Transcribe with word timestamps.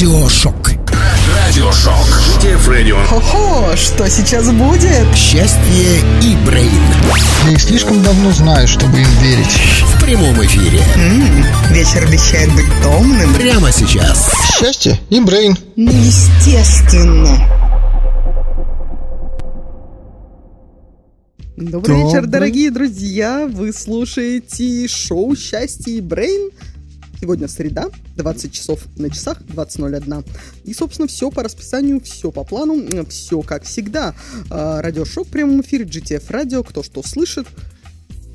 Радиошок. 0.00 0.70
Радиошок. 1.36 2.22
Radio. 2.66 2.96
Хо-хо, 3.06 3.76
что 3.76 4.08
сейчас 4.08 4.50
будет? 4.50 5.14
Счастье 5.14 5.98
и 6.22 6.36
Брейн. 6.46 6.70
Я 7.44 7.52
их 7.52 7.60
слишком 7.60 8.02
давно 8.02 8.32
знаю, 8.32 8.66
чтобы 8.66 8.98
им 8.98 9.08
верить. 9.20 9.60
В 9.94 10.02
прямом 10.02 10.42
эфире. 10.42 10.80
М, 10.96 11.44
вечер 11.74 12.02
обещает 12.08 12.50
быть 12.54 12.64
томным. 12.82 13.34
Прямо 13.34 13.70
сейчас. 13.70 14.32
Счастье 14.58 14.98
и 15.10 15.20
Брейн. 15.20 15.54
Ну, 15.76 15.92
естественно. 15.92 17.36
Добрый 21.58 21.72
Добрый. 21.72 22.04
вечер, 22.04 22.26
дорогие 22.26 22.70
друзья! 22.70 23.46
Вы 23.46 23.74
слушаете 23.74 24.88
шоу 24.88 25.36
«Счастье 25.36 25.98
и 25.98 26.00
Брейн». 26.00 26.52
Сегодня 27.20 27.48
среда, 27.48 27.90
20 28.16 28.50
часов 28.52 28.86
на 28.96 29.10
часах, 29.10 29.42
20.01. 29.42 30.26
И, 30.64 30.72
собственно, 30.72 31.06
все 31.06 31.30
по 31.30 31.42
расписанию, 31.42 32.00
все 32.00 32.30
по 32.30 32.44
плану, 32.44 32.82
все 33.10 33.42
как 33.42 33.64
всегда. 33.64 34.14
А, 34.48 34.80
Радиошок 34.80 35.26
в 35.26 35.30
прямом 35.30 35.60
эфире, 35.60 35.84
GTF 35.84 36.24
радио, 36.30 36.62
кто 36.62 36.82
что 36.82 37.02
слышит. 37.02 37.46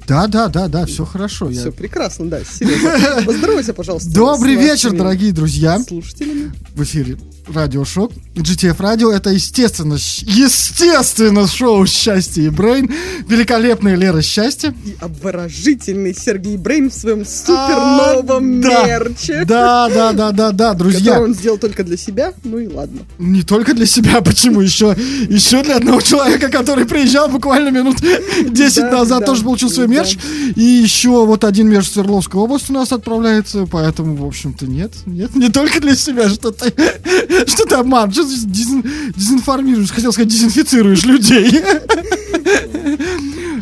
Да, 0.07 0.27
да, 0.27 0.47
да, 0.49 0.67
да, 0.67 0.85
все 0.85 1.03
хорошо. 1.03 1.49
я- 1.49 1.59
Все 1.61 1.71
прекрасно, 1.71 2.29
да, 2.29 2.39
серьезно. 2.43 3.23
Поздоровайся, 3.25 3.73
пожалуйста. 3.73 4.11
Добрый 4.11 4.55
вечер, 4.55 4.91
дорогие 4.91 5.31
друзья. 5.31 5.79
Слушателями. 5.79 6.51
В 6.75 6.83
эфире 6.83 7.17
Радиошок. 7.51 8.11
GTF 8.35 8.75
Радио 8.79 9.11
это, 9.11 9.29
естественно, 9.29 9.93
естественно, 9.95 11.47
шоу 11.47 11.85
«Счастье 11.87 12.45
и 12.45 12.49
Брейн». 12.49 12.91
Великолепная 13.29 13.95
Лера 13.95 14.21
Счастье. 14.21 14.73
И 14.85 14.95
обворожительный 14.99 16.13
Сергей 16.13 16.57
Брейн 16.57 16.89
в 16.89 16.93
своем 16.93 17.21
А, 17.21 17.25
супер 17.25 17.77
новом 18.23 18.61
да. 18.61 18.85
мерче. 18.85 19.43
Да, 19.45 19.89
да, 19.89 20.11
да, 20.13 20.31
да, 20.31 20.51
да, 20.51 20.73
друзья. 20.73 21.13
Который 21.13 21.29
он 21.29 21.33
сделал 21.35 21.57
только 21.57 21.83
для 21.83 21.97
себя. 21.97 22.33
Ну 22.43 22.59
и 22.59 22.67
ладно. 22.67 23.01
Не 23.19 23.41
только 23.43 23.73
для 23.73 23.85
себя, 23.85 24.21
почему 24.21 24.62
еще? 24.62 24.95
Еще 25.29 25.63
для 25.63 25.77
одного 25.77 26.01
человека, 26.01 26.49
который 26.49 26.85
приезжал 26.85 27.29
буквально 27.29 27.69
минут 27.69 27.97
10 28.49 28.75
Да, 28.81 28.91
назад, 28.91 29.25
тоже 29.25 29.43
получил 29.43 29.69
свой 29.69 29.87
да. 29.87 29.93
Мерч. 29.96 30.18
И 30.55 30.63
еще 30.63 31.26
вот 31.26 31.43
один 31.43 31.70
мерч 31.70 31.90
Свердловской 31.90 32.40
области 32.40 32.71
у 32.71 32.74
нас 32.74 32.91
отправляется, 32.91 33.68
поэтому, 33.70 34.15
в 34.15 34.26
общем-то, 34.26 34.68
нет, 34.68 34.93
нет, 35.05 35.35
не 35.35 35.49
только 35.49 35.79
для 35.79 35.96
себя, 35.96 36.29
что 36.29 36.52
ты, 36.52 36.71
что 37.48 37.65
ты 37.65 37.76
обман, 37.76 38.12
что 38.12 38.24
ты 38.24 38.35
дезин- 38.35 38.85
дезинформируешь, 39.15 39.91
хотел 39.91 40.12
сказать, 40.12 40.29
дезинфицируешь 40.32 41.04
людей. 41.04 41.62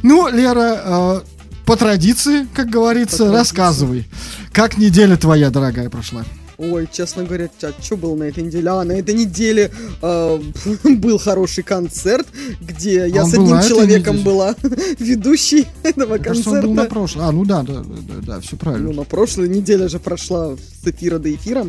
Ну, 0.03 0.27
Лера, 0.27 0.81
э, 0.83 1.21
по 1.65 1.77
традиции, 1.77 2.45
как 2.53 2.69
говорится, 2.69 3.31
рассказывай, 3.31 4.05
как 4.51 4.77
неделя 4.77 5.15
твоя, 5.15 5.49
дорогая, 5.49 5.89
прошла? 5.89 6.25
Ой, 6.57 6.87
честно 6.91 7.23
говоря, 7.23 7.49
а 7.63 7.71
что 7.81 7.97
было 7.97 8.15
на 8.15 8.23
этой 8.23 8.43
неделе? 8.43 8.69
А, 8.69 8.83
на 8.83 8.93
этой 8.93 9.15
неделе 9.15 9.71
э, 10.01 10.39
был 10.97 11.17
хороший 11.17 11.63
концерт, 11.63 12.27
где 12.61 13.07
я 13.07 13.23
Он 13.23 13.29
с 13.29 13.33
был 13.33 13.43
одним 13.43 13.57
этой 13.57 13.69
человеком 13.69 14.23
была 14.23 14.55
ведущей 14.99 15.67
этого 15.83 16.15
Мне 16.15 16.23
кажется, 16.23 16.49
он 16.51 16.61
был 16.61 16.69
на 16.69 16.75
концерта. 16.83 16.93
прошлой. 16.93 17.25
А, 17.25 17.31
ну 17.31 17.45
да, 17.45 17.63
да, 17.63 17.81
да, 17.81 17.83
да, 17.83 18.13
да, 18.35 18.39
все 18.41 18.55
правильно. 18.55 18.89
Ну, 18.89 18.93
на 18.93 19.03
прошлой 19.03 19.49
неделе 19.49 19.87
же 19.87 19.99
прошла 19.99 20.55
с 20.55 20.87
эфира 20.87 21.17
до 21.17 21.33
эфира. 21.33 21.67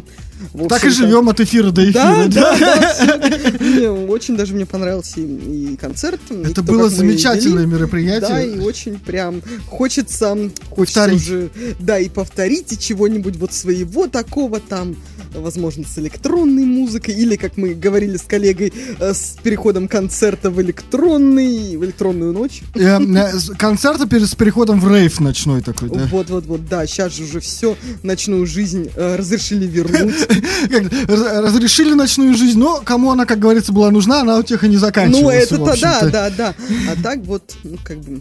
Так 0.68 0.84
и 0.84 0.90
живем 0.90 1.28
от 1.28 1.40
эфира 1.40 1.70
до 1.70 1.90
Да, 1.92 2.26
эфира. 2.26 2.28
да, 2.28 2.56
да. 2.58 3.28
Не, 3.60 3.88
Очень 4.08 4.36
даже 4.36 4.54
мне 4.54 4.66
понравился 4.66 5.20
и, 5.20 5.76
концерт. 5.76 6.20
Это 6.30 6.54
то, 6.56 6.62
было 6.62 6.88
замечательное 6.88 7.64
вели. 7.64 7.70
Да, 7.70 7.76
мероприятие. 7.78 8.56
и 8.56 8.58
очень 8.60 8.98
прям 8.98 9.42
хочется, 9.68 10.36
хочется 10.70 11.12
уже, 11.14 11.50
да, 11.80 11.98
и 11.98 12.08
повторить, 12.08 12.72
и 12.72 12.78
чего-нибудь 12.78 13.36
вот 13.36 13.52
своего 13.52 14.06
такого 14.06 14.60
там, 14.60 14.96
возможно, 15.34 15.84
с 15.84 15.98
электронной 15.98 16.64
музыкой, 16.64 17.14
или, 17.14 17.36
как 17.36 17.56
мы 17.56 17.74
говорили 17.74 18.16
с 18.16 18.22
коллегой, 18.22 18.72
э, 18.98 19.14
с 19.14 19.36
переходом 19.42 19.88
концерта 19.88 20.50
в 20.50 20.60
электронный, 20.60 21.76
в 21.76 21.84
электронную 21.84 22.32
ночь. 22.32 22.62
Э, 22.74 22.98
э, 23.00 23.38
с- 23.38 23.50
Концерта 23.56 24.04
с 24.04 24.34
переходом 24.34 24.80
в 24.80 24.92
рейв 24.92 25.20
ночной 25.20 25.60
такой, 25.62 25.88
да? 25.90 26.08
Вот-вот-вот, 26.10 26.68
да, 26.68 26.86
сейчас 26.86 27.14
же 27.14 27.24
уже 27.24 27.40
все, 27.40 27.76
ночную 28.02 28.46
жизнь 28.46 28.90
разрешили 28.96 29.66
вернуть. 29.66 30.14
Разрешили 31.08 31.94
ночную 31.94 32.34
жизнь, 32.34 32.58
но 32.58 32.80
кому 32.84 33.10
она, 33.10 33.26
как 33.26 33.38
говорится, 33.38 33.72
была 33.72 33.90
нужна, 33.90 34.20
она 34.20 34.38
у 34.38 34.42
тех 34.42 34.64
и 34.64 34.68
не 34.68 34.76
заканчивалась. 34.76 35.50
Ну, 35.50 35.66
это-то 35.66 35.80
да, 35.80 36.00
да, 36.10 36.30
да. 36.30 36.54
А 36.90 37.02
так 37.02 37.20
вот, 37.20 37.54
ну, 37.64 37.76
как 37.82 37.98
бы... 37.98 38.20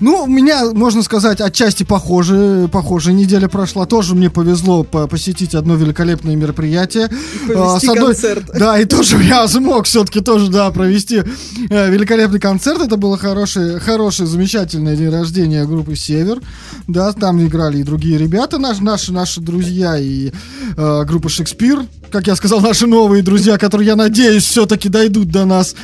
Ну, 0.00 0.24
у 0.24 0.26
меня, 0.26 0.72
можно 0.72 1.02
сказать, 1.02 1.40
отчасти 1.40 1.82
похожая, 1.84 2.68
похожая 2.68 3.14
неделя 3.14 3.48
прошла. 3.48 3.86
Тоже 3.86 4.14
мне 4.14 4.30
повезло 4.30 4.84
по- 4.84 5.06
посетить 5.06 5.54
одно 5.54 5.74
великолепное 5.76 6.36
мероприятие. 6.36 7.08
Повести 7.46 7.56
А, 7.56 7.80
с 7.80 7.84
одной- 7.88 8.06
концерт. 8.14 8.44
Да, 8.58 8.78
и 8.78 8.84
тоже 8.84 9.16
я 9.22 9.46
смог 9.48 9.86
все-таки 9.86 10.20
тоже, 10.20 10.50
да, 10.50 10.70
провести 10.70 11.22
э, 11.70 11.90
великолепный 11.90 12.40
концерт. 12.40 12.80
Это 12.82 12.96
было 12.96 13.16
хорошее, 13.18 13.78
хорошее, 13.78 14.26
замечательное 14.28 14.96
день 14.96 15.10
рождения 15.10 15.64
группы 15.64 15.96
«Север». 15.96 16.40
Да, 16.88 17.12
там 17.12 17.44
играли 17.44 17.78
и 17.78 17.82
другие 17.82 18.18
ребята, 18.18 18.58
наши, 18.58 18.82
наши, 18.82 19.12
наши 19.12 19.40
друзья, 19.40 19.98
и 19.98 20.30
э, 20.76 21.04
группа 21.04 21.28
«Шекспир». 21.28 21.80
Как 22.10 22.26
я 22.28 22.36
сказал, 22.36 22.60
наши 22.60 22.86
новые 22.86 23.22
друзья, 23.22 23.58
которые, 23.58 23.88
я 23.88 23.96
надеюсь, 23.96 24.44
все-таки 24.44 24.88
дойдут 24.88 25.30
до 25.30 25.44
нас. 25.44 25.74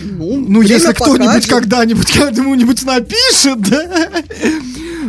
Ну, 0.00 0.44
Ну, 0.48 0.62
если 0.62 0.92
кто-нибудь 0.92 1.46
когда-нибудь 1.46 2.10
кому-нибудь 2.12 2.84
напишет, 2.84 3.60
да? 3.60 4.08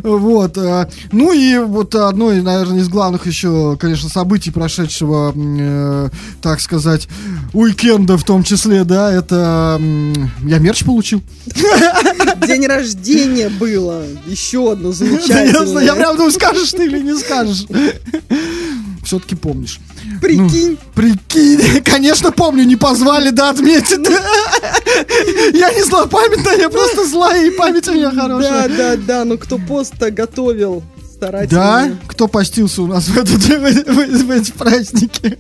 Вот. 0.04 0.58
э, 0.58 0.88
Ну 1.12 1.34
и 1.34 1.58
вот 1.58 1.94
одно, 1.96 2.32
наверное, 2.32 2.80
из 2.80 2.88
главных 2.90 3.28
еще, 3.28 3.78
конечно, 3.80 4.10
событий 4.10 4.52
прошедшего, 4.52 5.34
э, 5.36 6.10
так 6.42 6.62
сказать, 6.62 7.08
уикенда 7.54 8.18
в 8.18 8.24
том 8.24 8.44
числе, 8.44 8.84
да, 8.84 9.12
это 9.12 9.80
я 10.44 10.60
мерч 10.60 10.84
получил. 10.86 11.22
День 12.48 12.66
рождения 12.68 13.50
было. 13.50 14.04
Еще 14.26 14.72
одно 14.72 14.92
замечательное. 14.92 15.84
я 15.84 15.96
прям 15.96 16.16
думаю, 16.16 16.32
скажешь 16.32 16.72
ты 16.72 16.86
или 16.86 17.00
не 17.00 17.18
скажешь. 17.18 17.66
Все-таки 19.04 19.36
помнишь. 19.36 19.80
Прикинь. 20.22 20.78
Ну, 20.82 20.92
прикинь, 20.96 21.82
конечно, 21.86 22.32
помню, 22.32 22.64
не 22.64 22.76
позвали, 22.76 23.30
да, 23.30 23.50
отметить. 23.50 24.00
Я 25.54 25.72
не 25.74 25.84
злопамятная, 25.84 26.58
я 26.58 26.70
просто 26.70 27.06
злая, 27.06 27.46
и 27.46 27.50
память 27.52 27.88
у 27.88 27.94
меня 27.94 28.12
Да, 28.12 28.22
хорошая. 28.22 28.70
да, 28.70 28.96
да. 28.96 29.26
Ну 29.26 29.38
кто 29.38 29.58
пост-то 29.58 30.12
готовил 30.12 30.84
Да, 31.20 31.28
старательно. 31.28 31.98
кто 32.08 32.28
постился 32.28 32.82
у 32.82 32.88
нас 32.88 33.08
в, 33.08 33.18
этот, 33.18 33.38
в, 33.44 34.26
в- 34.26 34.32
эти 34.32 34.52
праздники. 34.52 35.38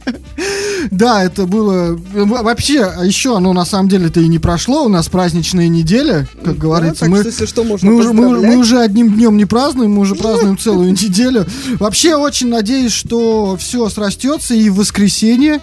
Да, 0.91 1.23
это 1.23 1.45
было... 1.45 2.00
Вообще, 2.13 2.84
а 2.84 3.06
еще 3.06 3.35
оно 3.38 3.53
на 3.53 3.66
самом 3.66 3.90
деле-то 3.90 4.19
и 4.19 4.28
не 4.28 4.40
прошло. 4.40 4.84
У 4.85 4.90
нас 4.90 5.07
праздничная 5.09 5.67
неделя, 5.67 6.28
как 6.44 6.56
Да, 6.56 6.62
говорится. 6.62 7.01
так 7.01 7.09
мы, 7.09 7.19
что, 7.19 7.28
если 7.29 7.45
что, 7.45 7.63
можно 7.63 7.90
мы, 7.90 7.95
уже, 7.97 8.13
мы, 8.13 8.29
мы 8.41 8.56
уже 8.57 8.79
одним 8.79 9.13
днем 9.13 9.38
не 9.38 9.45
празднуем, 9.45 9.91
мы 9.94 10.01
уже 10.01 10.16
празднуем 10.16 10.57
целую 10.57 10.91
неделю. 10.91 11.45
Вообще, 11.79 12.16
очень 12.16 12.47
надеюсь, 12.50 12.91
что 12.94 13.56
все 13.57 13.90
срастется 13.90 14.53
и 14.56 14.69
в 14.69 14.75
воскресенье. 14.75 15.61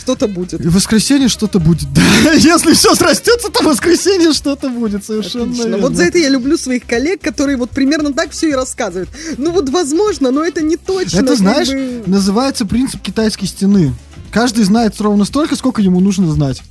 Что-то 0.00 0.28
будет. 0.28 0.60
И 0.60 0.68
в 0.68 0.74
воскресенье 0.74 1.28
что-то 1.28 1.58
будет. 1.58 1.88
Да, 2.24 2.32
если 2.32 2.74
все 2.74 2.94
срастется, 2.94 3.50
то 3.50 3.62
в 3.62 3.66
воскресенье 3.66 4.32
что-то 4.32 4.68
будет. 4.68 5.04
Совершенно 5.04 5.44
Отлично. 5.44 5.68
верно. 5.68 5.78
Вот 5.78 5.96
за 5.96 6.04
это 6.04 6.18
я 6.18 6.28
люблю 6.28 6.56
своих 6.58 6.84
коллег, 6.86 7.20
которые 7.22 7.56
вот 7.56 7.70
примерно 7.70 8.12
так 8.12 8.30
все 8.32 8.50
и 8.50 8.52
рассказывают. 8.52 9.08
Ну 9.38 9.52
вот 9.52 9.70
возможно, 9.70 10.30
но 10.30 10.44
это 10.44 10.60
не 10.62 10.76
точно. 10.76 11.20
Это, 11.20 11.34
знаешь, 11.36 11.68
бы. 11.68 12.02
называется 12.06 12.66
принцип 12.66 13.00
китайской 13.00 13.46
стены. 13.46 13.94
Каждый 14.30 14.64
знает 14.64 15.00
ровно 15.00 15.24
столько, 15.24 15.56
сколько 15.56 15.80
ему 15.82 16.00
нужно 16.00 16.30
знать. 16.30 16.62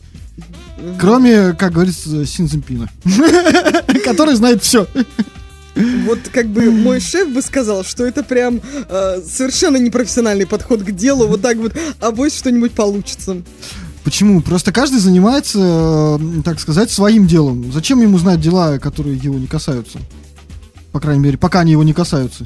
Кроме, 0.99 1.53
как 1.53 1.73
говорится, 1.73 2.25
Синзимпина. 2.25 2.89
Который 4.05 4.35
знает 4.35 4.63
все. 4.63 4.87
Вот 5.75 6.19
как 6.31 6.47
бы 6.47 6.71
мой 6.71 6.99
шеф 6.99 7.29
бы 7.29 7.41
сказал, 7.41 7.83
что 7.83 8.05
это 8.05 8.23
прям 8.23 8.59
э, 8.89 9.21
совершенно 9.25 9.77
непрофессиональный 9.77 10.45
подход 10.45 10.81
к 10.83 10.91
делу. 10.91 11.27
Вот 11.27 11.41
так 11.41 11.57
вот, 11.57 11.73
а 12.01 12.11
вот 12.11 12.33
что-нибудь 12.33 12.73
получится. 12.73 13.37
Почему? 14.03 14.41
Просто 14.41 14.71
каждый 14.71 14.99
занимается, 14.99 16.17
э, 16.19 16.41
так 16.43 16.59
сказать, 16.59 16.91
своим 16.91 17.27
делом. 17.27 17.71
Зачем 17.71 18.01
ему 18.01 18.17
знать 18.17 18.41
дела, 18.41 18.77
которые 18.79 19.17
его 19.17 19.37
не 19.37 19.47
касаются? 19.47 19.99
По 20.91 20.99
крайней 20.99 21.21
мере, 21.21 21.37
пока 21.37 21.59
они 21.59 21.73
его 21.73 21.83
не 21.83 21.93
касаются. 21.93 22.45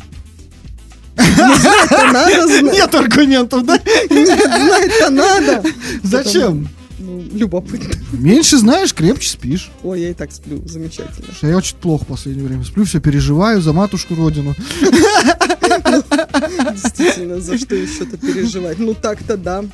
Знать. 1.15 2.63
Нет 2.63 2.93
аргументов, 2.93 3.65
да? 3.65 3.79
Знать-то 4.09 5.09
надо. 5.09 5.63
Зачем? 6.03 6.67
Ну, 7.05 7.21
любопытно. 7.33 7.93
Меньше 8.13 8.57
знаешь, 8.57 8.93
крепче 8.93 9.29
спишь. 9.29 9.71
Ой, 9.83 10.01
я 10.01 10.09
и 10.11 10.13
так 10.13 10.31
сплю. 10.31 10.65
Замечательно. 10.65 11.27
Я 11.41 11.57
очень 11.57 11.75
плохо 11.75 12.05
в 12.05 12.07
последнее 12.07 12.47
время 12.47 12.63
сплю, 12.63 12.85
все 12.85 13.01
переживаю 13.01 13.61
за 13.61 13.73
матушку 13.73 14.15
родину. 14.15 14.55
Действительно, 16.71 17.41
за 17.41 17.57
что 17.57 17.75
еще-то 17.75 18.15
переживать. 18.17 18.79
Ну 18.79 18.93
так-то 18.93 19.35
да. 19.35 19.65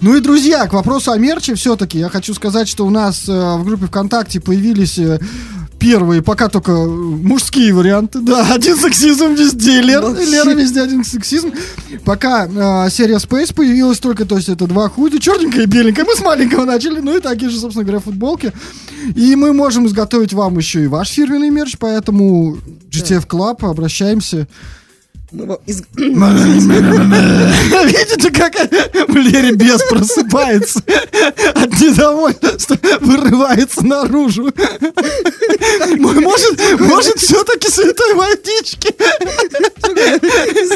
Ну 0.00 0.16
и, 0.16 0.20
друзья, 0.20 0.66
к 0.66 0.72
вопросу 0.72 1.12
о 1.12 1.18
мерче 1.18 1.54
все-таки 1.54 1.98
я 1.98 2.08
хочу 2.08 2.34
сказать, 2.34 2.66
что 2.66 2.84
у 2.84 2.90
нас 2.90 3.28
э, 3.28 3.32
в 3.32 3.64
группе 3.64 3.86
ВКонтакте 3.86 4.40
появились 4.40 4.98
э, 4.98 5.20
первые, 5.78 6.22
пока 6.22 6.48
только 6.48 6.72
мужские 6.72 7.72
варианты. 7.72 8.20
Да, 8.20 8.46
один 8.54 8.76
сексизм 8.76 9.34
везде, 9.34 9.80
Лер. 9.80 10.02
Лера 10.02 10.50
везде 10.50 10.82
один 10.82 11.04
сексизм. 11.04 11.52
Пока 12.04 12.46
э, 12.46 12.90
серия 12.90 13.16
Space 13.16 13.54
появилась 13.54 13.98
только, 13.98 14.24
то 14.24 14.36
есть 14.36 14.48
это 14.48 14.66
два 14.66 14.88
худи, 14.88 15.18
черненькая 15.18 15.62
и 15.62 15.66
беленькая. 15.66 16.04
Мы 16.04 16.14
с 16.14 16.20
маленького 16.20 16.64
начали, 16.64 17.00
ну 17.00 17.16
и 17.16 17.20
такие 17.20 17.50
же, 17.50 17.58
собственно 17.58 17.84
говоря, 17.84 18.00
футболки. 18.00 18.52
И 19.14 19.36
мы 19.36 19.52
можем 19.52 19.86
изготовить 19.86 20.32
вам 20.32 20.58
еще 20.58 20.84
и 20.84 20.86
ваш 20.86 21.10
фирменный 21.10 21.50
мерч, 21.50 21.76
поэтому 21.78 22.58
GTF 22.90 23.26
Club, 23.26 23.68
обращаемся. 23.68 24.48
Мы 25.32 25.44
вам 25.46 25.58
из- 25.66 25.82
Видите, 27.86 28.30
как 28.30 28.54
в 29.08 29.16
Лере 29.16 29.52
бес 29.52 29.82
просыпается 29.90 30.80
от 31.54 31.72
недовольства, 31.80 32.78
вырывается 33.00 33.84
наружу. 33.84 34.52
Может, 35.98 36.80
может 36.80 37.18
все-таки 37.18 37.68
святой 37.68 38.14
водички? 38.14 38.94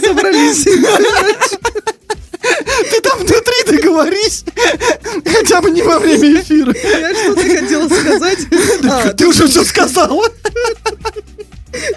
Собрались. 0.04 0.64
Ты 2.90 3.00
там 3.02 3.18
внутри 3.18 3.64
договорись. 3.66 4.44
Хотя 5.26 5.60
бы 5.60 5.70
не 5.70 5.82
во 5.82 5.98
время 5.98 6.40
эфира. 6.40 6.72
Я 6.74 7.14
что-то 7.14 7.42
хотела 7.42 7.88
сказать. 7.88 8.38
А, 8.90 9.12
Ты 9.12 9.26
уже 9.28 9.46
все 9.46 9.62
сказала. 9.64 10.28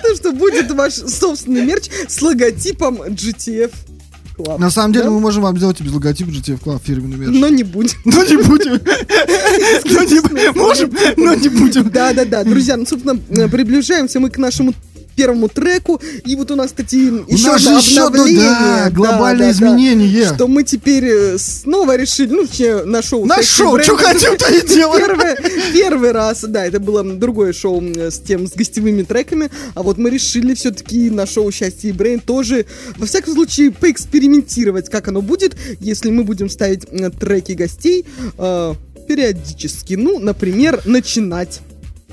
То, 0.02 0.16
что 0.16 0.32
будет 0.32 0.72
ваш 0.72 0.94
собственный 0.94 1.66
мерч 1.66 1.90
с 2.08 2.22
логотипом 2.22 3.02
GTF 3.02 3.72
Club. 4.38 4.60
На 4.60 4.70
самом 4.70 4.94
деле 4.94 5.06
Да? 5.06 5.12
мы 5.12 5.20
можем 5.20 5.44
вам 5.44 5.58
сделать 5.58 5.80
и 5.80 5.84
без 5.84 5.92
логотипа 5.92 6.30
GTF 6.30 6.62
Club 6.62 6.82
фирменный 6.84 7.18
мерч. 7.18 7.32
Но 7.36 7.50
не 7.50 7.64
будем. 7.64 7.98
Но 8.06 8.24
не 8.24 8.38
будем. 8.38 8.82
Но 9.86 10.04
не 10.04 10.58
Можем, 10.58 10.92
но 11.18 11.34
не 11.36 11.50
будем. 11.50 11.90
Да-да-да, 11.90 12.44
друзья, 12.44 12.78
ну, 12.78 12.86
собственно, 12.86 13.18
приближаемся 13.50 14.20
мы 14.20 14.30
к 14.30 14.38
нашему 14.38 14.74
первому 15.16 15.48
треку. 15.50 16.02
И 16.26 16.36
вот 16.36 16.52
у 16.52 16.56
нас, 16.56 16.68
кстати, 16.68 16.96
еще 16.96 17.48
нас 17.48 17.62
же 17.62 17.70
одно 17.70 17.80
еще 17.80 18.02
обновление. 18.02 18.42
да, 18.44 18.90
глобальное 18.90 19.54
Да, 19.54 19.60
да, 19.60 20.30
да. 20.30 20.36
Что 20.36 20.48
мы 20.48 20.64
теперь 20.64 21.06
э, 21.06 21.38
снова 21.38 21.96
решили, 21.96 22.34
ну, 22.34 22.46
точнее, 22.46 22.84
на 22.84 23.02
шоу. 23.02 23.26
На 23.26 23.42
шоу, 23.42 23.80
что 23.82 23.98
хотим, 23.98 24.38
то 24.38 24.48
и 24.52 24.62
делаем. 24.68 25.06
Первый, 25.06 25.36
первый 25.74 26.12
раз, 26.12 26.42
да, 26.42 26.66
это 26.66 26.80
было 26.80 27.04
другое 27.04 27.54
шоу 27.54 27.82
с 27.82 28.20
тем, 28.20 28.48
с 28.48 28.54
гостевыми 28.54 29.04
треками, 29.04 29.50
а 29.76 29.84
вот 29.84 29.98
мы 29.98 30.10
решили 30.10 30.54
все-таки 30.54 31.10
на 31.10 31.26
шоу 31.26 31.52
«Счастье 31.52 31.90
и 31.90 31.94
Брейн» 31.94 32.20
тоже, 32.20 32.66
во 32.98 33.06
всяком 33.06 33.34
случае, 33.34 33.72
поэкспериментировать, 33.72 34.90
как 34.90 35.08
оно 35.08 35.22
будет, 35.22 35.56
если 35.80 36.10
мы 36.10 36.24
будем 36.24 36.50
ставить 36.50 36.86
э, 36.90 37.10
треки 37.10 37.54
гостей 37.54 38.06
э, 38.38 38.74
периодически. 39.08 39.96
Ну, 39.96 40.20
например, 40.20 40.82
начинать 40.86 41.62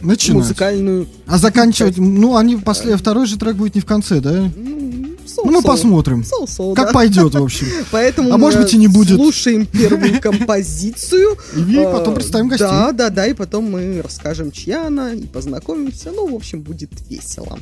Начинать. 0.02 0.43
музыкальную... 0.43 1.06
А 1.26 1.38
заканчивать, 1.38 1.97
ну, 1.99 2.37
они 2.37 2.56
после 2.56 2.97
второй 2.97 3.26
же 3.26 3.38
трек 3.38 3.56
будет 3.56 3.75
не 3.75 3.81
в 3.81 3.87
конце, 3.87 4.20
да? 4.20 4.50
Ну, 4.56 5.17
Ну, 5.44 5.50
мы 5.52 5.62
посмотрим. 5.62 6.25
Соу-соу, 6.25 6.75
Как 6.75 6.88
да. 6.88 6.93
пойдет, 6.93 7.35
в 7.35 7.43
общем. 7.43 7.67
Поэтому 7.91 8.32
А 8.32 8.38
может 8.38 8.61
быть, 8.62 8.75
и 8.75 8.76
не 8.76 8.88
будет. 8.88 9.17
слушаем 9.17 9.64
первую 9.67 10.20
композицию. 10.23 11.37
И 11.55 11.76
Э, 11.76 11.93
потом 11.93 12.14
представим 12.14 12.49
гостей. 12.49 12.67
Да, 12.67 12.93
да, 12.93 13.11
да, 13.11 13.26
и 13.26 13.32
потом 13.35 13.70
мы 13.70 14.00
расскажем, 14.02 14.50
чья 14.50 14.87
она, 14.88 15.12
и 15.12 15.23
познакомимся. 15.26 16.11
Ну, 16.14 16.26
в 16.26 16.35
общем, 16.35 16.62
будет 16.62 16.91
весело. 17.08 17.58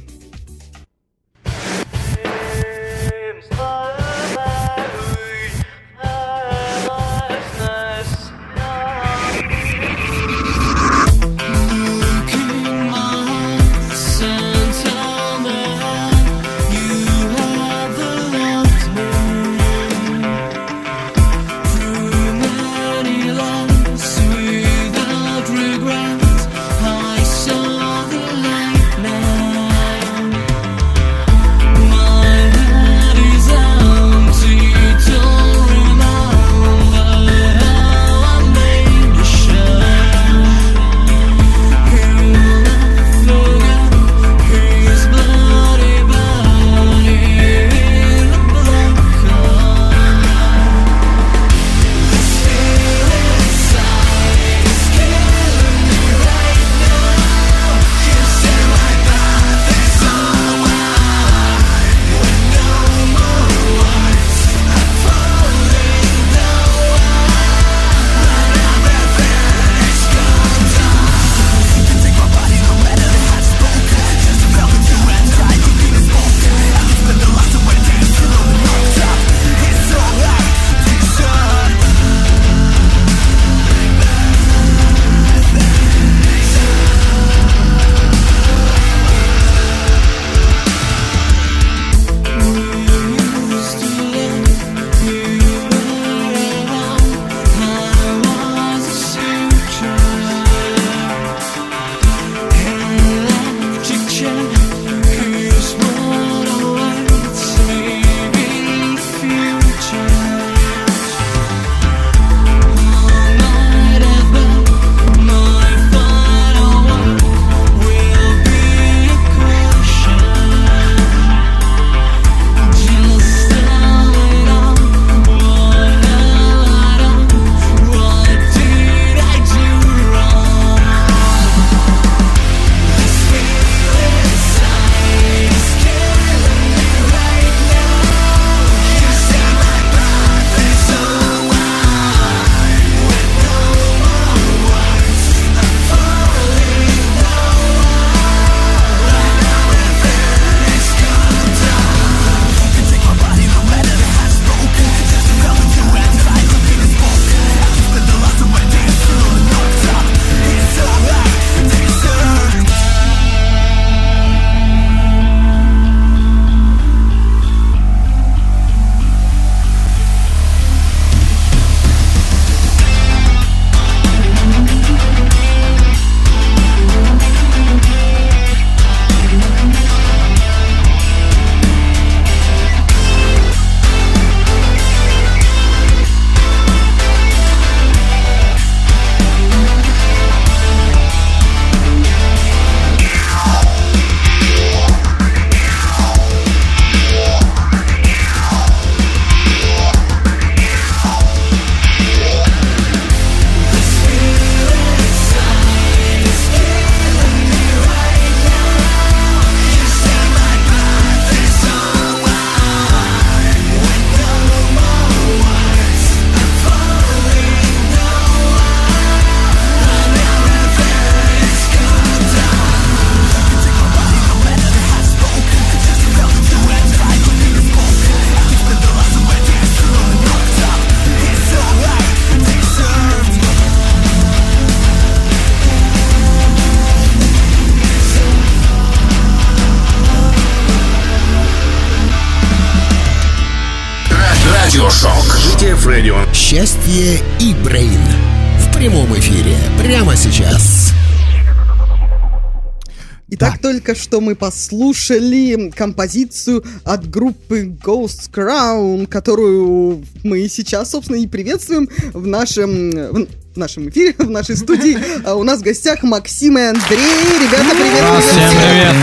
Что 254.18 254.24
мы 254.24 254.34
послушали 254.34 255.70
композицию 255.70 256.64
от 256.82 257.08
группы 257.08 257.72
Ghost 257.84 258.32
Crown, 258.32 259.06
которую 259.06 260.04
мы 260.24 260.48
сейчас, 260.48 260.90
собственно, 260.90 261.18
и 261.18 261.28
приветствуем 261.28 261.88
в 262.12 262.26
нашем, 262.26 262.90
в 262.90 263.56
нашем 263.56 263.88
эфире, 263.90 264.16
в 264.18 264.28
нашей 264.28 264.56
студии. 264.56 264.98
А 265.24 265.36
У 265.36 265.44
нас 265.44 265.60
в 265.60 265.62
гостях 265.62 266.02
Максим 266.02 266.58
и 266.58 266.62
Андрей. 266.62 266.98
Ребята, 266.98 267.76
привет, 267.76 268.00
привет. 268.00 268.24
Всем 268.24 268.50
привет. 268.60 268.94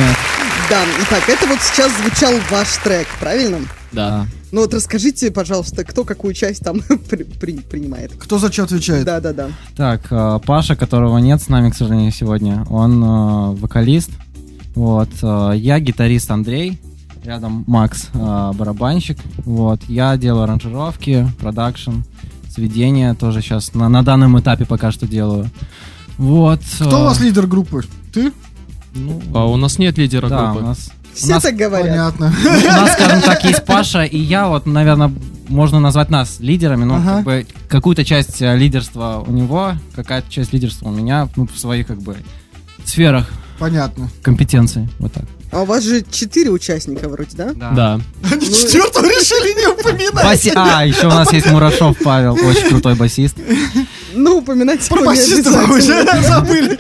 Да, 0.69 0.84
итак, 1.07 1.29
это 1.29 1.48
вот 1.48 1.60
сейчас 1.62 1.91
звучал 2.01 2.34
ваш 2.51 2.75
трек, 2.84 3.07
правильно? 3.22 3.60
Да. 3.93 4.27
Ну 4.51 4.62
вот 4.62 4.74
расскажите, 4.74 5.31
пожалуйста, 5.31 5.86
кто 5.86 6.03
какую 6.03 6.34
часть 6.34 6.62
там 6.62 6.81
при- 7.10 7.24
при- 7.24 7.60
принимает. 7.62 8.12
Кто 8.19 8.38
за 8.38 8.51
что 8.51 8.63
отвечает? 8.63 9.05
Да-да-да. 9.05 9.48
Так, 9.77 10.07
э, 10.12 10.39
Паша, 10.45 10.75
которого 10.75 11.19
нет 11.19 11.41
с 11.41 11.48
нами, 11.48 11.69
к 11.69 11.75
сожалению, 11.77 12.12
сегодня, 12.12 12.65
он 12.69 13.55
вокалист. 13.55 14.10
Вот. 14.75 15.10
э, 15.22 15.53
Я 15.55 15.79
гитарист 15.79 16.29
Андрей. 16.32 16.79
Рядом 17.24 17.63
Макс, 17.65 18.10
э, 18.13 18.51
барабанщик. 18.53 19.17
Вот. 19.38 19.82
Я 19.88 20.15
делаю 20.17 20.44
аранжировки, 20.44 21.27
продакшн, 21.39 22.01
сведения. 22.50 23.13
Тоже 23.15 23.41
сейчас 23.41 23.74
на, 23.74 23.89
на 23.89 24.03
данном 24.03 24.39
этапе 24.39 24.65
пока 24.65 24.91
что 24.91 25.08
делаю. 25.08 25.50
Вот. 26.17 26.62
Кто 26.75 26.98
э, 27.00 27.01
у 27.01 27.03
вас 27.05 27.20
лидер 27.20 27.48
группы? 27.48 27.82
Ты? 28.13 28.32
ну, 28.94 29.22
А 29.34 29.46
у 29.46 29.58
нас 29.58 29.79
нет 29.79 29.98
лидера 29.98 30.29
да, 30.29 30.44
у 30.44 30.53
группы. 30.53 30.65
нас, 30.67 30.91
у 31.13 31.15
Все 31.17 31.34
нас- 31.34 31.44
так 31.44 31.55
говорят. 31.55 31.88
Понятно. 32.17 32.34
у 32.46 32.67
нас, 32.67 32.94
скажем 32.94 33.22
так, 33.22 33.44
есть 33.44 33.65
Паша 33.65 34.03
и 34.03 34.17
я. 34.17 34.48
Вот, 34.48 34.65
наверное, 34.67 35.12
можно 35.48 35.79
назвать 35.79 36.10
нас 36.10 36.39
лидерами, 36.39 36.84
но 36.84 36.96
Ага. 36.96 37.15
как 37.17 37.24
бы 37.25 37.48
какую-то 37.70 38.05
часть 38.05 38.39
лидерства 38.41 39.24
у 39.25 39.32
него, 39.32 39.74
какая-то 39.96 40.32
часть 40.32 40.53
лидерства 40.53 40.89
у 40.89 40.91
меня, 40.91 41.27
ну, 41.36 41.48
в 41.48 41.58
своих 41.58 41.88
как 41.88 42.01
бы 42.01 42.17
сферах 42.86 43.29
Понятно. 43.59 44.09
компетенции. 44.21 44.89
Вот 45.00 45.13
так. 45.13 45.24
А 45.51 45.62
у 45.62 45.65
вас 45.65 45.83
же 45.83 46.03
четыре 46.12 46.50
участника 46.50 47.07
вроде, 47.07 47.29
да? 47.38 47.53
Да. 47.53 48.00
Они 48.29 48.45
четвертого 48.45 49.05
решили 49.05 49.57
не 49.59 49.67
упоминать. 49.67 50.25
Баси- 50.25 50.51
А, 50.55 50.85
еще 50.85 51.07
у 51.07 51.12
нас 51.12 51.31
есть 51.31 51.45
Мурашов 51.47 51.97
Павел, 52.03 52.33
очень 52.33 52.67
крутой 52.69 52.95
басист. 52.95 53.38
Ну, 54.13 54.39
упоминать 54.39 54.85
Про 54.89 55.01
его 55.01 55.12
не 55.13 55.17
басиста 55.17 55.50
мы 55.51 55.75
обязательно. 55.75 56.17
уже 56.17 56.27
забыли. 56.27 56.79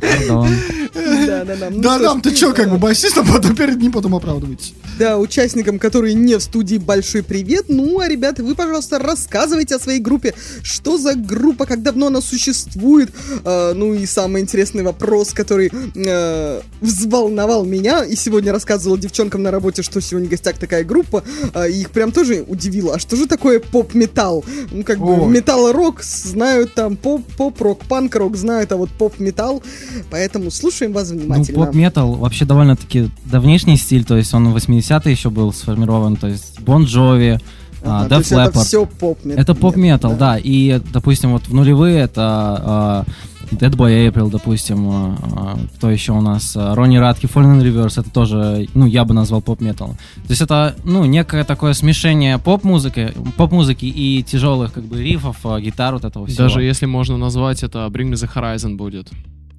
Да-да-да. 0.00 1.70
Ну 1.70 1.80
Да, 1.80 1.94
что 1.94 1.98
ж, 1.98 2.06
нам 2.06 2.20
ты 2.20 2.34
чё, 2.34 2.52
как 2.54 2.70
бы 2.70 2.78
басистом, 2.78 3.26
потом 3.26 3.54
перед 3.54 3.80
ним 3.80 3.92
потом 3.92 4.14
оправдываетесь. 4.14 4.74
Да, 4.98 5.18
участникам, 5.18 5.78
которые 5.78 6.14
не 6.14 6.36
в 6.36 6.42
студии, 6.42 6.76
большой 6.76 7.22
привет. 7.22 7.66
Ну, 7.68 8.00
а, 8.00 8.08
ребята, 8.08 8.42
вы, 8.42 8.54
пожалуйста, 8.56 8.98
рассказывайте 8.98 9.76
о 9.76 9.78
своей 9.78 10.00
группе. 10.00 10.34
Что 10.62 10.98
за 10.98 11.14
группа, 11.14 11.66
как 11.66 11.82
давно 11.82 12.08
она 12.08 12.20
существует? 12.20 13.10
А, 13.44 13.74
ну 13.74 13.94
и 13.94 14.06
самый 14.06 14.42
интересный 14.42 14.82
вопрос, 14.82 15.32
который 15.32 15.70
э, 15.94 16.60
взволновал 16.80 17.64
меня. 17.64 18.04
И 18.04 18.16
сегодня 18.16 18.52
рассказывал 18.52 18.98
девчонкам 18.98 19.42
на 19.42 19.50
работе, 19.52 19.82
что 19.82 20.00
сегодня 20.00 20.26
в 20.28 20.30
гостях 20.30 20.58
такая 20.58 20.82
группа. 20.84 21.22
а, 21.54 21.68
и 21.68 21.80
их 21.82 21.90
прям 21.90 22.10
тоже 22.10 22.44
удивило. 22.46 22.94
А 22.94 22.98
что 22.98 23.14
же 23.16 23.26
такое 23.26 23.60
поп-металл? 23.60 24.44
Ну, 24.72 24.82
как 24.82 24.98
бы 24.98 25.26
металл-рок 25.26 26.02
знают 26.02 26.74
там, 26.74 26.96
поп- 26.96 27.24
поп-рок, 27.36 27.84
панк-рок 27.84 28.36
знают, 28.36 28.72
а 28.72 28.76
вот 28.76 28.90
поп-металл. 28.90 29.62
Поэтому 30.10 30.50
слушаем 30.50 30.92
вас 30.92 31.10
Ну, 31.10 31.18
внимательно. 31.18 31.64
поп-метал 31.64 32.14
вообще 32.14 32.44
довольно-таки 32.44 33.10
давнишний 33.24 33.76
стиль, 33.76 34.04
то 34.04 34.16
есть 34.16 34.32
он 34.34 34.52
в 34.52 34.56
80-е 34.56 35.10
еще 35.12 35.30
был 35.30 35.52
сформирован, 35.52 36.16
то 36.16 36.28
есть 36.28 36.60
Бон 36.60 36.84
Джови, 36.84 37.40
Def 37.82 38.18
есть 38.18 38.32
это 38.32 38.52
все 38.60 38.86
поп-металл. 38.86 39.42
Это 39.42 39.54
поп-метал, 39.54 40.16
да. 40.16 40.36
И, 40.36 40.80
допустим, 40.92 41.32
вот 41.32 41.46
в 41.46 41.54
нулевые 41.54 42.00
это 42.00 42.22
а, 42.22 43.04
Dead 43.52 43.70
Boy 43.70 44.08
April, 44.10 44.30
допустим, 44.30 44.88
а, 44.88 45.16
а, 45.22 45.58
кто 45.76 45.90
еще 45.90 46.12
у 46.12 46.20
нас? 46.20 46.54
А, 46.56 46.74
Ронни 46.74 46.96
Радки, 46.96 47.26
Fallen 47.26 47.60
in 47.60 47.62
Reverse, 47.62 48.00
это 48.00 48.10
тоже, 48.10 48.66
ну, 48.74 48.86
я 48.86 49.04
бы 49.04 49.14
назвал 49.14 49.42
поп-метал. 49.42 49.90
То 49.90 50.30
есть 50.30 50.42
это, 50.42 50.74
ну, 50.84 51.04
некое 51.04 51.44
такое 51.44 51.72
смешение 51.72 52.38
поп-музыки, 52.38 53.12
поп-музыки 53.36 53.84
и 53.84 54.22
тяжелых, 54.22 54.72
как 54.72 54.84
бы, 54.84 55.02
рифов, 55.02 55.36
а, 55.44 55.60
гитар 55.60 55.94
вот 55.94 56.04
этого 56.04 56.26
всего. 56.26 56.44
Даже 56.44 56.62
если 56.62 56.86
можно 56.86 57.16
назвать 57.16 57.62
это 57.62 57.86
Bring 57.86 58.10
Me 58.10 58.14
The 58.14 58.28
Horizon 58.34 58.76
будет. 58.76 59.08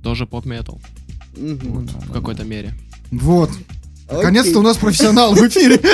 Тоже 0.04 0.26
поп-метал 0.26 0.80
Мгм. 1.36 1.88
в 1.88 2.12
какой-то 2.12 2.44
мере. 2.44 2.74
Вот. 3.12 3.50
Наконец-то 4.12 4.60
у 4.60 4.62
нас 4.62 4.78
профессионал 4.78 5.34
в 5.34 5.48
эфире. 5.48 5.80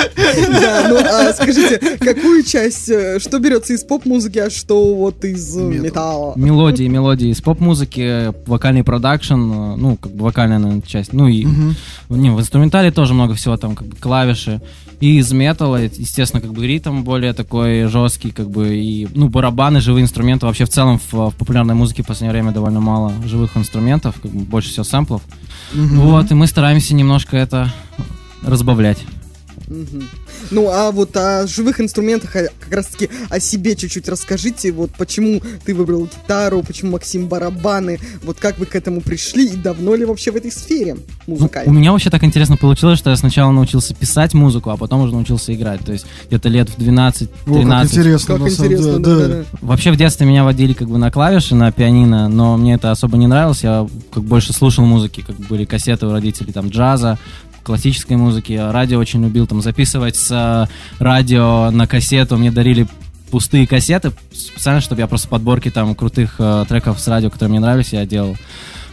Да, 0.46 0.86
ну 0.88 0.96
а 0.98 1.32
скажите, 1.32 1.78
какую 1.98 2.42
часть, 2.42 2.88
э, 2.88 3.18
что 3.20 3.38
берется 3.38 3.72
из 3.72 3.84
поп-музыки, 3.84 4.38
а 4.38 4.50
что 4.50 4.94
вот 4.94 5.24
из 5.24 5.56
э, 5.56 5.60
Метал. 5.60 5.84
металла? 5.84 6.32
Мелодии, 6.36 6.84
мелодии 6.84 7.28
из 7.28 7.40
поп-музыки, 7.40 8.32
вокальный 8.46 8.84
продакшн, 8.84 9.34
э, 9.34 9.76
ну, 9.76 9.96
как 9.96 10.12
бы 10.12 10.24
вокальная, 10.24 10.58
наверное, 10.58 10.82
часть. 10.82 11.12
Ну, 11.12 11.28
и. 11.28 11.46
Не, 12.08 12.30
в 12.30 12.40
инструментале 12.40 12.90
тоже 12.90 13.14
много 13.14 13.34
всего, 13.34 13.56
там, 13.56 13.74
как 13.74 13.86
бы 13.86 13.96
клавиши. 13.96 14.60
И 15.00 15.18
из 15.18 15.30
металла, 15.32 15.82
естественно, 15.82 16.40
как 16.40 16.52
бы 16.52 16.66
ритм 16.66 17.02
более 17.02 17.34
такой 17.34 17.84
жесткий, 17.84 18.30
как 18.30 18.48
бы, 18.48 18.76
и, 18.76 19.06
ну, 19.14 19.28
барабаны, 19.28 19.80
живые 19.80 20.04
инструменты. 20.04 20.46
Вообще, 20.46 20.64
в 20.64 20.70
целом, 20.70 20.98
в, 20.98 21.12
в 21.12 21.34
популярной 21.36 21.74
музыке 21.74 22.02
в 22.02 22.06
последнее 22.06 22.32
время 22.32 22.52
довольно 22.52 22.80
мало 22.80 23.12
живых 23.26 23.56
инструментов, 23.56 24.14
как 24.22 24.30
бы, 24.30 24.44
больше 24.44 24.70
всего 24.70 24.84
сэмплов. 24.84 25.22
Мгм. 25.74 26.00
Вот, 26.00 26.30
и 26.30 26.34
мы 26.34 26.46
стараемся 26.46 26.94
немножко 26.94 27.36
это 27.36 27.72
разбавлять. 28.46 28.98
Мгм. 29.68 30.04
Ну 30.52 30.68
а 30.70 30.92
вот 30.92 31.16
о 31.16 31.46
живых 31.46 31.80
инструментах, 31.80 32.36
а, 32.36 32.44
как 32.60 32.72
раз 32.72 32.86
таки 32.86 33.10
о 33.30 33.40
себе 33.40 33.74
чуть-чуть 33.74 34.08
расскажите. 34.08 34.70
Вот 34.70 34.90
почему 34.96 35.40
ты 35.64 35.74
выбрал 35.74 36.04
гитару, 36.06 36.62
почему 36.62 36.92
Максим 36.92 37.26
барабаны, 37.26 37.98
вот 38.22 38.36
как 38.38 38.58
вы 38.58 38.66
к 38.66 38.76
этому 38.76 39.00
пришли 39.00 39.48
и 39.48 39.56
давно 39.56 39.96
ли 39.96 40.04
вообще 40.04 40.30
в 40.30 40.36
этой 40.36 40.52
сфере 40.52 40.94
Ну, 40.94 41.00
у 41.26 41.30
музыкальной? 41.32 41.72
меня 41.74 41.90
вообще 41.90 42.10
так 42.10 42.22
интересно 42.22 42.56
получилось, 42.56 42.98
что 42.98 43.10
я 43.10 43.16
сначала 43.16 43.50
научился 43.50 43.92
писать 43.94 44.34
музыку, 44.34 44.70
а 44.70 44.76
потом 44.76 45.00
уже 45.00 45.12
научился 45.12 45.52
играть. 45.52 45.80
То 45.84 45.92
есть 45.92 46.06
где-то 46.28 46.48
лет 46.48 46.68
в 46.68 46.78
12-13. 46.78 47.28
О, 47.46 47.64
как 47.68 47.84
интересно. 47.86 48.34
Как 48.34 48.44
на 48.44 48.50
самом 48.50 48.72
интересно, 48.72 48.92
деле, 48.92 48.98
да, 48.98 49.16
да, 49.16 49.28
да. 49.28 49.44
Вообще 49.62 49.90
в 49.90 49.96
детстве 49.96 50.26
меня 50.26 50.44
водили 50.44 50.74
как 50.74 50.88
бы 50.88 50.98
на 50.98 51.10
клавиши, 51.10 51.56
на 51.56 51.72
пианино, 51.72 52.28
но 52.28 52.56
мне 52.56 52.74
это 52.74 52.92
особо 52.92 53.16
не 53.16 53.26
нравилось. 53.26 53.64
Я 53.64 53.88
как 54.12 54.22
больше 54.22 54.52
слушал 54.52 54.84
музыки, 54.84 55.24
как 55.26 55.34
были 55.36 55.64
кассеты 55.64 56.06
у 56.06 56.12
родителей, 56.12 56.52
там 56.52 56.68
джаза, 56.68 57.18
классической 57.66 58.16
музыки. 58.16 58.52
Радио 58.52 58.98
очень 58.98 59.22
любил 59.24 59.48
там 59.48 59.60
записывать 59.60 60.14
с 60.14 60.30
э, 60.30 61.02
радио 61.02 61.70
на 61.72 61.88
кассету. 61.88 62.36
Мне 62.36 62.52
дарили 62.52 62.86
пустые 63.32 63.66
кассеты, 63.66 64.12
специально, 64.32 64.80
чтобы 64.80 65.00
я 65.00 65.08
просто 65.08 65.26
подборки 65.26 65.68
там 65.68 65.96
крутых 65.96 66.36
э, 66.38 66.64
треков 66.68 67.00
с 67.00 67.08
радио, 67.08 67.28
которые 67.28 67.50
мне 67.50 67.60
нравились, 67.60 67.92
я 67.92 68.06
делал. 68.06 68.36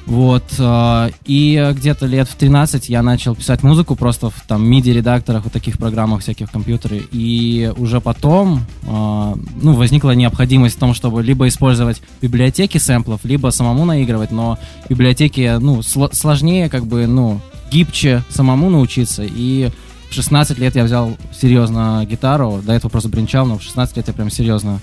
Вот, 0.07 0.43
э, 0.57 1.09
и 1.25 1.71
где-то 1.73 2.07
лет 2.07 2.27
в 2.27 2.35
13 2.35 2.89
я 2.89 3.03
начал 3.03 3.35
писать 3.35 3.61
музыку 3.61 3.95
просто 3.95 4.31
в 4.31 4.41
там 4.47 4.69
MIDI-редакторах, 4.69 5.43
вот 5.43 5.53
таких 5.53 5.77
программах 5.77 6.21
всяких 6.21 6.49
в 6.49 6.51
компьютере, 6.51 7.03
и 7.11 7.71
уже 7.77 8.01
потом, 8.01 8.65
э, 8.81 9.33
ну, 9.61 9.73
возникла 9.73 10.11
необходимость 10.11 10.77
в 10.77 10.79
том, 10.79 10.95
чтобы 10.95 11.21
либо 11.21 11.47
использовать 11.47 12.01
библиотеки 12.23 12.79
сэмплов, 12.79 13.21
либо 13.23 13.49
самому 13.51 13.85
наигрывать, 13.85 14.31
но 14.31 14.57
библиотеки, 14.89 15.57
ну, 15.59 15.79
сло- 15.79 16.13
сложнее, 16.13 16.69
как 16.69 16.87
бы, 16.87 17.05
ну, 17.05 17.39
гибче 17.73 18.23
самому 18.29 18.69
научиться, 18.69 19.23
и 19.25 19.71
в 20.09 20.13
16 20.13 20.59
лет 20.59 20.75
я 20.75 20.83
взял 20.83 21.17
серьезно 21.33 22.05
гитару, 22.07 22.61
до 22.63 22.73
этого 22.73 22.91
просто 22.91 23.09
бренчал, 23.09 23.47
но 23.47 23.57
в 23.57 23.63
16 23.63 23.97
лет 23.97 24.07
я 24.07 24.13
прям 24.13 24.29
серьезно 24.29 24.79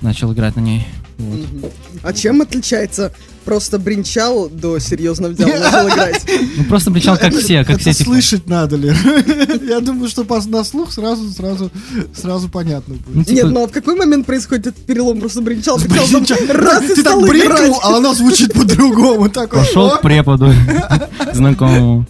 начал 0.00 0.32
играть 0.32 0.56
на 0.56 0.60
ней. 0.60 0.86
Вот. 1.18 1.72
А 2.02 2.12
чем 2.12 2.42
отличается 2.42 3.12
просто 3.44 3.78
бринчал 3.78 4.48
до 4.48 4.78
серьезно 4.78 5.28
взял, 5.28 5.48
начал 5.48 5.88
играть? 5.88 6.24
Ну, 6.56 6.64
просто 6.64 6.90
бренчал 6.90 7.16
как 7.18 7.34
все, 7.34 7.62
как 7.64 7.78
все, 7.78 7.92
типа. 7.92 8.10
слышать 8.10 8.46
надо 8.48 8.76
ли? 8.76 8.88
Я 9.68 9.80
думаю, 9.80 10.08
что 10.08 10.24
на 10.46 10.64
слух 10.64 10.92
сразу, 10.92 11.30
сразу, 11.30 11.70
сразу 12.14 12.48
понятно 12.48 12.96
Ну, 13.06 13.12
будет. 13.14 13.26
типа, 13.28 13.36
Нет, 13.44 13.52
ну 13.52 13.64
а 13.64 13.66
в 13.68 13.70
какой 13.70 13.96
момент 13.96 14.26
происходит 14.26 14.68
этот 14.68 14.84
перелом? 14.86 15.20
Просто 15.20 15.40
бринчал, 15.42 15.78
бринчал, 15.78 16.38
раз 16.48 16.84
и 16.84 16.88
Ты 16.88 17.02
так 17.02 17.12
стал 17.12 17.24
играть. 17.26 17.42
бринкнул, 17.48 17.80
а 17.82 17.96
оно 17.98 18.14
звучит 18.14 18.52
по-другому. 18.54 19.28
Пошел 19.28 19.86
«О, 19.88 19.96
к 19.96 20.02
преподу 20.02 20.50
знакомому. 21.34 22.06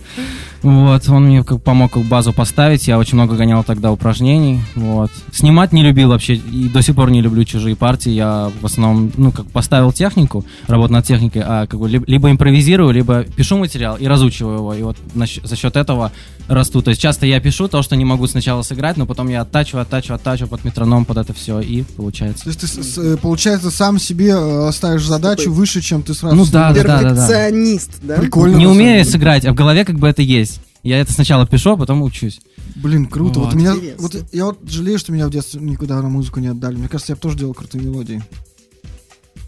Вот, 0.64 1.08
он 1.10 1.26
мне 1.26 1.44
как 1.44 1.62
помог 1.62 1.92
как 1.92 2.04
базу 2.04 2.32
поставить, 2.32 2.88
я 2.88 2.98
очень 2.98 3.16
много 3.16 3.36
гонял 3.36 3.62
тогда 3.62 3.92
упражнений, 3.92 4.62
вот. 4.74 5.10
Снимать 5.30 5.72
не 5.72 5.82
любил 5.82 6.08
вообще, 6.08 6.36
и 6.36 6.68
до 6.68 6.80
сих 6.80 6.94
пор 6.94 7.10
не 7.10 7.20
люблю 7.20 7.44
чужие 7.44 7.76
партии, 7.76 8.10
я 8.10 8.50
в 8.62 8.64
основном, 8.64 9.12
ну, 9.18 9.30
как 9.30 9.44
поставил 9.46 9.92
технику, 9.92 10.42
работаю 10.66 10.94
над 10.94 11.04
техникой, 11.04 11.42
а 11.44 11.66
как 11.66 11.78
бы 11.78 11.86
либо, 11.88 12.30
импровизирую, 12.30 12.92
либо 12.92 13.24
пишу 13.24 13.58
материал 13.58 13.96
и 13.96 14.06
разучиваю 14.06 14.56
его, 14.56 14.74
и 14.74 14.82
вот 14.82 14.96
на 15.14 15.26
за 15.26 15.54
счет 15.54 15.76
этого 15.76 16.12
расту. 16.48 16.80
То 16.80 16.90
есть 16.90 17.00
часто 17.02 17.26
я 17.26 17.40
пишу 17.40 17.68
то, 17.68 17.82
что 17.82 17.94
не 17.96 18.06
могу 18.06 18.26
сначала 18.26 18.62
сыграть, 18.62 18.96
но 18.96 19.04
потом 19.04 19.28
я 19.28 19.42
оттачиваю, 19.42 19.82
оттачиваю, 19.82 20.16
оттачиваю 20.16 20.48
под 20.48 20.64
метроном, 20.64 21.04
под 21.04 21.18
это 21.18 21.34
все, 21.34 21.60
и 21.60 21.82
получается. 21.82 22.44
То 22.44 22.48
есть 22.50 22.60
ты, 22.60 22.66
с- 22.66 22.98
э, 22.98 23.16
получается, 23.18 23.70
сам 23.70 23.98
себе 23.98 24.34
э, 24.34 24.70
ставишь 24.72 25.04
задачу 25.06 25.52
выше, 25.52 25.82
чем 25.82 26.02
ты 26.02 26.14
сразу... 26.14 26.34
Ну 26.36 26.46
да, 26.46 26.72
да, 26.72 26.82
да, 26.82 27.00
да. 27.02 27.08
Перфекционист, 27.10 27.90
да? 28.02 28.16
Прикольно. 28.16 28.56
Не 28.56 28.66
умею 28.66 29.04
сыграть, 29.04 29.44
а 29.44 29.52
в 29.52 29.54
голове 29.54 29.84
как 29.84 29.98
бы 29.98 30.08
это 30.08 30.22
есть. 30.22 30.53
Я 30.84 30.98
это 31.00 31.12
сначала 31.12 31.46
пишу, 31.46 31.70
а 31.72 31.76
потом 31.76 32.02
учусь. 32.02 32.40
Блин, 32.76 33.06
круто. 33.06 33.40
Вот, 33.40 33.46
Вот. 33.46 33.54
меня, 33.54 33.74
Интересно. 33.74 34.02
вот 34.02 34.24
я 34.32 34.44
вот 34.44 34.58
жалею, 34.68 34.98
что 34.98 35.12
меня 35.12 35.26
в 35.26 35.30
детстве 35.30 35.60
никуда 35.60 36.00
на 36.02 36.08
музыку 36.08 36.40
не 36.40 36.48
отдали. 36.48 36.76
Мне 36.76 36.88
кажется, 36.88 37.12
я 37.12 37.16
бы 37.16 37.20
тоже 37.22 37.38
делал 37.38 37.54
крутые 37.54 37.82
мелодии. 37.82 38.22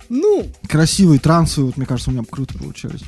Ну, 0.09 0.47
Красивые, 0.69 1.19
трансовые, 1.21 1.67
вот 1.67 1.77
мне 1.77 1.87
кажется, 1.87 2.11
у 2.11 2.15
меня 2.15 2.25
круто 2.29 2.57
получались. 2.57 3.01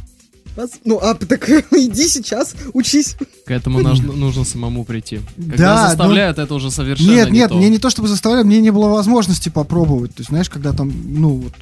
ну, 0.84 0.98
а 0.98 1.14
так 1.14 1.48
иди 1.72 2.08
сейчас, 2.08 2.54
учись. 2.74 3.16
К 3.46 3.52
этому 3.52 3.80
нужно, 3.80 4.12
нужно 4.12 4.44
самому 4.44 4.84
прийти. 4.84 5.20
Когда 5.36 5.56
Да, 5.74 5.88
заставляют, 5.88 6.38
это 6.38 6.54
уже 6.54 6.70
совершенно 6.70 7.10
Нет, 7.10 7.30
не 7.30 7.38
нет, 7.38 7.50
то. 7.50 7.56
мне 7.56 7.68
не 7.70 7.78
то 7.78 7.88
чтобы 7.90 8.08
заставляли, 8.08 8.44
мне 8.44 8.60
не 8.60 8.70
было 8.70 8.88
возможности 8.88 9.48
попробовать. 9.48 10.14
То 10.14 10.20
есть, 10.20 10.30
знаешь, 10.30 10.50
когда 10.50 10.72
там, 10.72 10.92
ну, 11.20 11.30
вот, 11.36 11.52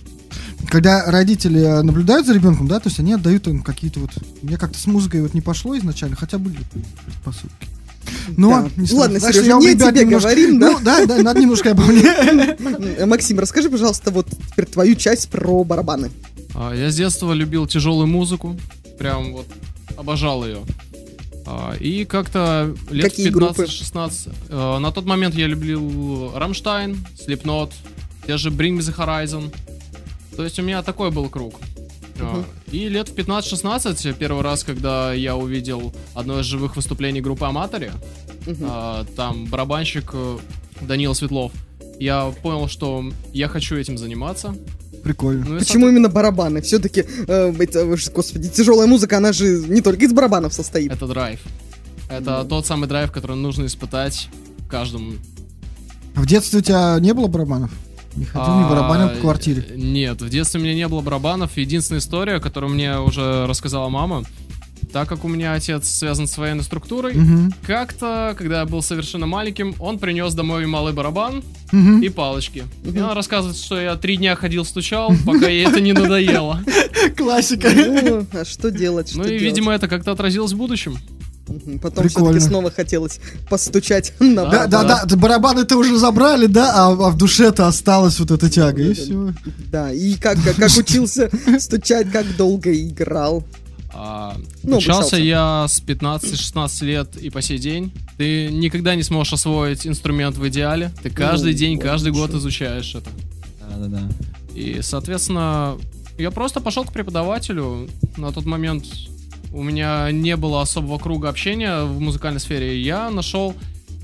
когда 0.66 1.04
родители 1.10 1.60
э, 1.60 1.82
наблюдают 1.82 2.26
за 2.26 2.34
ребенком, 2.34 2.68
да, 2.68 2.80
то 2.80 2.88
есть 2.88 2.98
они 3.00 3.12
отдают 3.14 3.46
им 3.48 3.62
какие-то 3.62 4.00
вот... 4.00 4.10
Мне 4.42 4.56
как-то 4.58 4.78
с 4.78 4.86
музыкой 4.86 5.22
вот 5.22 5.34
не 5.34 5.40
пошло 5.40 5.76
изначально, 5.78 6.16
хотя 6.16 6.38
были 6.38 6.58
предпосылки. 7.04 7.54
Но, 8.36 8.62
Да. 8.62 8.70
не 8.76 8.86
знаю, 8.86 9.00
Ладно, 9.12 9.20
Сережа, 9.20 9.42
я 9.42 9.56
не 9.56 9.74
тебе 9.74 10.04
немножко- 10.04 10.28
говорим, 10.28 10.58
да? 10.60 10.70
Ну, 10.72 10.78
да, 10.80 11.06
да, 11.06 11.22
надо 11.22 11.40
немножко 11.40 11.72
обо 11.72 11.82
мне. 11.84 12.02
М, 12.04 13.08
Максим, 13.08 13.38
расскажи, 13.40 13.68
пожалуйста, 13.68 14.10
вот 14.10 14.28
теперь 14.50 14.66
твою 14.66 14.94
часть 14.94 15.28
про 15.28 15.64
барабаны. 15.64 16.10
А, 16.54 16.72
Я 16.74 16.90
с 16.90 16.96
детства 16.96 17.32
любил 17.32 17.66
тяжелую 17.66 18.06
музыку, 18.06 18.56
прям 18.98 19.32
вот 19.32 19.46
обожал 19.96 20.44
ее. 20.46 20.58
А, 21.46 21.74
И 21.80 22.04
как-то 22.04 22.74
лет 22.90 23.10
Какие 23.10 23.28
в 23.28 23.32
группы? 23.32 23.64
15-16. 23.64 24.32
э, 24.48 24.78
На 24.78 24.90
тот 24.92 25.04
момент 25.04 25.34
я 25.34 25.46
любил 25.46 26.32
Рамштайн, 26.34 27.04
Slipknot, 27.26 27.72
те 28.26 28.36
же 28.36 28.50
Bring 28.50 28.78
Me 28.78 28.80
The 28.80 28.96
Horizon. 28.96 29.52
То 30.36 30.44
есть 30.44 30.58
у 30.58 30.62
меня 30.62 30.82
такой 30.82 31.10
был 31.10 31.28
круг. 31.28 31.54
А, 32.20 32.44
И 32.70 32.88
лет 32.88 33.08
в 33.08 33.14
15-16, 33.14 34.14
первый 34.18 34.42
раз, 34.42 34.64
когда 34.64 35.12
я 35.12 35.36
увидел 35.36 35.94
одно 36.14 36.40
из 36.40 36.46
живых 36.46 36.76
выступлений 36.76 37.20
группы 37.20 37.44
Аматори, 37.46 37.90
а, 38.62 39.04
там 39.16 39.46
барабанщик 39.46 40.10
э, 40.12 40.38
Данил 40.82 41.14
Светлов, 41.14 41.52
я 41.98 42.32
понял, 42.42 42.68
что 42.68 43.04
я 43.32 43.48
хочу 43.48 43.76
этим 43.76 43.98
заниматься. 43.98 44.54
Прикольно. 45.02 45.44
Ну 45.46 45.58
Почему 45.58 45.88
именно 45.88 46.08
барабаны? 46.08 46.60
Все-таки, 46.62 47.04
господи, 48.10 48.48
тяжелая 48.48 48.86
музыка, 48.86 49.18
она 49.18 49.32
же 49.32 49.64
не 49.68 49.80
только 49.80 50.04
из 50.04 50.12
барабанов 50.12 50.52
состоит. 50.52 50.92
Это 50.92 51.06
драйв. 51.06 51.40
Это 52.10 52.44
тот 52.44 52.66
самый 52.66 52.88
драйв, 52.88 53.10
который 53.12 53.36
нужно 53.36 53.66
испытать 53.66 54.28
каждому. 54.68 55.12
В 56.14 56.26
детстве 56.26 56.58
у 56.58 56.62
тебя 56.62 56.98
не 57.00 57.12
было 57.14 57.26
барабанов? 57.28 57.70
Не 58.16 58.24
ходил, 58.24 58.54
не 58.56 58.64
А, 58.64 58.68
барабанил 58.68 59.08
по 59.10 59.20
квартире? 59.20 59.64
Нет, 59.76 60.22
в 60.22 60.28
детстве 60.28 60.60
у 60.60 60.64
меня 60.64 60.74
не 60.74 60.88
было 60.88 61.00
барабанов. 61.02 61.56
Единственная 61.56 62.00
история, 62.00 62.40
которую 62.40 62.72
мне 62.72 62.98
уже 62.98 63.46
рассказала 63.46 63.88
мама, 63.88 64.24
так 64.92 65.08
как 65.08 65.24
у 65.24 65.28
меня 65.28 65.52
отец 65.52 65.88
связан 65.88 66.26
с 66.26 66.38
военной 66.38 66.62
структурой, 66.62 67.12
Мгм, 67.14 67.52
как-то, 67.66 68.34
когда 68.38 68.60
я 68.60 68.66
был 68.66 68.82
совершенно 68.82 69.26
маленьким, 69.26 69.74
он 69.78 69.98
принес 69.98 70.32
домой 70.32 70.64
малый 70.66 70.92
барабан 70.94 71.42
мгм. 71.72 72.00
и 72.00 72.08
палочки. 72.08 72.64
И 72.84 72.98
он 72.98 73.12
рассказывает, 73.12 73.58
что 73.58 73.78
я 73.80 73.96
три 73.96 74.16
дня 74.16 74.36
ходил, 74.36 74.64
стучал, 74.64 75.12
пока 75.26 75.48
ей 75.48 75.66
это 75.66 75.80
не 75.80 75.92
надоело. 75.92 76.60
Классика. 77.16 77.68
Ну, 77.74 78.26
а 78.32 78.44
что 78.44 78.70
делать? 78.70 79.12
Ну 79.14 79.24
и, 79.24 79.36
видимо, 79.38 79.72
это 79.72 79.88
как-то 79.88 80.12
отразилось 80.12 80.52
в 80.52 80.56
будущем. 80.56 80.96
Потом 81.46 82.04
Прикольно. 82.04 82.08
все-таки 82.08 82.40
снова 82.40 82.70
хотелось 82.70 83.20
постучать 83.48 84.12
на 84.20 84.44
Да, 84.46 84.66
да, 84.66 84.82
да, 84.82 85.04
да, 85.04 85.16
барабаны-то 85.16 85.76
уже 85.76 85.96
забрали, 85.96 86.46
да, 86.46 86.72
а, 86.74 86.90
а 86.92 87.10
в 87.10 87.16
душе-то 87.16 87.68
осталась 87.68 88.18
вот 88.18 88.30
эта 88.32 88.50
тяга, 88.50 88.82
и 88.82 88.92
все. 88.94 89.32
Да, 89.70 89.92
и 89.92 90.14
как, 90.14 90.42
как, 90.42 90.56
как 90.56 90.70
учился 90.76 91.30
стучать, 91.60 92.10
как 92.10 92.36
долго 92.36 92.74
играл. 92.74 93.44
А, 93.98 94.36
Ну, 94.62 94.76
Учился 94.78 95.16
обучался. 95.16 95.16
я 95.16 95.66
с 95.68 95.80
15-16 95.80 96.84
лет 96.84 97.16
и 97.16 97.30
по 97.30 97.40
сей 97.40 97.58
день. 97.58 97.92
Ты 98.18 98.48
никогда 98.48 98.94
не 98.94 99.02
сможешь 99.02 99.32
освоить 99.34 99.86
инструмент 99.86 100.36
в 100.36 100.46
идеале. 100.48 100.92
Ты 101.02 101.08
каждый 101.10 101.52
Ну, 101.52 101.58
день, 101.58 101.78
каждый 101.78 102.12
год 102.12 102.34
изучаешь 102.34 102.94
это. 102.94 103.08
Да-да-да. 103.70 104.02
И, 104.54 104.80
соответственно, 104.82 105.78
я 106.18 106.30
просто 106.30 106.60
пошел 106.60 106.84
к 106.84 106.92
преподавателю. 106.92 107.88
На 108.18 108.32
тот 108.32 108.44
момент 108.44 108.84
у 109.56 109.62
меня 109.62 110.10
не 110.12 110.36
было 110.36 110.60
особого 110.60 110.98
круга 110.98 111.30
общения 111.30 111.84
в 111.84 111.98
музыкальной 111.98 112.40
сфере. 112.40 112.78
Я 112.78 113.08
нашел, 113.10 113.54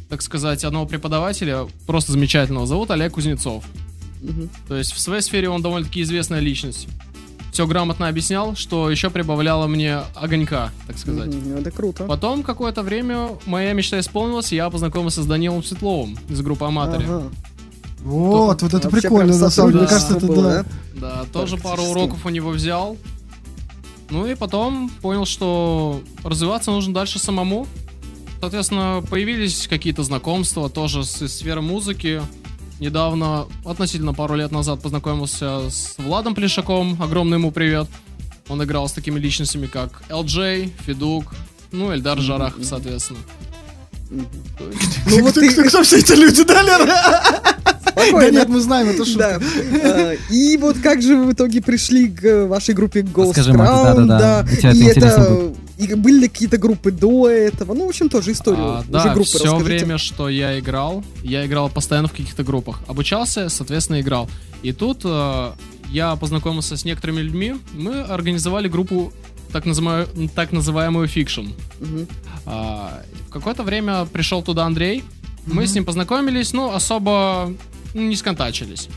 так 0.09 0.23
сказать, 0.23 0.65
одного 0.65 0.87
преподавателя, 0.87 1.67
просто 1.87 2.13
замечательного. 2.13 2.67
Зовут 2.67 2.91
Олег 2.91 3.13
Кузнецов. 3.13 3.63
Мгм. 4.23 4.49
То 4.67 4.77
есть 4.77 4.93
в 4.93 4.99
своей 4.99 5.21
сфере 5.21 5.51
он 5.51 5.61
довольно-таки 5.61 6.01
известная 6.03 6.41
личность. 6.41 6.89
Все 7.53 7.67
грамотно 7.67 8.09
объяснял, 8.09 8.57
что 8.57 8.91
еще 8.91 9.11
прибавляло 9.11 9.67
мне 9.67 9.99
огонька, 10.15 10.71
так 10.87 10.97
сказать. 10.97 11.35
Мгм, 11.35 11.59
Это 11.59 11.71
круто. 11.71 12.05
Потом 12.05 12.45
какое-то 12.45 12.83
время 12.83 13.29
моя 13.45 13.75
мечта 13.75 14.01
исполнилась, 14.01 14.53
и 14.53 14.57
я 14.57 14.71
познакомился 14.71 15.23
с 15.23 15.27
Данилом 15.27 15.63
Светловым 15.63 16.17
из 16.31 16.41
группы 16.41 16.65
Аматори. 16.65 17.05
Ага. 17.05 17.25
Вот, 18.01 18.63
вот 18.63 18.75
это 18.75 18.89
Вообще 18.89 19.03
прикольно, 19.03 19.37
на 19.37 19.51
самом 19.51 19.73
деле. 19.73 19.83
Мне 19.83 19.91
кажется, 19.91 20.17
это 20.17 20.27
было, 20.27 20.43
да. 20.43 20.63
да? 20.63 20.65
Да, 20.95 21.25
тоже 21.31 21.59
пару 21.59 21.83
уроков 21.83 22.25
у 22.25 22.31
него 22.31 22.51
взял. 22.51 22.97
Ну 24.13 24.27
и 24.27 24.35
потом 24.35 24.91
понял, 25.01 25.25
что 25.25 26.03
развиваться 26.23 26.71
нужно 26.71 26.93
дальше 26.93 27.19
самому. 27.19 27.67
Соответственно, 28.41 29.03
появились 29.09 29.67
какие-то 29.67 30.03
знакомства 30.03 30.69
тоже 30.69 31.03
с 31.03 31.27
сферы 31.29 31.63
музыки. 31.63 32.21
Недавно, 32.79 33.47
относительно 33.65 34.13
пару 34.13 34.35
лет 34.35 34.53
назад, 34.53 34.83
познакомился 34.83 35.71
с 35.71 35.95
Владом 35.97 36.35
Плешаком. 36.35 37.03
Огромный 37.03 37.39
ему 37.39 37.53
привет. 37.53 37.89
Он 38.51 38.63
играл 38.63 38.87
с 38.87 38.93
такими 38.93 39.19
личностями, 39.19 39.67
как 39.67 40.03
LJ, 40.11 40.73
Федук, 40.85 41.33
ну, 41.71 41.95
Эльдар 41.95 42.19
Жарахов, 42.19 42.67
соответственно. 42.67 43.21
Ну 44.11 45.23
вот 45.23 45.33
ты, 45.33 45.69
Кто 45.69 45.83
все 45.83 46.01
эти 46.01 46.13
люди, 46.13 46.43
да, 46.43 46.61
Лера? 46.61 47.72
Да 47.95 48.31
нет, 48.31 48.49
мы 48.49 48.61
знаем, 48.61 48.89
это 48.89 49.05
шутка. 49.05 49.41
А, 49.85 50.15
И 50.31 50.57
вот 50.57 50.79
как 50.79 51.03
же 51.03 51.17
вы 51.17 51.27
в 51.27 51.33
итоге 51.33 51.61
пришли 51.61 52.09
к 52.09 52.25
э, 52.25 52.47
вашей 52.47 52.75
группе 52.75 53.01
Ghost 53.01 53.35
Crown, 53.35 54.07
да, 54.07 54.47
и 54.73 54.85
это 54.85 55.53
и 55.79 55.95
были 55.95 56.21
ли 56.21 56.29
какие-то 56.29 56.59
группы 56.59 56.93
до 56.93 57.29
этого, 57.29 57.75
ну, 57.75 57.87
в 57.87 57.89
общем, 57.89 58.09
тоже 58.09 58.33
историю, 58.33 58.65
А, 58.65 58.85
да, 58.89 59.13
группы 59.15 59.25
все 59.29 59.39
расскажите. 59.45 59.65
время, 59.65 59.99
что 59.99 60.29
я 60.29 60.59
играл, 60.59 61.03
я 61.25 61.45
играл 61.45 61.69
постоянно 61.71 62.07
в 62.09 62.13
каких-то 62.13 62.45
группах. 62.45 62.81
Обучался, 62.87 63.49
соответственно, 63.49 64.01
играл. 64.01 64.29
И 64.63 64.73
тут 64.73 65.01
э, 65.05 65.51
я 65.91 66.15
познакомился 66.17 66.77
с 66.77 66.85
некоторыми 66.85 67.21
людьми. 67.21 67.57
Мы 67.73 68.01
организовали 68.01 68.69
группу 68.69 69.13
так, 69.53 69.67
называю- 69.67 70.07
так 70.35 70.53
называемую 70.53 71.09
fiction. 71.09 71.49
Мгм. 71.81 72.07
А, 72.47 73.03
в 73.29 73.33
какое-то 73.33 73.63
время 73.65 74.05
пришел 74.05 74.43
туда 74.43 74.65
Андрей. 74.65 75.03
Мы 75.47 75.67
с 75.67 75.75
ним 75.75 75.85
познакомились, 75.85 76.53
но 76.53 76.75
особо 76.75 77.49
ну, 77.49 77.57
не 77.95 78.17
сконтачились. 78.17 78.89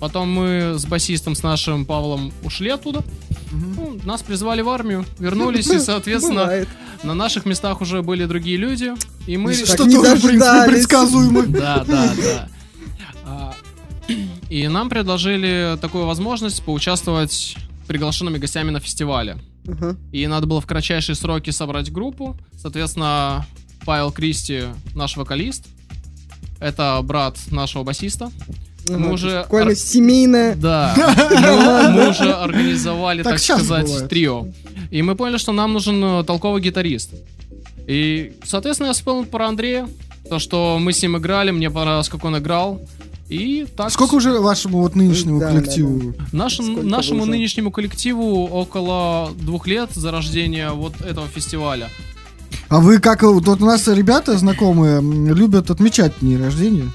Потом 0.00 0.30
мы 0.32 0.74
с 0.78 0.84
басистом, 0.84 1.34
с 1.36 1.42
нашим 1.44 1.84
Павлом 1.84 2.32
ушли 2.42 2.70
оттуда. 2.70 3.04
Ну, 3.52 3.98
нас 4.04 4.22
призвали 4.22 4.60
в 4.62 4.68
армию, 4.68 5.04
вернулись, 5.18 5.68
и, 5.68 5.78
соответственно, 5.78 6.40
Бывает. 6.42 6.68
на 7.04 7.14
наших 7.14 7.46
местах 7.46 7.80
уже 7.80 8.02
были 8.02 8.24
другие 8.24 8.56
люди. 8.56 8.92
И 9.28 9.36
мы... 9.36 9.54
Так 9.54 9.66
Что 9.66 9.84
не 9.84 9.94
тоже, 9.96 10.16
в 10.16 10.22
принципе, 10.22 10.38
дождались. 10.38 10.72
предсказуемо. 10.74 11.42
Да, 11.46 11.84
да, 11.84 12.12
да. 12.16 12.48
А, 13.24 13.54
И 14.48 14.66
нам 14.66 14.88
предложили 14.88 15.78
такую 15.80 16.06
возможность 16.06 16.62
поучаствовать 16.64 17.56
приглашенными 17.86 18.38
гостями 18.38 18.70
на 18.70 18.80
фестивале. 18.80 19.38
И 20.10 20.26
надо 20.26 20.46
было 20.48 20.60
в 20.60 20.66
кратчайшие 20.66 21.14
сроки 21.14 21.50
собрать 21.50 21.92
группу. 21.92 22.36
Соответственно, 22.60 23.46
Павел 23.84 24.10
Кристи, 24.10 24.64
наш 24.96 25.16
вокалист, 25.16 25.66
это 26.62 27.00
брат 27.02 27.36
нашего 27.50 27.82
басиста. 27.82 28.30
Мы 28.88 28.96
Ага, 28.96 29.08
уже 29.12 29.46
ор- 29.50 29.74
семейная. 29.76 30.54
Да, 30.56 30.92
мы, 30.96 31.88
мы 32.02 32.08
уже 32.10 32.32
организовали, 32.32 33.22
Так 33.22 33.38
сказать, 33.38 33.84
бывает. 33.86 34.08
трио. 34.08 34.46
И 34.90 35.02
мы 35.02 35.14
поняли, 35.14 35.38
что 35.38 35.52
нам 35.52 35.72
нужен 35.72 36.02
э, 36.04 36.24
толковый 36.24 36.60
гитарист. 36.60 37.10
И, 37.86 38.32
соответственно, 38.44 38.88
я 38.88 38.92
вспомнил 38.92 39.24
про 39.24 39.48
Андрея. 39.48 39.88
То, 40.28 40.38
что 40.38 40.78
мы 40.80 40.92
с 40.92 41.02
ним 41.02 41.16
играли, 41.16 41.50
мне 41.50 41.70
понравилось, 41.70 42.08
как 42.08 42.24
он 42.24 42.38
играл. 42.38 42.80
И 43.28 43.66
так... 43.76 43.90
Сколько 43.90 44.16
уже 44.16 44.38
вашему 44.40 44.82
вот 44.82 44.94
нынешнему 44.94 45.40
Да, 45.40 45.48
коллективу? 45.50 46.14
Нашим- 46.32 46.64
Сколько 46.66 46.82
нашему 46.82 47.18
вы 47.20 47.22
уже? 47.22 47.30
нынешнему 47.32 47.70
коллективу 47.70 48.46
около 48.46 49.30
двух 49.40 49.66
лет 49.66 49.90
за 49.94 50.10
рождения 50.10 50.70
вот 50.70 51.00
этого 51.00 51.26
фестиваля. 51.28 51.88
А 52.72 52.80
вы 52.80 53.00
как, 53.00 53.22
вот 53.22 53.46
у 53.46 53.66
нас 53.66 53.86
ребята 53.86 54.38
знакомые 54.38 55.02
любят 55.02 55.70
отмечать 55.70 56.14
дни 56.22 56.38
рождения. 56.38 56.86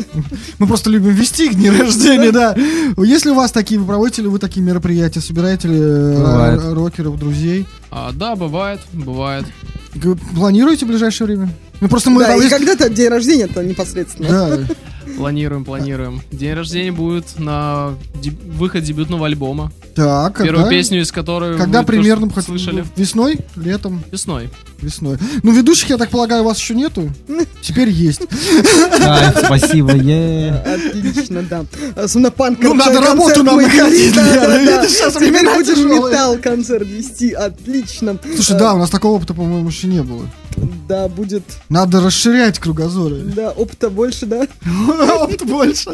Мы 0.58 0.66
просто 0.66 0.90
любим 0.90 1.12
вести 1.12 1.46
их 1.46 1.54
дни 1.54 1.70
рождения, 1.70 2.32
да. 2.32 2.56
Если 2.98 3.30
у 3.30 3.36
вас 3.36 3.52
такие, 3.52 3.80
вы 3.80 3.86
проводите 3.86 4.24
ли 4.24 4.28
вы 4.28 4.40
такие 4.40 4.66
мероприятия, 4.66 5.22
собираете 5.22 5.68
ли 5.68 5.78
э, 5.80 6.74
рокеров, 6.74 7.20
друзей? 7.20 7.68
А, 7.92 8.12
да, 8.12 8.36
бывает, 8.36 8.80
бывает. 8.92 9.46
Планируете 10.36 10.86
в 10.86 10.90
ближайшее 10.90 11.28
время? 11.28 11.54
Ну 11.80 11.88
просто 11.90 12.10
мы... 12.10 12.24
да, 12.26 12.36
и 12.36 12.50
когда-то 12.50 12.90
день 12.90 13.10
рождения-то 13.10 13.64
непосредственно. 13.64 14.30
Да. 14.30 14.60
Планируем, 15.16 15.64
планируем. 15.64 16.22
День 16.32 16.54
рождения 16.54 16.92
будет 16.92 17.38
на 17.38 17.94
деб- 18.16 18.42
выход 18.54 18.84
дебютного 18.84 19.28
альбома. 19.28 19.72
Так, 19.98 20.38
Первую 20.38 20.66
когда? 20.66 20.70
песню 20.70 21.02
из 21.02 21.12
которой 21.12 21.58
Когда 21.58 21.80
вы 21.82 21.86
тоже 21.88 22.00
примерно 22.00 22.30
хоть- 22.30 22.46
слышали. 22.46 22.86
Весной? 22.96 23.40
Летом? 23.56 24.04
Весной. 24.12 24.52
Весной. 24.80 25.18
Ну, 25.42 25.52
ведущих, 25.52 25.90
я 25.90 25.98
так 25.98 26.12
полагаю, 26.12 26.44
у 26.44 26.46
вас 26.46 26.60
еще 26.60 26.76
нету? 26.76 27.10
Теперь 27.64 27.90
есть. 27.90 28.22
Да, 29.00 29.34
спасибо. 29.44 29.90
Отлично, 29.94 31.42
да. 31.42 32.08
Сунопанк 32.08 32.60
Ну, 32.62 32.76
надо 32.76 33.02
работу 33.02 33.42
нам 33.44 33.60
находить, 33.60 34.14
Теперь 34.14 35.66
тяжелые. 35.66 36.12
металл 36.12 36.38
концерт 36.38 36.88
вести. 36.88 37.32
Отлично. 37.32 38.18
Слушай, 38.36 38.60
да, 38.60 38.76
у 38.76 38.78
нас 38.78 38.92
такого 38.92 39.16
опыта, 39.16 39.34
по-моему, 39.34 39.68
еще 39.68 39.88
не 39.88 40.04
было. 40.04 40.28
Да, 40.88 41.08
будет, 41.08 41.44
Надо 41.70 42.02
расширять 42.02 42.58
кругозоры. 42.60 43.18
да, 43.18 43.52
опыта 43.52 43.90
больше, 43.92 44.26
да. 44.26 44.48
Опыт 45.20 45.46
больше. 45.46 45.92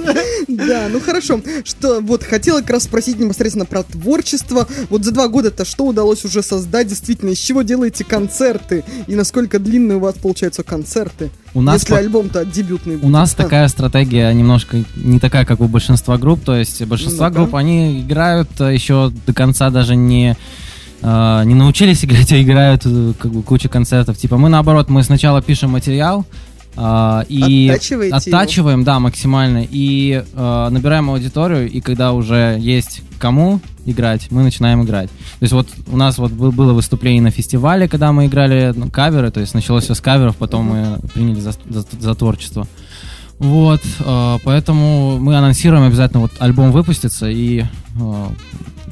Да, 0.48 0.88
ну 0.90 1.02
хорошо. 1.02 1.42
Что, 1.66 2.00
вот, 2.00 2.24
хотела 2.24 2.60
как 2.62 2.70
раз 2.70 2.84
спросить 2.84 3.20
непосредственно 3.20 3.66
про 3.66 3.84
творчество. 3.94 4.68
Вот 4.90 5.04
за 5.06 5.12
два 5.12 5.28
года-то 5.28 5.66
что 5.66 5.86
удалось 5.86 6.26
уже 6.26 6.44
создать 6.44 6.88
действительно? 6.88 7.30
Из 7.30 7.40
чего 7.40 7.62
делаете 7.62 8.04
концерты? 8.04 8.84
И 9.08 9.16
насколько 9.16 9.60
длинные 9.60 9.98
у 9.98 10.02
вас 10.02 10.16
получаются 10.16 10.64
концерты? 10.64 11.32
У 11.54 11.62
нас 11.62 11.82
Если 11.82 11.94
по- 11.94 12.00
альбом-то 12.00 12.46
дебютный 12.46 12.96
У 12.96 13.00
будет. 13.00 13.12
нас 13.12 13.34
А, 13.34 13.38
такая 13.44 13.68
стратегия 13.68 14.32
немножко 14.34 14.84
не 14.96 15.20
такая, 15.20 15.46
как 15.46 15.62
у 15.62 15.68
большинства 15.68 16.18
групп. 16.18 16.44
То 16.44 16.56
есть 16.56 16.84
большинство 16.86 17.26
Ну-ка. 17.28 17.36
групп, 17.40 17.56
они 17.56 18.02
играют 18.02 18.50
э, 18.60 18.74
еще 18.74 19.12
до 19.26 19.34
конца 19.34 19.70
даже 19.70 19.96
не 19.96 20.36
э, 21.02 21.42
не 21.46 21.54
научились 21.56 22.04
играть, 22.06 22.32
а 22.32 22.42
играют 22.42 22.82
э, 22.86 23.14
как 23.20 23.32
бы 23.32 23.44
кучу 23.44 23.70
концертов. 23.70 24.18
Типа 24.18 24.38
мы 24.38 24.50
наоборот, 24.50 24.90
мы 24.90 25.04
сначала 25.04 25.42
пишем 25.42 25.70
материал, 25.72 26.26
э, 26.76 27.22
и 27.30 27.68
оттачиваем, 28.34 28.84
да, 28.84 29.00
максимально, 29.00 29.66
и 29.70 30.24
э, 30.34 30.68
набираем 30.70 31.10
аудиторию, 31.10 31.70
и 31.70 31.82
когда 31.82 32.14
уже 32.14 32.58
есть 32.60 33.02
кому 33.20 33.60
играть, 33.86 34.32
мы 34.32 34.44
начинаем 34.44 34.84
играть. 34.84 35.10
То 35.10 35.44
есть 35.44 35.54
вот 35.54 35.68
у 35.88 35.98
нас 35.98 36.18
вот 36.18 36.32
был- 36.32 36.52
было 36.52 36.74
выступление 36.74 37.22
на 37.22 37.32
фестивале, 37.32 37.88
когда 37.88 38.12
мы 38.12 38.26
играли 38.28 38.74
ну, 38.76 38.90
каверы, 38.90 39.30
то 39.32 39.40
есть 39.40 39.54
началось 39.54 39.84
все 39.86 39.94
с 39.96 40.02
каверов, 40.02 40.36
потом 40.38 40.66
мы 40.66 41.00
приняли 41.14 41.40
за, 41.40 41.52
за- 41.70 41.86
за 42.00 42.16
творчество. 42.16 42.68
Вот, 43.40 43.82
э, 44.00 44.38
поэтому 44.44 45.18
мы 45.20 45.36
анонсируем 45.38 45.84
обязательно, 45.84 46.22
вот 46.22 46.32
альбом 46.40 46.72
выпустится, 46.72 47.30
и 47.30 47.64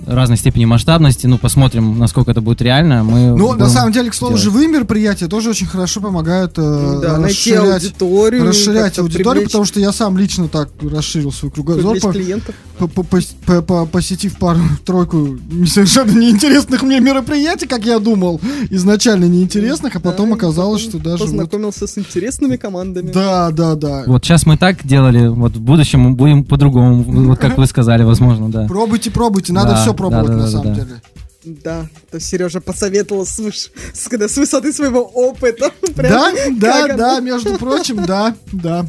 разной 0.06 0.38
степени 0.38 0.66
масштабности, 0.66 1.28
ну, 1.28 1.38
посмотрим, 1.38 1.98
насколько 2.00 2.32
это 2.32 2.42
будет 2.42 2.62
реально. 2.62 3.04
Мы 3.04 3.38
Ну, 3.38 3.54
на 3.54 3.70
самом 3.70 3.92
деле, 3.92 4.10
к 4.10 4.14
слову, 4.14 4.34
делать. 4.34 4.44
живые 4.44 4.68
мероприятия 4.68 5.28
тоже 5.28 5.50
очень 5.50 5.68
хорошо 5.68 6.02
помогают 6.02 6.54
э, 6.58 7.00
Да, 7.02 7.18
найти 7.18 7.54
расширять, 7.56 7.84
аудиторию. 7.84 8.46
расширять 8.48 9.00
аудиторию, 9.00 9.44
привлечь- 9.44 9.46
потому 9.46 9.66
что 9.66 9.80
я 9.80 9.92
сам 9.92 10.18
лично 10.18 10.48
так 10.48 10.70
расширил 10.82 11.32
свой 11.32 11.52
кругозор, 11.52 12.00
по- 12.00 12.12
клиентов. 12.12 12.56
по- 12.78 12.88
по- 12.88 13.04
по- 13.04 13.62
по- 13.62 13.86
посетив 13.86 14.38
пару-тройку 14.38 15.38
совершенно 15.68 16.12
неинтересных 16.18 16.84
мне 16.84 17.00
мероприятий, 17.00 17.68
как 17.68 17.86
я 17.86 18.00
думал, 18.00 18.40
изначально 18.70 19.26
неинтересных, 19.26 19.96
а 19.96 20.00
потом 20.00 20.30
Да, 20.30 20.36
оказалось, 20.36 20.84
потом 20.86 21.00
что 21.02 21.10
даже 21.10 21.24
вот... 21.24 21.32
Познакомился 21.32 21.88
с 21.88 21.98
интересными 21.98 22.56
командами. 22.58 23.12
Да, 23.12 23.52
да, 23.52 23.76
да. 23.76 24.04
Вот 24.08 24.24
сейчас 24.26 24.46
мы 24.46 24.58
так 24.58 24.86
делали, 24.86 25.28
вот 25.28 25.56
в 25.56 25.62
будущем 25.62 26.02
мы 26.02 26.12
будем 26.12 26.44
по-другому, 26.44 27.04
вот 27.04 27.40
как 27.40 27.58
вы 27.58 27.66
сказали, 27.68 28.04
возможно, 28.04 28.50
да. 28.50 28.66
Пробуйте, 28.68 29.12
пробуйте, 29.12 29.54
надо 29.54 29.70
Да, 29.72 29.82
все 29.82 29.91
да, 29.92 29.98
пробовать 29.98 30.28
да, 30.28 30.34
на 30.34 30.44
да, 30.44 30.50
самом 30.50 30.74
да. 30.74 30.82
деле. 30.82 31.02
Да, 31.44 31.88
то 32.12 32.20
Сережа 32.20 32.62
посоветовал 32.62 33.26
с, 33.26 33.40
выш- 33.40 33.72
с, 33.94 34.08
когда- 34.08 34.28
с 34.28 34.38
высоты 34.38 34.72
своего 34.72 35.02
опыта. 35.02 35.72
Да, 35.96 36.32
да, 36.52 36.88
да, 36.96 37.20
между 37.20 37.58
прочим, 37.58 38.06
да, 38.06 38.36
да. 38.52 38.86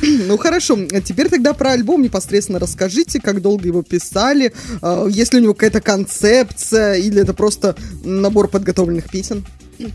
Ну 0.26 0.36
хорошо, 0.38 0.78
а 0.92 1.00
теперь 1.00 1.28
тогда 1.28 1.52
про 1.54 1.72
альбом 1.72 2.02
непосредственно 2.02 2.58
расскажите, 2.58 3.20
как 3.20 3.40
долго 3.40 3.66
его 3.66 3.82
писали, 3.82 4.52
а, 4.82 5.06
есть 5.06 5.32
ли 5.32 5.40
у 5.40 5.42
него 5.42 5.54
какая-то 5.54 5.80
концепция, 5.80 6.94
или 6.94 7.20
это 7.20 7.34
просто 7.34 7.76
набор 8.02 8.48
подготовленных 8.48 9.10
песен? 9.10 9.44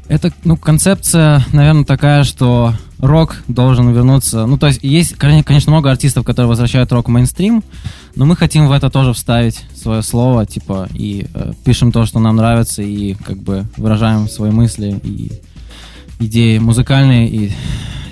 Это, 0.08 0.32
ну, 0.44 0.58
концепция, 0.58 1.46
наверное, 1.54 1.86
такая, 1.86 2.24
что 2.24 2.74
рок 3.00 3.38
должен 3.48 3.92
вернуться. 3.94 4.46
Ну, 4.46 4.58
то 4.58 4.68
есть 4.68 4.80
есть, 4.84 5.15
кон- 5.15 5.44
конечно, 5.44 5.72
много 5.72 5.89
артистов, 5.92 6.26
которые 6.26 6.50
возвращают 6.50 6.92
рок 6.92 7.08
в 7.08 7.12
мейнстрим, 7.12 7.63
но 8.15 8.26
мы 8.26 8.36
хотим 8.36 8.68
в 8.68 8.72
это 8.72 8.89
тоже 8.89 9.13
вставить 9.13 9.62
свое 9.76 10.02
слово, 10.02 10.46
типа, 10.46 10.89
и 10.94 11.28
э, 11.34 11.54
пишем 11.63 11.92
то, 11.92 12.06
что 12.06 12.20
нам 12.20 12.36
нравится, 12.36 12.82
и 12.82 13.13
как 13.13 13.38
бы 13.38 13.65
выражаем 13.78 14.28
свои 14.28 14.52
мысли 14.52 15.00
и 15.04 15.32
идеи 16.20 16.58
музыкальные 16.58 17.30
и 17.30 17.52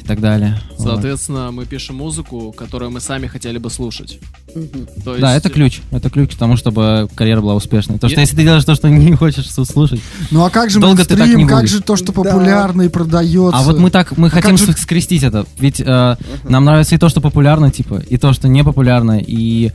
так 0.07 0.19
далее. 0.19 0.59
Вот. 0.77 0.87
Соответственно, 0.87 1.51
мы 1.51 1.65
пишем 1.65 1.97
музыку, 1.97 2.51
которую 2.57 2.89
мы 2.91 2.99
сами 2.99 3.27
хотели 3.27 3.57
бы 3.59 3.69
слушать. 3.69 4.19
Мгм. 4.55 4.87
То 5.03 5.11
есть, 5.11 5.21
Да, 5.21 5.35
это 5.35 5.49
ключ. 5.49 5.81
Это 5.91 6.09
ключ 6.09 6.33
к 6.33 6.37
тому, 6.37 6.57
чтобы 6.57 7.07
карьера 7.13 7.41
была 7.41 7.53
успешной. 7.55 7.99
То, 7.99 8.07
что 8.07 8.15
Я- 8.15 8.21
если 8.21 8.35
ты 8.35 8.43
делаешь 8.43 8.63
то, 8.65 8.73
что 8.75 8.89
не 8.89 9.13
хочешь 9.13 9.49
слушать. 9.51 10.01
Ну 10.31 10.43
а 10.43 10.49
как 10.49 10.69
же 10.69 10.79
Долго 10.79 11.05
ты 11.05 11.15
так 11.15 11.27
не 11.35 11.45
как 11.45 11.59
будешь. 11.61 11.69
же 11.71 11.81
то, 11.81 11.95
что 11.95 12.07
Да. 12.07 12.13
популярно 12.23 12.83
и 12.83 12.89
продается? 12.89 13.57
А 13.59 13.63
вот 13.63 13.77
мы 13.77 13.91
так, 13.91 14.17
мы 14.17 14.27
А 14.27 14.31
хотим 14.31 14.57
как 14.57 14.59
же- 14.67 14.73
скрестить 14.73 15.23
это. 15.23 15.45
Ведь 15.59 15.79
э, 15.79 16.15
нам 16.47 16.65
нравится 16.65 16.95
и 16.95 16.97
то, 16.97 17.09
что 17.09 17.21
популярно, 17.21 17.69
типа, 17.71 18.01
и 18.09 18.17
то, 18.17 18.33
что 18.33 18.47
не 18.47 18.63
популярно, 18.63 19.19
и 19.19 19.71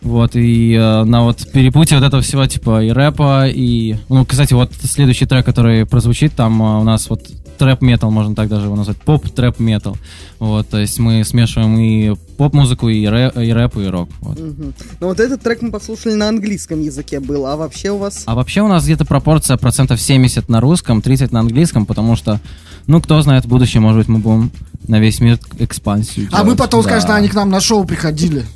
вот, 0.00 0.36
и 0.36 0.74
э, 0.74 1.04
на 1.04 1.22
вот 1.24 1.50
перепутье 1.52 1.98
вот 1.98 2.06
этого 2.06 2.22
всего, 2.22 2.46
типа, 2.46 2.84
и 2.84 2.90
рэпа, 2.90 3.48
и... 3.48 3.96
Ну, 4.08 4.24
кстати, 4.24 4.54
вот 4.54 4.70
следующий 4.80 5.26
трек, 5.26 5.44
который 5.44 5.84
прозвучит, 5.86 6.34
там 6.34 6.62
э, 6.62 6.80
у 6.80 6.84
нас 6.84 7.10
вот 7.10 7.26
трэп-метал, 7.58 8.10
можно 8.10 8.34
так 8.34 8.48
даже 8.48 8.66
его 8.66 8.76
назвать, 8.76 8.96
поп-трэп-метал. 8.98 9.96
Вот, 10.38 10.68
то 10.68 10.78
есть 10.78 10.98
мы 10.98 11.24
смешиваем 11.24 11.78
и 11.78 12.14
поп-музыку, 12.36 12.88
и, 12.88 13.04
рэ- 13.04 13.44
и 13.44 13.52
рэп, 13.52 13.76
и 13.78 13.86
рок. 13.86 14.08
Вот. 14.20 14.38
Мгм. 14.38 14.72
Ну 15.00 15.06
вот 15.08 15.20
этот 15.20 15.42
трек 15.42 15.60
мы 15.62 15.70
послушали 15.70 16.14
на 16.14 16.28
английском 16.28 16.80
языке 16.80 17.20
был, 17.20 17.46
а 17.46 17.56
вообще 17.56 17.90
у 17.90 17.98
вас... 17.98 18.22
А 18.26 18.34
вообще 18.34 18.62
у 18.62 18.68
нас 18.68 18.84
где-то 18.84 19.04
пропорция 19.04 19.56
процентов 19.56 20.00
70 20.00 20.48
на 20.48 20.60
русском, 20.60 21.02
30 21.02 21.32
на 21.32 21.40
английском, 21.40 21.84
потому 21.86 22.16
что, 22.16 22.40
ну, 22.86 23.02
кто 23.02 23.20
знает, 23.20 23.44
в 23.44 23.48
будущем, 23.48 23.82
может 23.82 23.98
быть, 23.98 24.08
мы 24.08 24.18
будем 24.18 24.50
на 24.86 25.00
весь 25.00 25.20
мир 25.20 25.38
экспансию 25.58 26.28
А 26.32 26.38
мы 26.38 26.44
делать. 26.44 26.58
потом 26.60 26.82
Да. 26.82 26.88
скажем, 26.88 27.10
они 27.10 27.28
к 27.28 27.34
нам 27.34 27.50
на 27.50 27.60
шоу 27.60 27.84
приходили. 27.84 28.46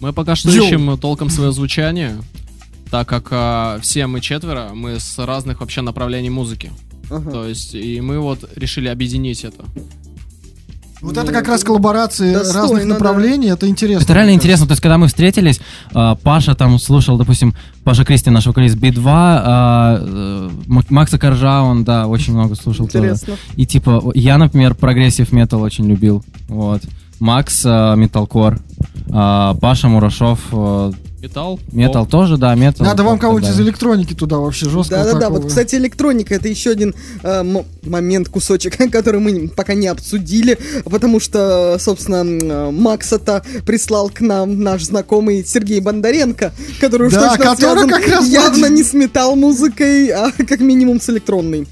Мы 0.00 0.12
пока 0.12 0.34
что 0.36 0.50
Йоу. 0.50 0.64
ищем 0.66 0.98
толком 0.98 1.28
свое 1.30 1.52
звучание, 1.52 2.16
так 2.90 3.08
как 3.08 3.28
а, 3.30 3.78
все 3.82 4.06
мы 4.06 4.20
четверо, 4.20 4.70
мы 4.74 4.98
с 4.98 5.18
разных 5.18 5.60
вообще 5.60 5.80
направлений 5.80 6.30
музыки. 6.30 6.70
Ага. 7.10 7.30
То 7.30 7.46
есть, 7.46 7.74
и 7.74 8.00
мы 8.00 8.18
вот 8.20 8.48
решили 8.56 8.88
объединить 8.88 9.44
это. 9.44 9.64
Вот 11.00 11.16
Ну, 11.16 11.22
это 11.22 11.32
как 11.32 11.48
раз 11.48 11.64
коллаборации 11.64 12.34
достойно, 12.34 12.60
разных 12.60 12.82
да. 12.82 12.88
направлений, 12.88 13.48
это 13.48 13.66
интересно. 13.66 14.04
Это 14.04 14.12
реально 14.12 14.32
интересно, 14.32 14.66
то 14.66 14.72
есть, 14.72 14.82
когда 14.82 14.98
мы 14.98 15.06
встретились, 15.06 15.58
э, 15.94 16.14
Паша 16.22 16.54
там 16.54 16.78
слушал, 16.78 17.16
допустим, 17.16 17.54
Паша 17.84 18.04
Кристи, 18.04 18.28
наш 18.28 18.46
вокалист 18.46 18.76
Би-2, 18.76 19.02
а, 19.06 19.98
э, 19.98 20.50
Макса 20.66 21.18
Коржа, 21.18 21.62
он, 21.62 21.84
да, 21.84 22.06
очень 22.06 22.34
много 22.34 22.54
слушал 22.54 22.86
тоже. 22.86 22.98
Интересно. 22.98 23.36
И 23.56 23.66
типа, 23.66 24.12
я, 24.14 24.36
например, 24.36 24.74
progressive 24.74 25.32
metal 25.32 25.62
очень 25.62 25.86
любил, 25.86 26.22
вот. 26.48 26.82
Макс 27.18 27.62
э, 27.64 27.94
металкор, 27.96 28.60
а 29.10 29.54
Паша 29.54 29.88
Мурашов 29.88 30.40
Металл? 31.22 31.60
метал 31.72 32.04
поп. 32.04 32.10
тоже, 32.12 32.36
да, 32.38 32.54
метал. 32.54 32.86
Надо 32.86 33.02
вам 33.04 33.18
кого-нибудь 33.18 33.48
из 33.50 33.56
далее. 33.56 33.68
электроники 33.68 34.14
туда 34.14 34.38
вообще 34.38 34.70
жестко. 34.70 34.96
Да-да-да, 34.96 35.28
вот, 35.28 35.46
кстати, 35.46 35.74
электроника 35.74 36.34
это 36.34 36.48
еще 36.48 36.70
один 36.70 36.94
э, 37.22 37.28
м- 37.40 37.66
момент, 37.82 38.28
кусочек, 38.30 38.76
который 38.92 39.20
мы 39.20 39.48
пока 39.48 39.74
не 39.74 39.88
обсудили, 39.88 40.58
потому 40.84 41.20
что, 41.20 41.76
собственно, 41.78 42.24
э, 42.24 42.70
Макса-то 42.70 43.44
прислал 43.66 44.08
к 44.08 44.20
нам 44.22 44.62
наш 44.62 44.84
знакомый 44.84 45.44
Сергей 45.44 45.80
Бондаренко, 45.80 46.52
который 46.80 47.08
уж 47.08 47.12
Да, 47.12 47.36
точно 47.36 47.44
который 47.44 47.56
связан 47.58 47.88
как 47.90 48.08
раз 48.08 48.26
явно 48.28 48.66
не 48.66 48.82
с 48.82 48.94
металл-музыкой, 48.94 50.08
а 50.08 50.30
как 50.36 50.60
минимум 50.60 51.00
с 51.00 51.10
электронной. 51.10 51.66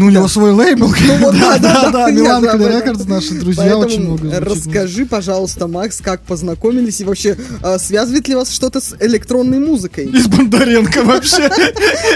Ну, 0.00 0.06
у 0.06 0.10
него 0.10 0.28
свой 0.28 0.52
лейбл. 0.52 0.88
Ну 0.88 1.16
вот, 1.18 1.38
да, 1.38 1.58
да, 1.58 1.90
да, 1.90 2.10
Милан. 2.10 2.42
Рекордс, 2.42 3.04
наши 3.04 3.34
друзья, 3.34 3.64
Поэтому 3.64 3.84
очень 3.84 4.02
много 4.02 4.28
звучит. 4.30 4.40
расскажи, 4.40 5.04
пожалуйста, 5.04 5.66
Макс, 5.66 6.00
как 6.00 6.22
познакомились 6.22 7.02
и 7.02 7.04
вообще 7.04 7.36
э, 7.62 7.78
связывает 7.78 8.26
ли 8.26 8.34
вас 8.34 8.50
что-то 8.50 8.80
с 8.80 8.96
электронной 8.98 9.58
музыкой? 9.58 10.06
Из 10.06 10.26
Бондаренко 10.26 11.02
вообще. 11.04 11.50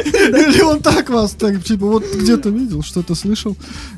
Или 0.06 0.62
он 0.62 0.80
так 0.80 1.10
вас, 1.10 1.32
так, 1.32 1.62
типа, 1.62 1.84
вот 1.84 2.06
где-то 2.14 2.48
видел, 2.48 2.82
что-то 2.82 3.14
слышал. 3.14 3.54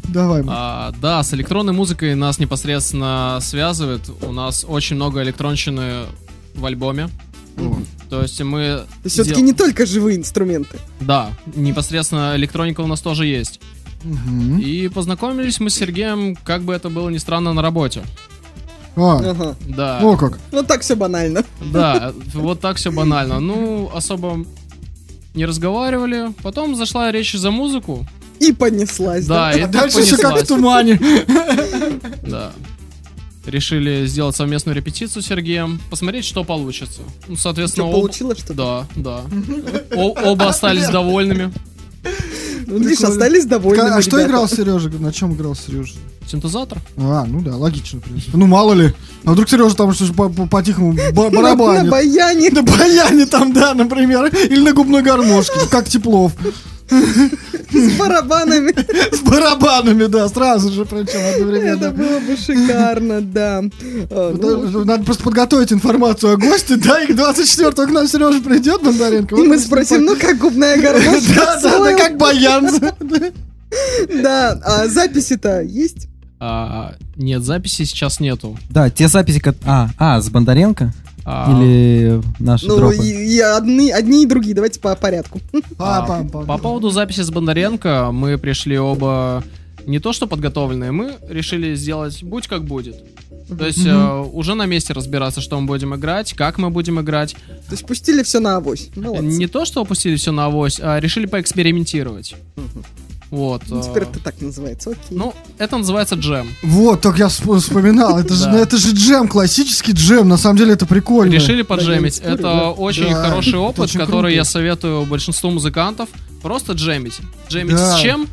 Давай. 0.09 0.42
А, 0.49 0.92
да, 1.01 1.22
с 1.22 1.33
электронной 1.35 1.72
музыкой 1.72 2.16
нас 2.16 2.40
непосредственно 2.40 3.38
связывает. 3.40 4.01
У 4.22 4.33
нас 4.33 4.66
очень 4.68 4.96
много 4.96 5.22
электронщины 5.22 6.07
в 6.57 6.66
альбоме. 6.66 7.09
То 8.11 8.22
есть 8.22 8.40
мы... 8.42 8.83
Все-таки 9.05 9.37
дел- 9.37 9.44
не 9.44 9.53
только 9.53 9.87
живые 9.87 10.16
инструменты. 10.18 10.79
Да, 11.01 11.31
непосредственно 11.55 12.35
электроника 12.37 12.81
у 12.81 12.87
нас 12.87 13.01
тоже 13.01 13.27
есть. 13.27 13.61
Мгм. 14.06 14.58
И 14.60 14.88
познакомились 14.88 15.58
мы 15.60 15.68
с 15.70 15.74
Сергеем, 15.74 16.36
как 16.36 16.62
бы 16.62 16.72
это 16.74 16.88
было 16.90 17.08
ни 17.10 17.18
странно, 17.18 17.52
на 17.52 17.62
работе. 17.62 18.02
А, 18.94 19.18
Ага. 19.18 19.56
Да, 19.68 20.00
о 20.02 20.16
как. 20.16 20.38
Вот 20.52 20.66
так 20.66 20.80
все 20.82 20.94
банально. 20.96 21.44
да, 21.72 22.12
вот 22.32 22.60
так 22.60 22.76
все 22.76 22.90
банально. 22.92 23.40
Ну, 23.40 23.90
особо 23.94 24.44
не 25.34 25.44
разговаривали. 25.44 26.32
Потом 26.42 26.74
зашла 26.76 27.10
речь 27.12 27.32
за 27.34 27.50
музыку. 27.50 28.06
И 28.40 28.52
понеслась, 28.52 29.26
Да, 29.26 29.52
да? 29.52 29.58
и 29.58 29.62
А 29.62 29.66
дальше 29.66 30.02
все 30.02 30.16
как 30.16 30.36
в 30.42 30.46
тумане. 30.46 30.98
Да. 32.22 32.52
решили 33.46 34.06
сделать 34.06 34.34
совместную 34.34 34.74
репетицию 34.76 35.22
с 35.22 35.26
Сергеем, 35.26 35.80
посмотреть, 35.90 36.24
что 36.24 36.42
получится. 36.42 37.02
Ну, 37.28 37.36
соответственно, 37.36 37.86
Что, 37.88 37.96
оба- 37.98 38.06
получилось 38.08 38.38
что-то? 38.38 38.54
Да, 38.54 38.86
да. 38.96 39.20
О- 39.96 40.30
оба 40.32 40.48
остались 40.48 40.88
довольными. 40.88 41.52
Ну, 42.66 42.78
Видишь, 42.78 43.00
остались 43.02 43.44
довольны. 43.46 43.82
А 43.82 44.02
что 44.02 44.22
играл 44.24 44.48
Сережа? 44.48 44.88
На 44.98 45.12
чем 45.12 45.34
играл 45.34 45.54
Сережа? 45.54 45.94
Синтезатор? 46.28 46.78
А, 46.96 47.24
ну 47.24 47.40
да, 47.40 47.56
логично, 47.56 48.00
в 48.00 48.02
принципе. 48.02 48.32
Ну, 48.36 48.46
мало 48.46 48.72
ли. 48.72 48.92
А 49.24 49.32
вдруг 49.32 49.48
Сережа 49.48 49.76
там 49.76 49.92
что-то 49.92 50.12
по- 50.14 50.28
по- 50.28 50.46
по-тихому 50.46 50.92
ба- 51.12 51.30
На 51.30 51.42
барабанит. 51.42 51.88
баяне. 51.90 52.50
На 52.50 52.62
баяне 52.62 53.26
там, 53.26 53.52
да, 53.52 53.74
например. 53.74 54.26
Или 54.26 54.58
на 54.60 54.72
губной 54.72 55.02
гармошке, 55.02 55.60
как 55.70 55.88
Теплов. 55.88 56.32
С 56.88 57.99
барабанами. 57.99 58.72
С 59.14 59.20
барабанами, 59.20 60.07
да, 60.07 60.29
сразу 60.29 60.70
же, 60.72 60.85
причем 60.85 61.18
Это 61.20 61.35
одновременно. 61.37 61.90
было 61.90 62.20
бы 62.20 62.37
шикарно, 62.37 63.20
да. 63.20 63.62
А, 64.11 64.35
ну, 64.40 64.66
Да, 64.70 64.85
Надо 64.85 65.05
просто 65.05 65.25
подготовить 65.25 65.72
информацию 65.72 66.35
о 66.35 66.37
госте, 66.37 66.77
да, 66.77 67.03
и 67.03 67.12
к 67.12 67.16
24 67.16 67.70
к 67.72 67.90
нам 67.90 68.07
Сережа 68.07 68.40
придет, 68.40 68.83
Бондаренко. 68.83 69.35
И 69.35 69.38
Вот 69.38 69.46
мы 69.49 69.59
спросим, 69.59 70.05
ну 70.05 70.16
как 70.16 70.38
губная 70.38 70.81
гармошка? 70.81 71.33
Да, 71.35 71.61
да, 71.61 71.79
да, 71.81 71.94
как 71.96 72.16
баян. 72.16 72.68
Да, 74.22 74.53
а 74.64 74.88
записи-то 74.88 75.61
есть? 75.62 76.09
А, 76.38 76.94
нет, 77.16 77.42
записи 77.42 77.85
сейчас 77.85 78.20
нету. 78.20 78.59
Да, 78.70 78.90
те 78.90 79.09
записи, 79.09 79.42
а, 79.64 79.88
а, 79.99 80.20
с 80.20 80.29
Бондаренко? 80.29 80.92
А, 81.28 81.50
Или 81.50 82.22
наши 82.38 82.68
Ну, 82.68 82.76
дропы? 82.76 82.96
и, 82.98 83.36
и 83.36 83.40
одни, 83.40 83.90
одни 83.90 84.22
и 84.22 84.26
другие, 84.26 84.54
давайте 84.54 84.78
по 84.78 84.94
порядку. 84.94 85.40
Па-пам-пам. 85.76 86.46
По 86.46 86.56
поводу 86.56 86.90
записи 86.90 87.22
с 87.22 87.30
Бондаренко, 87.30 88.10
мы 88.12 88.38
пришли 88.38 88.78
оба 88.78 89.42
не 89.86 89.98
то 89.98 90.12
что 90.12 90.28
подготовленные, 90.28 90.92
мы 90.92 91.14
решили 91.28 91.74
сделать 91.74 92.22
будь 92.22 92.46
как 92.46 92.64
будет. 92.64 92.96
То 93.58 93.66
есть 93.66 93.84
э, 93.86 94.24
уже 94.32 94.54
на 94.54 94.66
месте 94.66 94.92
разбираться, 94.92 95.40
что 95.40 95.60
мы 95.60 95.66
будем 95.66 95.94
играть, 95.94 96.32
как 96.34 96.58
мы 96.58 96.70
будем 96.70 97.00
играть. 97.00 97.34
То 97.68 97.72
есть 97.72 97.86
пустили 97.86 98.22
все 98.22 98.40
на 98.40 98.56
авось. 98.56 98.90
Молодцы. 98.96 99.24
Не 99.24 99.46
то, 99.46 99.64
что 99.64 99.80
опустили 99.82 100.16
все 100.16 100.32
на 100.32 100.46
авось, 100.46 100.80
а 100.82 100.98
решили 100.98 101.26
поэкспериментировать. 101.26 102.34
Вот. 103.30 103.62
Ну, 103.68 103.80
э, 103.80 103.82
Теперь 103.82 104.04
это 104.04 104.20
так 104.20 104.40
называется, 104.40 104.90
окей. 104.90 105.02
Ну, 105.18 105.34
это 105.58 105.76
называется 105.78 106.14
джем. 106.14 106.48
Вот, 106.62 107.00
так 107.00 107.18
я 107.18 107.26
всп- 107.26 107.58
вспоминал. 107.58 108.18
Это 108.18 108.34
же, 108.34 108.48
ну, 108.50 108.56
это 108.58 108.76
же 108.78 108.92
джем, 108.92 109.26
классический 109.28 109.92
джем. 109.92 110.28
На 110.28 110.36
самом 110.36 110.58
деле 110.58 110.72
это 110.74 110.86
прикольно. 110.86 111.32
Решили 111.32 111.62
поджемить. 111.62 112.18
Это 112.18 112.70
очень 112.70 113.12
хороший 113.14 113.58
опыт, 113.58 113.90
который 113.92 114.34
я 114.34 114.44
советую 114.44 115.04
большинству 115.06 115.50
музыкантов. 115.50 116.08
Просто 116.42 116.74
джемить. 116.74 117.18
Джемить 117.48 117.78
с 117.78 117.98
чем? 118.00 118.28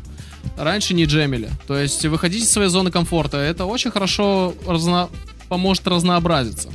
Раньше 0.56 0.94
не 0.94 1.04
джемили. 1.06 1.50
То 1.66 1.76
есть 1.76 2.04
выходить 2.06 2.44
из 2.44 2.50
своей 2.52 2.68
зоны 2.68 2.90
комфорта. 2.92 3.38
Это 3.38 3.64
очень 3.64 3.90
хорошо 3.90 4.54
разно- 4.66 5.08
поможет 5.48 5.86
разнообразиться. 5.88 6.68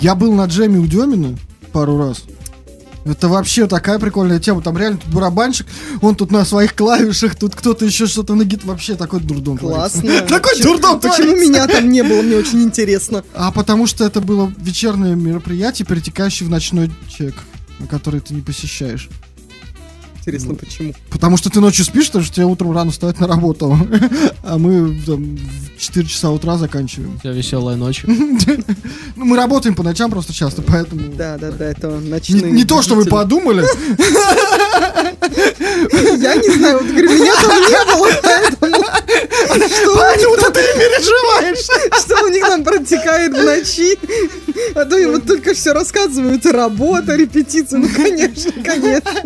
Я 0.00 0.14
был 0.14 0.32
на 0.32 0.46
джеме 0.46 0.78
у 0.78 0.86
Демина 0.86 1.36
пару 1.72 1.98
раз. 1.98 2.22
Это 3.04 3.28
вообще 3.28 3.66
такая 3.66 3.98
прикольная 3.98 4.38
тема. 4.38 4.62
Там 4.62 4.78
реально 4.78 4.98
тут 4.98 5.12
барабанщик, 5.12 5.66
он 6.00 6.14
тут 6.14 6.30
на 6.30 6.44
своих 6.44 6.74
клавишах, 6.74 7.34
тут 7.36 7.54
кто-то 7.54 7.84
еще 7.84 8.06
что-то 8.06 8.34
на 8.34 8.44
гит. 8.44 8.64
Вообще 8.64 8.94
такой 8.94 9.20
дурдом. 9.20 9.58
Классно. 9.58 10.20
Такой 10.28 10.60
дурдом 10.60 11.00
Почему 11.00 11.36
меня 11.36 11.66
там 11.66 11.88
не 11.88 12.02
было, 12.02 12.22
мне 12.22 12.36
очень 12.36 12.62
интересно. 12.62 13.24
А 13.34 13.50
потому 13.50 13.86
что 13.86 14.04
это 14.04 14.20
было 14.20 14.52
вечернее 14.56 15.16
мероприятие, 15.16 15.86
перетекающее 15.86 16.46
в 16.46 16.50
ночной 16.50 16.90
чек, 17.08 17.34
на 17.78 17.86
который 17.86 18.20
ты 18.20 18.34
не 18.34 18.40
посещаешь. 18.40 19.08
Интересно, 20.22 20.54
почему? 20.54 20.94
Потому 21.10 21.36
что 21.36 21.50
ты 21.50 21.58
ночью 21.58 21.84
спишь, 21.84 22.06
потому 22.06 22.24
что 22.24 22.36
тебе 22.36 22.46
утром 22.46 22.72
рано 22.72 22.92
вставать 22.92 23.18
на 23.18 23.26
работу. 23.26 23.76
А 24.44 24.58
мы 24.58 25.00
там, 25.06 25.36
в 25.76 25.80
4 25.80 26.06
часа 26.06 26.30
утра 26.30 26.56
заканчиваем. 26.56 27.14
У 27.14 27.18
тебя 27.18 27.32
веселая 27.32 27.76
ночь. 27.76 28.04
Ну, 29.14 29.26
мы 29.26 29.36
работаем 29.36 29.74
по 29.74 29.82
ночам 29.82 30.10
просто 30.10 30.32
часто, 30.32 30.62
поэтому... 30.62 31.12
Да, 31.12 31.36
да, 31.38 31.50
да, 31.50 31.66
это 31.66 31.90
ночные. 31.90 32.50
не 32.50 32.64
то, 32.64 32.82
что 32.82 32.94
вы 32.94 33.04
подумали. 33.04 33.62
Я 36.18 36.34
не 36.36 36.56
знаю, 36.56 36.78
вот 36.78 36.86
говорю, 36.86 37.10
меня 37.12 37.34
там 37.34 37.60
не 37.60 37.84
было, 37.92 38.08
поэтому... 38.22 38.84
Что 39.68 39.90
у 39.90 39.94
них 39.94 40.02
Анюта, 40.02 40.50
ты 40.50 40.60
не 40.60 40.72
переживаешь. 40.78 42.02
Что 42.02 42.24
у 42.24 42.28
них 42.28 42.42
там 42.46 42.64
протекает 42.64 43.32
в 43.32 43.42
ночи? 43.42 43.98
А 44.74 44.84
то 44.84 44.96
им 44.96 45.12
вот 45.12 45.26
только 45.26 45.54
все 45.54 45.72
рассказывают. 45.72 46.44
Работа, 46.46 47.14
репетиция. 47.16 47.78
Ну, 47.80 47.88
конечно, 47.94 48.52
конечно. 48.64 49.22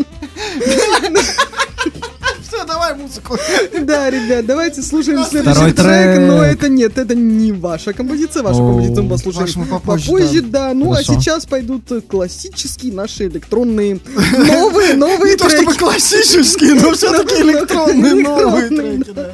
Все, 2.48 2.64
давай 2.64 2.94
музыку. 2.94 3.36
Да, 3.80 4.08
ребят, 4.08 4.46
давайте 4.46 4.82
слушаем 4.82 5.24
следующий 5.24 5.72
трек. 5.72 6.20
Но 6.20 6.44
это 6.44 6.68
нет, 6.68 6.96
это 6.96 7.14
не 7.14 7.52
ваша 7.52 7.92
композиция. 7.92 8.42
Вашу 8.42 8.62
О, 8.62 8.68
композицию 8.68 9.02
мы 9.04 9.10
послушаем 9.10 9.66
попозже, 9.66 10.42
да. 10.42 10.72
Ну, 10.72 10.92
а 10.92 11.02
сейчас 11.02 11.44
пойдут 11.46 11.90
э, 11.90 12.00
классические 12.00 12.92
наши 12.92 13.26
электронные 13.26 14.00
новые, 14.32 14.94
новые 14.94 15.32
Не 15.32 15.36
то 15.38 15.48
треки. 15.48 15.62
чтобы 15.62 15.76
классические, 15.76 16.74
но 16.74 16.92
все-таки 16.92 17.34
электронные 17.42 18.14
новые 18.14 18.68
треки. 18.68 19.10
да. 19.10 19.32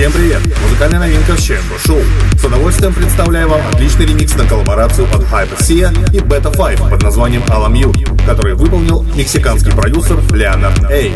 Всем 0.00 0.12
привет! 0.12 0.40
Музыкальная 0.62 0.98
новинка 0.98 1.36
в 1.36 1.38
Chamber 1.38 1.76
Show. 1.84 2.02
С 2.38 2.42
удовольствием 2.42 2.94
представляю 2.94 3.50
вам 3.50 3.60
отличный 3.70 4.06
ремикс 4.06 4.34
на 4.34 4.46
коллаборацию 4.46 5.06
от 5.12 5.20
Hypersia 5.24 5.92
и 6.14 6.20
Beta 6.20 6.50
5 6.50 6.88
под 6.90 7.02
названием 7.02 7.42
Alam 7.48 7.74
You, 7.74 8.24
который 8.24 8.54
выполнил 8.54 9.02
мексиканский 9.14 9.72
продюсер 9.72 10.18
Леонард 10.32 10.90
Эй. 10.90 11.12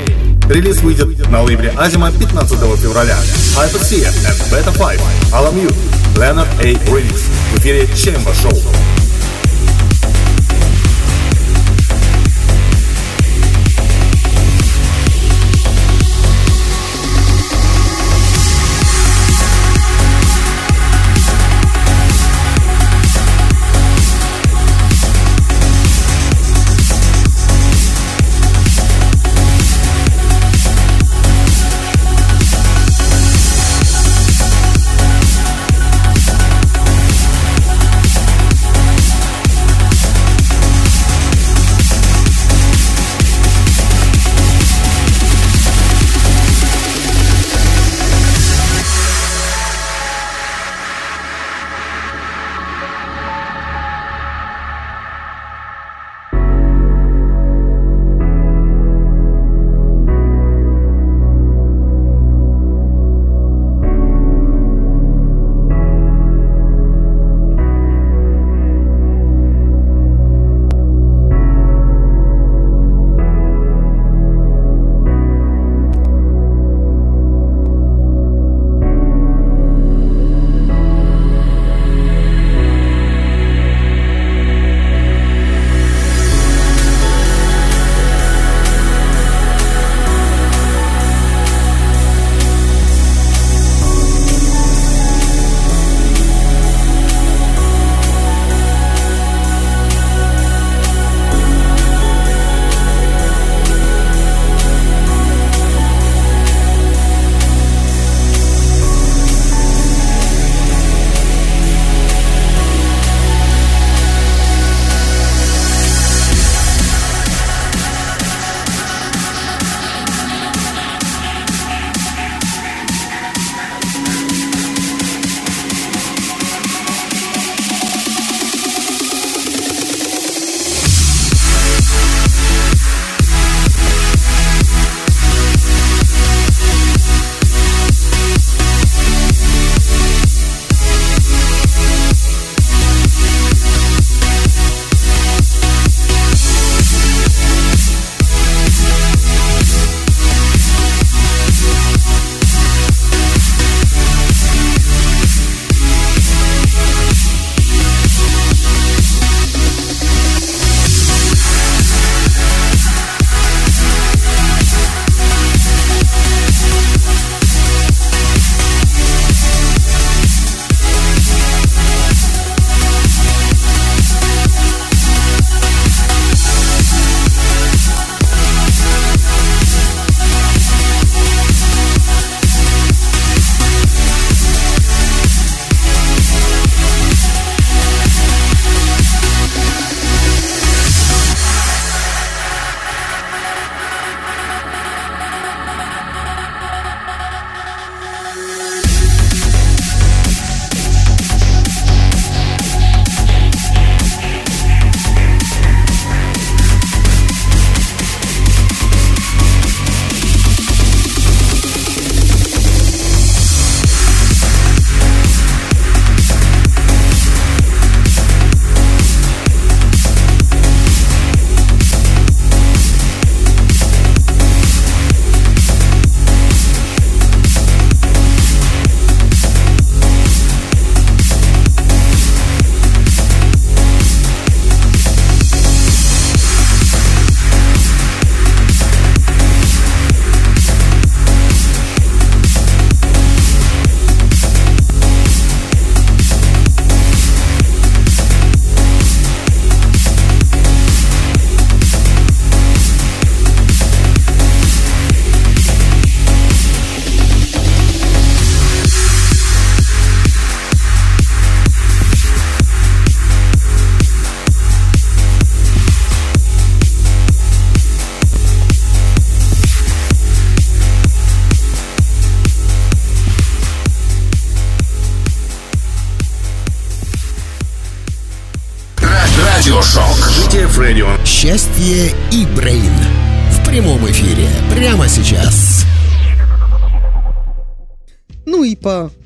Релиз 0.50 0.82
выйдет 0.82 1.30
на 1.30 1.40
лейбле 1.40 1.72
Азима 1.78 2.12
15 2.12 2.58
февраля. 2.78 3.16
Hypersia 3.56 4.12
and 4.26 4.52
Beta 4.52 4.76
5 4.76 5.00
Alam 5.32 5.54
You. 5.54 5.74
Leonard 6.16 6.48
A. 6.60 6.74
Remix. 6.90 7.22
В 7.54 7.60
эфире 7.60 7.84
Chamber 7.84 8.34
Show. 8.34 8.54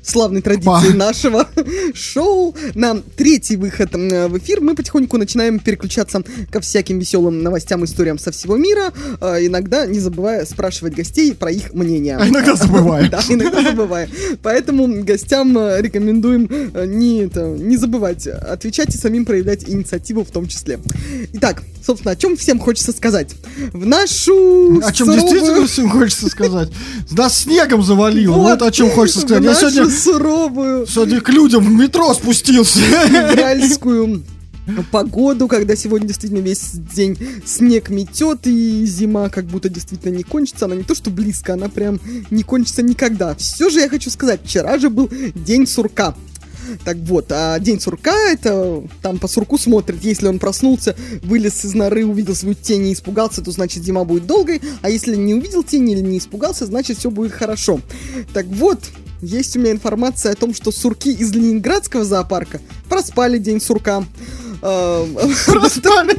Славной 0.09 0.41
традиции 0.41 0.93
нашего 0.93 1.47
шоу 1.93 2.55
на 2.75 3.01
третий 3.15 3.57
выход 3.57 3.93
в 3.93 4.37
эфир 4.37 4.61
мы 4.61 4.75
потихоньку 4.75 5.17
начинаем 5.17 5.59
переключаться 5.59 6.21
ко 6.51 6.59
всяким 6.59 6.99
веселым 6.99 7.43
новостям, 7.43 7.83
историям 7.85 8.17
со 8.19 8.31
всего 8.31 8.57
мира, 8.57 8.91
а, 9.21 9.37
иногда 9.43 9.85
не 9.85 9.99
забывая 9.99 10.45
спрашивать 10.45 10.93
гостей 10.95 11.33
про 11.33 11.51
их 11.51 11.73
мнение. 11.73 12.17
А 12.17 12.27
иногда 12.27 12.55
забываю. 12.55 13.09
Да, 13.09 13.21
иногда 13.27 13.61
забывая. 13.63 14.09
Поэтому 14.43 15.03
гостям 15.03 15.57
э, 15.57 15.81
рекомендуем 15.81 16.47
э, 16.73 16.85
не, 16.85 17.23
это, 17.23 17.47
не 17.47 17.75
забывать 17.77 18.27
отвечать 18.27 18.93
и 18.93 18.97
самим 18.97 19.25
проявлять 19.25 19.67
инициативу 19.67 20.23
в 20.23 20.29
том 20.31 20.47
числе. 20.47 20.79
Итак, 21.33 21.63
собственно, 21.85 22.11
о 22.11 22.15
чем 22.15 22.37
всем 22.37 22.59
хочется 22.59 22.91
сказать? 22.91 23.35
В 23.73 23.85
нашу 23.85 24.79
О 24.83 24.91
чем 24.91 25.07
суровую- 25.07 25.21
действительно 25.21 25.67
всем 25.67 25.89
хочется 25.89 26.29
сказать. 26.29 26.69
Нас 27.11 27.39
снегом 27.39 27.81
завалило. 27.83 28.33
Вот 28.35 28.61
о 28.61 28.71
чем 28.71 28.89
хочется 28.91 29.21
сказать. 29.21 29.41
в 29.41 29.45
Я 29.45 29.51
нашу 29.51 29.69
сегодня, 29.71 29.89
суровую 29.95 30.87
сегодня 30.87 31.21
к 31.21 31.29
людям 31.29 31.77
метро 31.79 32.13
спустился. 32.13 32.79
февральскую 32.79 34.23
погоду, 34.91 35.47
когда 35.47 35.75
сегодня 35.75 36.07
действительно 36.07 36.39
весь 36.39 36.71
день 36.73 37.17
снег 37.45 37.89
метет, 37.89 38.45
и 38.45 38.85
зима 38.85 39.29
как 39.29 39.45
будто 39.45 39.69
действительно 39.69 40.15
не 40.15 40.23
кончится. 40.23 40.65
Она 40.65 40.75
не 40.75 40.83
то 40.83 40.95
что 40.95 41.09
близко, 41.09 41.53
она 41.53 41.69
прям 41.69 41.99
не 42.29 42.43
кончится 42.43 42.83
никогда. 42.83 43.35
Все 43.35 43.69
же 43.69 43.79
я 43.79 43.89
хочу 43.89 44.09
сказать, 44.09 44.41
вчера 44.43 44.77
же 44.77 44.89
был 44.89 45.09
день 45.33 45.65
сурка. 45.65 46.13
Так 46.85 46.97
вот, 46.97 47.31
а 47.31 47.57
день 47.59 47.79
сурка 47.79 48.15
это 48.29 48.83
там 49.01 49.17
по 49.17 49.27
сурку 49.27 49.57
смотрит. 49.57 50.03
Если 50.03 50.27
он 50.27 50.37
проснулся, 50.37 50.95
вылез 51.23 51.65
из 51.65 51.73
норы, 51.73 52.05
увидел 52.05 52.35
свою 52.35 52.53
тень 52.53 52.87
и 52.87 52.93
испугался, 52.93 53.41
то 53.41 53.49
значит 53.51 53.83
зима 53.83 54.03
будет 54.03 54.27
долгой. 54.27 54.61
А 54.81 54.89
если 54.89 55.15
не 55.15 55.33
увидел 55.33 55.63
тень 55.63 55.89
или 55.89 56.01
не 56.01 56.19
испугался, 56.19 56.67
значит 56.67 56.99
все 56.99 57.09
будет 57.09 57.31
хорошо. 57.31 57.79
Так 58.33 58.45
вот, 58.45 58.79
есть 59.21 59.55
у 59.55 59.59
меня 59.59 59.71
информация 59.71 60.31
о 60.33 60.35
том, 60.35 60.53
что 60.53 60.71
сурки 60.71 61.11
из 61.11 61.33
Ленинградского 61.33 62.03
зоопарка 62.05 62.61
проспали 62.87 63.37
день 63.37 63.61
сурка. 63.61 64.03
А, 64.61 65.07
Проспали. 65.47 66.17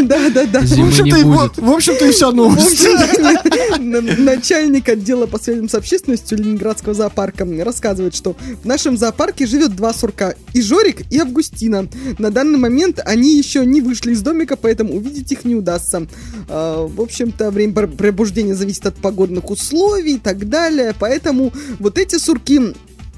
Да, 0.00 0.30
да, 0.30 0.46
да. 0.46 0.60
В 0.60 0.86
общем-то, 0.86 1.24
будет. 1.24 1.58
в 1.58 1.70
общем-то, 1.70 2.06
и 2.06 2.12
вся 2.12 2.30
новость. 2.30 2.86
Начальник 3.78 4.88
отдела 4.88 5.26
по 5.26 5.38
связям 5.38 5.68
с 5.68 5.74
общественностью 5.74 6.38
Ленинградского 6.38 6.94
зоопарка 6.94 7.46
рассказывает, 7.64 8.14
что 8.14 8.36
в 8.62 8.64
нашем 8.64 8.96
зоопарке 8.96 9.46
живет 9.46 9.74
два 9.74 9.92
сурка. 9.92 10.34
И 10.52 10.62
Жорик, 10.62 11.02
и 11.10 11.18
Августина. 11.18 11.88
На 12.18 12.30
данный 12.30 12.58
момент 12.58 13.00
они 13.04 13.36
еще 13.36 13.64
не 13.66 13.80
вышли 13.80 14.12
из 14.12 14.22
домика, 14.22 14.56
поэтому 14.56 14.94
увидеть 14.94 15.30
их 15.32 15.44
не 15.44 15.54
удастся. 15.54 16.06
А, 16.48 16.86
В 16.86 17.00
общем-то, 17.00 17.50
время 17.50 17.72
пр- 17.74 17.88
пробуждения 17.88 18.54
зависит 18.54 18.86
от 18.86 18.96
погодных 18.96 19.50
условий 19.50 20.14
и 20.14 20.18
так 20.18 20.48
далее. 20.48 20.94
Поэтому 20.98 21.52
вот 21.78 21.98
эти 21.98 22.16
сурки 22.24 22.74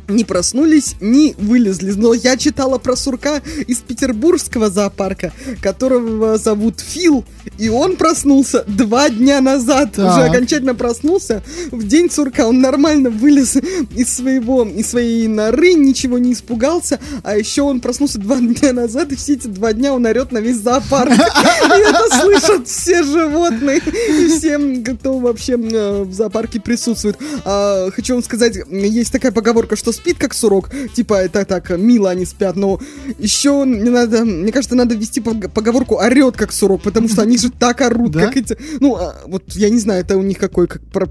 не 0.08 0.24
проснулись, 0.24 0.96
не 1.00 1.34
вылезли. 1.38 1.92
Но 1.92 2.14
я 2.14 2.36
читала 2.36 2.78
про 2.78 2.96
сурка 2.96 3.42
из 3.66 3.78
петербургского 3.78 4.70
зоопарка, 4.70 5.32
которого 5.60 6.38
зовут 6.38 6.80
Фил, 6.80 7.24
и 7.58 7.68
он 7.68 7.96
проснулся 7.96 8.64
два 8.66 9.08
дня 9.08 9.40
назад. 9.40 9.92
Так. 9.92 10.12
Уже 10.12 10.26
окончательно 10.26 10.74
проснулся 10.74 11.42
в 11.70 11.86
день 11.86 12.10
сурка. 12.10 12.46
Он 12.46 12.60
нормально 12.60 13.10
вылез 13.10 13.56
из 13.94 14.14
своего, 14.14 14.64
из 14.64 14.88
своей 14.88 15.26
норы, 15.28 15.74
ничего 15.74 16.18
не 16.18 16.32
испугался, 16.32 17.00
а 17.22 17.36
еще 17.36 17.62
он 17.62 17.80
проснулся 17.80 18.18
два 18.18 18.36
дня 18.36 18.72
назад, 18.72 19.12
и 19.12 19.16
все 19.16 19.34
эти 19.34 19.46
два 19.46 19.72
дня 19.72 19.92
он 19.92 20.06
орет 20.06 20.32
на 20.32 20.38
весь 20.38 20.56
зоопарк. 20.56 21.12
И 21.76 21.78
это 21.80 22.20
слышат 22.20 22.68
все 22.68 23.02
животные, 23.02 23.78
и 23.78 24.28
все, 24.28 24.58
кто 24.96 25.18
вообще 25.18 25.54
э, 25.54 26.02
в 26.04 26.12
зоопарке 26.12 26.60
присутствует. 26.60 27.16
А, 27.44 27.90
Хочу 27.90 28.14
вам 28.14 28.22
сказать, 28.22 28.56
есть 28.70 29.12
такая 29.12 29.32
поговорка, 29.32 29.76
что 29.76 29.92
спит 29.96 30.18
как 30.18 30.34
сурок, 30.34 30.70
типа 30.94 31.14
это 31.14 31.44
так 31.44 31.70
мило 31.70 32.10
они 32.10 32.24
спят, 32.24 32.54
но 32.56 32.78
еще 33.18 33.64
не 33.66 33.90
надо, 33.90 34.24
мне 34.24 34.52
кажется, 34.52 34.76
надо 34.76 34.94
ввести 34.94 35.20
пог- 35.20 35.48
поговорку 35.48 35.96
орет 35.96 36.36
как 36.36 36.52
сурок, 36.52 36.82
потому 36.82 37.08
что 37.08 37.22
они 37.22 37.36
же 37.38 37.50
так 37.50 37.80
орут, 37.80 38.12
Да? 38.12 38.26
как 38.26 38.36
эти, 38.36 38.56
ну 38.80 38.96
а, 38.96 39.16
вот 39.26 39.42
я 39.54 39.70
не 39.70 39.78
знаю, 39.80 40.02
это 40.02 40.16
у 40.16 40.22
них 40.22 40.38
какой 40.38 40.66
как 40.68 40.82
про- 40.84 41.08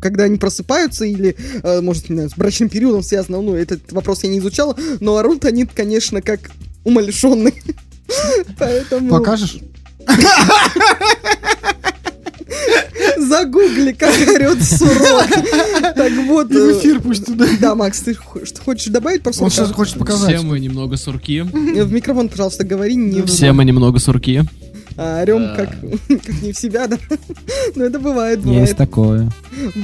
когда 0.00 0.24
они 0.24 0.36
просыпаются 0.36 1.04
или, 1.04 1.36
э, 1.62 1.80
может, 1.80 2.08
не 2.10 2.16
знаю, 2.16 2.30
с 2.30 2.34
брачным 2.34 2.68
периодом 2.68 3.02
связано, 3.04 3.40
ну, 3.40 3.54
этот 3.54 3.92
вопрос 3.92 4.24
я 4.24 4.30
не 4.30 4.38
изучала, 4.40 4.76
но 4.98 5.16
орут 5.16 5.44
они, 5.44 5.64
конечно, 5.64 6.20
как 6.22 6.50
умалишенные. 6.82 7.54
Поэтому 8.58 9.10
Покажешь? 9.10 9.58
загугли, 13.18 13.92
как 13.92 14.14
орет 14.28 14.62
сурок. 14.62 15.26
Так 15.94 16.12
вот. 16.26 16.50
И 16.50 16.54
в 16.54 16.56
э, 16.56 16.78
эфир 16.78 17.00
пусть 17.00 17.24
туда. 17.26 17.46
Да, 17.60 17.74
Макс, 17.74 18.00
ты 18.00 18.14
что 18.14 18.62
хочешь 18.62 18.86
добавить 18.88 19.22
про 19.22 19.30
Он 19.30 19.50
сейчас 19.50 19.66
сурка? 19.68 19.74
хочет 19.74 19.98
показать. 19.98 20.36
Все 20.36 20.44
мы 20.44 20.60
немного 20.60 20.96
сурки. 20.96 21.40
В 21.42 21.92
микрофон, 21.92 22.28
пожалуйста, 22.28 22.64
говори, 22.64 22.94
не 22.94 23.22
Все 23.22 23.52
мы 23.52 23.64
немного 23.64 23.98
сурки. 23.98 24.42
а, 24.96 25.22
орем 25.22 25.54
как, 25.56 25.70
как 26.08 26.42
не 26.42 26.52
в 26.52 26.58
себя, 26.58 26.86
да? 26.86 26.98
Ну, 27.74 27.84
это 27.84 27.98
бывает, 27.98 28.38
Есть 28.40 28.46
бывает. 28.48 28.76
такое. 28.76 29.32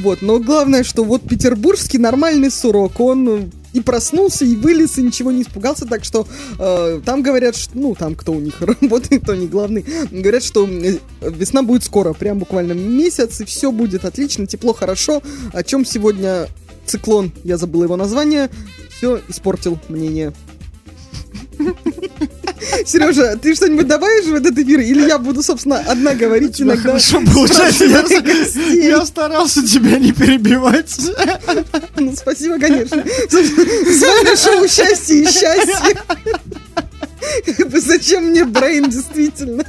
Вот, 0.02 0.22
но 0.22 0.38
главное, 0.38 0.84
что 0.84 1.04
вот 1.04 1.22
петербургский 1.22 1.98
нормальный 1.98 2.50
сурок, 2.50 3.00
он 3.00 3.28
э, 3.28 3.42
и 3.72 3.80
проснулся, 3.80 4.44
и 4.44 4.56
вылез, 4.56 4.98
и 4.98 5.02
ничего 5.02 5.30
не 5.30 5.42
испугался, 5.42 5.86
так 5.86 6.04
что 6.04 6.26
э, 6.58 7.00
там 7.04 7.22
говорят, 7.22 7.56
что, 7.56 7.76
ну, 7.76 7.94
там 7.94 8.14
кто 8.14 8.32
у 8.32 8.40
них 8.40 8.60
работает, 8.80 9.22
то 9.22 9.34
не 9.34 9.46
главный, 9.46 9.84
говорят, 10.10 10.42
что 10.42 10.66
э, 10.66 10.98
весна 11.20 11.62
будет 11.62 11.84
скоро, 11.84 12.12
прям 12.12 12.38
буквально 12.38 12.72
месяц, 12.72 13.40
и 13.40 13.44
все 13.44 13.72
будет 13.72 14.04
отлично, 14.04 14.46
тепло, 14.46 14.72
хорошо, 14.72 15.22
о 15.52 15.62
чем 15.62 15.84
сегодня 15.84 16.48
циклон, 16.86 17.32
я 17.44 17.56
забыл 17.56 17.82
его 17.82 17.96
название, 17.96 18.50
все 18.90 19.20
испортил 19.28 19.78
мнение. 19.88 20.32
Сережа, 22.86 23.36
ты 23.36 23.54
что-нибудь 23.54 23.86
добавишь 23.86 24.26
в 24.26 24.34
этот 24.34 24.58
эфир? 24.58 24.80
Или 24.80 25.06
я 25.06 25.18
буду, 25.18 25.42
собственно, 25.42 25.78
одна 25.78 26.14
говорить 26.14 26.60
иногда? 26.60 26.82
хорошо 26.82 27.20
получается. 27.20 27.84
Я, 27.84 29.04
старался 29.06 29.66
тебя 29.66 29.98
не 29.98 30.12
перебивать. 30.12 30.96
Ну, 31.96 32.14
спасибо, 32.16 32.58
конечно. 32.58 33.04
С 33.28 34.02
вами 34.02 34.36
шоу 34.36 34.68
«Счастье 34.68 35.22
и 35.22 35.24
счастье». 35.24 35.96
Зачем 37.80 38.24
мне 38.30 38.44
брейн, 38.44 38.88
действительно? 38.88 39.64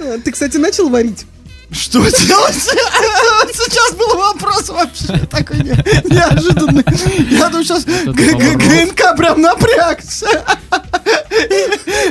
А, 0.00 0.18
Ты, 0.24 0.32
кстати, 0.32 0.56
начал 0.56 0.88
варить? 0.88 1.26
Что 1.74 1.98
делать? 2.00 2.54
Сейчас 3.52 3.92
был 3.94 4.16
вопрос 4.16 4.68
вообще 4.68 5.26
такой 5.26 5.58
не- 5.58 6.14
неожиданный. 6.14 6.84
Я 7.30 7.48
думаю, 7.48 7.64
сейчас. 7.64 7.84
ГНК 7.84 9.16
прям 9.16 9.40
напрягся. 9.40 10.26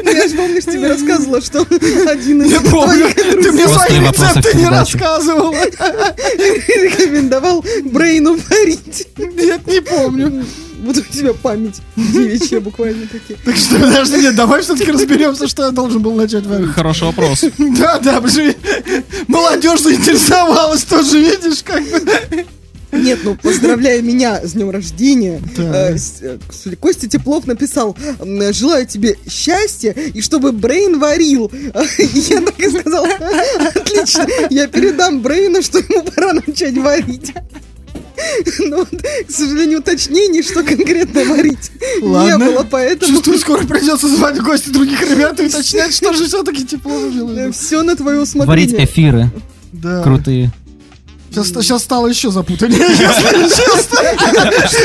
Я 0.04 0.28
же, 0.28 0.36
помнишь, 0.36 0.66
тебе 0.66 0.90
рассказывала, 0.90 1.42
что 1.42 1.62
один 1.62 2.44
из 2.44 2.52
Не 2.52 2.70
помню. 2.70 3.10
твоих 3.14 3.16
Ты 3.16 3.52
мне 3.52 3.68
свои 3.68 4.00
рецепты 4.00 4.58
не 4.58 4.68
рассказывала. 4.68 5.54
рекомендовал 6.38 7.64
брейну 7.86 8.38
варить. 8.50 9.08
Нет, 9.18 9.66
не 9.68 9.82
помню. 9.82 10.46
Вот 10.84 10.98
у 10.98 11.02
тебя 11.02 11.34
память 11.34 11.82
девичья 11.96 12.60
буквально 12.60 13.08
такие. 13.08 13.40
Так 13.46 13.56
что, 13.56 13.76
подожди, 13.80 14.18
нет, 14.18 14.36
давай 14.36 14.62
все-таки 14.62 14.92
разберемся, 14.92 15.48
что 15.48 15.64
я 15.64 15.72
должен 15.72 16.02
был 16.02 16.14
начать 16.14 16.46
варить. 16.46 16.72
Хороший 16.72 17.06
вопрос. 17.06 17.44
Да, 17.58 18.00
да, 18.00 18.22
молодежь 19.28 19.82
заинтересовалась 19.82 20.84
тоже, 20.84 21.20
видишь, 21.20 21.64
как 21.64 21.82
бы. 21.82 22.46
Нет, 22.92 23.20
ну 23.24 23.36
поздравляю 23.36 24.04
меня 24.04 24.46
с 24.46 24.54
днем 24.54 24.70
рождения. 24.70 25.42
Да. 25.58 25.90
Э, 25.92 25.98
э, 26.22 26.76
Костя 26.80 27.10
Теплов 27.10 27.48
написал, 27.48 27.98
желаю 28.52 28.86
тебе 28.86 29.18
счастья 29.28 29.92
и 29.92 30.22
чтобы 30.22 30.52
Брейн 30.52 31.00
варил. 31.00 31.48
И 31.98 32.20
Я 32.30 32.42
так 32.42 32.60
и 32.60 32.70
сказала, 32.70 33.08
отлично, 33.76 34.28
я 34.50 34.68
передам 34.68 35.22
Брейну, 35.22 35.62
что 35.62 35.80
ему 35.80 36.04
пора 36.04 36.34
начать 36.34 36.78
варить. 36.78 37.34
Но, 38.60 38.78
вот, 38.78 38.90
к 38.90 39.32
сожалению, 39.32 39.80
уточнений, 39.80 40.44
что 40.44 40.64
конкретно 40.64 41.24
варить, 41.26 41.72
не 42.02 42.08
Ладно. 42.08 42.46
было, 42.46 42.68
поэтому 42.70 43.14
Чувствую, 43.16 43.40
скоро 43.40 43.66
придется 43.66 44.08
звать 44.08 44.38
в 44.38 44.44
гости 44.44 44.70
других 44.70 45.02
ребят 45.02 45.40
и 45.40 45.44
уточнять, 45.48 45.94
что 45.94 46.14
же 46.14 46.26
все-таки 46.28 46.66
тепло 46.66 46.92
вывело. 46.98 47.52
все 47.52 47.82
на 47.84 47.96
твое 47.96 48.18
Варить 48.20 48.30
усмотрение. 48.30 48.86
эфиры 48.86 49.32
Да. 49.72 50.02
крутые. 50.04 50.52
Сейчас, 51.32 51.48
сейчас 51.48 51.82
стало 51.82 52.06
еще 52.08 52.30
запутаннее. 52.30 52.80
если 52.90 53.50
честно. 53.50 54.00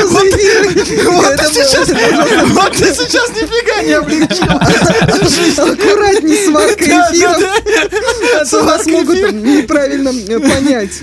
Вот 0.09 0.23
ты 0.31 1.43
сейчас, 1.53 1.87
вот 2.49 2.71
ты 2.73 2.85
сейчас 2.95 3.29
нифига 3.29 3.83
не 3.83 3.93
облегчил. 3.93 4.45
Аккуратней 5.71 6.45
с 6.45 6.47
варкой 6.49 6.87
эфиров, 6.87 7.43
а 8.41 8.45
то 8.45 8.63
вас 8.63 8.85
могут 8.87 9.31
неправильно 9.31 10.09
э, 10.09 10.39
понять. 10.39 11.01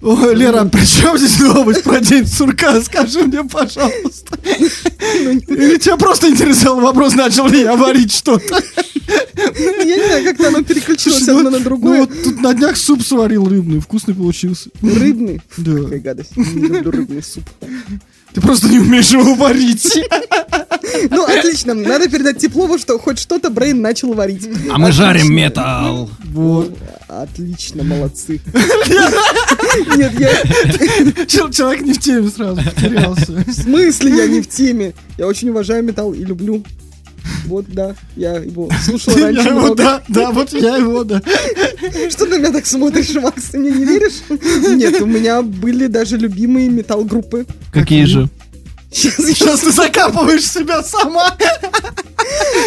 Ой, 0.00 0.34
Лера, 0.34 0.64
при 0.64 0.84
чем 0.84 1.18
здесь 1.18 1.40
новость 1.40 1.82
про 1.82 2.00
день 2.00 2.26
сурка? 2.26 2.80
Скажи 2.80 3.20
мне, 3.24 3.42
пожалуйста. 3.42 4.38
Или 4.44 5.76
тебя 5.78 5.96
просто 5.96 6.28
интересовал 6.28 6.80
вопрос, 6.80 7.14
начал 7.14 7.48
ли 7.48 7.60
я 7.60 7.76
варить 7.76 8.12
что-то? 8.12 8.62
Я 9.08 9.84
не 9.84 10.06
знаю, 10.06 10.24
как-то 10.24 10.48
оно 10.48 10.62
переключилось 10.62 11.24
Слушай, 11.24 11.36
одно 11.36 11.50
ну, 11.50 11.58
на 11.58 11.64
другое. 11.64 12.00
Ну 12.00 12.06
вот 12.06 12.22
тут 12.22 12.40
на 12.40 12.54
днях 12.54 12.76
суп 12.76 13.02
сварил 13.02 13.48
рыбный, 13.48 13.80
вкусный 13.80 14.14
получился. 14.14 14.70
Рыбный? 14.82 15.40
Да. 15.56 15.82
Какая 15.82 16.00
гадость. 16.00 16.36
Не 16.36 16.68
люблю 16.68 16.90
рыбный 16.90 17.22
суп. 17.22 17.44
Ты 18.38 18.46
просто 18.46 18.68
не 18.68 18.78
умеешь 18.78 19.10
его 19.10 19.34
варить. 19.34 19.98
Ну, 21.10 21.24
отлично. 21.24 21.74
Надо 21.74 22.08
передать 22.08 22.38
Теплову, 22.38 22.78
что 22.78 22.98
хоть 22.98 23.18
что-то 23.18 23.50
Брейн 23.50 23.80
начал 23.80 24.14
варить. 24.14 24.48
А 24.72 24.78
мы 24.78 24.90
жарим 24.90 25.32
металл. 25.32 26.08
Вот. 26.32 26.76
Отлично, 27.08 27.84
молодцы. 27.84 28.40
Нет, 29.96 30.12
я... 30.18 31.26
Чел- 31.26 31.50
Человек 31.50 31.82
не 31.82 31.92
в 31.92 31.98
теме 31.98 32.28
сразу 32.30 32.62
потерялся. 32.62 33.32
В 33.32 33.52
смысле 33.52 34.16
я 34.16 34.26
не 34.26 34.40
в 34.40 34.48
теме? 34.48 34.94
Я 35.18 35.26
очень 35.26 35.50
уважаю 35.50 35.84
металл 35.84 36.12
и 36.14 36.24
люблю. 36.24 36.64
Вот, 37.46 37.66
да, 37.68 37.94
я 38.16 38.34
его 38.36 38.68
слушал 38.84 39.16
Я 39.16 39.26
раньше 39.26 39.48
его, 39.48 39.60
много. 39.60 39.74
да, 39.76 40.02
да, 40.08 40.30
вот 40.30 40.52
я 40.52 40.76
его, 40.76 41.04
да. 41.04 41.20
Что 42.10 42.24
ты 42.24 42.30
на 42.30 42.38
меня 42.38 42.52
так 42.52 42.66
смотришь, 42.66 43.14
Макс? 43.14 43.44
Ты 43.50 43.58
мне 43.58 43.70
не 43.70 43.84
веришь? 43.84 44.22
Нет, 44.76 45.00
у 45.00 45.06
меня 45.06 45.42
были 45.42 45.86
даже 45.86 46.16
любимые 46.16 46.68
металл-группы. 46.68 47.46
Какие 47.72 48.04
же? 48.04 48.28
Сейчас 48.90 49.18
я 49.28 49.34
Сейчас 49.34 49.60
ты 49.60 49.70
закапываешь 49.72 50.48
себя 50.50 50.82
сама. 50.82 51.36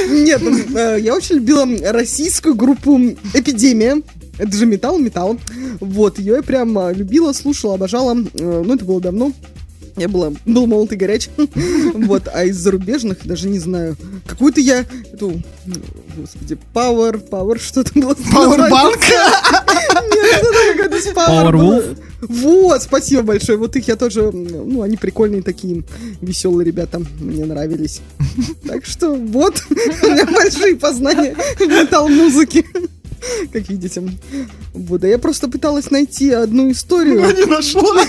Нет, 0.10 0.41
ну, 0.41 0.78
э, 0.78 0.99
я 1.02 1.16
очень 1.16 1.36
любила 1.36 1.66
российскую 1.91 2.56
группу 2.56 2.99
Эпидемия. 3.34 4.02
Это 4.38 4.56
же 4.56 4.66
металл, 4.66 4.97
металл. 4.97 5.38
Вот, 5.80 6.18
ее 6.20 6.36
я 6.38 6.41
прям 6.43 6.78
любила, 6.91 7.34
слушала, 7.34 7.76
обожала. 7.76 8.16
Э, 8.34 8.64
Ну, 8.66 8.74
это 8.76 8.86
было 8.86 9.02
давно. 9.02 9.32
Я 10.02 10.08
была, 10.08 10.34
был 10.47 10.66
молод 10.66 10.91
и 10.93 10.95
горяч. 10.95 11.30
Вот, 11.93 12.28
а 12.34 12.43
из 12.45 12.58
зарубежных, 12.58 13.20
даже 13.24 13.47
не 13.47 13.60
знаю. 13.60 13.95
Какую-то 14.26 14.60
я, 14.60 14.86
эту, 15.14 15.39
господи, 16.18 16.58
Power, 16.74 17.30
Power, 17.30 17.60
что-то 17.60 17.91
было. 17.93 18.16
Пауэрбанк? 18.16 18.97
Нет, 19.02 20.43
это 20.43 20.74
какая-то 20.74 21.02
с 21.02 21.08
Power. 21.14 21.97
Вот, 22.22 22.82
спасибо 22.82 23.22
большое. 23.22 23.60
Вот 23.60 23.76
их 23.76 23.88
я 23.88 23.95
тоже, 23.95 24.32
ну, 24.32 24.82
они 24.82 24.97
прикольные 24.97 25.43
такие, 25.43 25.84
веселые 26.20 26.66
ребята, 26.66 26.99
мне 27.20 27.45
нравились. 27.45 28.02
Так 28.66 28.86
что 28.86 29.14
вот, 29.14 29.62
у 29.70 29.74
меня 30.08 30.26
большие 30.26 30.78
познания 30.78 31.36
металл-музыки. 31.60 32.66
Как 33.54 33.70
видите. 33.70 34.02
Вот, 34.74 35.04
а 35.04 35.08
я 35.08 35.20
просто 35.20 35.47
пыталась 35.47 35.91
найти 35.91 36.32
одну 36.32 36.72
историю. 36.72 37.22
Не 37.36 37.45
нашла. 37.45 38.04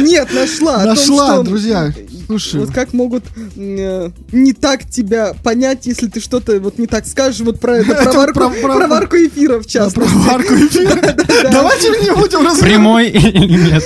Нет, 0.00 0.28
нашла. 0.32 0.78
том, 0.78 0.86
Нашла, 0.86 1.42
друзья. 1.42 1.92
Слушай. 2.26 2.60
Вот 2.60 2.72
как 2.72 2.92
могут 2.92 3.24
э, 3.56 4.10
не 4.32 4.52
так 4.52 4.88
тебя 4.88 5.34
понять, 5.42 5.86
если 5.86 6.06
ты 6.06 6.20
что-то 6.20 6.58
вот 6.60 6.78
не 6.78 6.86
так 6.86 7.06
скажешь, 7.06 7.40
вот 7.40 7.58
про 7.60 7.78
это, 7.78 7.94
про 8.04 8.12
варку, 8.12 8.34
Про- 8.34 8.48
про- 8.50 8.74
про 8.76 8.86
варку 8.86 9.16
эфира 9.16 9.58
в 9.58 9.62
Про 9.62 9.68
частности. 9.68 10.12
варку 10.14 10.54
эфира. 10.54 11.16
Давайте 11.50 11.88
не 11.90 12.14
будем 12.14 12.38
разбираться. 12.46 12.62
Прямой 12.64 13.08
или 13.08 13.70
нет? 13.70 13.84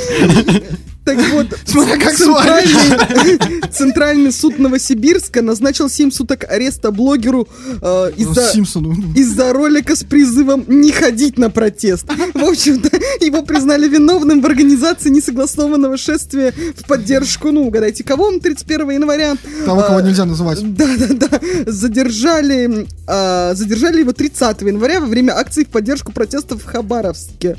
Так 1.04 1.18
вот, 1.32 1.46
Смотря 1.66 1.98
как 1.98 2.14
центральный, 2.14 3.38
центральный 3.72 4.32
суд 4.32 4.58
Новосибирска 4.58 5.42
назначил 5.42 5.90
7 5.90 6.10
суток 6.10 6.44
ареста 6.50 6.90
блогеру 6.90 7.46
э, 7.82 8.12
из-за 8.16 8.48
Симпсону. 8.48 8.94
из-за 9.14 9.52
ролика 9.52 9.96
с 9.96 10.04
призывом 10.04 10.64
не 10.66 10.92
ходить 10.92 11.38
на 11.38 11.50
протест. 11.50 12.06
В 12.32 12.42
общем-то, 12.42 12.88
его 13.20 13.42
признали 13.42 13.86
виновным 13.86 14.40
в 14.40 14.46
организации 14.46 15.10
несогласованного 15.10 15.98
шествия 15.98 16.54
в 16.76 16.86
поддержку, 16.86 17.52
ну, 17.52 17.66
угадайте, 17.66 18.02
кого? 18.02 18.38
31 18.38 18.90
января. 18.90 19.34
Того, 19.66 19.82
кого 19.82 19.98
А, 19.98 20.02
нельзя 20.02 20.24
называть. 20.24 20.58
Да-да-да. 20.74 21.40
Задержали, 21.66 22.86
а, 23.06 23.54
задержали 23.54 24.00
его 24.00 24.12
30 24.12 24.62
января 24.62 25.00
во 25.00 25.06
время 25.06 25.32
акции 25.36 25.64
в 25.64 25.68
поддержку 25.68 26.12
протестов 26.12 26.62
в 26.62 26.66
Хабаровске. 26.66 27.56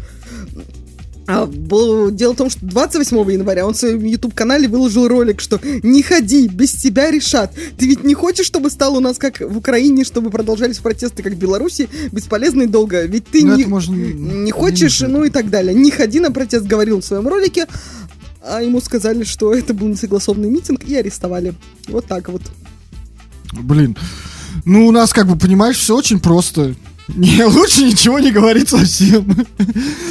А, 1.28 1.48
было- 1.48 2.12
дело 2.12 2.34
в 2.34 2.38
том, 2.38 2.50
что 2.52 2.60
28 2.66 3.32
января 3.32 3.66
он 3.66 3.74
в 3.74 3.78
своем 3.78 4.04
YouTube-канале 4.04 4.68
выложил 4.68 5.08
ролик, 5.08 5.42
что 5.42 5.60
«Не 5.82 6.04
ходи, 6.04 6.48
без 6.48 6.74
тебя 6.74 7.10
решат». 7.10 7.52
Ты 7.78 7.88
ведь 7.88 8.04
не 8.04 8.14
хочешь, 8.14 8.46
чтобы 8.46 8.70
стало 8.70 8.98
у 8.98 9.00
нас 9.00 9.18
как 9.18 9.40
в 9.40 9.58
Украине, 9.58 10.04
чтобы 10.04 10.30
продолжались 10.30 10.78
протесты, 10.78 11.24
как 11.24 11.34
в 11.34 11.38
Беларуси, 11.38 11.90
бесполезно 12.12 12.64
и 12.64 12.68
долго? 12.68 13.04
Ведь 13.06 13.26
ты 13.26 13.44
Ну, 13.44 13.56
не, 13.56 13.66
можно- 13.66 13.96
не 13.96 14.52
хочешь, 14.52 15.02
не 15.02 15.08
ну 15.08 15.24
и 15.24 15.30
так 15.30 15.50
далее. 15.50 15.74
Не 15.74 15.90
ходи 15.90 16.20
на 16.20 16.32
протест, 16.32 16.66
говорил 16.68 17.02
в 17.02 17.06
своем 17.06 17.28
ролике, 17.28 17.66
а 18.48 18.62
ему 18.62 18.80
сказали, 18.80 19.24
что 19.24 19.52
это 19.52 19.74
был 19.74 19.88
несогласованный 19.88 20.50
митинг 20.52 20.84
и 20.84 20.96
арестовали. 20.96 21.56
Вот 21.88 22.06
так 22.06 22.30
вот. 22.30 22.44
Блин. 23.54 23.98
Ну, 24.66 24.88
у 24.88 24.92
нас, 24.92 25.12
как 25.12 25.28
бы, 25.28 25.36
понимаешь, 25.38 25.78
все 25.78 25.96
очень 25.96 26.20
просто. 26.20 26.76
Не, 27.08 27.44
лучше 27.46 27.84
ничего 27.84 28.20
не 28.20 28.32
говорить 28.32 28.70
совсем. 28.70 29.26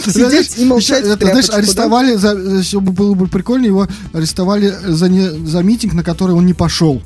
Сидеть 0.04 0.58
и 0.58 0.64
молчать 0.64 1.04
Еще, 1.04 1.06
знаешь, 1.06 1.18
тряпочку, 1.18 1.52
да? 1.52 1.58
арестовали, 1.58 2.14
за, 2.14 2.62
все 2.62 2.80
было 2.80 3.14
бы 3.14 3.26
прикольно, 3.26 3.66
его 3.66 3.88
арестовали 4.12 4.72
за, 4.84 5.08
не, 5.08 5.46
за 5.46 5.62
митинг, 5.62 5.94
на 5.94 6.04
который 6.04 6.34
он 6.34 6.46
не 6.46 6.54
пошел. 6.54 7.02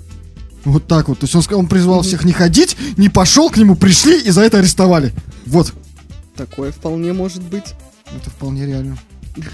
Вот 0.64 0.86
так 0.86 1.08
вот. 1.08 1.20
То 1.20 1.26
есть 1.26 1.34
он, 1.34 1.44
он 1.58 1.66
призвал 1.68 2.02
всех 2.02 2.24
не 2.24 2.32
ходить, 2.32 2.76
не 2.96 3.08
пошел, 3.08 3.48
к 3.48 3.56
нему 3.56 3.76
пришли 3.76 4.20
и 4.20 4.30
за 4.30 4.42
это 4.42 4.58
арестовали. 4.58 5.12
Вот. 5.46 5.72
Такое 6.36 6.70
вполне 6.70 7.12
может 7.12 7.42
быть. 7.42 7.74
Это 8.14 8.30
вполне 8.30 8.66
реально. 8.66 8.98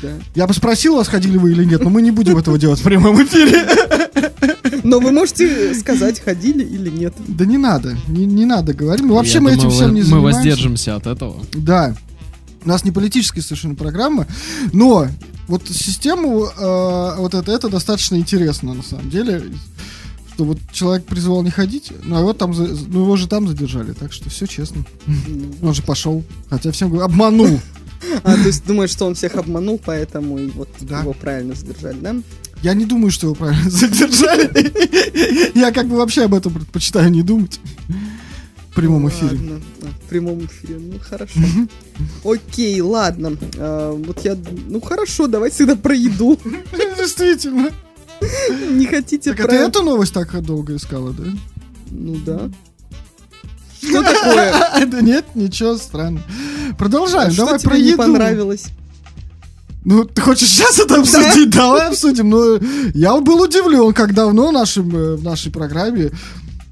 Да. 0.02 0.08
Я 0.34 0.46
бы 0.46 0.54
спросил 0.54 0.96
вас, 0.96 1.08
ходили 1.08 1.36
вы 1.36 1.52
или 1.52 1.64
нет, 1.64 1.82
но 1.82 1.90
мы 1.90 2.02
не 2.02 2.10
будем 2.10 2.38
этого 2.38 2.58
делать 2.58 2.80
в 2.80 2.82
прямом 2.82 3.22
эфире. 3.22 3.64
Но 4.84 5.00
вы 5.00 5.10
можете 5.12 5.74
сказать, 5.74 6.20
ходили 6.20 6.62
или 6.62 6.90
нет. 6.90 7.14
Да 7.26 7.44
не 7.44 7.56
надо, 7.58 7.96
не, 8.06 8.26
не 8.26 8.44
надо 8.44 8.74
говорить. 8.74 9.04
Ну, 9.04 9.14
вообще 9.14 9.34
Я 9.34 9.40
мы 9.40 9.50
думаю, 9.52 9.68
этим 9.68 9.76
всем 9.76 9.94
не 9.94 10.00
Мы 10.02 10.06
занимаемся. 10.06 10.36
воздержимся 10.38 10.96
от 10.96 11.06
этого. 11.06 11.42
Да. 11.54 11.96
У 12.64 12.68
нас 12.68 12.84
не 12.84 12.90
политическая 12.92 13.42
совершенно 13.42 13.74
программа, 13.74 14.26
но 14.72 15.08
вот 15.48 15.68
систему 15.68 16.44
э, 16.46 17.14
вот 17.18 17.34
это, 17.34 17.50
это 17.52 17.68
достаточно 17.68 18.16
интересно 18.16 18.74
на 18.74 18.82
самом 18.82 19.10
деле. 19.10 19.42
Что 20.34 20.44
вот 20.44 20.58
человек 20.72 21.04
призвал 21.04 21.42
не 21.42 21.50
ходить, 21.50 21.92
ну 22.02 22.16
а 22.16 22.20
его 22.20 22.32
там, 22.32 22.52
за- 22.54 22.66
ну 22.88 23.02
его 23.02 23.16
же 23.16 23.28
там 23.28 23.46
задержали, 23.46 23.92
так 23.92 24.12
что 24.12 24.30
все 24.30 24.46
честно. 24.46 24.84
Он 25.62 25.72
же 25.74 25.82
пошел, 25.82 26.24
хотя 26.50 26.72
всем 26.72 26.88
говорю, 26.90 27.04
обманул. 27.04 27.60
А, 28.22 28.34
то 28.34 28.42
есть 28.46 28.66
думаешь, 28.66 28.90
что 28.90 29.06
он 29.06 29.14
всех 29.14 29.34
обманул, 29.36 29.80
поэтому 29.82 30.38
и 30.38 30.48
вот 30.50 30.68
Да. 30.82 31.00
его 31.00 31.14
правильно 31.14 31.54
задержали, 31.54 31.96
да? 32.00 32.14
Я 32.62 32.74
не 32.74 32.86
думаю, 32.86 33.10
что 33.10 33.26
его 33.26 33.34
правильно 33.34 33.70
задержали. 33.70 34.50
Я 35.58 35.72
как 35.72 35.86
бы 35.86 35.96
вообще 35.96 36.24
об 36.24 36.34
этом 36.34 36.54
предпочитаю 36.54 37.10
не 37.10 37.22
думать. 37.22 37.60
В 38.70 38.74
прямом 38.74 39.08
эфире. 39.08 39.36
Ладно, 39.36 39.60
в 39.82 40.08
прямом 40.08 40.46
эфире, 40.46 40.78
ну 40.80 40.98
хорошо. 40.98 41.40
Окей, 42.24 42.80
ладно. 42.80 43.36
А, 43.56 43.92
вот 43.92 44.24
я, 44.24 44.36
ну 44.68 44.80
хорошо, 44.80 45.28
давай 45.28 45.50
всегда 45.50 45.76
про 45.76 45.94
еду. 45.94 46.38
Действительно. 46.98 47.70
Не 48.70 48.86
хотите 48.86 49.30
Так 49.30 49.40
а 49.40 49.42
про... 49.44 49.50
ты 49.50 49.56
эту 49.58 49.82
новость 49.82 50.14
так 50.14 50.42
долго 50.42 50.74
искала, 50.74 51.12
да? 51.12 51.24
Ну 51.90 52.16
да. 52.26 52.50
Что 53.82 54.02
такое? 54.02 54.86
Да 54.86 55.00
нет, 55.00 55.24
ничего 55.34 55.76
странно. 55.76 56.22
Продолжаем, 56.78 57.34
давай 57.34 57.60
про 57.60 57.76
еду. 57.76 57.98
понравилось? 57.98 58.66
Ну, 59.84 60.04
ты 60.04 60.22
хочешь 60.22 60.48
сейчас 60.48 60.78
это 60.78 61.00
обсудить? 61.00 61.50
Давай 61.50 61.88
обсудим. 61.88 62.30
Но 62.30 62.58
я 62.94 63.20
был 63.20 63.40
удивлен, 63.42 63.92
как 63.92 64.14
давно 64.14 64.48
в 64.48 64.52
нашем, 64.52 64.96
э, 64.96 65.16
в 65.16 65.22
нашей 65.22 65.52
программе 65.52 66.10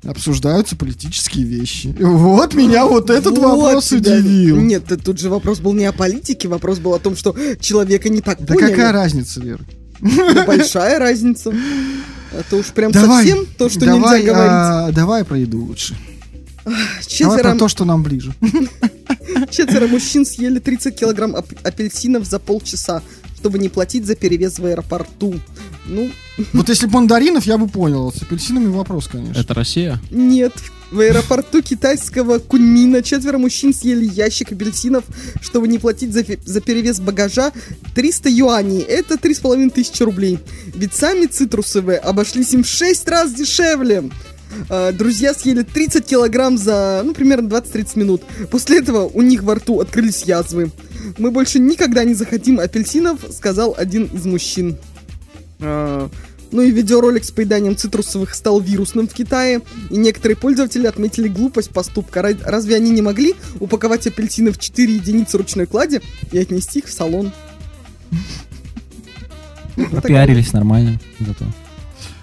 обсуждаются 0.05 0.75
политические 0.77 1.45
вещи. 1.45 1.95
Вот 2.01 2.55
меня 2.55 2.87
вот 2.87 3.09
этот 3.11 3.37
Вот 3.39 3.63
вопрос 3.65 3.89
тебя- 3.89 4.19
удивил. 4.19 4.57
Нет, 4.61 4.85
тут 5.05 5.21
же 5.21 5.29
вопрос 5.31 5.61
был 5.61 5.75
не 5.75 5.85
о 5.85 5.93
политике, 5.93 6.49
вопрос 6.49 6.79
был 6.79 6.95
о 6.95 6.99
том, 6.99 7.15
что 7.17 7.37
человека 7.61 8.09
не 8.09 8.21
так 8.21 8.39
Да 8.45 8.55
поняли. 8.55 8.71
какая 8.71 8.93
разница, 8.93 9.41
Вера? 9.41 9.61
Большая 10.47 10.99
разница. 10.99 11.53
Это 12.33 12.57
уж 12.57 12.67
прям 12.69 12.91
Давай, 12.93 13.25
совсем 13.27 13.47
то, 13.59 13.69
что 13.69 13.81
давай, 13.81 14.21
нельзя 14.21 14.33
говорить. 14.33 14.53
а, 14.53 14.91
давай 14.93 15.25
про 15.25 15.39
еду 15.39 15.61
лучше. 15.65 15.95
Давай 16.65 16.79
Четверо, 17.07 17.43
про 17.43 17.55
то, 17.59 17.69
что 17.69 17.85
нам 17.85 18.03
ближе. 18.03 18.33
четверо 19.51 19.87
мужчин 19.87 20.25
съели 20.25 20.59
30 20.59 20.95
килограмм 20.99 21.35
ап- 21.37 21.59
апельсинов 21.63 22.25
за 22.25 22.39
полчаса, 22.39 23.03
чтобы 23.39 23.59
не 23.59 23.69
платить 23.69 24.07
за 24.07 24.15
перевес 24.15 24.59
в 24.59 24.67
аэропорту. 24.67 25.35
Ну, 25.87 26.11
Вот 26.53 26.69
если 26.69 26.87
бы 26.87 26.93
мандаринов, 26.95 27.45
я 27.45 27.59
бы 27.59 27.69
понял. 27.69 28.13
С 28.13 28.23
апельсинами 28.23 28.67
вопрос, 28.69 29.09
конечно. 29.09 29.41
Это 29.41 29.55
Россия? 29.55 30.01
нет. 30.11 30.53
В 30.91 31.01
аэропорту 31.01 31.63
китайского 31.63 32.39
Куньмина 32.39 33.03
четверо 33.03 33.39
мужчин 33.39 33.73
съели 33.73 34.05
ящик 34.05 34.53
апельсинов, 34.53 35.05
чтобы 35.41 35.67
не 35.67 35.79
платить 35.79 36.13
за, 36.13 36.23
за 36.45 36.61
перевес 36.61 37.01
багажа 37.01 37.51
300 37.95 38.29
юаней. 38.29 38.81
Это 38.83 39.15
3,5 39.15 39.71
тысячи 39.71 40.03
рублей. 40.03 40.39
Ведь 40.75 40.93
сами 40.93 41.25
цитрусовые 41.25 41.97
обошлись 41.97 42.53
им 42.53 42.63
в 42.63 42.67
6 42.69 43.09
раз 43.09 43.33
дешевле. 43.33 44.11
А, 44.69 44.93
Друзья 44.93 45.35
съели 45.35 45.63
30 45.63 46.05
килограмм 46.07 46.59
за, 46.59 47.03
ну, 47.05 47.15
примерно 47.15 47.49
20-30 47.49 47.99
минут. 47.99 48.23
После 48.51 48.79
этого 48.79 49.03
у 49.09 49.23
них 49.23 49.43
во 49.43 49.55
рту 49.57 49.81
открылись 49.81 50.23
язвы. 50.25 50.71
Мы 51.19 51.31
больше 51.31 51.59
никогда 51.59 52.05
не 52.05 52.15
захотим 52.15 52.61
апельсинов, 52.61 53.21
сказал 53.31 53.75
один 53.77 54.05
из 54.07 54.25
мужчин. 54.27 54.77
А, 55.61 56.09
Ну 56.53 56.61
и 56.61 56.71
видеоролик 56.71 57.25
с 57.25 57.31
поеданием 57.31 57.77
цитрусовых 57.77 58.35
стал 58.35 58.61
вирусным 58.61 59.09
в 59.09 59.15
Китае, 59.15 59.63
и 59.91 59.97
некоторые 59.97 60.37
пользователи 60.37 60.87
отметили 60.87 61.29
глупость 61.29 61.71
поступка. 61.71 62.21
Ра- 62.21 62.43
Разве 62.45 62.77
они 62.77 62.91
не 62.91 63.01
могли 63.01 63.35
упаковать 63.59 64.07
апельсины 64.07 64.53
в 64.53 64.59
4 64.59 64.95
единицы 64.95 65.39
ручной 65.39 65.67
клади 65.67 66.03
и 66.31 66.39
отнести 66.39 66.81
их 66.81 66.87
в 66.87 66.93
салон? 66.93 67.33
Пропиарились 69.91 70.53
нормально 70.53 71.01
зато. 71.21 71.47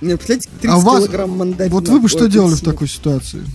Не, 0.01 0.15
представляете, 0.15 0.49
30 0.61 0.69
А 0.69 0.79
вас- 0.79 0.97
килограмм 1.03 1.31
мандаринов. 1.37 1.73
Вот 1.73 1.89
вы 1.89 1.99
бы 1.99 2.07
что 2.09 2.23
Ой, 2.23 2.29
делали 2.29 2.55
в 2.55 2.61
такой 2.61 2.87
ситуации? 2.87 3.45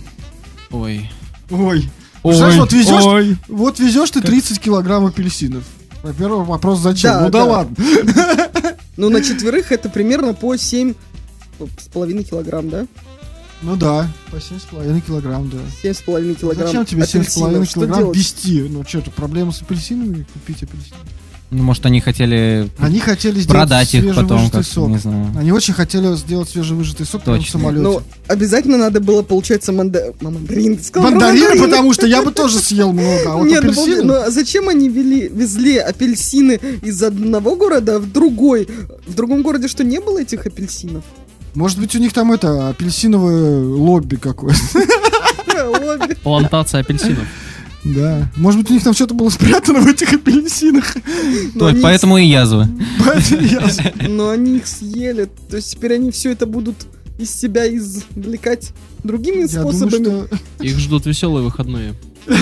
Ой. 0.71 1.09
Ой. 1.49 1.89
Ой, 2.23 2.35
Знаешь, 2.35 2.55
вот 2.57 2.73
везешь, 2.73 3.03
ой. 3.03 3.37
вот 3.47 3.79
везешь 3.79 4.09
ты 4.11 4.21
30 4.21 4.59
килограмм 4.59 5.05
апельсинов. 5.05 5.63
Во-первых, 6.03 6.47
вопрос 6.47 6.79
зачем? 6.79 7.11
Да, 7.11 7.21
ну 7.21 7.29
да, 7.29 7.39
да. 7.39 7.45
ладно. 7.45 7.75
Ну, 8.97 9.09
на 9.09 9.21
четверых 9.21 9.73
это 9.73 9.89
примерно 9.89 10.33
по 10.33 10.55
7 10.55 10.93
с 11.77 11.87
половиной 11.89 12.23
килограмм, 12.23 12.69
да? 12.69 12.87
Ну 13.61 13.75
да, 13.75 14.07
по 14.31 14.37
7,5 14.37 15.01
килограмм, 15.01 15.49
да. 15.49 15.57
7,5 15.83 16.35
килограмм 16.35 16.67
Зачем 16.67 16.85
тебе 16.85 17.03
апельсинов. 17.03 17.51
7,5 17.51 17.65
Что 17.65 17.73
килограмм 17.73 18.11
вести? 18.13 18.61
Ну 18.69 18.83
что, 18.87 18.99
это 18.99 19.11
проблема 19.11 19.51
с 19.51 19.61
апельсинами? 19.61 20.25
Купить 20.33 20.63
апельсины? 20.63 20.95
Ну, 21.51 21.63
может, 21.63 21.85
они 21.85 22.01
хотели 22.01 22.69
Они 22.79 22.99
хотели 22.99 23.39
сделать 23.39 23.47
продать 23.47 23.93
их 23.93 24.15
потом, 24.15 24.39
свежевыжатый 24.39 24.51
как 24.63 24.65
сок. 24.65 24.89
не 24.89 24.97
знаю. 24.97 25.27
Они 25.37 25.51
очень 25.51 25.73
хотели 25.75 26.15
сделать 26.15 26.49
свежевыжатый 26.49 27.05
сок 27.05 27.23
прямо 27.23 27.37
в 27.37 27.41
Точно. 27.41 27.59
самолете. 27.59 27.83
Ну, 27.83 28.01
обязательно 28.27 28.77
надо 28.77 28.99
было, 28.99 29.21
получается, 29.21 29.71
манда... 29.71 30.13
мандарин. 30.21 30.81
сказал 30.81 31.11
Мандарины, 31.11 31.43
мандарины. 31.43 31.67
потому 31.67 31.93
что 31.93 32.07
я 32.07 32.23
бы 32.23 32.31
тоже 32.31 32.57
съел 32.59 32.91
много, 32.91 33.33
а 33.33 33.35
вот 33.37 33.45
Нет, 33.45 33.63
ну, 33.63 33.71
апельсины... 33.71 34.01
ну, 34.01 34.13
а 34.15 34.31
зачем 34.31 34.69
они 34.69 34.89
вели, 34.89 35.27
везли 35.27 35.77
апельсины 35.77 36.59
из 36.81 37.01
одного 37.03 37.55
города 37.55 37.99
в 37.99 38.11
другой? 38.11 38.67
В 39.05 39.13
другом 39.13 39.43
городе 39.43 39.67
что, 39.67 39.83
не 39.83 39.99
было 39.99 40.21
этих 40.23 40.47
апельсинов? 40.47 41.03
Может 41.53 41.79
быть, 41.79 41.95
у 41.95 41.99
них 41.99 42.11
там 42.11 42.31
это, 42.33 42.69
апельсиновое 42.69 43.63
лобби 43.63 44.15
какое-то. 44.15 44.59
Плантация 46.23 46.81
апельсинов. 46.81 47.25
Да. 47.85 48.31
Может 48.35 48.61
быть, 48.61 48.71
у 48.71 48.73
них 48.73 48.83
там 48.83 48.93
что-то 48.93 49.13
было 49.13 49.29
спрятано 49.29 49.79
в 49.79 49.87
этих 49.87 50.11
апельсинах. 50.13 50.95
То- 51.57 51.67
они 51.67 51.81
Поэтому 51.81 52.17
и 52.17 52.25
язвы. 52.25 52.67
Поэтому 53.05 53.41
я- 53.41 53.69
с- 53.69 53.79
Но 54.07 54.29
они 54.29 54.57
их 54.57 54.67
съели. 54.67 55.29
То 55.49 55.57
есть 55.57 55.71
теперь 55.71 55.93
они 55.95 56.09
все 56.11 56.31
это 56.31 56.45
будут 56.47 56.75
из 57.19 57.29
себя 57.31 57.67
извлекать 57.73 58.73
другими 59.03 59.41
Я 59.41 59.47
способами. 59.47 60.03
думаю, 60.03 60.27
что... 60.27 60.63
Их 60.65 60.77
ждут 60.79 61.05
веселые 61.05 61.43
выходные. 61.43 61.93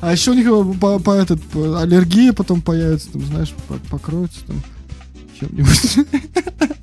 А 0.00 0.10
еще 0.10 0.32
у 0.32 0.34
них 0.34 0.46
э, 0.48 0.78
по, 0.80 0.98
по 0.98 1.12
этот, 1.12 1.40
по- 1.44 1.80
аллергия 1.80 2.32
потом 2.32 2.60
появится, 2.60 3.08
там, 3.12 3.24
знаешь, 3.24 3.52
по- 3.68 3.78
покроется 3.88 4.40
там 4.48 4.60
чем-нибудь. 5.48 5.96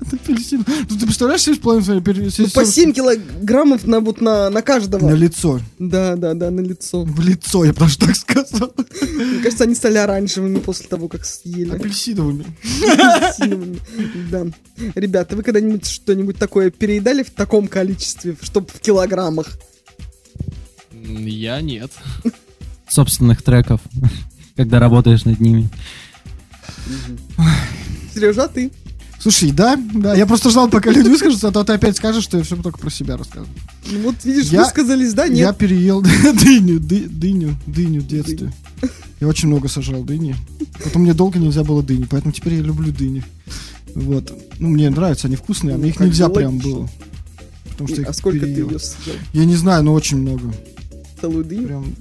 От 0.00 0.14
апельсина. 0.14 0.64
Ну, 0.66 0.98
ты 0.98 1.04
представляешь, 1.06 1.46
7,5 1.46 1.82
свои 1.82 2.00
пере- 2.00 2.28
Ну, 2.38 2.48
по 2.48 2.64
се- 2.64 2.72
7 2.72 2.92
килограммов 2.92 3.84
на 3.86 4.00
вот 4.00 4.20
на, 4.20 4.50
на 4.50 4.62
каждого. 4.62 5.08
На 5.08 5.14
лицо. 5.14 5.60
Да, 5.78 6.16
да, 6.16 6.34
да, 6.34 6.50
на 6.50 6.60
лицо. 6.60 7.04
В 7.04 7.20
лицо, 7.20 7.64
я 7.64 7.72
просто 7.72 8.06
так 8.06 8.16
сказал. 8.16 8.72
Мне 8.76 9.42
кажется, 9.42 9.64
они 9.64 9.74
стали 9.74 9.98
оранжевыми 9.98 10.58
после 10.58 10.86
того, 10.88 11.08
как 11.08 11.24
съели. 11.24 11.70
Апельсиновыми. 11.74 12.44
Апельсиновыми. 12.98 13.78
Да. 14.30 14.46
Ребята, 14.94 15.36
вы 15.36 15.42
когда-нибудь 15.42 15.86
что-нибудь 15.86 16.38
такое 16.38 16.70
переедали 16.70 17.22
в 17.22 17.30
таком 17.30 17.68
количестве, 17.68 18.36
чтобы 18.42 18.68
в 18.68 18.80
килограммах? 18.80 19.58
Я 21.02 21.60
нет. 21.60 21.92
Собственных 22.88 23.42
треков, 23.42 23.80
когда 24.56 24.78
работаешь 24.80 25.24
над 25.24 25.40
ними. 25.40 25.68
Сережа, 28.14 28.44
а 28.44 28.48
ты? 28.48 28.70
Слушай, 29.18 29.50
да, 29.52 29.76
да, 29.94 30.14
я 30.14 30.26
просто 30.26 30.48
ждал, 30.48 30.70
пока 30.70 30.90
люди 30.90 31.08
выскажутся, 31.08 31.48
а 31.48 31.52
то 31.52 31.62
ты 31.62 31.74
опять 31.74 31.96
скажешь, 31.96 32.24
что 32.24 32.38
я 32.38 32.42
все 32.42 32.56
только 32.56 32.78
про 32.78 32.88
себя 32.90 33.18
рассказываю. 33.18 33.54
Ну 33.90 33.98
вот 34.00 34.14
видишь, 34.24 34.46
Я- 34.46 34.64
высказались, 34.64 35.12
да, 35.12 35.24
Я 35.26 35.46
нет? 35.48 35.58
переел 35.58 36.00
дыню, 36.42 36.80
ды- 36.80 37.06
дыню, 37.08 37.54
дыню 37.66 38.00
в 38.00 38.06
детстве. 38.06 38.50
Я 39.20 39.28
очень 39.28 39.48
много 39.48 39.68
сажал 39.68 40.02
дыни. 40.04 40.34
Потом 40.82 41.02
мне 41.02 41.12
долго 41.12 41.38
нельзя 41.38 41.64
было 41.64 41.82
дыни, 41.82 42.06
поэтому 42.10 42.32
теперь 42.32 42.54
я 42.54 42.62
люблю 42.62 42.90
дыни. 42.92 43.22
Вот. 43.94 44.32
Ну, 44.58 44.68
мне 44.68 44.88
нравятся, 44.88 45.26
они 45.26 45.36
вкусные, 45.36 45.74
а 45.74 45.76
Ну, 45.76 45.82
мне 45.82 45.90
их 45.90 46.00
нельзя 46.00 46.28
бы 46.28 46.34
прям 46.36 46.54
логично. 46.54 46.70
было. 46.72 46.88
Потому 47.68 47.88
что 47.88 47.96
И- 47.98 48.00
их 48.04 48.08
а 48.08 48.12
сколько 48.14 48.38
переел. 48.40 48.68
ты 48.68 48.72
ее 48.74 48.78
съел? 48.78 49.16
Я 49.34 49.44
не 49.44 49.56
знаю, 49.56 49.82
но 49.84 49.92
очень 49.92 50.16
много. 50.16 50.54
Дыню? 51.28 51.66
Прям... 51.66 51.94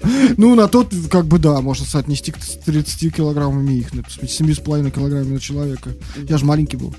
Ну, 0.36 0.54
на 0.54 0.68
тот, 0.68 0.92
как 1.10 1.26
бы, 1.26 1.38
да, 1.38 1.60
можно 1.60 1.86
соотнести 1.86 2.32
к 2.32 2.38
30 2.38 3.14
килограммами 3.14 3.74
их, 3.74 3.92
на 3.92 4.00
7,5 4.00 4.90
килограммами 4.90 5.34
на 5.34 5.40
человека. 5.40 5.90
Я 6.28 6.38
же 6.38 6.44
маленький 6.44 6.76
был. 6.76 6.94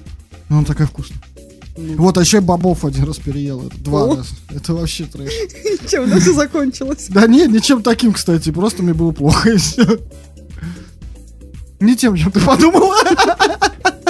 Но 0.50 0.58
он 0.60 0.66
такая 0.66 0.88
вкусная. 0.88 1.22
Ну, 1.78 2.04
Вот, 2.04 2.18
а 2.18 2.22
еще 2.22 2.42
бобов 2.42 2.84
один 2.86 3.06
раз 3.06 3.18
переел. 3.18 3.66
Это 3.68 3.78
два 3.78 4.04
О. 4.04 4.16
раза. 4.18 4.30
Это 4.50 4.74
вообще 4.74 5.06
трэш. 5.06 5.32
Чем 5.90 6.04
это 6.04 6.20
все 6.20 6.34
закончилось? 6.34 7.08
Да 7.10 7.28
нет, 7.28 7.50
ничем 7.52 7.82
таким, 7.82 8.14
кстати. 8.14 8.52
Просто 8.52 8.84
мне 8.84 8.94
было 8.94 9.12
плохо 9.12 9.52
и 9.52 9.58
все. 9.58 10.00
Не 11.80 11.96
тем, 11.96 12.16
чем 12.16 12.32
ты 12.32 12.40
подумала. 12.42 12.96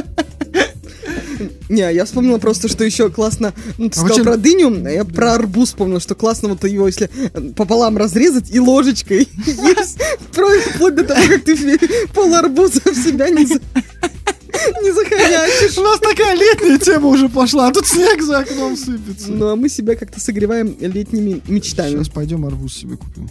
Не, 1.70 1.94
я 1.94 2.06
вспомнила 2.06 2.38
просто, 2.38 2.68
что 2.68 2.84
еще 2.84 3.10
классно, 3.10 3.54
ну, 3.78 3.90
ты 3.90 4.00
А 4.00 4.06
сказал 4.06 4.24
про 4.24 4.38
дыню, 4.38 4.86
а 4.86 4.90
я 4.90 5.06
про 5.06 5.34
арбуз 5.34 5.70
вспомнила, 5.70 6.00
что 6.00 6.16
классно 6.16 6.50
вот 6.50 6.64
его, 6.64 6.88
если 6.88 7.10
э, 7.34 7.42
пополам 7.56 7.98
разрезать 7.98 8.54
и 8.54 8.60
ложечкой 8.60 9.28
есть, 9.46 10.00
вплоть 10.32 10.96
до 10.96 11.04
того, 11.04 11.22
как 11.28 11.44
ты 11.44 11.80
пол 12.14 12.34
арбуза 12.34 12.82
в 12.86 12.96
себя 12.96 13.30
не, 13.30 13.46
не 13.46 14.92
захомячишь. 14.92 15.78
У 15.78 15.82
нас 15.82 16.00
такая 16.00 16.36
летняя 16.36 16.78
тема 16.78 17.08
уже 17.08 17.30
пошла, 17.30 17.68
а 17.68 17.72
тут 17.72 17.88
снег 17.88 18.22
за 18.22 18.40
окном 18.40 18.78
сыпется. 18.78 19.32
Ну, 19.32 19.48
а 19.48 19.56
мы 19.56 19.70
себя 19.70 19.96
как-то 19.96 20.20
согреваем 20.20 20.76
летними 20.80 21.42
мечтами. 21.48 21.92
Сейчас 21.92 22.10
пойдем 22.10 22.46
арбуз 22.46 22.76
себе 22.76 22.98
купим. 22.98 23.30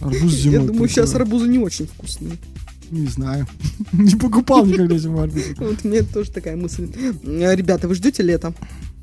Арбуз 0.00 0.32
Я 0.32 0.52
зимой. 0.52 0.66
думаю, 0.66 0.88
сейчас 0.88 1.14
арбузы 1.14 1.46
не 1.46 1.58
очень 1.58 1.86
вкусные. 1.86 2.32
Не 2.90 3.06
знаю. 3.06 3.46
Не 3.92 4.16
покупал 4.16 4.66
никогда 4.66 4.98
зимой 4.98 5.24
арбуз. 5.24 5.42
Вот 5.58 5.84
мне 5.84 6.02
тоже 6.02 6.30
такая 6.30 6.56
мысль. 6.56 6.88
Э, 7.24 7.54
Ребята, 7.54 7.86
вы 7.88 7.94
ждете 7.94 8.22
лета? 8.22 8.52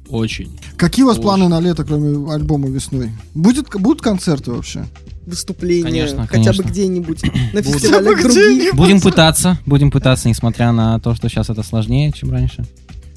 Очень. 0.09 0.57
Какие 0.77 1.03
у 1.03 1.07
вас 1.07 1.17
Очень. 1.17 1.23
планы 1.23 1.47
на 1.47 1.59
лето, 1.59 1.83
кроме 1.83 2.31
альбома 2.33 2.69
весной? 2.69 3.11
Будет, 3.33 3.69
будут 3.73 4.01
концерты 4.01 4.51
вообще? 4.51 4.85
Выступления? 5.25 5.83
Конечно, 5.83 6.27
хотя 6.27 6.43
конечно. 6.43 6.63
бы 6.63 6.69
где-нибудь 6.69 7.23
на 7.53 7.61
фестивалях 7.61 8.21
других? 8.21 8.73
Будем 8.75 9.01
пытаться, 9.01 9.59
будем 9.65 9.91
пытаться, 9.91 10.29
несмотря 10.29 10.71
на 10.71 10.99
то, 10.99 11.13
что 11.15 11.27
сейчас 11.29 11.49
это 11.49 11.63
сложнее, 11.63 12.13
чем 12.13 12.31
раньше. 12.31 12.65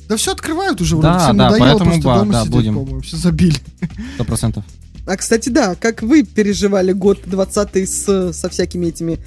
Да 0.09 0.17
все 0.17 0.33
открывают 0.33 0.81
уже, 0.81 0.97
Да, 0.97 1.13
вроде 1.13 1.25
всем 1.25 1.37
да, 1.37 1.51
надоело 1.51 1.79
поэтому 1.79 1.97
ба- 2.03 2.19
дома 2.19 2.33
да, 2.33 2.41
сидеть, 2.41 2.53
будем. 2.53 2.75
по-моему, 2.75 3.01
все 3.03 3.17
забили. 3.17 3.57
Сто 4.17 4.25
процентов. 4.25 4.65
А, 5.07 5.17
кстати, 5.17 5.49
да, 5.51 5.77
как 5.77 6.03
вы 6.03 6.25
переживали 6.25 6.91
год 6.93 7.21
20 7.27 7.77
с, 7.89 8.33
со 8.33 8.49
всякими 8.49 8.87
этими 8.87 9.19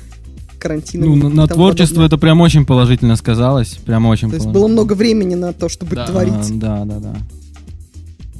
карантинами? 0.63 1.15
Ну, 1.15 1.29
на, 1.29 1.47
творчество 1.47 1.95
подобное? 1.95 2.07
это 2.07 2.17
прям 2.17 2.41
очень 2.41 2.65
положительно 2.65 3.15
сказалось. 3.15 3.77
Прям 3.85 4.05
очень 4.07 4.29
То 4.29 4.35
есть 4.37 4.47
было 4.47 4.67
много 4.67 4.93
времени 4.93 5.35
на 5.35 5.53
то, 5.53 5.69
чтобы 5.69 5.95
Да. 5.95 6.07
творить. 6.07 6.33
А, 6.33 6.53
Да, 6.53 6.85
да, 6.85 6.99
да. 6.99 7.15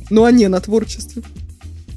Ну, 0.09 0.23
а 0.25 0.31
не 0.31 0.47
на 0.47 0.59
творчестве. 0.59 1.21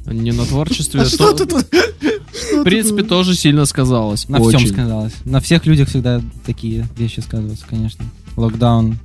Не 0.06 0.32
на 0.32 0.44
творчестве. 0.44 1.00
А 1.00 1.04
то- 1.04 1.10
что 1.10 1.32
тут? 1.32 1.52
В 2.52 2.62
принципе, 2.64 3.02
тоже 3.02 3.34
сильно 3.34 3.64
сказалось. 3.66 4.28
На 4.28 4.38
всем 4.42 4.66
сказалось. 4.66 5.12
На 5.24 5.40
всех 5.40 5.64
людях 5.66 5.88
всегда 5.88 6.20
такие 6.44 6.86
вещи 6.96 7.20
сказываются, 7.20 7.64
конечно. 7.68 8.04
Локдаун. 8.36 8.98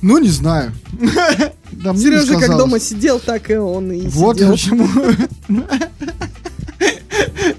Ну, 0.00 0.18
не 0.18 0.28
знаю. 0.30 0.72
Да, 1.72 1.96
Сережа 1.96 2.38
как 2.38 2.50
дома 2.58 2.78
сидел, 2.78 3.18
так 3.18 3.50
и 3.50 3.56
он 3.56 3.90
и 3.92 4.06
Вот 4.08 4.36
сидел. 4.36 4.52
почему. 4.52 4.86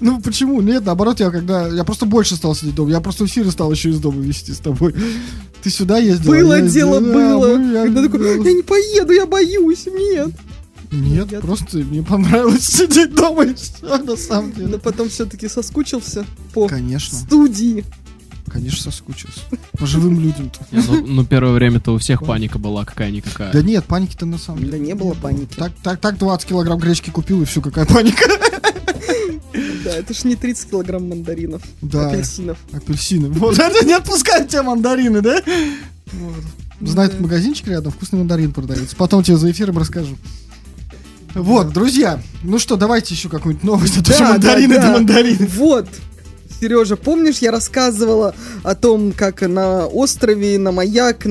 Ну 0.00 0.20
почему? 0.20 0.60
Нет, 0.60 0.84
наоборот, 0.84 1.20
я 1.20 1.30
когда. 1.30 1.68
Я 1.68 1.84
просто 1.84 2.06
больше 2.06 2.36
стал 2.36 2.54
сидеть 2.54 2.74
дома. 2.74 2.90
Я 2.90 3.00
просто 3.00 3.24
эфиры 3.24 3.50
стал 3.50 3.70
еще 3.72 3.90
из 3.90 3.98
дома 4.00 4.20
вести 4.22 4.52
с 4.52 4.58
тобой. 4.58 4.94
Ты 5.62 5.70
сюда 5.70 5.98
ездил. 5.98 6.30
Было 6.32 6.60
дело, 6.60 7.00
было. 7.00 7.56
мы- 7.56 7.72
я- 7.72 7.82
Когда 7.84 8.02
такой, 8.02 8.44
я 8.44 8.52
не 8.52 8.62
поеду, 8.62 9.12
я 9.12 9.26
боюсь, 9.26 9.86
нет. 9.86 10.30
Нет, 10.92 11.32
Нет. 11.32 11.40
просто 11.40 11.78
мне 11.78 12.02
понравилось 12.02 12.66
сидеть 12.66 13.14
дома 13.14 13.44
и 13.46 13.54
все, 13.54 13.96
на 13.98 14.16
самом 14.16 14.50
Но 14.56 14.64
деле. 14.66 14.78
потом 14.78 15.08
все-таки 15.08 15.48
соскучился 15.48 16.24
по 16.52 16.68
Конечно, 16.68 17.18
студии. 17.18 17.84
конечно, 18.48 18.92
соскучился. 18.92 19.40
По 19.76 19.86
живым 19.86 20.20
людям-то. 20.20 20.60
Не, 20.70 20.82
Ну, 20.86 21.06
ну, 21.06 21.24
первое 21.24 21.52
время-то 21.54 21.92
у 21.94 21.98
всех 21.98 22.24
паника 22.24 22.60
была 22.60 22.84
какая-никакая. 22.84 23.52
Да 23.52 23.62
нет, 23.62 23.84
паники-то 23.86 24.24
на 24.26 24.38
самом 24.38 24.60
деле. 24.60 24.72
Да 24.72 24.78
не 24.78 24.94
было 24.94 25.14
паники. 25.14 25.54
Так, 25.56 25.72
так, 25.82 25.98
так 25.98 26.16
20 26.18 26.48
килограмм 26.48 26.78
гречки 26.78 27.10
купил, 27.10 27.42
и 27.42 27.44
все, 27.44 27.60
какая 27.60 27.86
паника. 27.86 28.28
Да, 29.84 29.90
это 29.96 30.14
ж 30.14 30.24
не 30.24 30.34
30 30.36 30.70
килограмм 30.70 31.08
мандаринов, 31.08 31.62
Да. 31.82 32.08
апельсинов. 32.08 32.58
Апельсины. 32.72 33.28
Вот 33.28 33.58
это 33.58 33.84
не 33.84 33.92
отпускают 33.92 34.48
тебя 34.48 34.62
мандарины, 34.62 35.20
да? 35.20 35.42
Вот. 36.12 36.44
Знает 36.80 37.18
магазинчик 37.20 37.68
рядом, 37.68 37.92
вкусный 37.92 38.18
мандарин 38.18 38.52
продается. 38.52 38.96
Потом 38.96 39.22
тебе 39.22 39.36
за 39.36 39.50
эфиром 39.50 39.78
расскажу. 39.78 40.16
Вот, 41.34 41.72
друзья, 41.72 42.20
ну 42.42 42.58
что, 42.58 42.76
давайте 42.76 43.14
еще 43.14 43.28
какую-нибудь 43.28 43.64
новость, 43.64 43.98
а 43.98 44.02
то 44.04 44.22
мандарины, 44.22 44.76
да. 44.76 44.92
мандарины. 44.92 45.46
Вот. 45.56 45.88
Сережа, 46.60 46.96
помнишь, 46.96 47.38
я 47.38 47.50
рассказывала 47.50 48.34
о 48.62 48.74
том, 48.74 49.12
как 49.12 49.42
на 49.42 49.86
острове, 49.86 50.58
на 50.58 50.72
маяк 50.72 51.26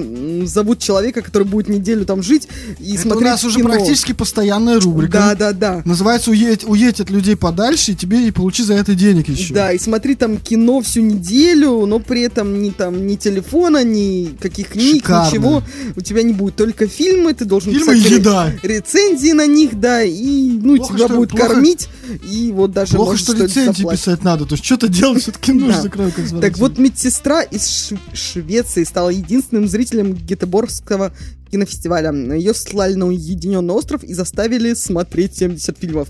зовут 0.45 0.79
человека, 0.79 1.21
который 1.21 1.47
будет 1.47 1.69
неделю 1.69 2.05
там 2.05 2.21
жить 2.21 2.47
и 2.79 2.91
Это 2.93 2.99
у 2.99 3.03
смотреть 3.11 3.31
нас 3.31 3.43
уже 3.43 3.59
кино. 3.59 3.69
практически 3.69 4.11
постоянная 4.11 4.79
рубрика. 4.79 5.13
Да, 5.13 5.35
да, 5.35 5.53
да. 5.53 5.81
Называется 5.85 6.31
«Уедь, 6.31 6.63
уедь 6.65 6.99
от 6.99 7.09
людей 7.09 7.35
подальше, 7.35 7.91
и 7.93 7.95
тебе 7.95 8.27
и 8.27 8.31
получи 8.31 8.63
за 8.63 8.73
это 8.73 8.95
денег 8.95 9.29
еще. 9.29 9.53
Да, 9.53 9.71
и 9.71 9.79
смотри 9.79 10.15
там 10.15 10.37
кино 10.37 10.81
всю 10.81 11.01
неделю, 11.01 11.85
но 11.85 11.99
при 11.99 12.21
этом 12.21 12.61
ни 12.61 12.69
там 12.71 13.07
ни 13.07 13.15
телефона, 13.15 13.83
ни 13.83 14.35
каких 14.39 14.69
книг, 14.69 15.03
Шикарно. 15.03 15.29
ничего 15.29 15.63
у 15.95 16.01
тебя 16.01 16.23
не 16.23 16.33
будет. 16.33 16.55
Только 16.57 16.87
фильмы, 16.87 17.33
ты 17.33 17.45
должен 17.45 17.71
Фильмы 17.73 17.95
писать 17.95 18.11
еда. 18.11 18.51
рецензии 18.61 19.31
на 19.31 19.47
них, 19.47 19.79
да, 19.79 20.03
и 20.03 20.59
ну 20.61 20.75
Плохо, 20.77 20.95
тебя 20.95 21.05
что- 21.07 21.15
будет 21.15 21.29
плохо- 21.29 21.47
кормить, 21.47 21.87
и 22.29 22.51
вот 22.53 22.71
даже 22.71 22.95
Плохо, 22.95 23.17
что 23.17 23.33
рецензии 23.33 23.77
заплатить. 23.77 24.01
писать 24.03 24.23
надо. 24.23 24.45
То 24.45 24.55
есть 24.55 24.65
что-то 24.65 24.87
делать 24.87 25.02
все-таки 25.19 25.51
нужно, 25.51 25.83
Да. 25.83 25.89
как 25.89 26.41
Так 26.41 26.57
вот, 26.57 26.77
медсестра 26.77 27.41
из 27.41 27.93
Швеции 28.13 28.83
стала 28.83 29.09
единственным 29.09 29.67
зрителем 29.67 30.13
Гетеборгского 30.13 31.11
кинофестиваля. 31.51 32.11
Ее 32.35 32.53
слали 32.53 32.95
на 32.95 33.07
уединенный 33.07 33.73
остров 33.73 34.03
и 34.03 34.13
заставили 34.13 34.73
смотреть 34.73 35.37
70 35.37 35.77
фильмов. 35.77 36.07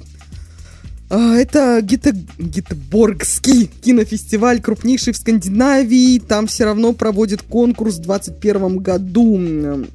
А, 1.10 1.36
Это 1.36 1.80
Гете... 1.82 2.16
Гетеборгский 2.40 3.70
кинофестиваль, 3.82 4.62
крупнейший 4.62 5.14
в 5.14 5.18
Скандинавии. 5.18 6.20
Там 6.20 6.48
все 6.48 6.66
равно 6.66 6.94
проводит 6.94 7.42
конкурс 7.44 7.96
в 7.96 8.02
2021 8.02 8.78
году. 8.78 9.86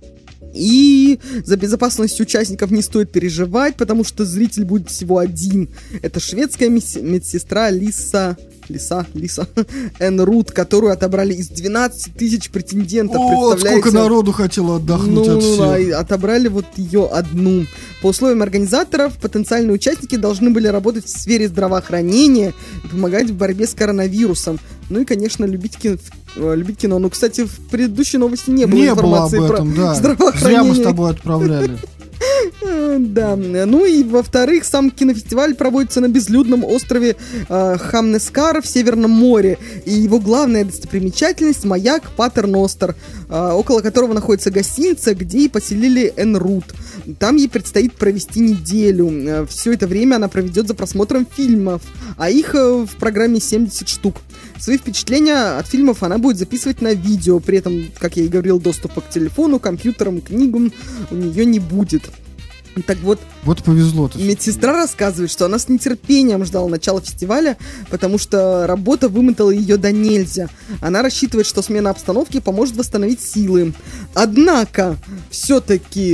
И 0.54 1.18
за 1.44 1.56
безопасность 1.56 2.20
участников 2.20 2.70
не 2.70 2.82
стоит 2.82 3.10
переживать, 3.12 3.76
потому 3.76 4.04
что 4.04 4.24
зритель 4.24 4.64
будет 4.64 4.88
всего 4.90 5.18
один. 5.18 5.68
Это 6.02 6.20
шведская 6.20 6.68
медсестра 6.68 7.70
Лиса... 7.70 8.36
Лиса, 8.68 9.06
Лиса, 9.14 9.48
Энрут, 9.98 10.50
которую 10.50 10.92
отобрали 10.92 11.32
из 11.32 11.48
12 11.48 12.14
тысяч 12.14 12.50
претендентов. 12.50 13.16
О, 13.18 13.56
сколько 13.56 13.90
народу 13.90 14.32
хотело 14.32 14.76
отдохнуть 14.76 15.26
Ну, 15.26 15.38
от 15.38 15.42
всех. 15.42 15.88
и 15.88 15.90
отобрали 15.90 16.48
вот 16.48 16.66
ее 16.76 17.06
одну. 17.06 17.64
По 18.02 18.08
условиям 18.08 18.42
организаторов, 18.42 19.14
потенциальные 19.18 19.72
участники 19.72 20.16
должны 20.16 20.50
были 20.50 20.66
работать 20.68 21.06
в 21.06 21.08
сфере 21.08 21.48
здравоохранения 21.48 22.52
и 22.84 22.88
помогать 22.88 23.30
в 23.30 23.34
борьбе 23.36 23.66
с 23.66 23.72
коронавирусом. 23.72 24.58
Ну 24.90 25.00
и, 25.00 25.04
конечно, 25.04 25.44
любить 25.44 25.76
кино. 25.76 25.96
э, 26.36 26.54
Любить 26.56 26.78
кино. 26.78 26.98
Ну, 26.98 27.10
кстати, 27.10 27.44
в 27.44 27.58
предыдущей 27.70 28.18
новости 28.18 28.50
не 28.50 28.66
было 28.66 28.78
Не 28.78 28.94
было 28.94 29.24
об 29.24 29.34
информации 29.34 29.44
этом, 29.44 29.72
про 29.74 29.82
да. 29.82 29.94
здравоохранение. 29.94 30.62
Зря 30.62 30.64
мы 30.64 30.74
с 30.74 30.82
тобой 30.82 31.10
отправляли. 31.10 31.78
Э, 32.62 32.96
Да, 32.98 33.36
ну 33.36 33.84
и 33.84 34.02
во-вторых, 34.02 34.64
сам 34.64 34.90
кинофестиваль 34.90 35.54
проводится 35.54 36.00
на 36.00 36.08
безлюдном 36.08 36.64
острове 36.64 37.16
э, 37.48 37.76
Хамнескар 37.78 38.60
в 38.62 38.66
Северном 38.66 39.10
море. 39.10 39.58
И 39.84 39.92
его 39.92 40.18
главная 40.18 40.64
достопримечательность– 40.64 41.64
маяк 41.66 42.10
Патерностер, 42.16 42.96
э, 43.28 43.50
около 43.52 43.80
которого 43.82 44.14
находится 44.14 44.50
гостиница, 44.50 45.14
где 45.14 45.40
и 45.44 45.48
поселили 45.48 46.12
Энрут. 46.16 46.64
Там 47.18 47.36
ей 47.36 47.48
предстоит 47.48 47.92
провести 47.94 48.40
неделю. 48.40 49.46
Все 49.48 49.72
это 49.72 49.86
время 49.86 50.16
она 50.16 50.28
проведет 50.28 50.66
за 50.66 50.74
просмотром 50.74 51.26
фильмов, 51.36 51.82
а 52.16 52.30
их 52.30 52.54
э, 52.54 52.84
в 52.84 52.96
программе 52.98 53.38
70 53.40 53.88
штук. 53.88 54.16
Свои 54.58 54.76
впечатления 54.76 55.58
от 55.58 55.66
фильмов 55.66 56.02
она 56.02 56.18
будет 56.18 56.36
записывать 56.36 56.80
на 56.80 56.92
видео, 56.92 57.38
при 57.38 57.58
этом, 57.58 57.86
как 57.98 58.16
я 58.16 58.24
и 58.24 58.28
говорил, 58.28 58.60
доступа 58.60 59.00
к 59.00 59.08
телефону, 59.08 59.58
компьютерам, 59.58 60.20
книгам 60.20 60.72
у 61.10 61.14
нее 61.14 61.44
не 61.44 61.60
будет. 61.60 62.10
Так 62.86 62.98
вот, 62.98 63.20
Вот 63.44 63.62
повезло-то. 63.62 64.18
медсестра 64.18 64.72
рассказывает, 64.72 65.30
что 65.30 65.46
она 65.46 65.58
с 65.58 65.68
нетерпением 65.68 66.44
ждала 66.44 66.68
начала 66.68 67.00
фестиваля, 67.00 67.56
потому 67.90 68.18
что 68.18 68.66
работа 68.66 69.08
вымотала 69.08 69.50
ее 69.50 69.76
до 69.76 69.92
нельзя. 69.92 70.48
Она 70.80 71.02
рассчитывает, 71.02 71.46
что 71.46 71.62
смена 71.62 71.90
обстановки 71.90 72.40
поможет 72.40 72.76
восстановить 72.76 73.20
силы. 73.20 73.74
Однако, 74.14 74.96
все-таки 75.30 76.12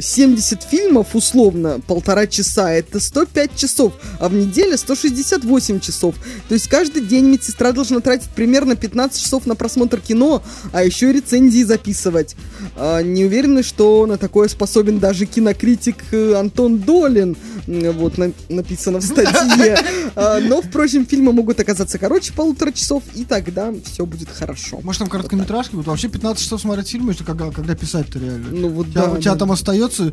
70 0.00 0.62
фильмов, 0.62 1.14
условно, 1.14 1.80
полтора 1.86 2.26
часа, 2.26 2.72
это 2.72 3.00
105 3.00 3.56
часов, 3.56 3.94
а 4.18 4.28
в 4.28 4.34
неделе 4.34 4.76
168 4.76 5.80
часов. 5.80 6.14
То 6.48 6.54
есть 6.54 6.68
каждый 6.68 7.02
день 7.04 7.26
медсестра 7.26 7.72
должна 7.72 8.00
тратить 8.00 8.30
примерно 8.30 8.76
15 8.76 9.22
часов 9.22 9.46
на 9.46 9.54
просмотр 9.54 10.00
кино, 10.00 10.42
а 10.72 10.84
еще 10.84 11.10
и 11.10 11.12
рецензии 11.12 11.62
записывать. 11.62 12.36
А, 12.76 13.02
не 13.02 13.24
уверены, 13.24 13.62
что 13.62 14.06
на 14.06 14.18
такое 14.18 14.48
способен 14.48 14.98
даже 14.98 15.26
кинокритик 15.26 15.95
э, 16.12 16.34
Антон 16.34 16.78
Долин. 16.78 17.36
Вот 17.66 18.16
на- 18.18 18.32
написано 18.48 18.98
в 19.00 19.02
статье. 19.04 19.76
А, 20.18 20.40
Но, 20.40 20.62
впрочем, 20.62 21.04
фильмы 21.04 21.32
могут 21.32 21.60
оказаться 21.60 21.98
короче 21.98 22.32
полутора 22.32 22.72
часов, 22.72 23.02
и 23.14 23.24
тогда 23.24 23.70
все 23.84 24.06
будет 24.06 24.30
хорошо. 24.30 24.80
Может 24.82 25.00
там 25.00 25.08
короткометражки? 25.08 25.74
Вот 25.74 25.86
вообще 25.86 26.08
15 26.08 26.42
часов 26.42 26.60
смотреть 26.62 26.88
фильмы, 26.88 27.12
это 27.12 27.22
когда, 27.24 27.50
когда 27.50 27.74
писать-то 27.74 28.18
реально? 28.18 28.48
Ну 28.50 28.68
вот 28.70 28.86
У 28.86 28.90
тебя, 28.92 29.02
да. 29.06 29.10
у 29.12 29.18
тебя 29.18 29.32
да. 29.32 29.38
там 29.38 29.52
остается 29.52 30.12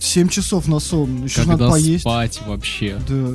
7 0.00 0.28
часов 0.28 0.66
на 0.66 0.80
сон, 0.80 1.24
еще 1.24 1.42
же 1.42 1.48
надо 1.48 1.58
Когда 1.58 1.70
поесть. 1.70 2.00
спать 2.00 2.40
вообще? 2.46 2.98
Да. 3.08 3.28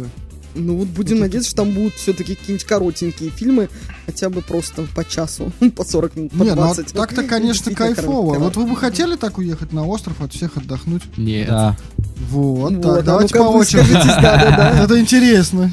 Ну 0.56 0.78
вот 0.78 0.88
будем 0.88 1.20
надеяться, 1.20 1.50
что 1.50 1.64
там 1.64 1.72
будут 1.72 1.96
все-таки 1.96 2.36
какие-нибудь 2.36 2.66
коротенькие 2.66 3.30
фильмы, 3.30 3.70
хотя 4.06 4.30
бы 4.30 4.42
просто 4.42 4.86
по 4.96 5.04
часу, 5.04 5.52
по 5.76 5.84
40 5.84 6.16
минут, 6.16 6.32
по 6.32 6.44
Не, 6.44 6.56
ну 6.56 6.62
а 6.64 6.74
20. 6.74 6.94
так-то, 6.94 7.24
конечно, 7.24 7.74
кайфово. 7.74 8.38
Вот 8.40 8.56
вы 8.56 8.66
бы 8.66 8.76
хотели 8.76 9.16
так 9.16 9.38
уехать 9.38 9.74
на 9.74 9.86
остров, 9.86 10.22
от 10.22 10.34
всех 10.34 10.58
отдохнуть? 10.58 11.04
Нет. 11.18 11.48
Да. 11.48 11.78
Вот, 12.30 12.74
Вот, 12.74 12.82
так, 12.82 12.98
а 13.00 13.02
давайте 13.02 13.36
ну-ка 13.36 13.52
по 13.52 13.56
очереди. 13.58 14.82
Это 14.84 15.00
интересно. 15.00 15.72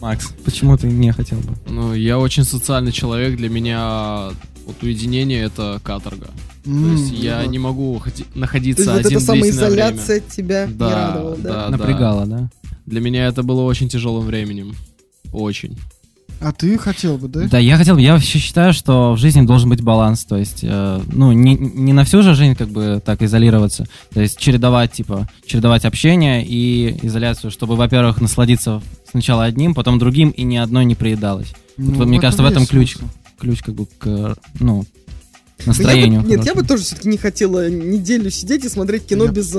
Макс, 0.00 0.28
почему 0.44 0.78
ты 0.78 0.86
не 0.86 1.12
хотел 1.12 1.38
бы? 1.38 1.54
Ну, 1.66 1.92
я 1.94 2.18
очень 2.18 2.44
социальный 2.44 2.92
человек, 2.92 3.36
для 3.36 3.50
меня 3.50 4.30
вот 4.66 4.82
уединение 4.82 5.42
это 5.44 5.80
каторга. 5.82 6.28
То 6.64 6.70
М, 6.70 6.92
есть 6.96 7.10
я 7.12 7.38
да. 7.38 7.46
не 7.46 7.58
могу 7.58 7.98
ходи- 7.98 8.22
То 8.24 8.28
есть 8.28 8.36
находиться 8.36 8.84
вот 8.90 9.00
один 9.00 9.16
эта 9.16 9.20
самоизоляция 9.26 10.20
тебя 10.20 10.66
не 10.66 10.74
Да, 10.74 11.08
радовала, 11.08 11.36
да? 11.36 11.48
да. 11.52 11.68
Напрягало, 11.70 12.26
да? 12.26 12.50
Для 12.86 13.00
меня 13.00 13.26
это 13.26 13.42
было 13.42 13.62
очень 13.62 13.88
тяжелым 13.88 14.26
временем. 14.26 14.74
Очень. 15.32 15.76
А 16.42 16.52
ты 16.52 16.78
хотел 16.78 17.18
бы, 17.18 17.28
да? 17.28 17.46
Да, 17.48 17.58
я 17.58 17.76
хотел 17.76 17.96
бы, 17.96 18.00
я 18.00 18.14
вообще 18.14 18.38
считаю, 18.38 18.72
что 18.72 19.12
в 19.12 19.18
жизни 19.18 19.42
должен 19.42 19.68
быть 19.68 19.82
баланс, 19.82 20.24
то 20.24 20.38
есть, 20.38 20.60
э, 20.62 21.00
ну, 21.12 21.32
не, 21.32 21.54
не 21.54 21.92
на 21.92 22.04
всю 22.04 22.22
же 22.22 22.34
жизнь 22.34 22.54
как 22.54 22.68
бы 22.68 23.02
так 23.04 23.20
изолироваться, 23.22 23.86
то 24.14 24.22
есть 24.22 24.38
чередовать, 24.38 24.92
типа, 24.92 25.28
чередовать 25.44 25.84
общение 25.84 26.42
и 26.46 26.98
изоляцию, 27.02 27.50
чтобы, 27.50 27.76
во-первых, 27.76 28.22
насладиться 28.22 28.80
сначала 29.10 29.44
одним, 29.44 29.74
потом 29.74 29.98
другим, 29.98 30.30
и 30.30 30.42
ни 30.42 30.56
одной 30.56 30.86
не 30.86 30.94
приедалось. 30.94 31.52
Ну, 31.76 31.92
вот 31.92 32.06
мне 32.08 32.18
кажется, 32.20 32.42
в 32.42 32.46
этом 32.46 32.64
ключ. 32.66 32.96
смысл. 32.96 33.12
Ключ 33.38 33.62
как 33.62 33.74
бы 33.74 33.86
к, 33.98 34.36
Ну, 34.60 34.84
настроению. 35.66 36.20
Я 36.20 36.26
бы- 36.26 36.28
нет, 36.28 36.44
я 36.46 36.54
бы 36.54 36.62
тоже 36.62 36.82
все-таки 36.84 37.08
не 37.08 37.16
хотела 37.18 37.68
неделю 37.68 38.30
сидеть 38.30 38.64
и 38.64 38.68
смотреть 38.68 39.06
кино 39.06 39.24
Я- 39.24 39.30
без... 39.30 39.56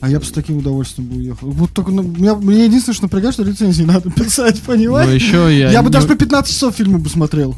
А 0.00 0.08
я 0.08 0.20
бы 0.20 0.24
с 0.24 0.30
таким 0.30 0.58
удовольствием 0.58 1.08
бы 1.08 1.16
уехал. 1.16 1.50
Вот 1.50 1.72
только 1.72 1.90
ну, 1.90 2.02
меня, 2.02 2.36
мне 2.36 2.66
единственное, 2.66 2.94
что 2.94 3.04
напрягает, 3.06 3.34
что 3.34 3.42
рецензии 3.42 3.82
надо 3.82 4.10
писать, 4.16 4.62
Но 4.66 4.72
понимаешь? 4.74 5.20
еще 5.20 5.36
я, 5.58 5.70
Я 5.72 5.82
бы 5.82 5.88
не- 5.88 5.92
даже 5.92 6.06
по 6.06 6.14
15 6.14 6.52
часов 6.52 6.76
фильмы 6.76 6.98
бы 6.98 7.08
смотрел. 7.08 7.56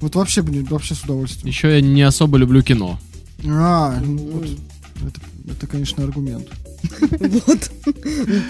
Вот 0.00 0.14
вообще 0.14 0.42
бы 0.42 0.52
не- 0.52 0.60
вообще 0.62 0.94
с 0.94 1.02
удовольствием. 1.02 1.48
еще 1.48 1.70
я 1.74 1.80
не 1.80 2.02
особо 2.02 2.38
люблю 2.38 2.62
кино. 2.62 3.00
А, 3.44 3.98
ну 4.00 4.16
вот. 4.16 4.46
Это, 5.04 5.20
это, 5.50 5.66
конечно, 5.66 6.04
аргумент. 6.04 6.46
Вот. 7.46 7.70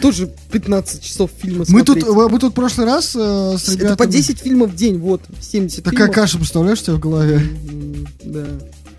Тоже 0.01 0.31
15 0.51 1.03
часов 1.03 1.31
фильма 1.41 1.65
Мы 1.69 1.83
тут, 1.83 2.07
мы 2.07 2.39
тут 2.39 2.53
в 2.53 2.55
прошлый 2.55 2.87
раз 2.87 3.15
э, 3.15 3.57
с 3.59 3.69
ребятами... 3.69 3.89
Это 3.89 3.97
по 3.97 4.07
10 4.07 4.39
фильмов 4.39 4.71
в 4.71 4.75
день, 4.75 4.99
вот, 4.99 5.23
70 5.41 5.85
Такая 5.85 5.99
фильмов. 5.99 6.15
каша, 6.15 6.39
представляешь, 6.39 6.81
у 6.81 6.85
тебя 6.85 6.95
в 6.95 7.01
голове? 7.01 7.43
Да. 8.25 8.47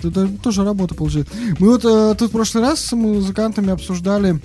Это 0.03 0.27
тоже 0.41 0.63
работа 0.63 0.95
получается. 0.95 1.33
Мы 1.59 1.69
вот 1.69 1.85
э, 1.85 2.15
тут 2.17 2.29
в 2.29 2.33
прошлый 2.33 2.63
раз 2.63 2.79
с 2.81 2.91
музыкантами 2.93 3.71
обсуждали 3.71 4.39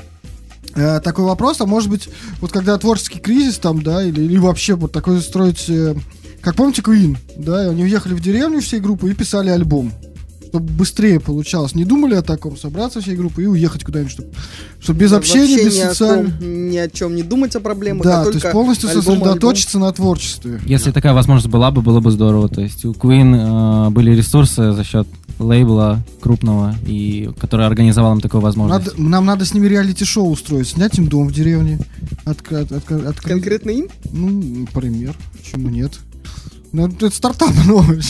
э, 0.74 1.00
такой 1.00 1.24
вопрос, 1.24 1.60
а 1.60 1.66
может 1.66 1.90
быть, 1.90 2.08
вот 2.40 2.52
когда 2.52 2.78
творческий 2.78 3.18
кризис 3.18 3.58
там, 3.58 3.82
да, 3.82 4.02
или, 4.02 4.22
или 4.22 4.38
вообще 4.38 4.74
вот 4.74 4.92
такой 4.92 5.20
строить, 5.20 5.64
э, 5.68 5.96
как 6.40 6.54
помните, 6.54 6.82
Queen, 6.82 7.16
да, 7.36 7.70
они 7.70 7.82
уехали 7.82 8.14
в 8.14 8.20
деревню 8.20 8.60
всей 8.60 8.80
группы 8.80 9.10
и 9.10 9.14
писали 9.14 9.50
альбом, 9.50 9.92
чтобы 10.48 10.66
быстрее 10.72 11.20
получалось. 11.20 11.74
Не 11.74 11.84
думали 11.84 12.14
о 12.14 12.22
таком, 12.22 12.56
собраться 12.56 13.00
всей 13.00 13.16
группой 13.16 13.44
и 13.44 13.46
уехать 13.46 13.84
куда-нибудь, 13.84 14.16
чтобы 14.80 14.98
без 15.00 15.12
общения, 15.12 15.62
Вообще 15.62 15.64
без 15.64 15.74
социальных... 15.76 16.40
ни 16.40 16.76
о 16.76 16.88
чем 16.88 17.14
не 17.14 17.22
думать 17.22 17.54
о 17.56 17.60
проблемах, 17.60 18.04
Да, 18.04 18.22
а 18.22 18.24
то 18.24 18.30
есть 18.32 18.50
полностью 18.50 18.88
альбом, 18.88 19.02
сосредоточиться 19.04 19.78
на 19.78 19.92
творчестве. 19.92 20.60
Если 20.66 20.90
такая 20.90 21.12
возможность 21.12 21.48
была 21.48 21.70
бы, 21.70 21.82
было 21.82 22.00
бы 22.00 22.10
здорово. 22.10 22.48
То 22.48 22.60
есть 22.60 22.84
у 22.84 22.92
Queen 22.92 23.86
э, 23.88 23.90
были 23.90 24.14
ресурсы 24.14 24.72
за 24.72 24.84
счет 24.84 25.06
лейбла 25.38 26.04
крупного, 26.20 26.74
и 26.86 27.30
который 27.38 27.66
организовал 27.66 28.14
им 28.14 28.20
такую 28.20 28.40
возможность. 28.40 28.86
Надо- 28.96 29.00
нам 29.00 29.24
надо 29.24 29.44
с 29.44 29.54
ними 29.54 29.66
реалити-шоу 29.68 30.30
устроить, 30.30 30.68
снять 30.68 30.98
им 30.98 31.06
дом 31.08 31.28
в 31.28 31.32
деревне. 31.32 31.78
От- 32.24 32.40
от- 32.52 32.72
альбом. 32.72 33.06
открыть- 33.06 33.34
Конкретно 33.34 33.70
им? 33.70 33.88
Ну, 34.12 34.28
например, 34.60 35.14
почему 35.36 35.68
нет? 35.68 35.92
Ну, 36.72 36.86
это 36.88 37.10
стартап 37.10 37.50
новый. 37.66 38.00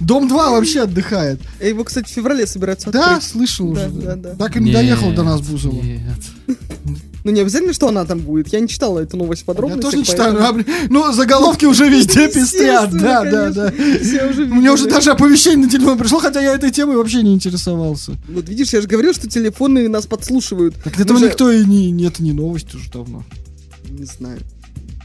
Дом 0.00 0.28
2 0.28 0.50
вообще 0.50 0.82
отдыхает. 0.82 1.40
Э, 1.60 1.68
Его, 1.68 1.84
кстати, 1.84 2.06
в 2.06 2.10
феврале 2.10 2.46
собираются 2.46 2.90
Да, 2.90 3.14
открыть. 3.16 3.30
слышал 3.30 3.72
Да, 3.72 3.86
уже. 3.86 3.90
да, 3.90 4.16
да. 4.16 4.34
Так 4.34 4.56
и 4.56 4.60
не 4.60 4.72
доехал 4.72 5.12
до 5.12 5.22
нас 5.22 5.40
Бузова. 5.40 5.80
Нет. 5.82 6.02
Ну, 6.46 6.54
Ну, 7.24 7.32
не 7.32 7.40
обязательно, 7.40 7.72
что 7.74 7.88
она 7.88 8.04
там 8.04 8.20
будет. 8.20 8.48
Я 8.52 8.60
не 8.60 8.68
читала 8.68 9.00
эту 9.00 9.16
новость 9.16 9.44
подробно. 9.44 9.74
Я 9.74 9.80
тоже 9.82 9.98
не 9.98 10.04
читаю, 10.04 10.34
но, 10.34 10.40
обли- 10.48 10.66
ну, 10.88 11.12
заголовки 11.12 11.66
уже 11.66 11.88
везде 11.88 12.28
пестрят, 12.28 12.90
да, 12.92 13.24
да, 13.24 13.50
да. 13.50 13.72
Мне 14.46 14.70
уже 14.70 14.88
даже 14.88 15.10
оповещение 15.10 15.66
на 15.66 15.68
телефон 15.70 15.98
пришло, 15.98 16.20
хотя 16.20 16.40
я 16.40 16.54
этой 16.54 16.70
темой 16.70 16.96
вообще 16.96 17.22
не 17.24 17.34
интересовался. 17.34 18.12
Вот 18.28 18.48
видишь, 18.48 18.72
я 18.72 18.80
же 18.80 18.86
говорил, 18.86 19.12
что 19.12 19.28
телефоны 19.28 19.88
нас 19.88 20.06
подслушивают. 20.06 20.76
Так 20.82 20.98
этого 20.98 21.18
никто 21.18 21.50
и 21.50 21.66
не... 21.66 21.90
Нет, 21.90 22.20
не 22.20 22.32
новость 22.32 22.72
уже 22.74 22.88
давно. 22.90 23.24
Не 23.90 24.04
знаю. 24.06 24.38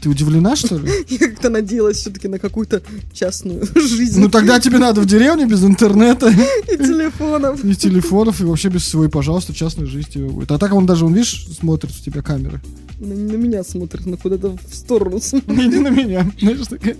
Ты 0.02 0.08
удивлена, 0.10 0.54
что 0.56 0.76
ли? 0.78 0.90
Я 1.08 1.18
как-то 1.18 1.48
надеялась 1.50 1.96
все-таки 1.98 2.28
на 2.28 2.38
какую-то 2.38 2.82
частную 3.12 3.66
жизнь. 3.74 4.20
Ну 4.20 4.28
тогда 4.28 4.60
тебе 4.60 4.78
надо 4.78 5.00
в 5.00 5.06
деревню 5.06 5.46
без 5.48 5.64
интернета 5.64 6.28
И 6.72 6.76
телефонов. 6.76 7.64
и 7.64 7.74
телефонов, 7.74 8.40
и 8.40 8.44
вообще 8.44 8.68
без 8.68 8.82
всего, 8.82 9.04
и, 9.04 9.08
пожалуйста, 9.08 9.54
частная 9.54 9.86
жизнь 9.86 10.10
тебе 10.10 10.26
будет. 10.26 10.50
А 10.52 10.58
так 10.58 10.72
он 10.74 10.84
даже, 10.86 11.06
он, 11.06 11.14
видишь, 11.14 11.46
смотрит 11.58 11.90
у 11.90 12.04
тебя 12.04 12.20
камеры. 12.22 12.60
На, 13.00 13.14
на 13.14 13.32
меня 13.36 13.64
смотрит, 13.64 14.04
на 14.06 14.16
куда-то 14.16 14.56
в 14.56 14.74
сторону 14.74 15.20
смотрит. 15.20 15.48
Не, 15.56 15.66
не 15.68 15.78
на 15.80 15.88
меня. 15.88 16.30
Знаешь, 16.38 16.66
такая. 16.68 16.96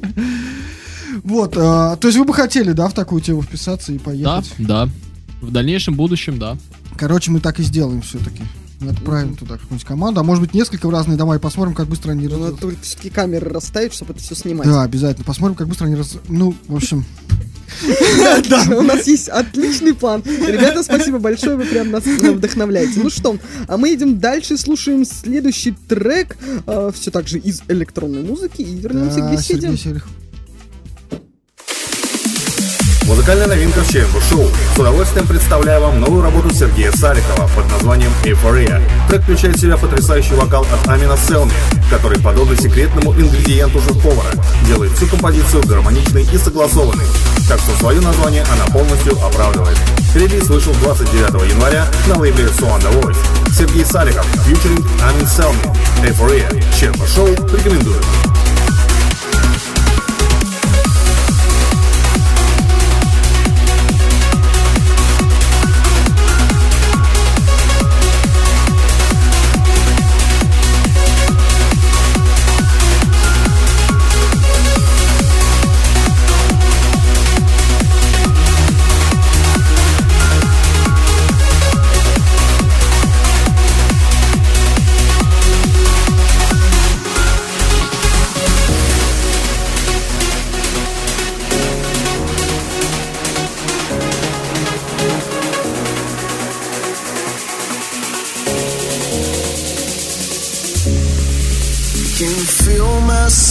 Вот, 1.22 1.55
а, 1.57 1.97
то 1.97 2.09
есть 2.09 2.18
вы 2.18 2.25
бы 2.25 2.35
хотели, 2.35 2.72
да, 2.72 2.89
в 2.89 2.95
такую 2.95 3.20
тему 3.22 3.43
вписаться 3.43 3.93
и 3.93 3.99
Да, 3.99 4.05
поехать? 4.05 4.53
да. 4.59 4.89
В 5.41 5.51
дальнейшем 5.53 5.95
будущем, 5.95 6.39
да. 6.39 6.57
Короче, 6.97 7.31
мы 7.31 7.41
так 7.41 7.61
и 7.61 7.62
сделаем 7.62 8.03
все-таки. 8.03 8.43
Отправим 8.81 9.35
туда 9.37 9.55
какую-нибудь 9.55 9.87
команду, 9.87 10.20
а 10.20 10.25
может 10.25 10.43
быть 10.43 10.53
несколько 10.53 10.87
в 10.89 10.91
разные 10.91 11.16
дома 11.16 11.37
и 11.37 11.39
посмотрим, 11.39 11.75
как 11.75 11.87
быстро 11.87 12.11
они 12.12 12.27
Ну, 12.27 12.33
раз- 12.35 12.41
надо 12.41 12.57
только 12.57 12.83
все-таки 12.83 13.11
камеры 13.11 13.51
расставить, 13.51 13.95
чтобы 13.95 14.12
это 14.12 14.22
все 14.22 14.35
снимать. 14.35 14.66
Да, 14.66 14.83
обязательно. 14.83 15.25
Посмотрим, 15.25 15.57
как 15.57 15.68
быстро 15.68 15.87
они 15.87 15.95
раз... 15.95 16.16
Ну, 16.29 16.55
в 16.68 16.77
общем... 16.77 17.05
У 18.77 18.83
нас 18.83 19.07
есть 19.07 19.29
отличный 19.29 19.95
план. 19.95 20.22
Ребята, 20.25 20.83
спасибо 20.83 21.18
большое, 21.18 21.57
вы 21.57 21.64
прям 21.64 21.91
нас 21.91 22.05
вдохновляете. 22.05 23.01
Ну 23.03 23.11
что, 23.11 23.37
а 23.66 23.77
мы 23.77 23.95
идем 23.95 24.18
дальше, 24.20 24.57
слушаем 24.59 25.05
следующий 25.05 25.72
трек, 25.89 26.37
все 26.93 27.11
так 27.11 27.27
же 27.27 27.39
из 27.39 27.62
электронной 27.68 28.22
музыки, 28.22 28.62
и 28.62 28.75
вернемся 28.77 29.20
к 29.20 29.22
Да, 29.25 29.33
беседе. 29.33 30.03
Музыкальная 33.07 33.46
новинка 33.46 33.80
в 33.80 33.88
ЧМБ 33.88 34.22
Шоу. 34.30 34.50
С 34.74 34.78
удовольствием 34.78 35.26
представляю 35.26 35.82
вам 35.82 36.00
новую 36.00 36.22
работу 36.22 36.48
Сергея 36.55 36.90
Саликова 36.90 37.48
под 37.55 37.70
названием 37.70 38.11
«Эйфория». 38.24 38.80
Трек 39.09 39.22
включает 39.22 39.57
в 39.57 39.61
себя 39.61 39.76
потрясающий 39.76 40.34
вокал 40.34 40.66
от 40.72 40.88
Амина 40.88 41.16
Селми, 41.16 41.52
который, 41.90 42.18
подобно 42.18 42.57
секретному 42.57 43.12
ингредиенту 43.12 43.80
шеф-повара, 43.80 44.32
делает 44.66 44.92
всю 44.92 45.07
композицию 45.07 45.62
гармоничной 45.66 46.22
и 46.22 46.38
согласованной. 46.38 47.05
Так 47.46 47.61
что 47.61 47.76
свое 47.78 48.00
название 48.00 48.44
она 48.50 48.64
полностью 48.72 49.12
оправдывает. 49.22 49.76
Релиз 50.14 50.48
вышел 50.48 50.72
29 50.82 51.50
января 51.50 51.86
на 52.09 52.18
лейбле 52.18 52.44
The 52.44 53.02
Voice. 53.02 53.18
Сергей 53.52 53.84
Саликов, 53.84 54.26
фьючеринг 54.46 54.86
Амин 55.02 55.26
Селми. 55.26 55.61
«Эйфория». 56.02 56.48
ЧМБ 56.80 57.07
Шоу 57.07 57.28
рекомендую. 57.28 58.00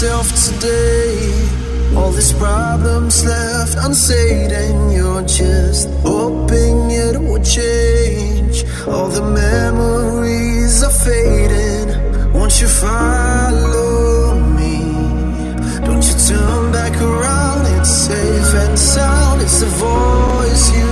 Myself 0.03 0.27
today. 0.51 1.95
All 1.95 2.11
these 2.11 2.33
problems 2.33 3.23
left 3.23 3.77
unsaid, 3.85 4.51
and 4.51 4.91
you're 4.91 5.21
just 5.21 5.87
hoping 6.01 6.91
it 6.91 7.17
will 7.19 7.43
change. 7.43 8.65
All 8.85 9.07
the 9.07 9.21
memories 9.21 10.83
are 10.83 10.97
fading. 11.07 11.89
Won't 12.33 12.59
you 12.59 12.67
follow 12.67 14.35
me? 14.59 14.77
Don't 15.85 16.03
you 16.09 16.15
turn 16.27 16.71
back 16.73 16.95
around? 17.01 17.61
It's 17.77 17.93
safe 18.07 18.53
and 18.63 18.77
sound. 18.77 19.41
It's 19.41 19.59
the 19.61 19.71
voice 19.87 20.65
you 20.77 20.91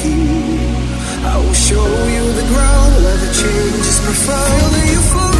hear. 0.00 1.30
I 1.32 1.36
will 1.38 1.60
show 1.68 1.88
you 2.14 2.24
the 2.40 2.46
ground 2.52 2.92
where 3.04 3.18
the 3.24 3.32
change 3.40 3.86
is 3.92 4.00
profound. 4.00 4.74
The 4.74 4.92
euphoria. 4.92 5.33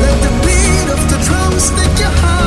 Let 0.00 0.22
the 0.22 0.30
beat 0.46 0.88
of 0.94 1.00
the 1.10 1.18
drums 1.26 1.70
take 1.70 1.98
your 1.98 2.14
heart. 2.20 2.37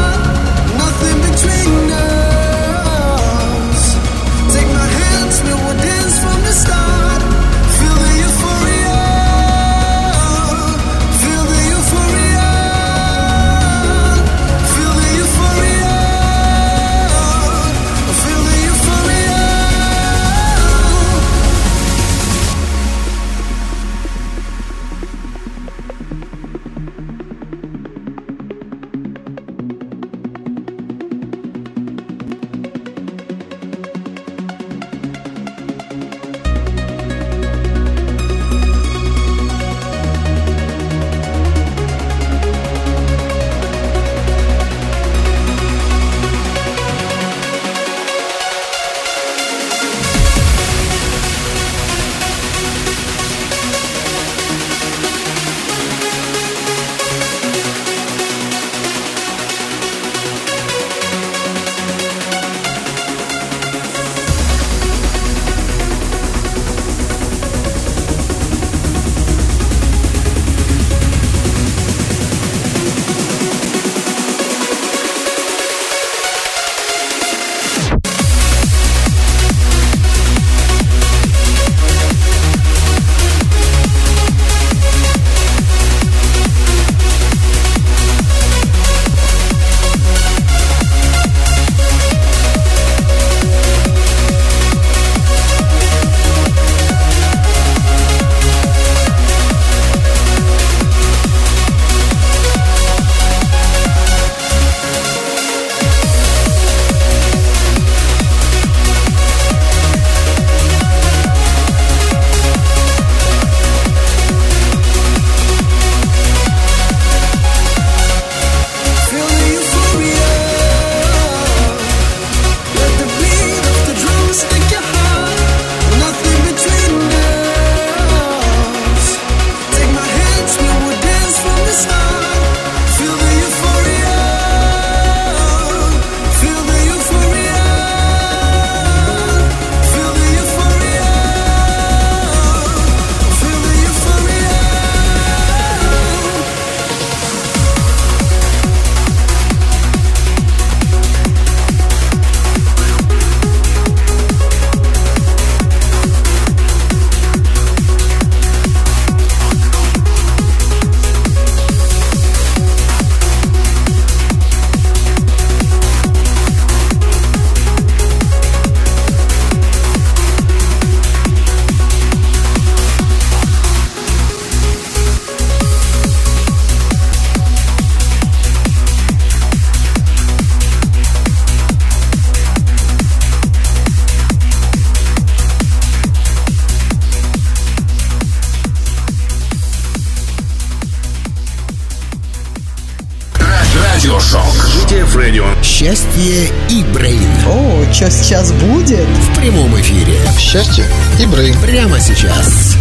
Сейчас 198.32 198.54
будет? 198.54 198.98
В 198.98 199.36
прямом 199.42 199.78
эфире. 199.82 200.18
Счастье 200.40 200.86
и 201.22 201.26
Брейн. 201.26 201.54
Прямо 201.62 202.00
сейчас. 202.00 202.78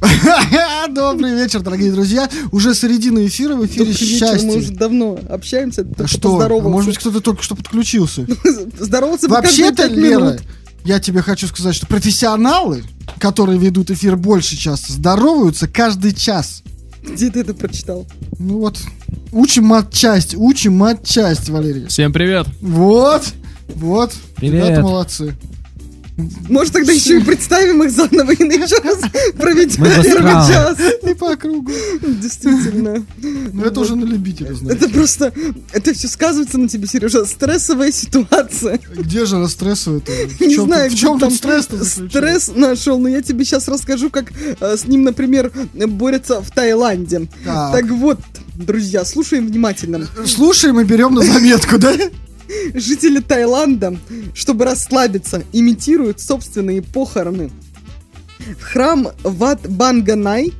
Добрый 0.92 1.36
вечер, 1.36 1.60
дорогие 1.60 1.92
друзья. 1.92 2.28
Уже 2.50 2.74
середина 2.74 3.24
эфира 3.24 3.54
в 3.54 3.64
эфире 3.64 3.92
Добрый 3.92 4.08
вечер, 4.08 4.26
Мы 4.26 4.48
уже 4.48 4.60
счастье. 4.62 4.76
давно 4.76 5.20
общаемся, 5.28 5.84
только 5.84 6.08
что? 6.08 6.40
А. 6.40 6.48
Может 6.48 6.88
быть, 6.88 6.98
кто-то 6.98 7.20
только 7.20 7.44
что 7.44 7.54
подключился. 7.54 8.26
Каждые 8.80 9.28
Вообще-то, 9.28 9.86
Лера, 9.86 10.20
минут. 10.20 10.42
я 10.84 10.98
тебе 10.98 11.22
хочу 11.22 11.46
сказать, 11.46 11.76
что 11.76 11.86
профессионалы, 11.86 12.82
которые 13.20 13.60
ведут 13.60 13.92
эфир 13.92 14.16
больше 14.16 14.56
часа, 14.56 14.92
здороваются 14.92 15.68
каждый 15.68 16.12
час. 16.12 16.64
Где 17.04 17.30
ты 17.30 17.42
это 17.42 17.54
прочитал? 17.54 18.04
Ну 18.40 18.58
вот, 18.58 18.78
учим 19.32 19.64
матчасть, 19.64 20.34
учим 20.36 20.76
матчасть, 20.76 21.48
Валерий. 21.48 21.86
Всем 21.86 22.12
привет. 22.12 22.46
Вот, 22.60 23.22
вот. 23.74 24.12
Привет. 24.36 24.64
Ребята 24.64 24.82
молодцы. 24.82 25.34
Может, 26.48 26.74
тогда 26.74 26.92
еще 26.92 27.18
и 27.18 27.24
представим 27.24 27.82
их 27.82 27.90
заново 27.90 28.32
и 28.32 28.44
еще 28.44 28.76
раз 28.84 28.98
проведем 29.38 29.84
первый 29.84 30.32
час. 30.48 30.78
И 31.08 31.14
по 31.14 31.36
кругу. 31.36 31.70
Действительно. 32.02 33.04
Ну 33.52 33.64
это 33.64 33.80
уже 33.80 33.96
на 33.96 34.04
любителя, 34.04 34.54
знаешь. 34.54 34.78
Это 34.80 34.88
просто... 34.90 35.32
Это 35.72 35.94
все 35.94 36.08
сказывается 36.08 36.58
на 36.58 36.68
тебе, 36.68 36.86
Сережа. 36.86 37.24
Стрессовая 37.24 37.92
ситуация. 37.92 38.80
Где 38.94 39.24
же 39.24 39.36
она 39.36 39.48
стрессовая-то? 39.48 40.12
Не 40.44 40.56
знаю, 40.56 40.90
в 40.90 40.94
чем 40.94 41.18
там 41.18 41.30
заключается? 41.30 41.84
Стресс 41.84 42.50
нашел, 42.54 42.98
но 42.98 43.08
я 43.08 43.22
тебе 43.22 43.44
сейчас 43.44 43.68
расскажу, 43.68 44.10
как 44.10 44.32
э, 44.60 44.76
с 44.76 44.86
ним, 44.86 45.02
например, 45.04 45.52
борются 45.74 46.40
в 46.42 46.50
Таиланде. 46.50 47.28
Так 47.44 47.88
вот, 47.90 48.18
друзья, 48.64 49.04
слушаем 49.04 49.46
внимательно. 49.46 50.06
Слушаем 50.24 50.80
и 50.80 50.84
берем 50.84 51.14
на 51.14 51.22
заметку, 51.22 51.78
да? 51.78 51.96
Жители 52.74 53.20
Таиланда, 53.20 53.96
чтобы 54.34 54.64
расслабиться, 54.64 55.44
имитируют 55.52 56.20
собственные 56.20 56.82
похороны. 56.82 57.50
В 58.58 58.62
храм 58.62 59.08
Ват 59.22 59.68
Банганай 59.68 60.52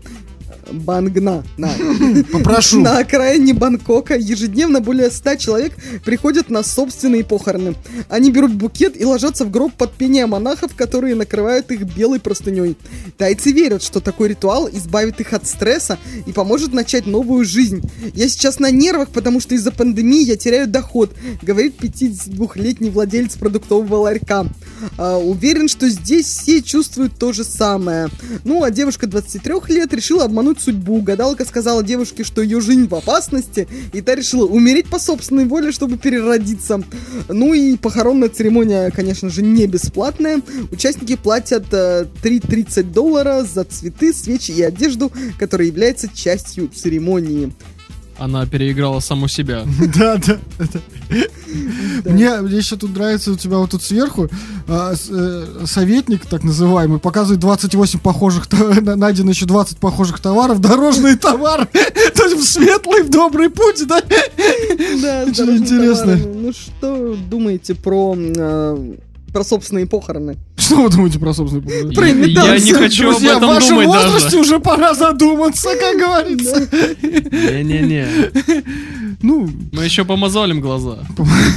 Бангна. 0.72 1.44
На. 1.56 1.70
Попрошу. 2.32 2.80
На 2.80 2.98
окраине 2.98 3.54
Бангкока 3.54 4.16
ежедневно 4.16 4.80
более 4.80 5.10
100 5.10 5.36
человек 5.36 5.72
приходят 6.04 6.50
на 6.50 6.62
собственные 6.62 7.24
похороны. 7.24 7.74
Они 8.08 8.30
берут 8.30 8.52
букет 8.52 9.00
и 9.00 9.04
ложатся 9.04 9.44
в 9.44 9.50
гроб 9.50 9.72
под 9.74 9.92
пение 9.92 10.26
монахов, 10.26 10.74
которые 10.74 11.14
накрывают 11.14 11.70
их 11.70 11.82
белой 11.82 12.20
простыней. 12.20 12.76
Тайцы 13.18 13.52
верят, 13.52 13.82
что 13.82 14.00
такой 14.00 14.28
ритуал 14.28 14.68
избавит 14.68 15.20
их 15.20 15.32
от 15.32 15.46
стресса 15.46 15.98
и 16.26 16.32
поможет 16.32 16.72
начать 16.72 17.06
новую 17.06 17.44
жизнь. 17.44 17.82
Я 18.14 18.28
сейчас 18.28 18.58
на 18.58 18.70
нервах, 18.70 19.10
потому 19.10 19.40
что 19.40 19.54
из-за 19.54 19.72
пандемии 19.72 20.24
я 20.24 20.36
теряю 20.36 20.68
доход, 20.68 21.14
говорит 21.42 21.76
52-летний 21.80 22.90
владелец 22.90 23.36
продуктового 23.36 23.96
ларька. 23.96 24.46
А, 24.96 25.18
уверен, 25.18 25.68
что 25.68 25.88
здесь 25.88 26.26
все 26.26 26.62
чувствуют 26.62 27.18
то 27.18 27.32
же 27.32 27.44
самое. 27.44 28.08
Ну, 28.44 28.62
а 28.62 28.70
девушка 28.70 29.06
23 29.06 29.54
лет 29.68 29.92
решила 29.92 30.24
обмануть 30.24 30.59
судьбу. 30.60 31.00
Гадалка 31.00 31.44
сказала 31.44 31.82
девушке, 31.82 32.24
что 32.24 32.42
ее 32.42 32.60
жизнь 32.60 32.86
в 32.88 32.94
опасности, 32.94 33.68
и 33.92 34.00
та 34.00 34.14
решила 34.14 34.46
умереть 34.46 34.88
по 34.88 34.98
собственной 34.98 35.44
воле, 35.44 35.72
чтобы 35.72 35.96
переродиться. 35.96 36.82
Ну 37.28 37.54
и 37.54 37.76
похоронная 37.76 38.28
церемония, 38.28 38.90
конечно 38.90 39.30
же, 39.30 39.42
не 39.42 39.66
бесплатная. 39.66 40.40
Участники 40.70 41.16
платят 41.16 41.66
э, 41.72 42.06
3,30 42.22 42.82
доллара 42.84 43.42
за 43.42 43.64
цветы, 43.64 44.12
свечи 44.12 44.52
и 44.52 44.62
одежду, 44.62 45.10
которая 45.38 45.68
является 45.68 46.08
частью 46.14 46.68
церемонии. 46.68 47.52
Она 48.20 48.44
переиграла 48.44 49.00
саму 49.00 49.28
себя. 49.28 49.64
Да, 49.96 50.16
да. 50.16 50.38
Мне, 52.04 52.26
еще 52.56 52.76
тут 52.76 52.94
нравится 52.94 53.32
у 53.32 53.36
тебя 53.36 53.56
вот 53.56 53.70
тут 53.70 53.82
сверху 53.82 54.28
а, 54.68 54.92
э, 54.92 55.64
советник, 55.64 56.26
так 56.26 56.44
называемый, 56.44 57.00
показывает 57.00 57.40
28 57.40 57.98
похожих, 57.98 58.48
найдено 58.52 59.30
еще 59.30 59.46
20 59.46 59.78
похожих 59.78 60.20
товаров, 60.20 60.60
дорожные 60.60 61.16
товары, 61.16 61.66
то 61.72 62.24
есть 62.24 62.36
в 62.36 62.44
светлый, 62.44 63.02
в 63.02 63.10
добрый 63.10 63.50
путь, 63.50 63.86
да? 63.88 64.00
Да, 65.02 65.24
Очень 65.26 65.56
интересно. 65.56 66.16
Ну 66.16 66.52
что 66.52 67.16
думаете 67.28 67.74
про, 67.74 68.14
э, 68.16 68.94
про 69.32 69.44
собственные 69.44 69.86
похороны? 69.86 70.36
Что 70.56 70.82
вы 70.82 70.90
думаете 70.90 71.18
про 71.18 71.32
собственный 71.34 71.62
похороны? 71.62 71.94
Про 71.94 72.06
Я 72.08 72.54
я 72.54 72.60
не 72.60 72.72
хочу 72.72 73.06
об 73.08 73.12
Друзья, 73.14 73.34
в 73.34 73.36
этом 73.38 73.48
вашем 73.48 73.68
думать 73.70 73.86
возрасте 73.88 74.24
даже. 74.24 74.38
уже 74.38 74.60
пора 74.60 74.94
задуматься, 74.94 75.68
как 75.78 75.96
говорится. 75.98 76.68
Не-не-не. 77.02 78.06
Ну, 79.22 79.48
Мы 79.72 79.84
еще 79.84 80.04
помазолим 80.04 80.60
глаза. 80.60 80.98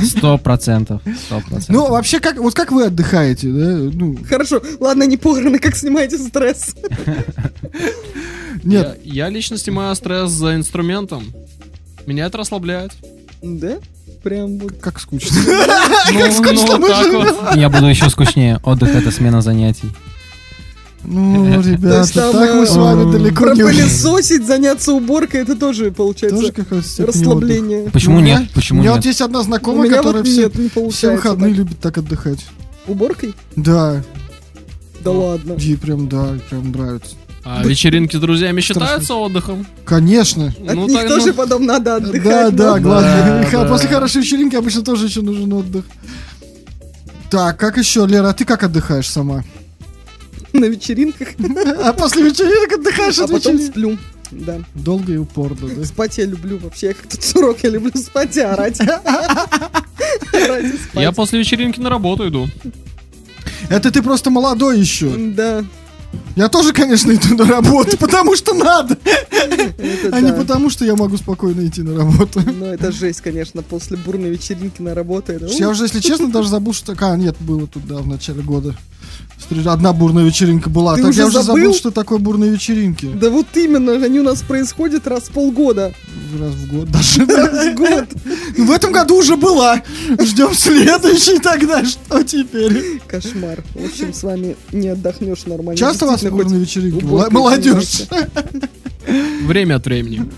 Сто 0.04 0.38
процентов. 0.38 1.02
Сто 1.26 1.40
процентов. 1.40 1.70
ну, 1.70 1.90
вообще, 1.90 2.20
как, 2.20 2.38
вот 2.38 2.54
как 2.54 2.72
вы 2.72 2.86
отдыхаете, 2.86 3.48
да? 3.48 3.78
Ну, 3.94 4.18
Хорошо, 4.28 4.62
ладно, 4.80 5.04
не 5.04 5.16
похороны, 5.18 5.60
как 5.60 5.76
снимаете 5.76 6.18
стресс? 6.18 6.76
нет, 8.64 8.98
Я, 9.04 9.26
я 9.26 9.30
лично 9.30 9.58
снимаю 9.58 9.96
стресс 9.96 10.30
за 10.32 10.56
инструментом. 10.56 11.24
Меня 12.06 12.26
это 12.26 12.38
расслабляет. 12.38 12.92
Да? 13.42 13.78
Прям 14.24 14.58
вот. 14.58 14.74
как 14.80 15.00
скучно. 15.00 15.38
Ну, 16.14 16.78
ну, 16.78 16.88
так 16.88 17.12
вот. 17.12 17.56
Я 17.56 17.70
буду 17.70 17.88
еще 17.88 18.10
скучнее. 18.10 18.60
Отдых 18.64 18.90
это 18.96 19.12
смена 19.12 19.42
занятий. 19.42 19.90
Ну, 21.04 21.46
То 21.62 21.70
ребята, 21.70 22.32
так 22.32 22.56
мы 22.56 22.66
с 22.66 22.76
вами 22.76 23.10
э, 23.10 23.12
далеко 23.12 23.50
не. 23.50 23.56
Пропылесосить, 23.64 24.46
заняться 24.46 24.94
уборкой, 24.94 25.42
это 25.42 25.56
тоже 25.56 25.92
получается 25.92 26.54
расслабление. 27.06 27.90
Почему 27.92 28.18
У 28.18 28.22
меня- 28.22 28.40
нет? 28.40 28.52
Почему 28.54 28.80
У 28.80 28.82
меня 28.82 28.92
вот 28.92 28.98
нет? 29.00 29.06
есть 29.08 29.22
одна 29.22 29.44
знакомая, 29.44 29.90
которая 29.90 30.24
все, 30.24 30.44
нет, 30.44 30.56
не 30.56 30.70
все 30.70 30.80
получается. 30.80 31.12
выходные 31.12 31.54
любит 31.54 31.80
так 31.80 31.98
отдыхать. 31.98 32.46
Уборкой? 32.88 33.34
Да, 33.56 34.02
Да 35.02 35.12
ладно. 35.12 35.56
ей 35.58 35.78
прям, 35.78 36.08
да, 36.08 36.38
прям 36.50 36.72
нравится. 36.72 37.16
А 37.46 37.62
вечеринки 37.64 38.16
с 38.16 38.20
друзьями 38.20 38.62
считаются 38.62 39.16
отдыхом? 39.16 39.66
Конечно. 39.86 40.48
От 40.48 40.76
Ну, 40.76 40.88
них 40.88 40.98
так, 41.00 41.08
тоже 41.10 41.28
ну, 41.28 41.34
потом 41.34 41.66
надо 41.66 41.98
отдыхать. 41.98 42.24
Да, 42.24 42.50
да, 42.52 42.76
но- 42.76 42.82
главное. 42.82 43.44
Да, 43.44 43.50
Ха- 43.50 43.64
да. 43.64 43.70
После 43.70 43.90
хорошей 43.90 44.22
вечеринки 44.22 44.56
обычно 44.56 44.82
тоже 44.82 45.08
еще 45.08 45.22
нужен 45.22 45.52
отдых. 45.52 45.84
Так, 47.30 47.58
как 47.60 47.78
еще, 47.78 48.06
Лера, 48.08 48.30
а 48.30 48.34
ты 48.34 48.46
как 48.46 48.64
отдыхаешь 48.64 49.10
сама? 49.10 49.44
На 50.54 50.66
вечеринках, 50.66 51.30
А 51.84 51.92
после 51.94 52.24
вечеринок 52.24 52.80
отдыхаешь 52.80 53.20
а 53.20 53.26
от 53.26 53.32
потом 53.32 53.58
вечеринок? 53.58 53.72
сплю. 53.72 53.98
Да. 54.32 54.60
Долго 54.74 55.14
и 55.14 55.18
упорно, 55.18 55.68
да? 55.76 55.84
Спать 55.86 56.18
я 56.18 56.26
люблю 56.26 56.58
вообще. 56.58 56.88
Я 56.88 56.94
как 56.94 57.08
тут 57.08 57.24
сурок, 57.24 57.58
я 57.64 57.70
люблю 57.70 57.92
спать 57.96 58.36
и 58.38 58.42
орать. 58.42 58.80
Я 60.94 61.12
после 61.12 61.40
вечеринки 61.40 61.80
на 61.80 61.90
работу 61.90 62.28
иду. 62.28 62.48
Это 63.70 63.92
ты 63.92 64.02
просто 64.02 64.30
молодой 64.30 64.80
еще. 64.80 65.10
Да, 65.36 65.64
Я 66.36 66.50
тоже, 66.50 66.74
конечно, 66.74 67.12
иду 67.12 67.36
на 67.36 67.46
работу, 67.46 67.98
потому 68.00 68.36
что 68.36 68.54
надо, 68.54 68.98
а 70.12 70.20
не 70.20 70.34
потому, 70.34 70.70
что 70.70 70.84
я 70.84 70.96
могу 70.96 71.18
спокойно 71.18 71.66
идти 71.68 71.84
на 71.84 71.96
работу. 71.96 72.42
Ну, 72.46 72.66
это 72.66 72.92
жесть, 72.92 73.22
конечно, 73.22 73.62
после 73.62 73.98
бурной 73.98 74.32
вечеринки 74.32 74.82
на 74.82 74.96
работу. 74.96 75.34
Я 75.60 75.70
уже, 75.70 75.84
если 75.84 76.00
честно, 76.00 76.32
даже 76.32 76.50
забыл, 76.50 76.74
что 76.74 76.94
такая... 76.94 77.16
нет, 77.18 77.36
было 77.40 77.68
тут, 77.68 77.86
да, 77.86 77.98
в 77.98 78.08
начале 78.08 78.42
года. 78.42 78.76
Одна 79.66 79.94
бурная 79.94 80.24
вечеринка 80.24 80.70
была. 80.70 80.96
Ты 80.96 81.02
так 81.02 81.10
уже 81.12 81.22
я 81.22 81.28
уже 81.28 81.42
забыл, 81.42 81.56
забыл? 81.64 81.74
что 81.74 81.92
такое 81.92 82.20
бурные 82.20 82.52
вечеринки. 82.52 83.08
Да 83.14 83.30
вот 83.30 83.48
именно, 83.56 83.94
они 83.94 84.20
у 84.20 84.24
нас 84.24 84.42
происходят 84.42 85.08
раз 85.08 85.24
в 85.24 85.32
полгода. 85.32 85.94
Раз 86.40 86.54
в 86.54 86.72
год 86.72 86.92
даже. 86.92 87.26
Раз 87.26 87.68
в 87.68 87.76
год. 87.76 88.06
Ну, 88.58 88.66
В 88.66 88.72
этом 88.72 88.92
году 88.92 89.18
уже 89.18 89.36
была. 89.36 89.82
Ждем 90.20 90.54
следующий 90.54 91.40
тогда. 91.40 91.84
Что 91.86 92.24
теперь? 92.24 93.02
Кошмар. 93.08 93.64
В 93.76 93.86
общем, 93.86 94.14
с 94.14 94.24
вами 94.24 94.56
не 94.72 94.90
отдохнешь 94.90 95.46
нормально. 95.46 95.78
Часто 95.78 96.06
у 96.06 96.10
вас 96.10 96.24
бурные 96.24 96.60
вечеринки? 96.60 97.04
Молодежь. 97.04 98.04
Время 99.46 99.76
от 99.76 99.86
времени. 99.86 100.30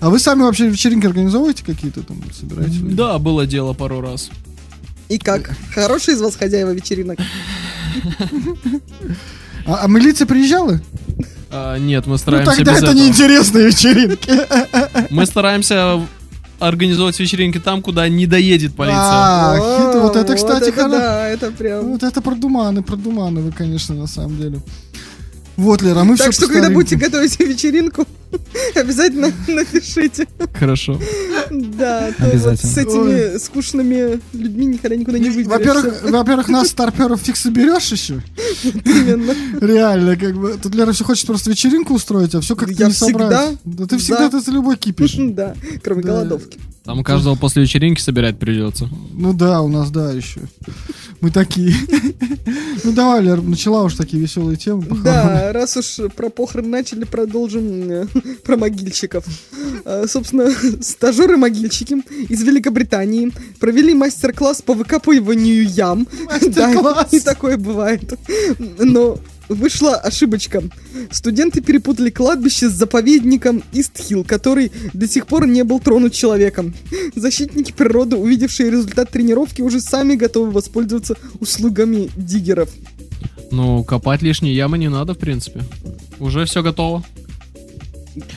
А 0.00 0.10
вы 0.10 0.18
сами 0.18 0.42
вообще 0.42 0.68
вечеринки 0.68 1.06
организовываете 1.06 1.64
какие-то 1.64 2.02
там? 2.02 2.22
Собираете? 2.38 2.78
Да, 2.82 3.18
было 3.18 3.46
дело 3.46 3.72
пару 3.72 4.00
раз. 4.00 4.30
И 5.12 5.18
как? 5.18 5.50
Хорошие 5.74 6.14
из 6.16 6.20
вас 6.22 6.36
хозяева 6.36 6.70
вечеринок? 6.70 7.18
А, 9.64 9.84
а 9.84 9.86
милиция 9.86 10.26
приезжала? 10.26 10.80
А, 11.48 11.76
нет, 11.78 12.06
мы 12.06 12.12
Ну 12.12 12.18
стараемся 12.18 12.56
тогда 12.56 12.72
без 12.72 12.78
это 12.78 12.86
этого. 12.86 12.98
неинтересные 12.98 13.66
вечеринки. 13.68 14.32
Мы 15.14 15.24
стараемся 15.24 16.00
организовать 16.58 17.20
вечеринки 17.20 17.60
там, 17.60 17.80
куда 17.80 18.08
не 18.08 18.26
доедет 18.26 18.74
полиция. 18.74 18.98
А, 19.00 19.56
хит- 19.56 20.00
вот 20.02 20.16
это, 20.16 20.34
кстати, 20.34 20.70
это 20.70 20.80
хоро- 20.80 20.90
Да, 20.90 21.28
это 21.28 21.52
прям... 21.52 21.92
Вот 21.92 22.02
это 22.02 22.20
продуманы, 22.20 22.82
продуманы 22.82 23.40
вы, 23.40 23.52
конечно, 23.52 23.94
на 23.94 24.08
самом 24.08 24.36
деле. 24.36 24.58
Вот, 25.56 25.80
Лера, 25.82 26.00
а 26.00 26.04
мы 26.04 26.16
Так 26.16 26.32
все 26.32 26.42
что, 26.44 26.52
когда 26.52 26.68
будете 26.70 26.96
готовить 26.96 27.38
вечеринку, 27.38 28.04
обязательно 28.74 29.32
напишите. 29.48 30.26
Хорошо. 30.54 30.98
Да, 31.50 32.08
то 32.12 32.24
вот 32.24 32.32
Обязательно. 32.32 32.72
с 32.72 32.78
этими 32.78 33.38
скучными 33.38 34.20
людьми 34.32 34.66
никогда 34.66 34.96
никуда 34.96 35.18
не 35.18 35.30
выйдешь. 35.30 35.50
Во-первых, 35.50 36.02
во-первых, 36.10 36.48
нас 36.48 36.68
старперов 36.68 37.20
фиг 37.20 37.36
соберешь 37.36 37.92
еще. 37.92 38.22
именно. 38.62 39.34
Реально, 39.60 40.16
как 40.16 40.34
бы. 40.36 40.58
Тут 40.62 40.74
Лера 40.74 40.92
все 40.92 41.04
хочет 41.04 41.26
просто 41.26 41.50
вечеринку 41.50 41.94
устроить, 41.94 42.34
а 42.34 42.40
все 42.40 42.56
как-то 42.56 42.86
не 42.86 42.92
собрать. 42.92 43.58
Да 43.64 43.86
ты 43.86 43.98
всегда 43.98 44.30
ты 44.30 44.40
за 44.40 44.50
любой 44.50 44.76
кипиш. 44.76 45.16
Да, 45.32 45.54
кроме 45.82 46.02
голодовки. 46.02 46.58
Там 46.84 47.04
каждого 47.04 47.36
после 47.36 47.62
вечеринки 47.62 48.00
собирать 48.00 48.38
придется. 48.38 48.88
Ну 49.12 49.32
да, 49.32 49.62
у 49.62 49.68
нас, 49.68 49.90
да, 49.90 50.10
еще. 50.10 50.40
Мы 51.20 51.30
такие. 51.30 51.74
Ну 52.84 52.92
давай, 52.92 53.22
Лер, 53.22 53.40
начала 53.40 53.84
уж 53.84 53.94
такие 53.94 54.20
веселые 54.20 54.56
темы. 54.56 54.84
Да, 55.04 55.52
раз 55.52 55.76
уж 55.76 56.00
про 56.16 56.28
похороны 56.28 56.68
начали, 56.68 57.04
продолжим 57.04 57.90
э, 57.90 58.06
про 58.44 58.56
могильщиков. 58.56 59.24
Э, 59.84 60.06
Собственно, 60.08 60.50
стажеры-могильщики 60.80 62.02
из 62.28 62.42
Великобритании 62.42 63.30
провели 63.60 63.94
мастер-класс 63.94 64.62
по 64.62 64.74
выкапыванию 64.74 65.68
ям. 65.68 66.08
Мастер-класс. 66.24 67.12
и 67.12 67.20
такое 67.20 67.56
бывает. 67.56 68.18
Но 68.78 69.18
вышла 69.48 69.96
ошибочка. 69.96 70.62
Студенты 71.10 71.60
перепутали 71.60 72.10
кладбище 72.10 72.68
с 72.68 72.72
заповедником 72.72 73.62
Истхилл, 73.72 74.24
который 74.24 74.72
до 74.92 75.06
сих 75.06 75.26
пор 75.26 75.46
не 75.46 75.64
был 75.64 75.80
тронут 75.80 76.12
человеком. 76.12 76.74
Защитники 77.14 77.72
природы, 77.72 78.16
увидевшие 78.16 78.70
результат 78.70 79.10
тренировки, 79.10 79.62
уже 79.62 79.80
сами 79.80 80.14
готовы 80.14 80.50
воспользоваться 80.50 81.16
услугами 81.40 82.10
диггеров. 82.16 82.70
Ну, 83.50 83.84
копать 83.84 84.22
лишние 84.22 84.56
ямы 84.56 84.78
не 84.78 84.88
надо, 84.88 85.14
в 85.14 85.18
принципе. 85.18 85.62
Уже 86.18 86.44
все 86.46 86.62
готово. 86.62 87.04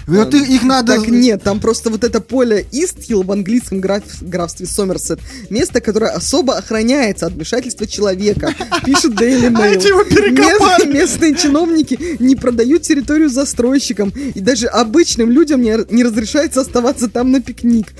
Вот 0.08 0.34
и- 0.34 0.56
их 0.56 0.64
надо... 0.64 0.96
Так 0.96 1.08
нет, 1.08 1.44
там 1.44 1.60
просто 1.60 1.90
вот 1.90 2.04
это 2.04 2.22
поле 2.22 2.66
Истхилл 2.72 3.24
в 3.24 3.32
английском 3.32 3.80
граф- 3.80 4.22
графстве 4.22 4.66
Сомерсет. 4.66 5.20
Место, 5.50 5.82
которое 5.82 6.12
особо 6.12 6.56
охраняется 6.58 7.28
от 7.28 7.34
вмешательства 7.34 7.88
человека. 7.88 8.54
Пишет 8.86 9.14
Daily 9.14 9.48
А 9.48 9.50
Mail. 9.50 10.94
местные 10.94 11.36
чиновники 11.36 12.18
не 12.20 12.36
продают 12.36 12.84
территорию 12.84 13.30
застройщикам. 13.30 14.10
И 14.34 14.40
даже 14.40 14.68
обычным 14.68 15.30
людям 15.32 15.62
не, 15.62 15.78
не 15.94 16.04
разрешается 16.04 16.62
оставаться 16.62 17.10
там 17.10 17.32
на 17.32 17.42
пикник. 17.42 17.94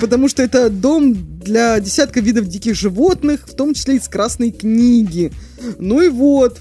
Потому 0.00 0.28
что 0.28 0.42
это 0.42 0.70
дом 0.70 1.14
для 1.40 1.80
десятка 1.80 2.20
видов 2.20 2.46
диких 2.46 2.74
животных, 2.74 3.46
в 3.48 3.54
том 3.54 3.74
числе 3.74 3.96
из 3.96 4.08
Красной 4.08 4.50
книги. 4.50 5.32
Ну 5.78 6.00
и 6.00 6.08
вот. 6.08 6.58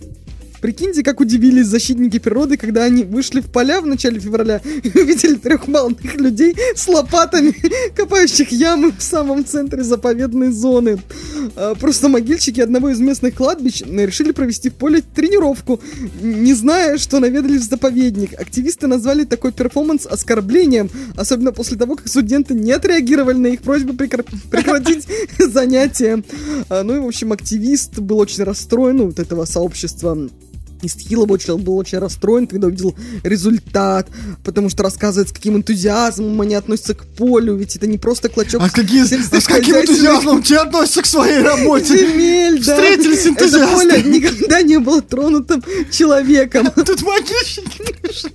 Прикиньте, 0.61 1.03
как 1.03 1.19
удивились 1.21 1.67
защитники 1.67 2.19
природы, 2.19 2.57
когда 2.57 2.83
они 2.83 3.03
вышли 3.03 3.39
в 3.41 3.45
поля 3.51 3.81
в 3.81 3.85
начале 3.87 4.19
февраля 4.19 4.61
и 4.83 4.89
увидели 4.99 5.35
трех 5.35 5.67
молодых 5.67 6.15
людей 6.15 6.55
с 6.75 6.87
лопатами, 6.87 7.55
копающих 7.95 8.51
ямы 8.51 8.91
в 8.91 9.01
самом 9.01 9.45
центре 9.45 9.83
заповедной 9.83 10.51
зоны. 10.51 10.99
А, 11.55 11.75
Просто 11.75 12.09
могильщики 12.09 12.59
одного 12.59 12.89
из 12.89 12.99
местных 12.99 13.35
кладбищ 13.35 13.81
решили 13.81 14.31
провести 14.31 14.69
в 14.69 14.73
поле 14.73 15.01
тренировку, 15.01 15.79
не 16.21 16.53
зная, 16.53 16.97
что 16.97 17.19
наведались 17.19 17.61
в 17.61 17.69
заповедник. 17.69 18.33
Активисты 18.39 18.87
назвали 18.87 19.23
такой 19.23 19.51
перформанс 19.51 20.05
оскорблением, 20.05 20.89
особенно 21.15 21.51
после 21.51 21.77
того, 21.77 21.95
как 21.95 22.07
студенты 22.07 22.53
не 22.53 22.71
отреагировали 22.71 23.37
на 23.37 23.47
их 23.47 23.61
просьбу 23.61 23.93
прекра- 23.93 24.25
прекратить 24.51 25.07
занятия. 25.37 26.23
А, 26.69 26.83
Ну 26.83 26.95
и, 26.95 26.99
в 26.99 27.07
общем, 27.07 27.31
активист 27.31 27.99
был 27.99 28.19
очень 28.19 28.43
расстроен, 28.43 28.97
ну, 28.97 29.05
вот 29.05 29.19
этого 29.19 29.45
сообщества 29.45 30.17
Истхилл 30.81 31.25
был 31.25 31.35
очень, 31.35 31.57
был 31.57 31.77
очень 31.77 31.97
расстроен, 31.97 32.47
когда 32.47 32.67
увидел 32.67 32.95
результат, 33.23 34.07
потому 34.43 34.69
что 34.69 34.83
рассказывает, 34.83 35.29
с 35.29 35.31
каким 35.31 35.57
энтузиазмом 35.57 36.39
они 36.41 36.55
относятся 36.55 36.95
к 36.95 37.05
полю, 37.05 37.55
ведь 37.55 37.75
это 37.75 37.87
не 37.87 37.97
просто 37.97 38.29
клочок 38.29 38.61
А, 38.61 38.69
какие, 38.69 39.01
а 39.01 39.41
с 39.41 39.45
каким 39.47 39.75
энтузиазмом 39.75 40.41
ты 40.43 40.55
относишься 40.55 41.01
к 41.01 41.05
своей 41.05 41.41
работе? 41.41 41.97
земель, 41.97 42.63
да. 42.63 42.75
Встретились 42.75 43.19
Это 43.19 43.29
энтузиасты. 43.29 43.75
поле 43.75 44.03
никогда 44.03 44.61
не 44.61 44.79
было 44.79 45.01
тронутым 45.01 45.63
человеком. 45.91 46.69
Тут 46.75 47.01
могильщики. 47.01 48.29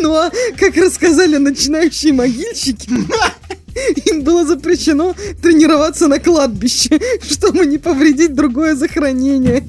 Ну 0.00 0.14
а, 0.14 0.30
как 0.58 0.76
рассказали 0.76 1.36
начинающие 1.36 2.12
могильщики, 2.12 2.88
им 4.08 4.22
было 4.22 4.44
запрещено 4.46 5.14
тренироваться 5.42 6.08
на 6.08 6.18
кладбище, 6.18 7.00
чтобы 7.22 7.66
не 7.66 7.78
повредить 7.78 8.34
другое 8.34 8.74
захоронение. 8.74 9.66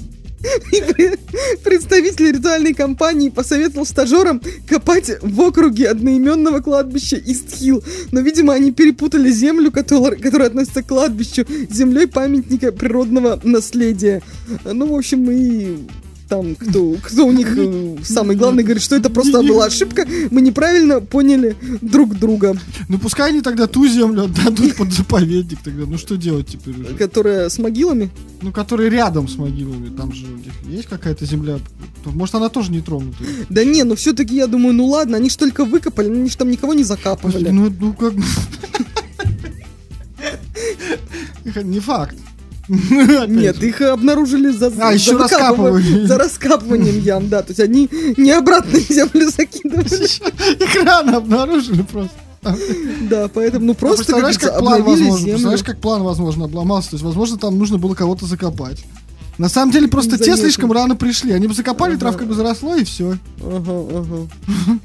Представитель 1.63 2.31
ритуальной 2.33 2.73
компании 2.73 3.29
посоветовал 3.29 3.85
стажерам 3.85 4.41
копать 4.67 5.11
в 5.21 5.41
округе 5.41 5.89
одноименного 5.89 6.59
кладбища 6.59 7.17
Истхилл. 7.17 7.83
Но, 8.11 8.21
видимо, 8.21 8.53
они 8.53 8.71
перепутали 8.71 9.29
землю, 9.29 9.71
которая, 9.71 10.19
которая 10.19 10.49
относится 10.49 10.83
к 10.83 10.87
кладбищу, 10.87 11.45
землей 11.69 12.07
памятника 12.07 12.71
природного 12.71 13.39
наследия. 13.43 14.21
Ну, 14.63 14.87
в 14.87 14.95
общем, 14.95 15.29
и 15.31 15.77
там, 16.27 16.55
кто, 16.55 16.95
кто 17.01 17.27
у 17.27 17.31
них 17.31 17.55
э, 17.57 17.97
самый 18.03 18.35
главный, 18.35 18.63
говорит, 18.63 18.83
что 18.83 18.95
это 18.95 19.09
просто 19.09 19.43
была 19.43 19.65
ошибка, 19.65 20.07
мы 20.31 20.41
неправильно 20.41 21.01
поняли 21.01 21.55
друг 21.81 22.17
друга, 22.17 22.57
Ну 22.89 22.97
пускай 22.97 23.29
они 23.29 23.41
тогда 23.41 23.67
ту 23.67 23.87
землю 23.87 24.23
отдадут 24.23 24.75
под 24.75 24.91
заповедник 24.91 25.59
тогда. 25.63 25.85
Ну 25.85 25.97
что 25.97 26.15
делать 26.15 26.47
теперь 26.47 26.79
уже? 26.79 26.95
которая 26.95 27.49
с 27.49 27.59
могилами. 27.59 28.09
Ну 28.41 28.51
который 28.51 28.89
рядом 28.89 29.27
с 29.27 29.37
могилами. 29.37 29.95
Там 29.95 30.13
же 30.13 30.25
у 30.25 30.37
них 30.37 30.53
есть 30.67 30.87
какая-то 30.87 31.25
земля. 31.25 31.59
Может 32.05 32.35
она 32.35 32.49
тоже 32.49 32.71
не 32.71 32.81
тронутая? 32.81 33.27
Да 33.49 33.63
не, 33.63 33.83
но 33.83 33.95
все-таки 33.95 34.35
я 34.35 34.47
думаю, 34.47 34.73
ну 34.73 34.87
ладно, 34.87 35.17
они 35.17 35.29
ж 35.29 35.35
только 35.35 35.65
выкопали, 35.65 36.07
они 36.07 36.29
ж 36.29 36.35
там 36.35 36.49
никого 36.49 36.73
не 36.73 36.83
закапывали. 36.83 37.49
Ну, 37.49 37.71
ну 37.79 37.93
как... 37.93 38.13
Не 41.63 41.79
факт. 41.79 42.15
Нет, 43.27 43.61
их 43.63 43.81
обнаружили 43.81 44.49
за, 44.49 44.71
А, 44.79 44.91
еще 44.93 45.11
за, 45.11 45.17
выкапыванием- 45.17 45.21
раскапывание. 45.21 46.07
за 46.07 46.17
раскапыванием 46.17 46.99
ям, 47.03 47.29
да. 47.29 47.41
То 47.41 47.49
есть 47.49 47.59
они 47.59 47.89
не 48.17 48.31
обратно 48.31 48.79
землю 48.89 49.29
закидывали. 49.29 50.63
Их 50.63 50.83
рано 50.83 51.17
обнаружили 51.17 51.81
просто. 51.83 52.15
Да, 53.09 53.27
поэтому 53.33 53.65
ну 53.65 53.73
просто 53.73 54.05
как 54.13 54.37
как 54.37 54.59
план 54.59 54.83
возможно, 54.83 55.17
землю. 55.17 55.31
представляешь, 55.31 55.63
как 55.63 55.79
план, 55.79 56.03
возможно, 56.03 56.45
обломался. 56.45 56.91
То 56.91 56.95
есть, 56.95 57.03
возможно, 57.03 57.37
там 57.37 57.57
нужно 57.57 57.77
было 57.79 57.95
кого-то 57.95 58.25
закопать. 58.27 58.83
На 59.37 59.49
самом 59.49 59.71
деле, 59.73 59.87
просто 59.89 60.17
те 60.17 60.37
слишком 60.37 60.71
рано 60.71 60.95
пришли. 60.95 61.33
Они 61.33 61.47
бы 61.47 61.53
закопали, 61.53 61.97
травка 61.97 62.23
бы 62.25 62.33
заросла, 62.33 62.77
и 62.77 62.83
все. 62.85 63.17
Ага, 63.41 63.97
ага. 63.99 64.27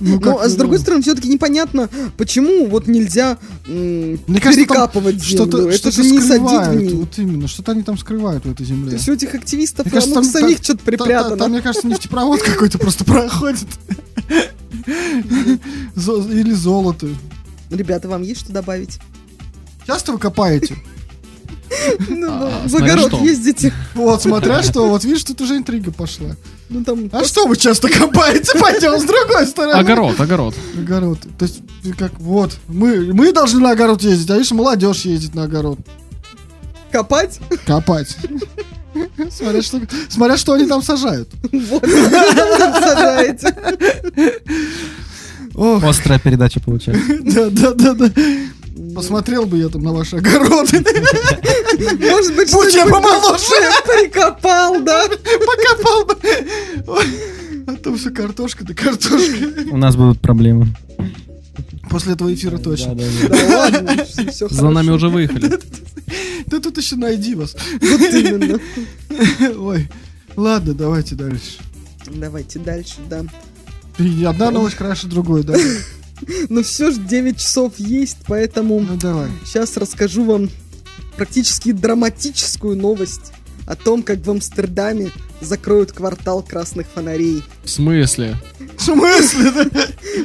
Ну, 0.00 0.18
Ну, 0.20 0.38
а 0.40 0.48
с 0.48 0.54
другой 0.56 0.78
стороны, 0.80 1.02
все-таки 1.02 1.28
непонятно, 1.28 1.88
почему 2.16 2.66
вот 2.66 2.88
нельзя 2.88 3.38
м, 3.68 4.18
Мне 4.26 4.40
кажется, 4.40 4.66
там 4.66 4.76
перекапывать 4.76 5.14
землю. 5.22 5.24
что-то, 5.46 5.68
Это 5.68 5.78
что-то 5.78 6.02
же 6.02 6.10
не 6.10 6.20
садить 6.20 6.66
в 6.68 6.74
ней. 6.74 6.94
Вот 6.94 7.16
именно, 7.18 7.46
что-то 7.48 7.72
они 7.72 7.82
там 7.82 7.96
скрывают 7.98 8.44
в 8.44 8.50
этой 8.50 8.58
То 8.58 8.64
земле. 8.64 8.92
есть 8.92 9.08
у 9.08 9.12
этих 9.12 9.34
активистов 9.34 9.86
Мне 9.86 9.92
кажется, 9.92 10.14
там- 10.14 10.24
самих 10.24 10.56
там- 10.56 10.64
что-то 10.64 10.78
Та- 10.78 10.84
та- 10.84 10.90
припрятано. 10.90 11.36
Там, 11.36 11.50
мне 11.52 11.60
кажется, 11.60 11.86
нефтепровод 11.86 12.42
какой-то 12.42 12.78
просто 12.78 13.04
проходит. 13.04 13.66
Или 15.96 16.52
золото. 16.52 17.08
Ребята, 17.70 18.08
вам 18.08 18.22
есть 18.22 18.40
что 18.40 18.52
добавить? 18.52 18.98
Часто 19.86 20.12
вы 20.12 20.18
копаете? 20.18 20.76
Ну, 22.08 22.28
А, 22.30 22.64
огород 22.72 23.08
что. 23.08 23.24
ездите. 23.24 23.72
Вот, 23.94 24.22
смотря 24.22 24.62
что, 24.62 24.88
вот 24.88 25.04
видишь, 25.04 25.24
тут 25.24 25.40
уже 25.40 25.56
интрига 25.56 25.92
пошла. 25.92 26.30
Ну 26.68 26.84
там 26.84 27.08
А 27.12 27.24
что 27.24 27.46
вы 27.46 27.56
часто 27.56 27.88
копаете? 27.88 28.58
Пойдем 28.58 28.98
с 28.98 29.04
другой 29.04 29.46
стороны. 29.46 29.72
Огород, 29.78 30.20
огород. 30.20 30.54
Огород. 30.76 31.18
То 31.38 31.44
есть, 31.44 31.60
как, 31.98 32.12
вот, 32.18 32.56
мы, 32.68 33.12
мы 33.14 33.32
должны 33.32 33.60
на 33.60 33.70
огород 33.70 34.02
ездить, 34.02 34.30
а 34.30 34.34
видишь, 34.34 34.50
молодежь 34.52 35.02
ездит 35.02 35.34
на 35.34 35.44
огород. 35.44 35.78
копать. 36.90 37.38
Копать. 37.66 38.16
Смотря 39.30 39.62
что, 39.62 39.80
смотря 40.08 40.36
что 40.36 40.52
они 40.54 40.66
там 40.66 40.82
сажают. 40.82 41.28
Вот, 41.52 41.84
сажаете. 41.86 43.54
Ох, 45.54 45.82
Острая 45.84 46.18
передача 46.18 46.60
получается. 46.60 47.04
да, 47.22 47.50
да, 47.50 47.72
да, 47.74 47.94
да. 47.94 48.10
Посмотрел 48.98 49.46
бы 49.46 49.58
я 49.58 49.68
там 49.68 49.84
на 49.84 49.92
ваши 49.92 50.16
огороды. 50.16 50.84
Может 52.00 52.34
быть, 52.34 52.52
Будь 52.52 52.74
я 52.74 52.84
помоложе. 52.84 53.44
прикопал, 53.86 54.82
да? 54.82 55.04
Покопал 55.06 56.04
бы. 56.04 56.16
А 57.68 57.76
то 57.76 57.94
все 57.94 58.10
картошка 58.10 58.64
да 58.64 58.74
картошка. 58.74 59.70
У 59.70 59.76
нас 59.76 59.94
будут 59.94 60.20
проблемы. 60.20 60.66
После 61.88 62.14
этого 62.14 62.34
эфира 62.34 62.58
точно. 62.58 62.96
Да, 62.96 63.04
да, 63.04 63.28
да. 63.28 63.38
Да 63.38 63.58
ладно, 63.58 64.04
все 64.32 64.48
За 64.48 64.68
нами 64.68 64.90
уже 64.90 65.08
выехали. 65.08 65.60
Да 66.46 66.58
тут 66.58 66.76
еще 66.78 66.96
найди 66.96 67.36
вас. 67.36 67.54
Вот 67.80 68.00
именно. 68.00 68.58
Ой, 69.60 69.88
ладно, 70.34 70.74
давайте 70.74 71.14
дальше. 71.14 71.58
Давайте 72.04 72.58
дальше, 72.58 72.96
да. 73.08 73.22
И 73.98 74.24
одна 74.24 74.50
новость 74.50 74.74
краше 74.74 75.06
другой, 75.06 75.44
да? 75.44 75.54
Ну 76.48 76.62
все 76.62 76.90
же 76.90 77.00
9 77.00 77.38
часов 77.38 77.78
есть, 77.78 78.18
поэтому 78.26 78.80
Ну 78.80 78.96
давай. 78.96 79.28
сейчас 79.44 79.76
расскажу 79.76 80.24
вам 80.24 80.50
практически 81.16 81.72
драматическую 81.72 82.76
новость 82.76 83.32
о 83.68 83.76
том, 83.76 84.02
как 84.02 84.20
в 84.20 84.30
Амстердаме 84.30 85.10
закроют 85.42 85.92
квартал 85.92 86.42
красных 86.42 86.86
фонарей. 86.92 87.42
В 87.64 87.68
смысле? 87.68 88.36
В 88.78 88.82
смысле? 88.82 89.70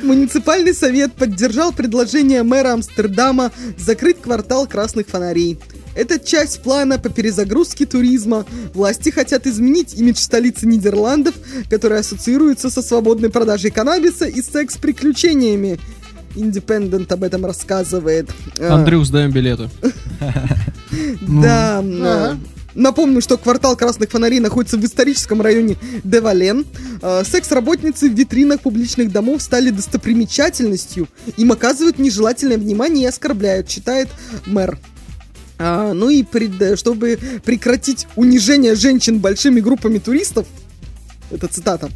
Муниципальный 0.01 0.73
совет 0.73 1.13
поддержал 1.13 1.73
предложение 1.73 2.43
мэра 2.43 2.71
Амстердама 2.71 3.51
закрыть 3.77 4.21
квартал 4.21 4.65
красных 4.65 5.07
фонарей. 5.07 5.59
Это 5.93 6.19
часть 6.19 6.61
плана 6.61 6.97
по 6.97 7.09
перезагрузке 7.09 7.85
туризма. 7.85 8.45
Власти 8.73 9.09
хотят 9.09 9.45
изменить 9.45 9.93
имидж 9.93 10.19
столицы 10.19 10.65
Нидерландов, 10.65 11.35
которая 11.69 11.99
ассоциируется 11.99 12.69
со 12.69 12.81
свободной 12.81 13.29
продажей 13.29 13.71
каннабиса 13.71 14.25
и 14.25 14.41
секс-приключениями. 14.41 15.79
Independent 16.35 17.11
об 17.13 17.23
этом 17.23 17.45
рассказывает. 17.45 18.29
А, 18.57 18.75
Андрюх, 18.75 19.05
сдаем 19.05 19.31
билеты. 19.31 19.69
Да. 21.27 21.83
Э, 22.75 22.79
Напомню, 22.79 23.21
что 23.21 23.37
квартал 23.37 23.75
красных 23.75 24.09
фонарей 24.11 24.39
находится 24.39 24.77
в 24.77 24.85
историческом 24.85 25.41
районе 25.41 25.77
Девален. 26.03 26.65
Э, 27.01 27.23
Секс-работницы 27.25 28.09
в 28.09 28.13
витринах 28.13 28.61
публичных 28.61 29.11
домов 29.11 29.41
стали 29.41 29.69
достопримечательностью. 29.69 31.07
Им 31.37 31.51
оказывают 31.51 31.99
нежелательное 31.99 32.57
внимание 32.57 33.05
и 33.05 33.07
оскорбляют, 33.07 33.69
считает 33.69 34.09
мэр. 34.45 34.77
А, 35.59 35.93
ну 35.93 36.09
и 36.09 36.23
пред- 36.23 36.77
чтобы 36.79 37.19
прекратить 37.45 38.07
унижение 38.15 38.75
женщин 38.75 39.19
большими 39.19 39.59
группами 39.59 39.99
туристов, 39.99 40.47
это 41.33 41.47
цитата. 41.47 41.89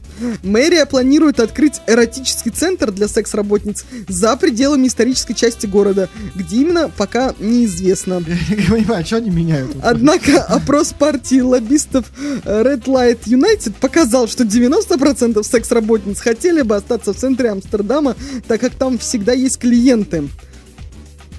Мэрия 0.43 0.85
планирует 0.85 1.39
открыть 1.39 1.81
эротический 1.87 2.51
центр 2.51 2.91
для 2.91 3.07
секс-работниц 3.07 3.85
за 4.07 4.35
пределами 4.37 4.87
исторической 4.87 5.33
части 5.33 5.65
города, 5.65 6.09
где 6.35 6.57
именно 6.57 6.89
пока 6.89 7.33
неизвестно. 7.39 8.23
Я 8.49 8.55
не 8.55 8.63
понимаю, 8.63 9.05
что 9.05 9.17
они 9.17 9.29
меняют? 9.29 9.75
Однако 9.81 10.41
опрос 10.43 10.93
партии 10.93 11.39
лоббистов 11.39 12.05
э, 12.17 12.63
Red 12.63 12.85
Light 12.85 13.25
United 13.25 13.73
показал, 13.79 14.27
что 14.27 14.43
90% 14.43 15.43
секс-работниц 15.43 16.19
хотели 16.19 16.61
бы 16.61 16.75
остаться 16.75 17.13
в 17.13 17.17
центре 17.17 17.49
Амстердама, 17.49 18.15
так 18.47 18.61
как 18.61 18.73
там 18.75 18.97
всегда 18.97 19.33
есть 19.33 19.59
клиенты. 19.59 20.29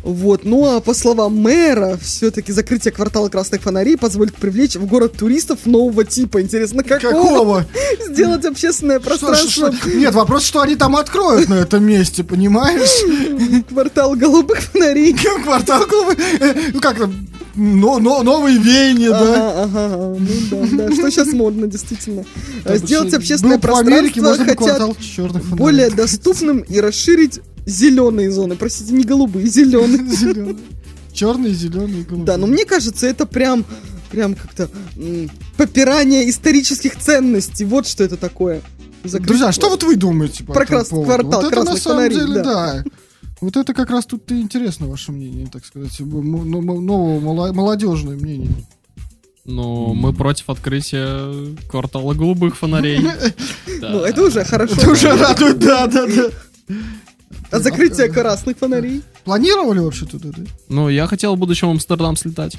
Вот, 0.02 0.44
ну 0.44 0.76
а 0.76 0.80
по 0.80 0.94
словам 0.94 1.36
мэра, 1.36 1.98
все-таки 2.00 2.52
закрытие 2.52 2.92
квартала 2.92 3.28
красных 3.28 3.62
фонарей 3.62 3.96
позволит 3.98 4.34
привлечь 4.34 4.76
в 4.76 4.86
город 4.86 5.14
туристов 5.18 5.66
нового 5.66 6.04
типа. 6.04 6.40
Интересно, 6.40 6.82
какого? 6.82 7.10
Какого? 7.12 7.66
Сделать 8.08 8.44
общественное 8.44 9.00
Что- 9.00 9.08
пространство. 9.08 9.72
что- 9.72 9.90
Нет, 9.90 10.14
вопрос, 10.14 10.44
что 10.44 10.60
они 10.60 10.76
там 10.76 10.96
откроют 10.96 11.48
на 11.48 11.54
этом 11.54 11.84
месте, 11.84 12.22
понимаешь? 12.24 13.64
Квартал 13.68 14.14
голубых 14.14 14.60
фонарей. 14.60 15.14
Квартал 15.44 15.84
клубы, 15.86 16.16
э, 16.40 16.54
ну 16.72 16.80
как 16.80 16.98
там, 16.98 17.26
но- 17.56 17.98
но- 17.98 18.22
новые 18.22 18.58
веяния, 18.58 19.10
да. 19.10 19.18
Ага, 19.20 19.62
ага, 19.62 19.94
ага. 19.94 20.16
ну 20.18 20.28
да, 20.76 20.86
да, 20.88 20.94
что 20.94 21.10
сейчас 21.10 21.32
модно, 21.32 21.66
действительно. 21.66 22.24
Сделать 22.64 23.12
общественное 23.14 23.58
пространство 23.58 24.44
хотят 24.44 24.80
более 25.56 25.90
доступным 25.90 26.60
и 26.60 26.80
расширить 26.80 27.40
зеленые 27.68 28.30
зоны. 28.30 28.56
Простите, 28.56 28.92
не 28.94 29.04
голубые, 29.04 29.46
зеленые. 29.46 30.56
Черные, 31.12 31.52
зеленые, 31.52 32.04
голубые. 32.04 32.24
Да, 32.26 32.36
но 32.36 32.46
мне 32.46 32.64
кажется, 32.64 33.06
это 33.06 33.26
прям, 33.26 33.64
прям 34.10 34.34
как-то 34.34 34.68
попирание 35.56 36.28
исторических 36.30 36.96
ценностей. 36.96 37.64
Вот 37.64 37.86
что 37.86 38.04
это 38.04 38.16
такое. 38.16 38.62
Закрыть- 39.04 39.26
Друзья, 39.28 39.52
что 39.52 39.68
вот 39.68 39.82
вы 39.82 39.96
думаете 39.96 40.44
по 40.44 40.52
Про 40.52 40.64
этому 40.64 40.78
крас- 40.78 40.88
поводу? 40.88 41.06
квартал 41.06 41.40
Вот 41.42 41.46
это 41.52 41.56
на 41.60 41.64
красных 41.64 41.82
самом 41.82 41.96
фонарей, 41.98 42.18
деле, 42.18 42.34
да. 42.42 42.42
да. 42.82 42.84
Вот 43.40 43.56
это 43.56 43.72
как 43.74 43.90
раз 43.90 44.06
тут 44.06 44.30
и 44.32 44.40
интересно 44.40 44.86
ваше 44.88 45.12
мнение, 45.12 45.46
так 45.52 45.64
сказать, 45.64 45.98
нового 46.00 47.52
молодежное 47.52 48.16
мнение. 48.16 48.50
Но 49.44 49.94
мы 49.94 50.12
против 50.12 50.50
открытия 50.50 51.54
квартала 51.70 52.12
голубых 52.14 52.56
фонарей. 52.56 53.00
Ну, 53.80 54.00
это 54.00 54.24
уже 54.24 54.44
хорошо. 54.44 54.74
Это 54.74 54.90
уже 54.90 55.16
радует, 55.16 55.58
да, 55.60 55.86
да, 55.86 56.06
да. 56.06 56.74
А 57.50 57.60
закрытие 57.60 58.08
красных 58.08 58.58
фонарей? 58.58 59.02
Планировали 59.24 59.78
вообще 59.78 60.06
туда, 60.06 60.30
да? 60.36 60.42
Ну, 60.68 60.88
я 60.88 61.06
хотел 61.06 61.34
в 61.34 61.38
будущем 61.38 61.68
в 61.68 61.70
Амстердам 61.72 62.16
слетать. 62.16 62.56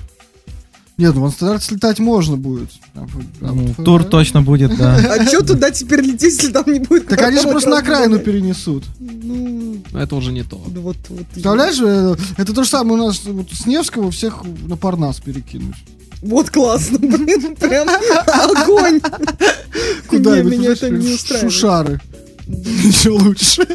Нет, 0.98 1.16
ну 1.16 1.22
в 1.22 1.26
Амстердам 1.26 1.62
слетать 1.62 2.00
можно 2.00 2.36
будет. 2.36 2.70
А, 2.96 3.06
а 3.42 3.52
Ну, 3.54 3.74
тур 3.86 4.04
точно 4.04 4.42
будет, 4.42 4.76
да. 4.78 4.96
А 4.98 5.26
что 5.26 5.46
туда 5.46 5.72
теперь 5.72 6.02
лететь, 6.02 6.34
если 6.34 6.52
там 6.52 6.66
не 6.68 6.80
будет 6.80 7.08
Так 7.08 7.22
они 7.22 7.40
же 7.40 7.48
просто 7.48 7.70
на 7.70 7.78
окраину 7.78 8.20
перенесут. 8.20 8.84
Ну, 9.00 9.82
Это 9.94 10.16
уже 10.16 10.32
не 10.32 10.44
то. 10.44 10.58
вот, 10.58 10.98
вот. 11.08 11.26
Представляешь, 11.28 11.80
э, 11.82 12.16
это 12.36 12.54
то 12.54 12.64
же 12.64 12.70
самое 12.70 13.02
у 13.02 13.06
нас 13.06 13.22
вот 13.24 13.50
с 13.52 13.66
Невского 13.66 14.12
всех 14.12 14.44
на 14.68 14.76
Парнас 14.76 15.22
перекинуть. 15.22 15.78
Вот 16.22 16.50
классно, 16.50 17.00
блин, 17.00 17.56
прям 17.60 17.88
огонь. 18.28 19.00
Куда? 20.08 20.36
Ну, 20.36 20.44
меня 20.44 20.72
это 20.72 20.90
не 20.90 21.14
устраивает. 21.14 21.52
Шушары. 21.54 22.02
Еще 22.48 23.12
лучше. 23.12 23.66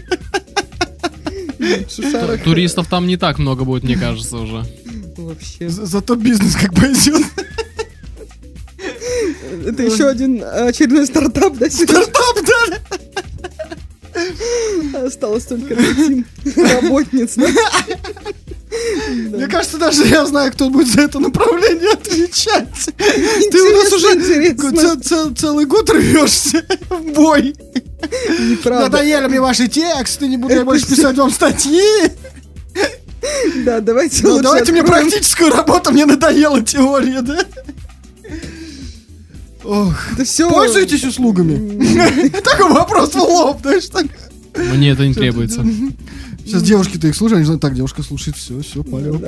Туристов 2.45 2.87
там 2.89 3.07
не 3.07 3.17
так 3.17 3.39
много 3.39 3.65
будет, 3.65 3.85
мне 3.85 3.97
кажется, 3.97 4.37
уже. 4.39 4.65
вообще. 5.17 5.69
За- 5.69 5.87
Зато 5.87 6.15
бизнес 6.17 6.55
как 6.57 6.75
пойдет. 6.75 7.23
Это 9.67 9.83
еще 9.83 10.09
один 10.09 10.43
очередной 10.43 11.07
стартап, 11.07 11.57
да? 11.57 11.71
Стартап, 11.71 12.37
да. 12.47 12.79
Осталось 15.07 15.45
только 15.47 15.75
найти 15.75 16.25
работниц? 16.57 17.37
Мне 19.09 19.47
кажется, 19.47 19.79
даже 19.79 20.05
я 20.07 20.25
знаю, 20.27 20.53
кто 20.53 20.69
будет 20.71 20.89
за 20.89 21.03
это 21.03 21.19
направление 21.19 21.91
отвечать. 21.93 22.69
Ты 22.97 23.63
у 23.63 23.77
нас 23.77 23.93
уже 23.93 25.35
целый 25.35 25.67
год 25.67 25.91
рвешься 25.91 26.65
в 26.91 27.13
бой. 27.13 27.55
Надоели 28.65 29.27
мне 29.27 29.41
ваши 29.41 29.69
тексты, 29.69 30.27
не 30.29 30.37
буду 30.37 30.55
я 30.55 30.65
больше 30.65 30.87
писать 30.87 31.17
вам 31.17 31.31
статьи. 31.31 31.83
Да, 33.65 33.81
давайте 33.81 34.23
Ну, 34.23 34.33
лучше 34.33 34.43
давайте 34.43 34.73
мне 34.73 34.83
откроем. 34.83 35.09
практическую 35.09 35.51
работу, 35.51 35.91
мне 35.93 36.05
надоела 36.05 36.61
теория, 36.63 37.23
да? 37.23 37.39
Ох, 39.65 39.95
Это 40.13 40.25
все... 40.25 40.51
пользуетесь 40.51 41.05
услугами? 41.05 42.29
Такой 42.45 42.71
вопрос 42.71 43.15
в 43.15 43.19
лоб, 43.19 43.61
знаешь, 43.63 43.87
так. 43.87 44.05
Мне 44.57 44.91
это 44.91 45.07
не 45.07 45.15
требуется. 45.15 45.65
Сейчас 46.45 46.63
девушки-то 46.63 47.07
их 47.09 47.17
слушают, 47.17 47.39
они 47.39 47.45
знают, 47.47 47.63
так, 47.63 47.75
девушка 47.75 48.03
слушает, 48.03 48.37
все, 48.37 48.61
все, 48.61 48.83
полё. 48.83 49.19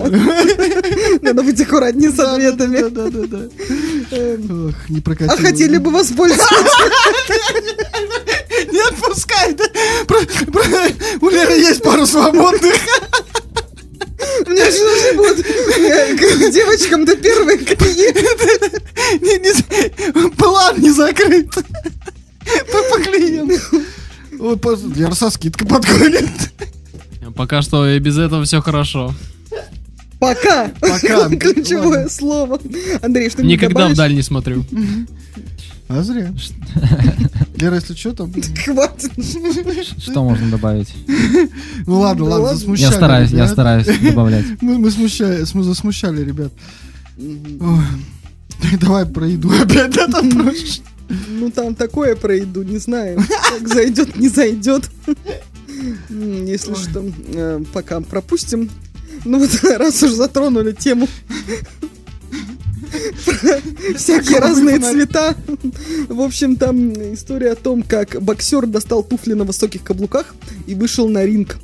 Надо 1.22 1.42
быть 1.42 1.60
аккуратнее 1.60 2.10
с 2.10 2.18
ответами. 2.18 2.88
Да, 2.90 3.08
да, 3.08 3.26
да. 3.26 4.16
Эм, 4.16 4.68
Ох, 4.68 4.88
не 4.90 5.00
прокатило. 5.00 5.32
А 5.32 5.40
хотели 5.40 5.78
бы 5.78 5.90
воспользоваться? 5.90 6.46
Не 8.72 8.80
отпускай, 8.88 9.56
У 11.20 11.28
Леры 11.28 11.54
есть 11.54 11.82
пару 11.82 12.06
свободных. 12.06 12.74
Мне 14.46 14.70
же 14.70 14.78
нужны 14.84 15.12
будут 15.16 15.46
э, 15.46 16.16
к 16.16 16.52
девочкам 16.52 17.04
до 17.04 17.16
первой 17.16 17.58
клиенты. 17.58 18.80
Не- 19.20 19.38
не- 19.38 20.30
План 20.30 20.80
не 20.80 20.90
закрыт. 20.90 21.52
По 21.54 22.98
клиенту. 23.00 23.82
Лера 24.94 25.14
со 25.14 25.30
скидкой 25.30 25.66
подходит. 25.68 26.28
Пока 27.36 27.62
что 27.62 27.86
и 27.88 27.98
без 27.98 28.18
этого 28.18 28.44
все 28.44 28.60
хорошо. 28.60 29.14
Пока. 30.18 30.70
Пока. 30.80 31.28
Ключевое 31.36 31.88
Ладно. 31.88 32.08
слово. 32.08 32.60
Андрей, 33.02 33.28
что-нибудь 33.28 33.52
Никогда 33.52 33.74
добавишь? 33.74 33.94
вдаль 33.94 34.14
не 34.14 34.22
смотрю. 34.22 34.64
А 35.88 36.02
зря. 36.02 36.32
Лера, 37.56 37.74
если 37.76 37.94
что, 37.94 38.12
там... 38.12 38.32
Хватит. 38.64 39.12
Что 39.98 40.24
можно 40.24 40.50
добавить? 40.50 40.92
Ну 41.86 42.00
ладно, 42.00 42.24
ладно, 42.24 42.48
засмущали. 42.54 42.90
Я 42.90 42.96
стараюсь, 42.96 43.30
я 43.30 43.46
стараюсь 43.46 43.86
добавлять. 44.00 44.46
Мы, 44.62 44.78
мы 44.78 44.90
смущали, 44.90 45.44
мы 45.54 45.62
засмущали, 45.62 46.24
ребят. 46.24 46.52
Давай 48.80 49.06
про 49.06 49.28
еду 49.28 49.50
опять, 49.50 49.92
да, 49.94 50.08
там. 50.08 50.28
Ну 51.28 51.50
там 51.50 51.74
такое 51.76 52.16
про 52.16 52.34
еду, 52.34 52.62
не 52.64 52.78
знаю. 52.78 53.22
Как 53.50 53.68
зайдет, 53.68 54.16
не 54.16 54.28
зайдет. 54.28 54.90
Если 56.08 56.74
что, 56.74 57.04
э, 57.28 57.62
пока 57.72 58.00
пропустим. 58.00 58.70
Ну 59.24 59.38
вот 59.38 59.50
раз 59.62 60.02
уж 60.02 60.10
затронули 60.12 60.72
тему 60.72 61.08
всякие 63.96 64.38
разные 64.38 64.78
цвета. 64.78 65.34
В 66.08 66.20
общем, 66.20 66.56
там 66.56 66.92
история 67.14 67.52
о 67.52 67.56
том, 67.56 67.82
как 67.82 68.22
боксер 68.22 68.66
достал 68.66 69.02
туфли 69.02 69.34
на 69.34 69.44
высоких 69.44 69.82
каблуках 69.82 70.34
и 70.66 70.74
вышел 70.74 71.08
на 71.08 71.24
ринг. 71.24 71.56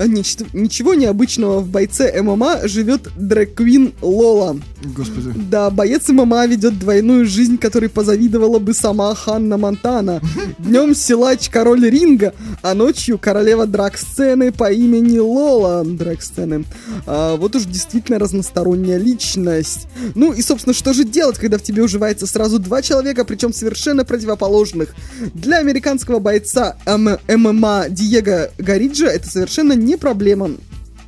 А 0.00 0.06
нич- 0.06 0.46
Ничего 0.54 0.94
необычного 0.94 1.60
в 1.60 1.68
бойце 1.68 2.22
ММА 2.22 2.66
живет 2.66 3.10
дрэг-квин 3.18 3.92
Лола. 4.00 4.56
Господи. 4.96 5.30
Да, 5.50 5.68
боец 5.68 6.08
ММА 6.08 6.46
ведет 6.46 6.78
двойную 6.78 7.26
жизнь, 7.26 7.58
которой 7.58 7.90
позавидовала 7.90 8.58
бы 8.58 8.72
сама 8.72 9.14
Ханна 9.14 9.58
Монтана. 9.58 10.22
Днем 10.58 10.94
силач 10.94 11.50
король 11.50 11.86
ринга, 11.90 12.32
а 12.62 12.72
ночью 12.72 13.18
королева 13.18 13.66
драг-сцены 13.66 14.52
по 14.52 14.72
имени 14.72 15.18
Лола 15.18 15.84
драг-сцены. 15.84 16.64
А, 17.06 17.36
вот 17.36 17.54
уж 17.56 17.64
действительно 17.64 18.18
разносторонняя 18.18 18.96
личность. 18.96 19.86
Ну 20.14 20.32
и, 20.32 20.40
собственно, 20.40 20.72
что 20.72 20.94
же 20.94 21.04
делать, 21.04 21.36
когда 21.36 21.58
в 21.58 21.62
тебе 21.62 21.82
уживается 21.82 22.26
сразу 22.26 22.58
два 22.58 22.80
человека, 22.80 23.26
причем 23.26 23.52
совершенно 23.52 24.06
противоположных? 24.06 24.94
Для 25.34 25.58
американского 25.58 26.20
бойца 26.20 26.76
ММА 26.86 27.90
Диего 27.90 28.50
Гориджа 28.56 29.08
это 29.08 29.28
совершенно 29.28 29.74
не 29.74 29.89
проблема. 29.96 30.50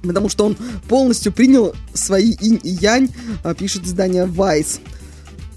Потому 0.02 0.28
что 0.28 0.44
он 0.44 0.56
полностью 0.88 1.32
принял 1.32 1.74
свои 1.94 2.32
инь 2.40 2.60
и 2.62 2.70
янь, 2.70 3.10
а, 3.44 3.54
пишет 3.54 3.84
издание 3.84 4.26
Vice. 4.26 4.80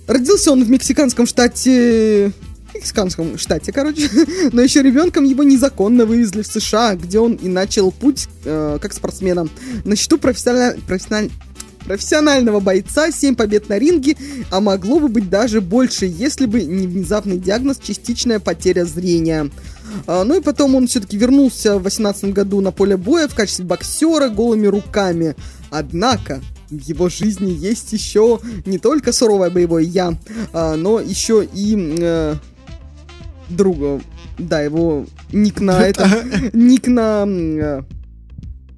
Родился 0.07 0.51
он 0.51 0.63
в 0.63 0.69
мексиканском 0.69 1.25
штате... 1.25 2.31
мексиканском 2.73 3.37
штате, 3.37 3.71
короче. 3.71 4.09
Но 4.51 4.61
еще 4.61 4.83
ребенком 4.83 5.23
его 5.23 5.43
незаконно 5.43 6.05
вывезли 6.05 6.43
в 6.43 6.47
США, 6.47 6.95
где 6.95 7.19
он 7.19 7.33
и 7.33 7.47
начал 7.47 7.91
путь 7.91 8.27
э, 8.43 8.77
как 8.79 8.93
спортсмена. 8.93 9.47
На 9.83 9.95
счету 9.95 10.17
профессиональ- 10.19 10.79
профессиональ- 10.87 11.31
профессионального 11.85 12.59
бойца 12.59 13.11
7 13.11 13.35
побед 13.35 13.69
на 13.69 13.79
ринге, 13.79 14.15
а 14.51 14.59
могло 14.59 14.99
бы 14.99 15.07
быть 15.07 15.29
даже 15.29 15.61
больше, 15.61 16.05
если 16.05 16.45
бы 16.45 16.61
не 16.61 16.87
внезапный 16.87 17.37
диагноз 17.37 17.79
частичная 17.81 18.39
потеря 18.39 18.85
зрения. 18.85 19.49
А, 20.07 20.23
ну 20.23 20.35
и 20.37 20.41
потом 20.41 20.75
он 20.75 20.87
все-таки 20.87 21.17
вернулся 21.17 21.77
в 21.77 21.83
18 21.83 22.33
году 22.33 22.61
на 22.61 22.71
поле 22.71 22.97
боя 22.97 23.27
в 23.27 23.35
качестве 23.35 23.65
боксера 23.65 24.29
голыми 24.29 24.67
руками. 24.67 25.35
Однако 25.71 26.41
в 26.69 26.79
его 26.79 27.09
жизни 27.09 27.51
есть 27.51 27.93
еще 27.93 28.39
не 28.65 28.77
только 28.77 29.11
суровое 29.11 29.49
боевое 29.49 29.83
я, 29.83 30.17
а, 30.53 30.75
но 30.75 30.99
еще 30.99 31.47
и 31.53 31.97
э, 31.99 32.35
друга. 33.49 34.01
Да, 34.37 34.61
его 34.61 35.05
ник 35.31 35.61
на 35.61 35.81
это, 35.81 36.09
ник 36.53 36.87
на 36.87 37.25
э, 37.27 37.81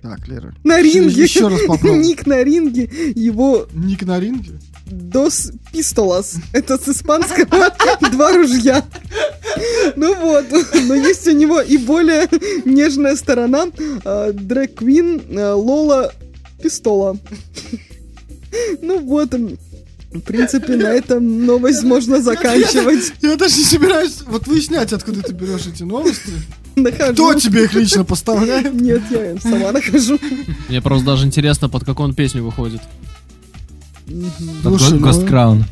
Так, 0.02 0.28
Лера. 0.28 0.54
на 0.64 0.82
ринге. 0.82 1.24
Еще 1.24 1.48
раз 1.48 1.62
попробуй. 1.68 2.00
Ник 2.04 2.28
на 2.28 2.44
ринге 2.44 2.90
его 3.16 3.68
Ник 3.74 4.04
на 4.04 4.20
ринге? 4.20 4.60
Dos 4.90 5.52
Pistolas. 5.74 6.38
Это 6.54 6.78
с 6.78 6.88
испанского 6.88 7.74
два 8.12 8.34
ружья. 8.34 8.84
Ну 9.96 10.16
вот, 10.16 10.46
но 10.88 10.96
есть 10.96 11.28
у 11.28 11.32
него 11.32 11.62
и 11.62 11.78
более 11.78 12.28
нежная 12.66 13.16
сторона. 13.16 13.68
Дрэк 14.34 14.76
Квин 14.76 15.22
Лола 15.38 16.14
Пистола. 16.62 17.18
Ну 18.82 19.00
вот, 19.00 19.34
в 19.34 20.22
принципе, 20.22 20.76
на 20.76 20.88
этом 20.88 21.46
новость 21.46 21.84
можно 21.84 22.22
заканчивать. 22.22 23.14
Я 23.22 23.36
даже 23.36 23.58
не 23.58 23.64
собираюсь 23.64 24.22
вот 24.26 24.48
выяснять, 24.48 24.94
откуда 24.94 25.22
ты 25.22 25.34
берешь 25.34 25.68
эти 25.68 25.84
новости. 25.84 26.32
Нахожу. 26.76 27.14
Кто 27.14 27.34
тебе 27.34 27.66
их 27.66 27.74
лично 27.74 28.06
поставляет? 28.06 28.72
Нет, 28.74 29.02
я 29.10 29.32
им 29.32 29.42
сама 29.42 29.72
нахожу. 29.72 30.20
Мне 30.70 30.82
просто 30.82 31.06
даже 31.08 31.26
интересно, 31.26 31.70
под 31.70 31.84
какую 31.84 32.10
он 32.10 32.16
песню 32.16 32.44
выходит. 32.44 32.82
Слушай, 34.62 35.00
Гост 35.00 35.24
ну, 35.30 35.64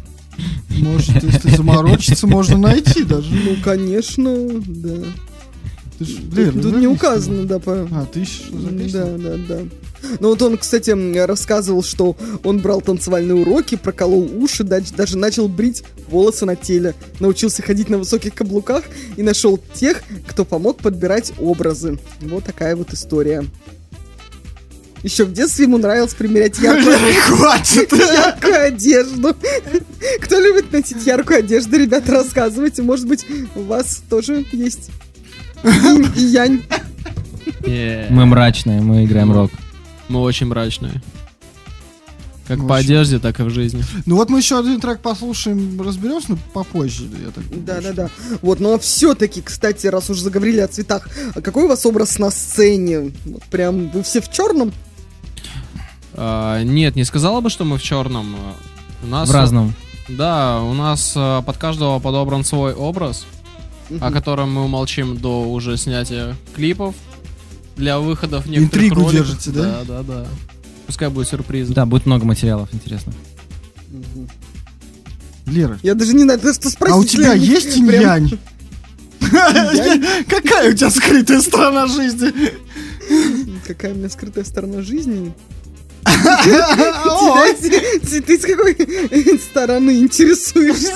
может, 0.70 1.24
если 1.24 1.56
заморочиться, 1.56 2.28
можно 2.28 2.58
найти 2.58 3.04
даже. 3.04 3.34
Ну, 3.34 3.56
конечно, 3.64 4.34
да. 4.66 5.06
Ты 5.98 6.06
ж- 6.06 6.16
Тут, 6.16 6.34
Лера, 6.38 6.52
тут 6.52 6.66
не 6.66 6.72
вернись. 6.82 6.98
указано, 6.98 7.46
да, 7.46 7.60
по... 7.60 7.88
А, 7.92 8.06
ты 8.12 8.22
ищешь? 8.22 8.50
Да, 8.92 9.06
да, 9.18 9.36
да. 9.48 9.60
Ну 10.20 10.30
вот 10.30 10.42
он, 10.42 10.58
кстати, 10.58 10.92
рассказывал, 11.26 11.84
что 11.84 12.16
он 12.44 12.60
брал 12.60 12.82
танцевальные 12.82 13.36
уроки, 13.36 13.76
проколол 13.76 14.30
уши, 14.44 14.64
даже 14.64 15.18
начал 15.18 15.48
брить 15.48 15.84
волосы 16.10 16.46
на 16.46 16.56
теле, 16.56 16.94
научился 17.20 17.62
ходить 17.62 17.90
на 17.90 17.98
высоких 17.98 18.36
каблуках 18.36 18.84
и 19.16 19.24
нашел 19.24 19.60
тех, 19.74 20.04
кто 20.28 20.46
помог 20.46 20.78
подбирать 20.78 21.34
образы. 21.40 21.98
Вот 22.22 22.44
такая 22.44 22.76
вот 22.76 22.94
история. 22.94 23.46
Еще 25.06 25.24
в 25.24 25.34
детстве 25.34 25.66
ему 25.66 25.78
нравилось 25.78 26.16
примерять 26.16 26.58
яркую, 26.58 26.98
Хватит! 27.22 27.92
яркую 27.94 28.66
одежду. 28.66 29.36
Кто 30.20 30.40
любит 30.40 30.74
носить 30.74 31.06
яркую 31.06 31.40
одежду, 31.40 31.78
ребята, 31.78 32.12
рассказывайте. 32.12 32.82
Может 32.82 33.08
быть, 33.08 33.24
у 33.56 33.62
вас 33.62 34.02
тоже 34.10 34.44
есть 34.52 34.90
инь 35.64 36.08
и 36.16 36.22
янь. 36.22 36.64
Мы 38.10 38.26
мрачные, 38.26 38.82
мы 38.82 39.06
играем 39.06 39.32
рок. 39.32 39.52
Мы 40.10 40.22
очень 40.22 40.48
мрачные. 40.48 41.04
Как 42.48 42.58
Ну, 42.58 42.68
по 42.68 42.74
очень. 42.74 42.86
одежде, 42.86 43.20
так 43.20 43.40
и 43.40 43.44
в 43.44 43.52
жизни. 43.52 43.84
Ну 44.08 44.16
вот 44.16 44.32
мы 44.32 44.40
еще 44.40 44.58
один 44.60 44.80
трек 44.82 45.02
послушаем, 45.02 45.80
разберемся, 45.82 46.32
но 46.32 46.38
попозже, 46.54 47.04
я 47.24 47.30
так 47.32 47.48
думаю, 47.48 47.64
Да, 47.66 47.82
да, 47.82 47.92
да. 47.94 48.10
Вот, 48.42 48.60
ну 48.60 48.74
а 48.74 48.80
все-таки, 48.80 49.44
кстати, 49.44 49.86
раз 49.86 50.10
уж 50.10 50.20
заговорили 50.20 50.62
о 50.62 50.68
цветах, 50.68 51.08
а 51.36 51.42
какой 51.42 51.66
у 51.66 51.68
вас 51.68 51.86
образ 51.86 52.18
на 52.18 52.32
сцене? 52.32 53.12
Вот 53.26 53.44
прям 53.52 53.90
вы 53.90 54.02
все 54.02 54.20
в 54.22 54.32
черном? 54.32 54.74
А, 56.18 56.64
нет, 56.64 56.96
не 56.96 57.04
сказала 57.04 57.42
бы, 57.42 57.50
что 57.50 57.66
мы 57.66 57.78
в 57.78 57.84
черном. 57.84 58.36
У 59.04 59.08
нас 59.08 59.30
В 59.30 59.34
разном. 59.34 59.74
Да, 60.08 60.62
у 60.62 60.74
нас 60.74 61.14
а, 61.16 61.42
под 61.42 61.58
каждого 61.58 62.00
подобран 62.00 62.44
свой 62.44 62.74
образ, 62.74 63.26
о 64.00 64.12
котором 64.12 64.54
мы 64.54 64.64
умолчим 64.66 65.18
до 65.18 65.44
уже 65.50 65.78
снятия 65.78 66.36
клипов 66.56 66.96
для 67.76 68.00
выходов 68.00 68.46
некоторых 68.46 68.86
Интригу 68.86 68.96
роликов. 69.02 69.28
держите, 69.28 69.52
да? 69.52 69.64
Да, 69.64 69.84
да, 69.84 70.04
да. 70.04 70.26
Пускай 70.88 71.10
будет 71.10 71.28
сюрприз. 71.28 71.68
Да, 71.70 71.86
будет 71.86 72.06
много 72.06 72.26
материалов, 72.26 72.70
интересно. 72.72 73.14
Мгм. 73.90 74.30
Лера, 75.48 75.80
Я 75.84 75.94
даже 75.96 76.14
не 76.14 76.24
знаю, 76.24 76.40
даже 76.40 76.56
что 76.56 76.70
спросить. 76.70 76.96
а 76.96 76.98
у 77.00 77.04
тебя 77.04 77.34
есть 77.34 77.74
Прям- 77.86 78.28
инь-янь? 78.28 78.40
Какая 80.30 80.72
у 80.72 80.74
тебя 80.76 80.90
скрытая 80.90 81.42
сторона 81.42 81.88
жизни? 81.88 82.32
Какая 83.66 83.94
у 83.94 83.98
меня 83.98 84.10
скрытая 84.10 84.44
сторона 84.44 84.82
жизни? 84.82 85.34
Ты, 88.26 88.38
с 88.40 88.42
какой 88.42 89.40
стороны 89.40 90.00
интересуешься? 90.00 90.94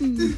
Не 0.00 0.34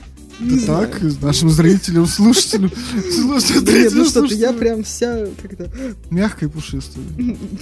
Да 0.58 0.64
знаю. 0.64 0.88
так, 0.90 1.02
нашим 1.22 1.48
зрителям, 1.50 2.06
слушателям, 2.06 2.70
слушателям, 3.14 3.64
Да 3.64 3.72
нет, 3.72 3.92
ну 3.94 4.04
что 4.04 4.20
ты, 4.26 4.34
я 4.34 4.48
слушателям. 4.50 4.58
прям 4.58 4.84
вся 4.84 5.26
как-то 5.40 5.70
Мягкая 6.10 6.48
и 6.48 6.52
пушистая. 6.52 7.04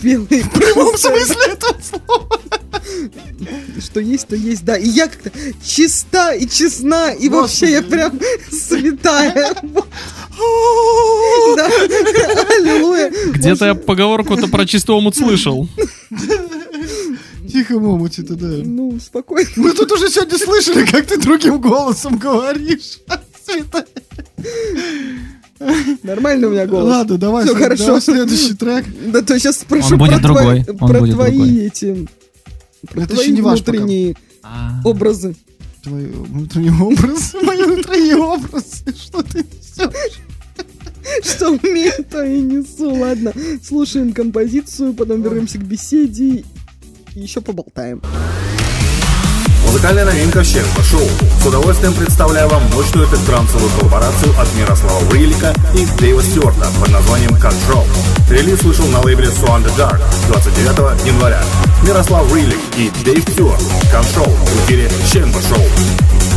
белая. 0.02 0.26
В 0.42 0.50
прямом 0.50 0.96
смысле 0.96 1.36
этого 1.52 1.76
слова. 1.82 2.40
Что 3.80 4.00
есть, 4.00 4.28
то 4.28 4.36
есть, 4.36 4.64
да. 4.64 4.76
И 4.76 4.88
я 4.88 5.08
как-то 5.08 5.30
чиста 5.64 6.32
и 6.34 6.46
честна, 6.48 7.12
и 7.12 7.28
вообще 7.28 7.70
я 7.72 7.82
прям 7.82 8.18
святая. 8.50 9.54
Да. 11.56 11.66
Аллилуйя. 11.66 13.12
Где-то 13.32 13.66
я 13.66 13.74
поговорку-то 13.74 14.48
про 14.48 14.64
чистый 14.66 14.92
омут 14.92 15.14
слышал. 15.16 15.68
Тихо, 17.50 17.78
Момути, 17.78 18.22
ты 18.22 18.34
да. 18.34 18.46
Ну, 18.64 18.98
спокойно. 18.98 19.48
Мы 19.56 19.72
тут 19.72 19.92
уже 19.92 20.08
сегодня 20.08 20.38
слышали, 20.38 20.86
как 20.86 21.06
ты 21.06 21.18
другим 21.20 21.60
голосом 21.60 22.16
говоришь. 22.16 23.00
Нормально 26.02 26.48
у 26.48 26.50
меня 26.50 26.66
голос. 26.66 26.88
Ладно, 26.88 27.18
давай, 27.18 27.44
след- 27.44 27.56
хорошо. 27.56 27.86
давай 27.86 28.00
следующий 28.00 28.54
трек. 28.54 28.84
Да 29.12 29.22
то 29.22 29.38
сейчас 29.38 29.60
спрошу 29.60 29.92
Он 29.92 29.98
будет 29.98 30.12
про, 30.14 30.20
другой, 30.20 30.42
твои- 30.64 30.76
он 30.80 30.88
про 30.88 30.98
будет 31.00 31.14
твои 31.14 31.36
другой. 31.36 31.66
эти 31.66 32.08
про 32.88 33.02
Это 33.02 33.14
твои 33.14 33.26
еще 33.26 33.34
не 33.34 33.40
внутренние 33.42 34.16
образы. 34.84 35.36
Твои 35.82 36.06
внутренние 36.06 36.72
образы, 36.72 37.40
мои 37.42 37.62
внутренние 37.62 38.16
образы. 38.16 38.94
Что 38.96 39.22
ты 39.22 39.38
несешь? 39.38 40.20
Что 41.24 41.50
умею, 41.50 42.04
то 42.08 42.22
и 42.22 42.40
несу. 42.40 42.94
Ладно, 42.94 43.32
слушаем 43.62 44.12
композицию, 44.12 44.94
потом 44.94 45.22
вернемся 45.22 45.58
к 45.58 45.64
беседе 45.64 46.24
и 46.24 46.44
еще 47.14 47.40
поболтаем. 47.40 48.00
Музыкальная 49.72 50.04
новинка 50.04 50.44
Щенко 50.44 50.82
Шоу. 50.82 51.08
С 51.42 51.46
удовольствием 51.46 51.94
представляю 51.94 52.46
вам 52.46 52.62
мощную 52.74 53.08
трансовую 53.08 53.70
коллаборацию 53.70 54.38
от 54.38 54.54
Мирослава 54.54 55.02
Брилика 55.06 55.54
и 55.74 55.86
Дэйва 55.98 56.22
Стюарта 56.22 56.68
под 56.78 56.90
названием 56.90 57.30
Control. 57.36 57.86
Релиз 58.28 58.62
вышел 58.64 58.86
на 58.88 59.00
лейбле 59.00 59.28
Swan 59.28 59.64
the 59.64 59.74
Dark 59.78 59.98
29 60.28 61.06
января. 61.06 61.42
Мирослав 61.84 62.30
Брилик 62.30 62.58
и 62.76 62.92
Дэйв 63.02 63.22
Стюарт. 63.30 63.62
Control 63.90 64.28
в 64.28 64.66
эфире 64.66 64.90
Щенко 65.10 65.40
Шоу. 65.40 66.31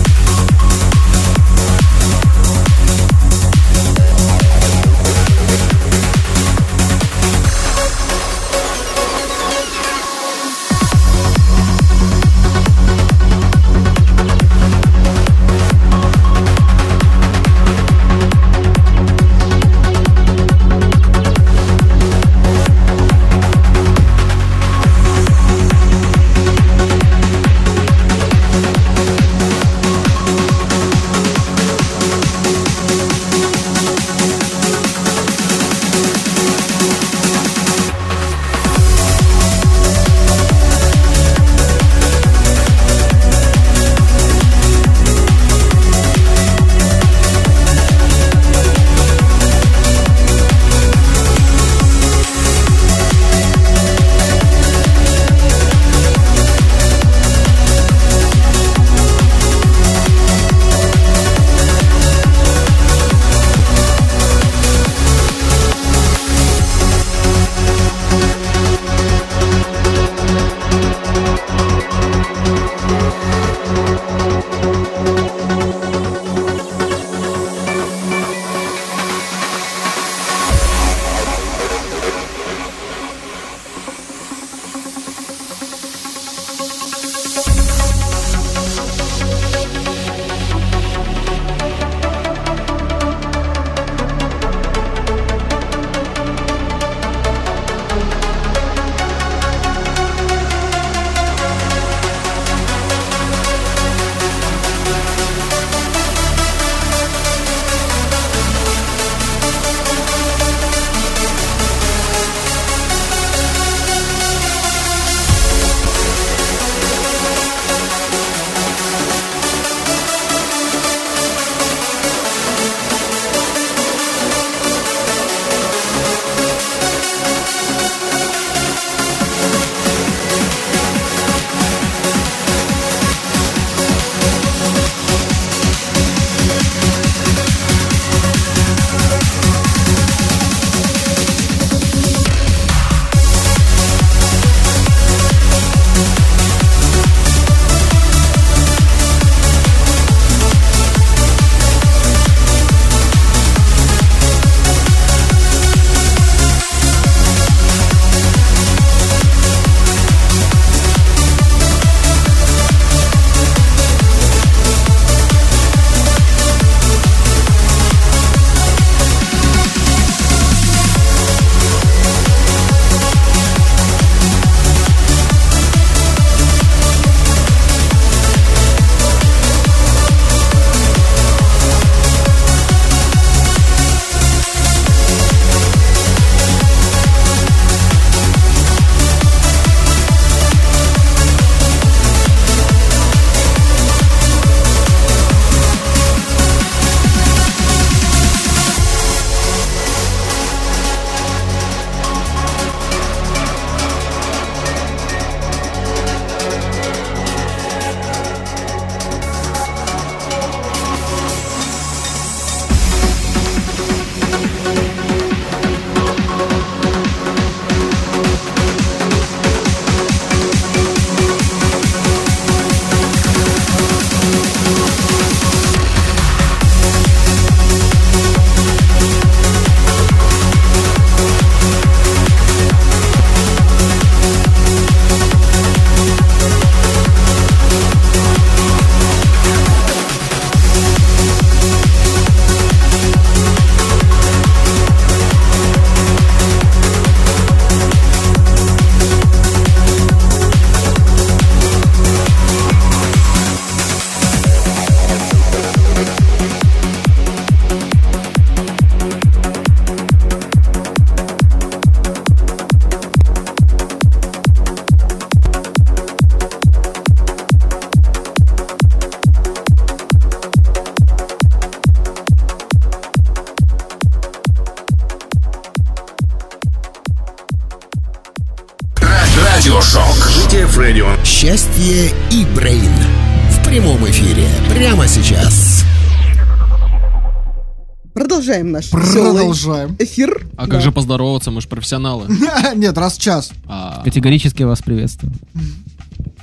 Продолжаем 288.65 288.71
наш 288.71 288.89
Продолжаем. 288.89 289.95
эфир. 289.99 290.47
А 290.57 290.65
Да. 290.65 290.71
как 290.73 290.81
же 290.81 290.91
поздороваться, 290.91 291.51
мы 291.51 291.61
же 291.61 291.67
профессионалы. 291.67 292.27
Нет, 292.75 292.97
раз 292.97 293.17
в 293.17 293.21
час. 293.21 293.51
А, 293.67 294.01
Категорически 294.03 294.63
вас 294.63 294.81
приветствую. 294.81 295.33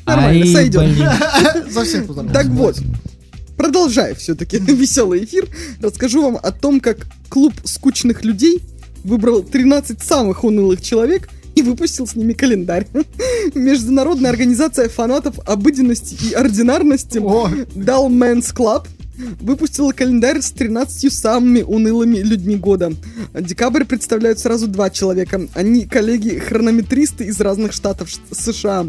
Нормально, 0.07 0.45
Ай, 0.45 0.53
сойдет. 0.53 0.83
За 1.71 1.85
всех 1.85 2.07
поздоровался. 2.07 2.33
Так 2.35 2.47
вот, 2.49 2.81
продолжая 3.57 4.15
все-таки 4.15 4.59
веселый 4.61 5.25
эфир, 5.25 5.49
расскажу 5.81 6.23
вам 6.23 6.39
о 6.43 6.51
том, 6.53 6.81
как 6.81 7.07
клуб 7.29 7.55
скучных 7.65 8.25
людей 8.25 8.61
выбрал 9.05 9.43
13 9.43 10.03
самых 10.03 10.45
унылых 10.45 10.81
человек 10.83 11.29
и 11.55 11.63
выпустил 11.63 12.07
с 12.07 12.15
ними 12.15 12.33
календарь. 12.33 12.87
Международная 13.55 14.31
организация 14.31 14.89
фанатов 14.89 15.39
обыденности 15.47 16.17
и 16.31 16.33
ординарности 16.33 17.19
О, 17.19 17.49
Dull 17.75 18.09
Man's 18.09 18.55
Club 18.55 18.87
выпустила 19.41 19.93
календарь 19.93 20.41
с 20.41 20.51
13 20.53 21.13
самыми 21.13 21.63
унылыми 21.63 22.19
людьми 22.19 22.57
года. 22.57 22.93
Декабрь 23.35 23.85
представляют 23.85 24.39
сразу 24.39 24.67
два 24.67 24.91
человека. 24.91 25.49
Они 25.55 25.87
коллеги-хронометристы 25.87 27.25
из 27.25 27.41
разных 27.41 27.73
штатов 27.73 28.11
США. 28.31 28.87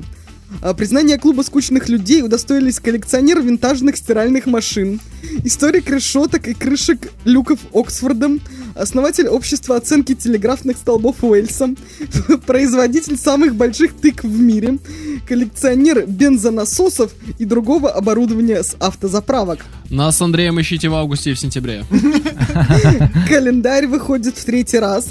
А, 0.62 0.74
Признание 0.74 1.18
клуба 1.18 1.42
скучных 1.42 1.90
людей 1.90 2.22
удостоились 2.22 2.80
коллекционер 2.80 3.42
винтажных 3.42 3.98
стиральных 3.98 4.46
машин, 4.46 5.00
историк 5.44 5.90
решеток 5.90 6.48
и 6.48 6.54
крышек 6.54 7.12
люков 7.26 7.60
Оксфордом, 7.74 8.42
основатель 8.76 9.28
общества 9.28 9.78
оценки 9.78 10.16
телеграфных 10.16 10.78
столбов 10.78 11.24
Уэльса, 11.24 11.76
производитель 12.46 13.18
самых 13.18 13.56
больших 13.56 13.94
тыкв 13.94 14.24
в 14.24 14.40
мире, 14.40 14.80
коллекционер 15.28 16.06
бензонасосов 16.08 17.12
и 17.40 17.46
другого 17.46 17.92
оборудования 17.92 18.64
с 18.64 18.76
автозаправок. 18.80 19.66
Нас 19.90 20.18
с 20.18 20.22
Андреем 20.22 20.60
ищите 20.60 20.90
в 20.90 20.96
августе 20.96 21.32
и 21.32 21.34
в 21.34 21.40
сентябре. 21.40 21.86
Календарь 23.28 23.88
выходит 23.88 24.38
в 24.38 24.44
третий 24.44 24.80
раз. 24.80 25.10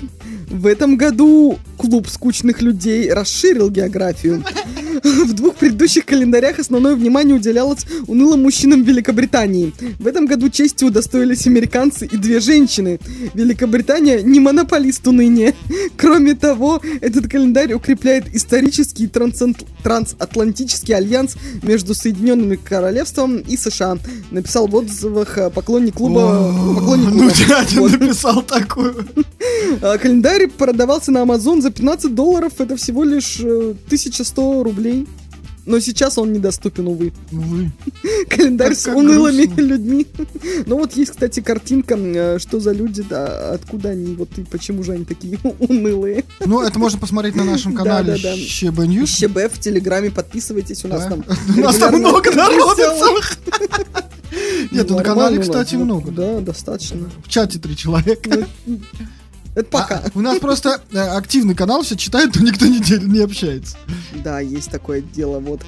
В 0.48 0.66
этом 0.66 0.96
году 0.96 1.58
клуб 1.78 2.08
скучных 2.08 2.60
людей 2.60 3.10
расширил 3.10 3.70
географию. 3.70 4.44
В 5.02 5.32
двух 5.32 5.56
предыдущих 5.56 6.04
календарях 6.04 6.58
основное 6.58 6.94
внимание 6.94 7.36
уделялось 7.36 7.86
унылым 8.06 8.42
мужчинам 8.42 8.82
Великобритании. 8.82 9.72
В 9.98 10.06
этом 10.06 10.26
году 10.26 10.48
чести 10.48 10.84
удостоились 10.84 11.46
американцы 11.46 12.06
и 12.06 12.16
две 12.16 12.40
женщины. 12.40 13.00
Великобритания 13.34 14.22
не 14.22 14.40
монополист 14.40 15.06
уныния. 15.06 15.54
Кроме 15.96 16.34
того, 16.34 16.80
этот 17.00 17.28
календарь 17.28 17.72
укрепляет 17.72 18.34
исторический 18.34 19.08
трансатлантический 19.08 20.94
альянс 20.94 21.36
между 21.62 21.94
Соединенным 21.94 22.58
Королевством 22.58 23.38
и 23.38 23.56
США. 23.56 23.98
Написал 24.30 24.66
в 24.66 24.74
отзывах 24.74 25.38
э, 25.38 25.50
поклонник 25.50 25.94
клуба... 25.94 26.52
поклонник 26.76 27.10
Ну, 27.10 27.18
клуба. 27.18 27.34
дядя 27.48 27.80
Вот. 27.80 27.92
написал 27.92 28.42
такую. 28.42 29.06
А, 29.80 29.98
Календарь 29.98 30.48
продавался 30.48 31.10
на 31.12 31.18
Amazon 31.18 31.60
за 31.60 31.70
15 31.70 32.14
долларов. 32.14 32.52
Это 32.58 32.76
всего 32.76 33.04
лишь 33.04 33.40
э, 33.40 33.74
1100 33.86 34.62
рублей. 34.62 34.81
Но 35.64 35.78
сейчас 35.78 36.18
он 36.18 36.32
недоступен, 36.32 36.88
увы. 36.88 37.12
Увы. 37.30 37.70
Календарь 38.28 38.70
Как- 38.70 38.78
с 38.78 38.82
как 38.84 38.96
унылыми 38.96 39.44
грустно. 39.44 39.60
людьми. 39.62 40.06
Ну 40.66 40.76
вот 40.78 40.94
есть, 40.96 41.12
кстати, 41.12 41.38
картинка, 41.38 41.94
э, 41.96 42.38
что 42.40 42.58
за 42.58 42.72
люди, 42.72 43.02
да, 43.08 43.50
откуда 43.52 43.90
они, 43.90 44.16
вот 44.16 44.36
и 44.38 44.42
почему 44.42 44.82
же 44.82 44.92
они 44.92 45.04
такие 45.04 45.38
унылые. 45.60 46.24
Ну, 46.44 46.62
это 46.62 46.80
можно 46.80 46.98
посмотреть 46.98 47.36
на 47.36 47.44
нашем 47.44 47.74
канале 47.74 48.14
Да-да-да. 48.14 48.36
ЩБ 48.36 48.78
News. 48.88 49.10
ЩБ 49.10 49.38
в 49.52 49.60
Телеграме, 49.60 50.10
подписывайтесь, 50.10 50.84
у 50.84 50.88
нас 50.88 51.04
Да. 51.04 51.10
там 51.10 51.24
У 51.56 51.60
нас 51.60 51.76
там 51.76 51.94
много 51.94 52.32
народу. 52.32 52.82
Нет, 54.72 54.88
ну 54.90 54.96
на 54.96 55.02
канале, 55.04 55.36
Нормально 55.36 55.36
у 55.36 55.38
нас, 55.38 55.48
кстати, 55.48 55.74
вот, 55.76 55.84
много. 55.84 56.10
Да, 56.10 56.40
достаточно. 56.40 57.08
В 57.24 57.28
чате 57.28 57.58
три 57.60 57.76
человека. 57.76 58.48
Это 59.54 59.64
пока. 59.64 59.96
А, 59.98 60.10
у 60.14 60.20
нас 60.20 60.38
просто 60.38 60.80
э, 60.92 60.98
активный 60.98 61.54
канал, 61.54 61.82
все 61.82 61.96
читают, 61.96 62.34
но 62.36 62.46
никто 62.46 62.66
не, 62.66 62.80
не 63.06 63.20
общается. 63.20 63.76
Да, 64.24 64.40
есть 64.40 64.70
такое 64.70 65.02
дело, 65.02 65.40
вот. 65.40 65.62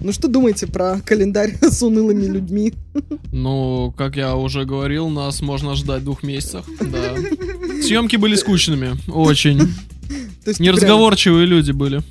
Ну 0.00 0.12
что 0.12 0.28
думаете 0.28 0.66
про 0.66 1.00
календарь 1.00 1.56
с 1.62 1.82
унылыми 1.82 2.26
людьми? 2.26 2.74
Ну, 3.32 3.94
как 3.96 4.16
я 4.16 4.36
уже 4.36 4.64
говорил, 4.64 5.08
нас 5.08 5.40
можно 5.40 5.74
ждать 5.74 6.02
в 6.02 6.04
двух 6.04 6.22
месяцах. 6.22 6.66
Да. 6.80 7.16
Съемки 7.82 8.16
были 8.16 8.34
скучными. 8.34 8.96
Очень. 9.10 9.58
То 10.44 10.50
есть 10.50 10.60
Неразговорчивые 10.60 11.46
люди 11.46 11.72
были. 11.72 12.02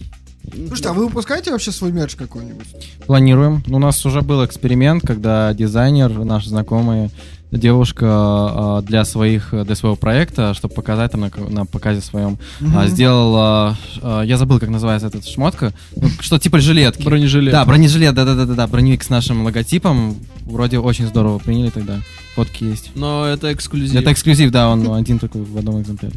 Слушайте, 0.51 0.89
а 0.89 0.93
вы 0.93 1.07
выпускаете 1.07 1.51
вообще 1.51 1.71
свой 1.71 1.91
мерч 1.91 2.15
какой-нибудь? 2.15 2.67
Планируем. 3.05 3.63
У 3.67 3.79
нас 3.79 4.03
уже 4.05 4.21
был 4.21 4.43
эксперимент, 4.45 5.03
когда 5.05 5.53
дизайнер, 5.53 6.09
наш 6.25 6.47
знакомый, 6.47 7.11
девушка 7.51 8.05
а, 8.09 8.81
для 8.81 9.05
своих 9.05 9.53
для 9.65 9.75
своего 9.75 9.95
проекта, 9.95 10.53
чтобы 10.53 10.73
показать 10.73 11.11
там 11.11 11.21
на, 11.21 11.31
на 11.49 11.65
показе 11.65 12.01
своем, 12.01 12.37
а, 12.75 12.87
сделала, 12.87 13.77
а, 14.01 14.21
я 14.21 14.37
забыл, 14.37 14.59
как 14.59 14.69
называется 14.69 15.07
эта 15.07 15.27
шмотка, 15.27 15.73
ну, 15.95 16.09
что 16.19 16.37
типа 16.39 16.59
жилетки. 16.59 17.03
Бронежилет. 17.03 17.51
Да, 17.51 17.65
бронежилет, 17.65 18.13
да, 18.13 18.25
да, 18.25 18.35
да, 18.35 18.45
да, 18.45 18.53
да, 18.53 18.67
броневик 18.67 19.03
с 19.03 19.09
нашим 19.09 19.43
логотипом. 19.43 20.15
Вроде 20.45 20.79
очень 20.79 21.07
здорово 21.07 21.39
приняли 21.39 21.69
тогда. 21.69 21.99
Фотки 22.35 22.63
есть. 22.63 22.91
Но 22.95 23.25
это 23.25 23.51
эксклюзив. 23.53 23.99
Это 23.99 24.11
эксклюзив, 24.11 24.51
да, 24.51 24.69
он 24.69 24.91
один 24.93 25.19
только 25.19 25.37
в 25.37 25.57
одном 25.57 25.81
экземпляре. 25.81 26.15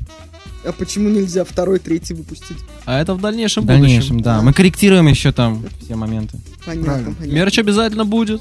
А 0.65 0.71
почему 0.73 1.09
нельзя 1.09 1.45
второй, 1.45 1.81
третий 1.81 2.15
выпустить? 2.15 2.57
А 2.85 3.01
это 3.01 3.15
в 3.15 3.21
дальнейшем 3.21 3.65
В 3.65 3.67
дальнейшем, 3.67 4.19
будущем. 4.19 4.21
да. 4.21 4.43
Мы 4.43 4.53
корректируем 4.53 5.09
еще 5.09 5.33
там 5.33 5.65
все 5.81 5.97
моменты. 5.97 6.39
Понятно, 6.65 6.85
Правильно. 6.85 7.15
понятно. 7.15 7.35
Мерч 7.35 7.59
обязательно 7.59 8.05
будет. 8.05 8.41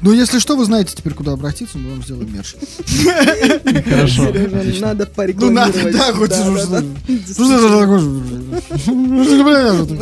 Ну, 0.00 0.12
если 0.12 0.38
что, 0.38 0.56
вы 0.56 0.64
знаете 0.64 0.94
теперь, 0.96 1.12
куда 1.14 1.32
обратиться, 1.32 1.76
мы 1.76 1.90
вам 1.90 2.04
сделаем 2.04 2.32
мерч. 2.32 2.54
Хорошо. 3.84 4.28
Отлично. 4.28 4.86
надо 4.86 5.04
Ну, 5.06 5.10
порекламировать. 5.14 5.74
надо, 5.74 5.92
да, 5.92 6.12
хоть? 6.12 6.30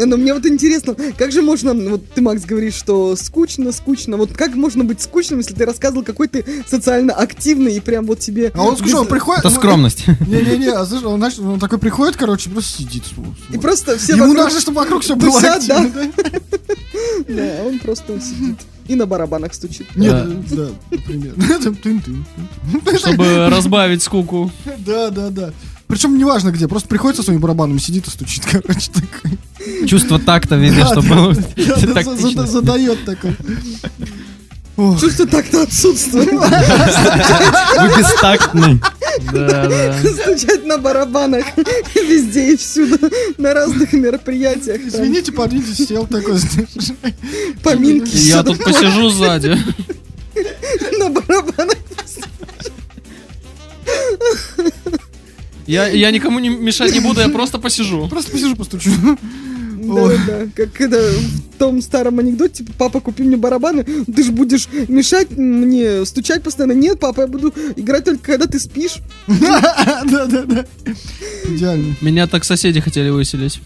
Но 0.06 0.16
мне 0.16 0.34
вот 0.34 0.44
интересно, 0.46 0.94
как 1.16 1.32
же 1.32 1.40
можно, 1.40 1.72
вот 1.74 2.02
ты, 2.14 2.20
Макс, 2.20 2.44
говоришь, 2.44 2.74
что 2.74 3.16
скучно, 3.16 3.72
скучно. 3.72 4.16
Вот 4.18 4.32
как 4.32 4.54
можно 4.54 4.84
быть 4.84 5.00
скучным, 5.00 5.38
если 5.38 5.54
ты 5.54 5.64
рассказывал, 5.64 6.04
какой 6.04 6.28
ты 6.28 6.44
социально 6.68 7.14
активный 7.14 7.74
и 7.74 7.80
прям 7.80 8.04
вот 8.06 8.20
тебе... 8.20 8.52
А 8.54 8.62
он, 8.62 8.76
слушай, 8.76 8.94
он 8.94 9.06
приходит... 9.06 9.44
Это 9.44 9.54
скромность. 9.54 10.06
Не-не-не, 10.26 10.68
а 10.68 10.84
слушай, 10.84 11.06
он, 11.06 11.18
знаешь, 11.18 11.38
он 11.38 11.58
такой 11.58 11.78
приходит, 11.78 12.16
короче, 12.16 12.50
просто 12.50 12.82
сидит. 12.82 13.04
И 13.50 13.58
просто 13.58 13.96
все 13.96 14.12
Ему 14.12 14.28
вокруг 14.28 14.44
нужно, 14.44 14.60
чтобы 14.60 14.80
вокруг 14.80 15.02
все 15.02 15.16
было 15.16 15.40
тусят, 15.40 15.56
активно, 15.56 15.90
да? 15.90 16.10
Да, 17.28 17.62
он 17.64 17.78
просто 17.78 18.20
сидит 18.20 18.58
и 18.88 18.94
на 18.94 19.06
барабанах 19.06 19.54
стучит. 19.54 19.94
Нет, 19.96 20.26
Да. 20.50 20.68
например. 20.90 21.34
Чтобы 22.98 23.48
разбавить 23.48 24.02
скуку. 24.02 24.50
Да, 24.78 25.10
да, 25.10 25.30
да. 25.30 25.52
Причем 25.86 26.18
неважно 26.18 26.50
где, 26.50 26.66
просто 26.66 26.88
приходит 26.88 27.16
со 27.16 27.22
своими 27.22 27.40
барабанами, 27.40 27.78
сидит 27.78 28.06
и 28.08 28.10
стучит, 28.10 28.44
короче, 28.50 28.90
такой. 28.92 29.38
Чувство 29.86 30.18
такта 30.18 30.58
Да, 30.58 30.86
чтобы 30.86 31.34
Задает 32.46 33.04
такой. 33.04 33.36
Ох, 34.76 35.00
Чувство 35.00 35.26
так-то 35.26 35.62
отсутствует. 35.62 36.32
Вы 36.32 36.38
бестактный. 37.98 38.80
Стучать 40.12 40.66
на 40.66 40.76
барабанах 40.76 41.46
везде 41.94 42.52
и 42.52 42.56
всюду, 42.56 42.98
на 43.38 43.54
разных 43.54 43.94
мероприятиях. 43.94 44.82
Извините, 44.82 45.32
подвиньтесь, 45.32 45.88
сел 45.88 46.06
такой. 46.06 46.38
Поминки. 47.62 48.16
Я 48.16 48.42
тут 48.42 48.62
посижу 48.62 49.08
сзади. 49.08 49.56
на 50.98 51.08
барабанах. 51.08 51.76
Я, 55.66 55.88
я 55.88 56.10
никому 56.10 56.38
не 56.38 56.50
мешать 56.50 56.92
не 56.92 57.00
буду, 57.00 57.20
я 57.20 57.28
просто 57.28 57.58
посижу. 57.58 58.08
Просто 58.08 58.30
посижу, 58.30 58.54
постучу. 58.54 58.90
Да, 59.94 60.08
да, 60.26 60.46
как 60.54 60.80
это 60.80 61.00
в 61.00 61.58
том 61.58 61.80
старом 61.82 62.18
анекдоте, 62.18 62.64
типа, 62.64 62.72
папа, 62.78 63.00
купи 63.00 63.22
мне 63.22 63.36
барабаны, 63.36 63.84
ты 63.84 64.22
же 64.22 64.32
будешь 64.32 64.68
мешать 64.88 65.30
мне 65.36 66.04
стучать 66.04 66.42
постоянно. 66.42 66.72
Нет, 66.72 67.00
папа, 67.00 67.22
я 67.22 67.26
буду 67.26 67.52
играть 67.76 68.04
только 68.04 68.22
когда 68.32 68.46
ты 68.46 68.58
спишь. 68.60 68.96
Да, 69.26 70.02
да, 70.04 70.26
да. 70.44 70.66
Идеально. 71.48 71.94
Меня 72.00 72.26
так 72.26 72.44
соседи 72.44 72.80
хотели 72.80 73.08
выселить. 73.10 73.60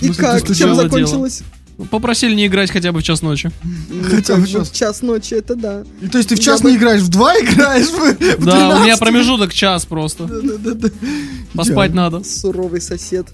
И 0.00 0.08
как? 0.10 0.46
Чем 0.54 0.74
закончилось? 0.74 1.42
Попросили 1.90 2.34
не 2.34 2.46
играть 2.46 2.70
хотя 2.70 2.92
бы 2.92 3.00
в 3.00 3.02
час 3.02 3.22
ночи. 3.22 3.50
Ну, 3.88 4.04
Хотя 4.04 4.36
бы 4.36 4.42
бы 4.42 4.46
час. 4.46 4.70
в 4.70 4.74
час 4.74 5.02
ночи, 5.02 5.34
это 5.34 5.56
да. 5.56 5.82
И 6.02 6.06
То 6.06 6.18
есть 6.18 6.28
ты 6.28 6.36
в 6.36 6.38
Я 6.38 6.44
час 6.44 6.60
бы- 6.60 6.70
не 6.70 6.76
играешь, 6.76 7.00
в 7.00 7.08
два 7.08 7.34
играешь? 7.34 7.86
в- 7.88 8.38
в 8.38 8.44
Да, 8.44 8.52
у 8.52 8.82
меня 8.82 8.96
12? 8.96 8.98
промежуток 9.00 9.52
час 9.54 9.86
просто. 9.86 10.24
Да, 10.26 10.56
да, 10.58 10.74
да. 10.74 10.88
Поспать 11.54 11.94
надо. 11.94 12.22
Суровый 12.22 12.80
сосед. 12.80 13.26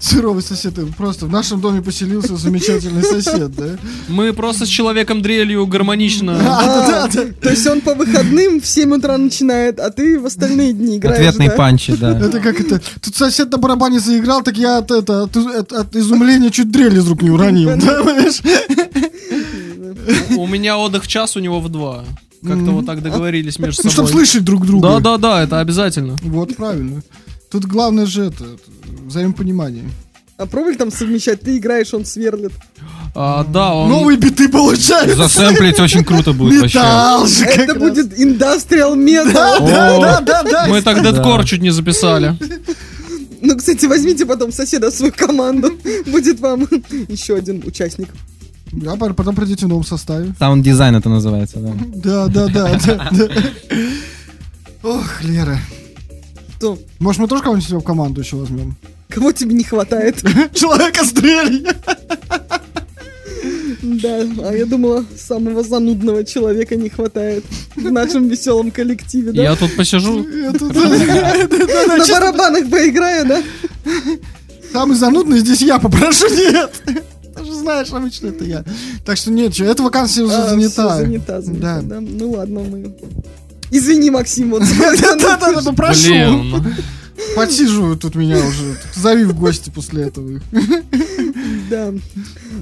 Суровый 0.00 0.42
сосед. 0.42 0.74
Просто 0.96 1.26
в 1.26 1.30
нашем 1.30 1.60
доме 1.60 1.82
поселился 1.82 2.36
замечательный 2.36 3.02
сосед, 3.02 3.54
да? 3.54 3.76
Мы 4.08 4.32
просто 4.32 4.66
с 4.66 4.68
человеком 4.68 5.22
дрелью 5.22 5.66
гармонично. 5.66 6.38
А, 6.48 7.08
То 7.08 7.50
есть 7.50 7.66
он 7.66 7.80
по 7.80 7.94
выходным 7.94 8.60
в 8.60 8.66
7 8.66 8.94
утра 8.94 9.16
начинает, 9.18 9.78
а 9.80 9.90
ты 9.90 10.18
в 10.20 10.26
остальные 10.26 10.72
дни 10.72 10.96
играешь, 10.98 11.18
Ответные 11.18 11.48
да? 11.50 11.54
панчи, 11.56 11.96
да. 11.96 12.18
Это 12.18 12.40
как 12.40 12.60
это... 12.60 12.80
Тут 13.00 13.14
сосед 13.16 13.50
на 13.50 13.58
барабане 13.58 14.00
заиграл, 14.00 14.42
так 14.42 14.56
я 14.56 14.78
от, 14.78 14.90
это, 14.90 15.22
от, 15.24 15.36
от- 15.36 15.72
от 15.72 15.96
изумления 15.96 16.50
чуть 16.50 16.70
дрель 16.70 16.96
из 16.96 17.08
рук 17.08 17.22
не 17.22 17.30
уронил. 17.30 17.70
У 20.36 20.46
меня 20.46 20.78
отдых 20.78 21.04
в 21.04 21.06
час, 21.06 21.36
у 21.36 21.40
него 21.40 21.60
в 21.60 21.68
два. 21.68 22.04
Как-то 22.46 22.70
вот 22.70 22.86
так 22.86 23.02
договорились 23.02 23.58
между 23.58 23.82
Ну, 23.84 23.90
чтобы 23.90 24.08
собой. 24.08 24.24
слышать 24.24 24.44
друг 24.44 24.64
друга. 24.66 24.88
Да, 24.88 25.00
да, 25.00 25.16
да, 25.18 25.42
это 25.42 25.60
обязательно. 25.60 26.16
Вот, 26.22 26.54
правильно. 26.56 27.02
Тут 27.50 27.64
главное 27.64 28.06
же 28.06 28.24
это, 28.24 28.44
это, 28.44 28.62
взаимопонимание. 29.06 29.84
А 30.36 30.46
пробовали 30.46 30.76
там 30.76 30.92
совмещать? 30.92 31.40
Ты 31.40 31.58
играешь, 31.58 31.92
он 31.94 32.04
сверлит. 32.04 32.52
А, 33.14 33.44
да, 33.44 33.74
он... 33.74 33.88
Новые 33.88 34.16
биты 34.18 34.48
получаются. 34.48 35.16
Засэмплить 35.16 35.80
очень 35.80 36.04
круто 36.04 36.32
будет 36.32 36.60
вообще. 36.60 36.78
Металл 36.78 37.26
же 37.26 37.44
как 37.44 37.58
Это 37.58 37.74
раз. 37.74 37.82
будет 37.82 38.20
industrial 38.20 38.96
metal. 38.96 39.32
Да, 39.32 39.98
да, 39.98 40.20
да, 40.20 40.42
да. 40.44 40.66
Мы 40.68 40.80
так 40.82 41.02
deathcore 41.02 41.44
чуть 41.44 41.60
не 41.62 41.70
записали. 41.70 42.36
Ну, 43.40 43.56
кстати, 43.56 43.86
возьмите 43.86 44.26
потом 44.26 44.50
соседа 44.50 44.90
в 44.90 44.94
свою 44.94 45.12
команду. 45.12 45.70
Будет 46.06 46.40
вам 46.40 46.62
еще 47.08 47.36
один 47.36 47.62
участник. 47.64 48.08
Да, 48.72 48.96
пар- 48.96 49.14
потом 49.14 49.36
придете 49.36 49.66
в 49.66 49.68
новом 49.68 49.84
составе. 49.84 50.34
Саунд-дизайн 50.38 50.96
это 50.96 51.08
называется, 51.08 51.58
да. 51.60 51.72
Да, 51.94 52.26
да, 52.26 52.48
да, 52.48 52.78
да, 52.84 53.10
да. 53.12 53.28
Ох, 54.82 55.22
Лера. 55.22 55.58
Что? 56.58 56.78
Может, 56.98 57.20
мы 57.20 57.28
тоже 57.28 57.42
кого-нибудь 57.42 57.68
себе 57.68 57.78
в 57.78 57.84
команду 57.84 58.20
еще 58.20 58.36
возьмем? 58.36 58.74
Кого 59.08 59.32
тебе 59.32 59.54
не 59.54 59.64
хватает? 59.64 60.16
Человека 60.54 61.04
с 61.04 61.12
дрелью. 61.12 61.72
Да, 63.80 64.26
а 64.48 64.52
я 64.54 64.66
думала, 64.66 65.04
самого 65.16 65.62
занудного 65.62 66.24
человека 66.24 66.74
не 66.76 66.88
хватает 66.88 67.44
в 67.76 67.90
нашем 67.90 68.28
веселом 68.28 68.70
коллективе, 68.72 69.32
да? 69.32 69.42
Я 69.42 69.56
тут 69.56 69.74
посижу. 69.76 70.26
Я 70.28 70.52
тут- 70.52 70.72
Да-да-да, 70.72 71.96
На 71.96 72.04
барабанах 72.06 72.68
поиграю, 72.70 73.26
да? 73.26 73.42
Самый 74.72 74.96
занудный 74.96 75.38
здесь 75.38 75.62
я 75.62 75.78
попрошу, 75.78 76.28
нет. 76.28 76.72
Ты 77.36 77.44
же 77.44 77.54
знаешь, 77.54 77.88
обычно 77.92 78.28
это 78.28 78.44
я. 78.44 78.64
Так 79.06 79.16
что 79.16 79.30
нет, 79.30 79.58
эта 79.60 79.82
вакансия 79.82 80.22
уже 80.22 80.34
А, 80.34 80.48
занята. 80.48 80.96
занята, 80.96 81.40
занята, 81.40 81.80
да. 81.82 82.00
Ну 82.00 82.32
ладно, 82.32 82.60
мы... 82.60 82.94
Извини, 83.70 84.10
Максим, 84.10 84.50
вот 84.50 84.62
Да-да-да, 84.78 85.60
да, 85.60 85.72
прошу. 85.72 86.08
Блин. 86.08 86.74
Подсиживают 87.34 88.00
тут 88.00 88.14
меня 88.14 88.38
уже. 88.38 88.76
Зови 88.94 89.24
в 89.24 89.34
гости 89.38 89.70
после 89.70 90.04
этого. 90.04 90.40
Да. 91.70 91.92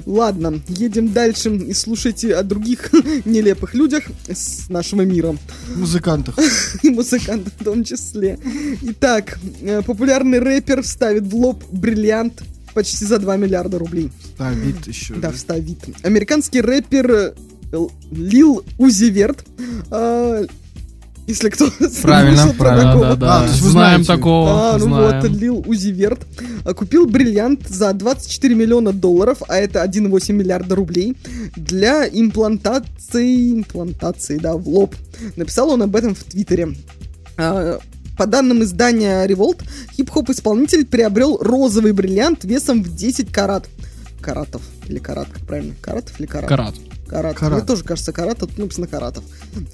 Ладно, 0.05 0.59
едем 0.67 1.13
дальше 1.13 1.55
и 1.55 1.73
слушайте 1.73 2.35
о 2.35 2.43
других 2.43 2.91
нелепых 3.25 3.73
людях 3.73 4.03
с 4.27 4.67
нашего 4.69 5.03
мира. 5.03 5.35
Музыкантах. 5.75 6.37
И 6.83 6.89
музыкантов 6.89 7.53
в 7.57 7.63
том 7.63 7.85
числе. 7.85 8.37
Итак, 8.81 9.39
э, 9.61 9.81
популярный 9.81 10.39
рэпер 10.39 10.85
ставит 10.85 11.23
в 11.23 11.35
лоб 11.35 11.63
бриллиант 11.71 12.43
почти 12.73 13.05
за 13.05 13.17
2 13.19 13.37
миллиарда 13.37 13.79
рублей. 13.79 14.11
Ставит 14.35 14.85
еще. 14.87 15.13
Да, 15.15 15.31
вставит. 15.31 15.79
Американский 16.03 16.59
рэпер 16.59 17.11
э, 17.11 17.33
Лил 18.11 18.63
Узи 18.77 19.05
Верт. 19.05 19.45
а, 19.89 20.45
Если 21.27 21.49
кто 21.49 21.69
Правильно, 22.01 22.37
слышал 22.37 22.53
про 22.57 22.65
правильно, 22.69 22.91
такого. 22.93 23.05
Да, 23.09 23.15
да, 23.15 23.35
А, 23.35 23.39
то 23.39 23.45
да. 23.45 23.51
есть 23.51 23.61
вы 23.61 23.69
Знаем 23.69 24.05
такого. 24.05 24.49
А, 24.73 24.77
ну 24.77 24.85
знаем. 24.85 25.21
вот, 25.21 25.29
Лил 25.31 25.63
Узи 25.67 25.89
Верт 25.89 26.25
а, 26.65 26.73
купил 26.73 27.05
бриллиант 27.05 27.67
за 27.67 27.93
24 27.93 28.55
миллиона 28.55 28.93
долларов, 28.93 29.39
а 29.49 29.57
это 29.57 29.83
1,8 29.83 30.31
миллиарда 30.33 30.75
рублей, 30.75 31.17
для 31.55 32.07
имплантации, 32.07 33.51
имплантации, 33.51 34.37
да, 34.37 34.55
в 34.55 34.67
лоб. 34.67 34.95
Написал 35.35 35.69
он 35.71 35.81
об 35.83 35.95
этом 35.95 36.15
в 36.15 36.23
Твиттере. 36.23 36.75
А, 37.37 37.79
По 38.17 38.25
данным 38.25 38.63
издания 38.63 39.25
Revolt, 39.27 39.63
хип-хоп-исполнитель 39.95 40.85
приобрел 40.85 41.37
розовый 41.41 41.91
бриллиант 41.91 42.45
весом 42.45 42.83
в 42.83 42.95
10 42.95 43.31
карат. 43.31 43.67
Каратов. 44.21 44.61
Или 44.87 44.99
карат, 44.99 45.27
как 45.31 45.45
правильно? 45.45 45.75
Каратов 45.81 46.19
или 46.19 46.25
карат? 46.27 46.49
Карат. 46.49 46.75
Карат. 47.07 47.37
Карат. 47.37 47.59
Мне 47.59 47.67
тоже 47.67 47.83
кажется 47.83 48.11
карат, 48.11 48.41
а 48.43 48.47
тут 48.47 48.57
написано 48.57 48.87
каратов. 48.87 49.23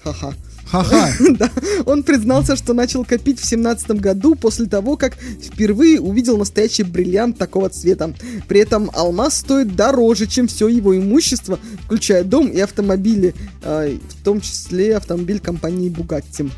Ха-ха. 0.04 0.34
Ха-ха. 0.66 1.12
Да, 1.38 1.50
он 1.86 2.04
признался, 2.04 2.56
что 2.56 2.74
начал 2.74 3.06
копить 3.06 3.40
в 3.40 3.46
семнадцатом 3.46 3.98
году 3.98 4.36
после 4.36 4.66
того, 4.66 4.98
как 4.98 5.16
впервые 5.16 6.00
увидел 6.00 6.38
настоящий 6.38 6.84
бриллиант 6.84 7.38
такого 7.38 7.70
цвета. 7.70 8.14
При 8.48 8.60
этом 8.60 8.90
алмаз 8.94 9.38
стоит 9.40 9.76
дороже, 9.76 10.28
чем 10.28 10.48
все 10.48 10.68
его 10.68 10.98
имущество, 10.98 11.60
включая 11.86 12.24
дом 12.24 12.48
и 12.48 12.60
автомобили, 12.60 13.34
и 13.64 14.00
в 14.10 14.24
том 14.24 14.42
числе 14.42 14.98
автомобиль 14.98 15.40
компании 15.40 15.90
Bugatti. 15.90 16.52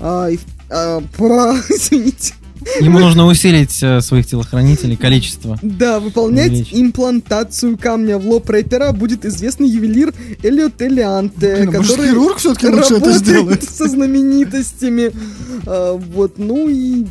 А, 0.00 0.28
и 0.28 0.38
а, 0.70 1.00
про- 1.16 1.56
извините. 1.68 2.34
Ему 2.80 2.98
нужно 2.98 3.26
усилить 3.26 3.82
э, 3.82 4.00
своих 4.00 4.26
телохранителей, 4.26 4.96
количество. 4.96 5.58
Да, 5.62 6.00
выполнять 6.00 6.50
Увеличить. 6.50 6.78
имплантацию 6.78 7.78
камня 7.78 8.18
в 8.18 8.26
лоб 8.26 8.48
рэпера 8.50 8.92
будет 8.92 9.24
известный 9.24 9.68
ювелир 9.68 10.12
Элиот 10.42 10.80
Элианте, 10.82 11.56
Блин, 11.56 11.68
а 11.68 11.72
который 11.72 12.08
хирург 12.08 12.38
все-таки 12.38 12.66
лучше 12.68 12.80
это 12.84 12.94
работает 12.94 13.16
сделает? 13.18 13.62
со 13.64 13.88
знаменитостями. 13.88 15.12
А, 15.66 15.94
вот, 15.94 16.38
ну 16.38 16.68
и... 16.68 17.06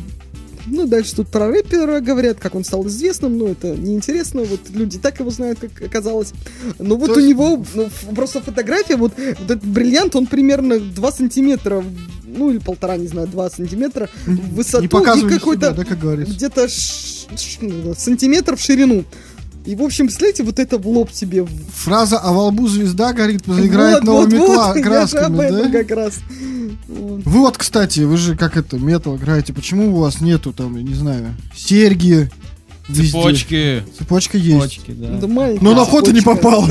Ну, 0.70 0.86
дальше 0.86 1.16
тут 1.16 1.28
про 1.28 1.48
рэпера 1.48 2.00
говорят, 2.00 2.38
как 2.38 2.54
он 2.54 2.62
стал 2.62 2.86
известным, 2.88 3.38
ну, 3.38 3.48
это 3.48 3.68
неинтересно, 3.74 4.42
вот 4.42 4.60
люди 4.74 4.98
так 4.98 5.18
его 5.18 5.30
знают, 5.30 5.58
как 5.60 5.70
оказалось. 5.82 6.32
Но 6.78 6.96
вот 6.96 7.06
То 7.06 7.14
у 7.14 7.18
есть- 7.20 7.28
него, 7.30 7.64
ну, 7.74 7.88
просто 8.14 8.42
фотография, 8.42 8.96
вот, 8.96 9.14
вот 9.16 9.50
этот 9.50 9.64
бриллиант, 9.64 10.14
он 10.14 10.26
примерно 10.26 10.78
2 10.78 11.12
сантиметра, 11.12 11.82
ну, 12.38 12.50
или 12.50 12.58
полтора, 12.58 12.96
не 12.96 13.08
знаю, 13.08 13.28
2 13.28 13.50
сантиметра 13.50 14.08
в 14.26 14.54
высоту 14.54 14.82
Не 14.82 14.88
и 15.26 15.38
какой-то 15.38 15.72
да, 15.72 15.84
как 15.84 15.98
где-то 15.98 16.68
ш- 16.68 17.36
ш- 17.36 17.58
ну, 17.60 17.94
сантиметр 17.96 18.56
в 18.56 18.60
ширину. 18.60 19.04
И, 19.66 19.74
в 19.74 19.82
общем, 19.82 20.06
представляете, 20.06 20.44
вот 20.44 20.58
это 20.58 20.78
в 20.78 20.88
лоб 20.88 21.10
тебе. 21.12 21.46
Фраза 21.74 22.18
«А 22.18 22.32
во 22.32 22.46
лбу 22.46 22.68
звезда 22.68 23.12
горит» 23.12 23.42
заиграет 23.46 23.98
Вот, 23.98 24.04
новыми 24.04 24.38
вот, 24.38 24.48
вот, 24.74 24.82
красками, 24.82 25.50
да? 25.50 25.68
как 25.70 25.90
раз. 25.90 26.20
Вот. 26.88 27.22
Вы 27.24 27.40
вот, 27.40 27.58
кстати, 27.58 28.00
вы 28.00 28.16
же 28.16 28.34
как 28.34 28.56
это, 28.56 28.78
метал 28.78 29.16
играете, 29.16 29.52
почему 29.52 29.94
у 29.94 30.00
вас 30.00 30.22
нету 30.22 30.54
там, 30.54 30.76
я 30.76 30.82
не 30.82 30.94
знаю, 30.94 31.34
серьги? 31.54 32.30
везде? 32.88 33.10
Цепочки. 33.12 33.82
Цепочка 33.98 34.38
есть. 34.38 34.58
Почки, 34.58 34.92
Да 34.92 35.26
да. 35.26 35.58
Но 35.60 35.74
на 35.74 35.84
фото 35.84 36.12
не 36.12 36.22
попало. 36.22 36.68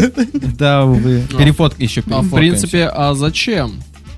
Да, 0.57 0.85
увы. 0.85 1.23
А. 1.33 1.37
Перефотка 1.37 1.83
еще 1.83 2.01
в 2.01 2.33
принципе, 2.33 2.89
а 2.91 3.13
зачем? 3.13 3.73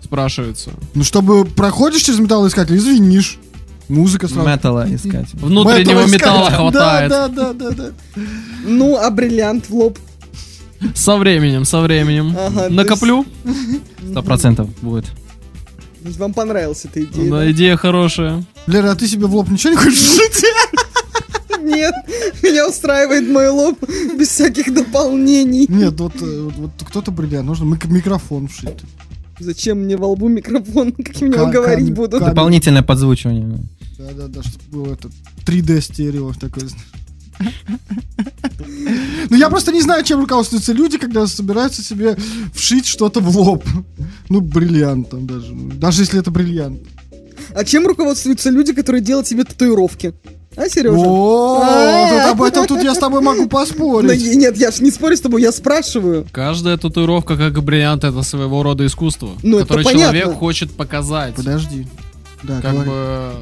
Спрашивается. 0.09 0.71
Ну, 0.95 1.03
чтобы 1.03 1.45
проходишь 1.45 2.01
через 2.01 2.17
металлоискатель, 2.19 2.75
извинишь. 2.75 3.37
Музыка 3.89 4.27
сразу. 4.27 4.47
Металла 4.49 4.87
искать. 4.93 5.31
Внутреннего 5.33 6.07
металла 6.07 6.49
хватает. 6.49 7.09
Да, 7.11 7.27
да, 7.27 7.53
да, 7.53 7.69
да, 7.69 7.71
да. 7.71 8.21
Ну, 8.65 8.97
а 8.97 9.09
бриллиант 9.11 9.69
в 9.69 9.75
лоб. 9.75 9.99
Со 10.95 11.17
временем, 11.17 11.63
со 11.63 11.81
временем. 11.81 12.35
Ага, 12.35 12.69
Накоплю. 12.69 13.23
Сто 14.11 14.23
процентов 14.23 14.67
будет. 14.81 15.05
Вам 16.01 16.33
понравилась 16.33 16.85
эта 16.85 17.03
идея? 17.03 17.29
Да, 17.29 17.51
идея 17.51 17.77
хорошая. 17.77 18.43
Лера, 18.65 18.91
а 18.91 18.95
ты 18.95 19.07
себе 19.07 19.27
в 19.27 19.35
лоб 19.35 19.49
ничего 19.49 19.71
не 19.73 19.77
хочешь 19.77 19.99
жить? 19.99 20.43
Нет, 21.61 21.93
меня 22.41 22.67
устраивает 22.67 23.27
мой 23.29 23.49
лоб 23.49 23.77
без 24.17 24.29
всяких 24.29 24.73
дополнений. 24.73 25.65
Нет, 25.67 25.99
вот, 25.99 26.13
э, 26.21 26.41
вот, 26.45 26.53
вот 26.55 26.71
кто-то 26.87 27.11
бриллиант, 27.11 27.45
нужно 27.47 27.65
мик- 27.65 27.85
микрофон 27.85 28.47
вшить. 28.47 28.79
Зачем 29.39 29.79
мне 29.79 29.95
во 29.97 30.07
лбу 30.07 30.27
микрофон? 30.27 30.91
Как 30.97 31.21
я 31.21 31.61
камень- 31.63 31.93
буду? 31.93 32.19
Дополнительное 32.19 32.83
подзвучивание. 32.83 33.59
Да-да-да, 33.97 34.41
чтобы 34.43 34.63
было 34.69 34.93
это 34.93 35.09
3D 35.45 35.81
стерео 35.81 36.33
такое. 36.33 36.65
Ну, 39.29 39.37
я 39.37 39.49
просто 39.49 39.71
не 39.71 39.81
знаю, 39.81 40.03
чем 40.03 40.19
руководствуются 40.19 40.73
люди, 40.73 40.97
когда 40.97 41.25
собираются 41.27 41.83
себе 41.83 42.17
вшить 42.53 42.85
что-то 42.85 43.21
в 43.21 43.37
лоб. 43.37 43.63
Ну, 44.29 44.41
бриллиант 44.41 45.09
там 45.09 45.25
даже. 45.25 45.53
Даже 45.53 46.01
если 46.01 46.19
это 46.19 46.31
бриллиант. 46.31 46.81
А 47.53 47.63
чем 47.63 47.87
руководствуются 47.87 48.49
люди, 48.49 48.73
которые 48.73 49.01
делают 49.01 49.27
себе 49.27 49.43
татуировки? 49.43 50.13
А, 50.55 50.67
Сережа? 50.67 50.97
О, 50.97 51.61
А. 51.61 52.09
тут 52.09 52.31
об 52.31 52.41
этом 52.41 52.65
тут 52.67 52.83
я 52.83 52.93
с 52.93 52.97
тобой 52.97 53.21
могу 53.21 53.43
Ну, 53.43 53.49
поспорить. 53.49 54.19
е- 54.21 54.35
нет, 54.35 54.57
я 54.57 54.71
ж 54.71 54.79
не 54.81 54.91
спорю 54.91 55.15
с 55.15 55.21
тобой, 55.21 55.41
я 55.41 55.51
спрашиваю. 55.51 56.25
Каждая 56.31 56.75
татуировка, 56.77 57.37
как 57.37 57.57
и 57.57 57.61
бриллиант, 57.61 58.03
это 58.03 58.21
своего 58.23 58.63
рода 58.63 58.85
искусство, 58.85 59.29
Ну, 59.43 59.59
которое 59.59 59.83
человек 59.85 60.33
хочет 60.33 60.71
показать. 60.71 61.35
Подожди. 61.35 61.87
Да, 62.43 62.61
Как 62.61 62.85
бы 62.85 63.33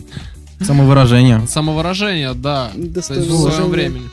Самовыражение. 0.60 1.46
самовыражение, 1.48 2.34
да. 2.34 2.70
То 2.74 2.78
есть 2.78 3.10
в 3.10 3.50
своем 3.50 3.70
времени. 3.70 4.08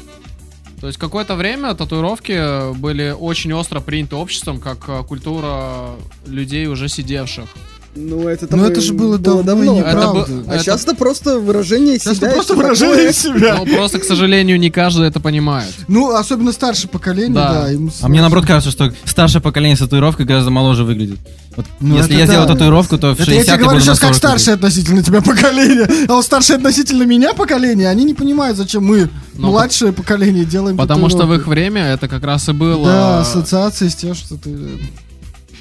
То 0.81 0.87
есть 0.87 0.97
какое-то 0.97 1.35
время 1.35 1.73
татуировки 1.75 2.73
были 2.77 3.11
очень 3.17 3.51
остро 3.53 3.81
приняты 3.81 4.15
обществом 4.15 4.59
как 4.61 4.77
э, 4.87 5.03
культура 5.03 5.89
людей 6.25 6.67
уже 6.67 6.87
сидевших. 6.87 7.45
Ну, 7.95 8.27
это, 8.27 8.45
там 8.47 8.59
Ну, 8.59 8.65
это 8.67 8.81
же 8.81 8.93
было 8.93 9.17
давно 9.17 9.75
и 9.75 9.79
Это 9.79 9.89
неправда. 9.89 10.31
бы- 10.31 10.43
А 10.47 10.53
это- 10.55 10.63
сейчас 10.63 10.83
это 10.83 10.95
просто 10.95 11.39
выражение 11.39 11.97
Сейчас 11.97 12.17
себя. 12.17 12.27
это 12.27 12.35
просто 12.35 12.55
выражение 12.55 13.11
такое. 13.11 13.13
себя. 13.13 13.55
Ну, 13.57 13.65
просто, 13.75 13.99
к 13.99 14.03
сожалению, 14.03 14.59
не 14.59 14.69
каждый 14.69 15.07
это 15.07 15.19
понимает. 15.19 15.73
Ну, 15.87 16.11
особенно 16.15 16.51
старшее 16.51 16.89
поколение, 16.89 17.33
Да. 17.33 17.63
да. 17.63 17.71
им 17.71 17.91
А 18.01 18.07
мне 18.07 18.21
наоборот 18.21 18.45
кажется, 18.45 18.69
что 18.71 18.93
старшее 19.05 19.41
поколение 19.41 19.75
с 19.75 19.79
татуировкой 19.79 20.25
гораздо 20.25 20.51
моложе 20.51 20.83
выглядит. 20.83 21.17
Вот 21.55 21.65
Ну, 21.79 21.97
если 21.97 22.11
это 22.11 22.19
я 22.19 22.25
да. 22.27 22.31
сделаю 22.33 22.47
татуировку, 22.47 22.97
то 22.99 23.09
в 23.15 23.19
Это 23.19 23.25
60 23.25 23.47
я 23.47 23.53
тебе 23.55 23.63
говорю 23.63 23.79
сейчас 23.81 23.99
как 23.99 24.09
40 24.13 24.17
старшее 24.17 24.53
относительно 24.55 25.03
тебя 25.03 25.21
поколение. 25.23 25.89
А 26.07 26.13
вот 26.13 26.23
старшее 26.25 26.57
относительно 26.57 27.03
меня 27.03 27.33
поколение, 27.33 27.89
они 27.89 28.03
не 28.05 28.13
понимают, 28.13 28.55
зачем 28.55 28.85
мы, 28.85 29.09
Ну, 29.35 29.47
младшее 29.47 29.91
поколение, 29.93 30.45
делаем 30.45 30.77
Потому 30.77 31.09
что 31.09 31.25
в 31.25 31.33
их 31.33 31.39
татуировки. 31.39 31.49
время 31.49 31.81
это 31.85 32.07
как 32.07 32.23
раз 32.23 32.47
и 32.49 32.53
было... 32.53 32.85
Да, 32.85 33.19
ассоциация 33.21 33.89
с 33.89 33.95
тем, 33.95 34.13
что 34.13 34.35
ты... 34.37 34.55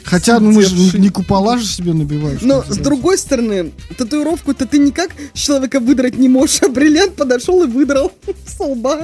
Хотя, 0.09 0.41
ну 0.41 0.53
мы 0.53 0.63
же 0.63 0.99
не, 0.99 1.11
купола 1.11 1.59
же 1.59 1.67
себе 1.67 1.93
набиваешь. 1.93 2.41
Но 2.41 2.63
с 2.63 2.79
другой 2.79 3.19
стороны, 3.19 3.73
татуировку-то 3.97 4.67
ты 4.67 4.79
никак 4.79 5.11
с 5.35 5.39
человека 5.39 5.81
выдрать 5.81 6.17
не 6.17 6.29
можешь, 6.29 6.63
а 6.63 6.69
бриллиант 6.69 7.15
подошел 7.15 7.63
и 7.63 7.67
выдрал 7.67 8.11
с 8.47 8.59
лба. 8.59 9.01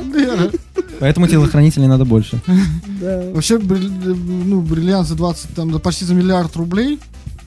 Поэтому 1.01 1.29
телохранителей 1.29 1.87
надо 1.87 2.05
больше. 2.05 2.41
Вообще, 3.33 3.59
ну, 3.59 4.61
бриллиант 4.63 5.09
за 5.09 5.15
20, 5.15 5.55
там, 5.55 5.71
да, 5.73 5.79
почти 5.79 6.07
за 6.07 6.15
миллиард 6.15 6.57
рублей. 6.57 6.99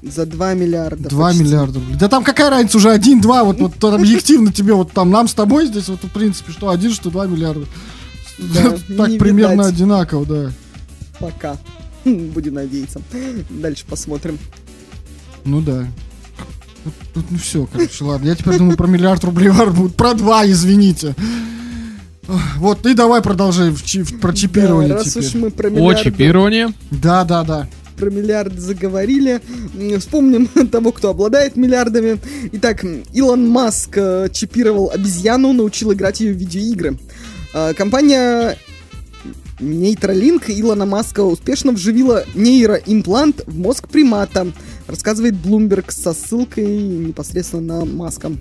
За 0.03 0.27
2 0.27 0.53
миллиарда. 0.53 1.09
2 1.09 1.27
почти. 1.27 1.43
миллиарда 1.43 1.79
рублей. 1.79 1.97
Да 1.99 2.07
там 2.07 2.23
какая 2.23 2.51
разница, 2.51 2.77
уже 2.77 2.91
один-два, 2.91 3.43
вот, 3.43 3.59
вот 3.59 3.73
то 3.79 3.93
объективно 3.93 4.53
тебе, 4.53 4.73
вот 4.73 4.91
там 4.91 5.09
нам 5.09 5.27
с 5.27 5.34
тобой 5.34 5.65
здесь, 5.65 5.88
вот 5.88 6.03
в 6.03 6.09
принципе, 6.09 6.51
что 6.51 6.69
один, 6.69 6.91
что 6.91 7.09
2 7.09 7.25
миллиарда. 7.25 7.65
Да, 8.38 8.77
так 8.95 9.17
примерно 9.17 9.63
видать. 9.63 9.73
одинаково, 9.73 10.25
да. 10.25 10.51
Пока. 11.19 11.57
Будем 12.34 12.53
надеяться. 12.55 13.01
Дальше 13.49 13.85
посмотрим. 13.88 14.38
Ну 15.45 15.61
да. 15.61 15.88
Ну 17.15 17.38
все, 17.41 17.67
короче, 17.71 18.03
ладно. 18.03 18.27
Я 18.27 18.35
теперь 18.35 18.57
думаю 18.57 18.77
про 18.77 18.88
миллиард 18.88 19.23
рублей 19.23 19.49
будут. 19.51 19.95
Про 19.95 20.13
два, 20.13 20.45
извините. 20.49 21.15
Вот, 22.57 22.85
и 22.85 22.93
давай 22.93 23.21
продолжай 23.21 23.69
в 23.69 23.84
чи- 23.85 24.03
в- 24.03 24.19
про 24.19 24.34
чипирование 24.34 24.89
Да, 24.89 24.95
раз 24.97 25.13
теперь. 25.13 25.25
уж 25.27 25.34
мы 25.35 25.49
про 25.49 25.67
О, 25.67 25.71
миллиарды, 25.71 26.03
чипирование. 26.03 26.73
Да, 26.91 27.23
да, 27.23 27.43
да. 27.43 27.69
про 27.97 28.09
миллиарды 28.11 28.59
заговорили, 28.59 29.41
м, 29.75 29.99
вспомним 29.99 30.45
того, 30.71 30.91
кто 30.91 31.09
обладает 31.09 31.55
миллиардами. 31.55 32.19
Итак, 32.51 32.84
Илон 33.13 33.47
Маск 33.47 33.91
э, 33.97 34.27
чипировал 34.34 34.91
обезьяну, 34.93 35.53
научил 35.53 35.93
играть 35.93 36.19
ее 36.19 36.34
в 36.34 36.38
видеоигры. 36.38 36.97
А, 37.53 37.73
Компания 37.73 38.57
Нейтролинк 39.59 40.49
Илона 40.49 40.85
Маска 40.85 41.21
успешно 41.23 41.71
вживила 41.71 42.23
нейроимплант 42.35 43.41
в 43.47 43.57
мозг 43.57 43.88
примата, 43.88 44.51
рассказывает 44.88 45.34
Bloomberg 45.34 45.91
со 45.91 46.13
ссылкой 46.13 46.67
непосредственно 46.67 47.79
на 47.79 47.85
Маска. 47.85 48.31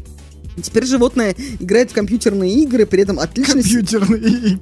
Теперь 0.62 0.84
животное 0.84 1.34
играет 1.58 1.90
в 1.90 1.94
компьютерные 1.94 2.62
игры, 2.62 2.86
при 2.86 3.02
этом 3.02 3.18
отлично, 3.18 3.54
Компьютерные 3.54 4.18
игры. 4.20 4.58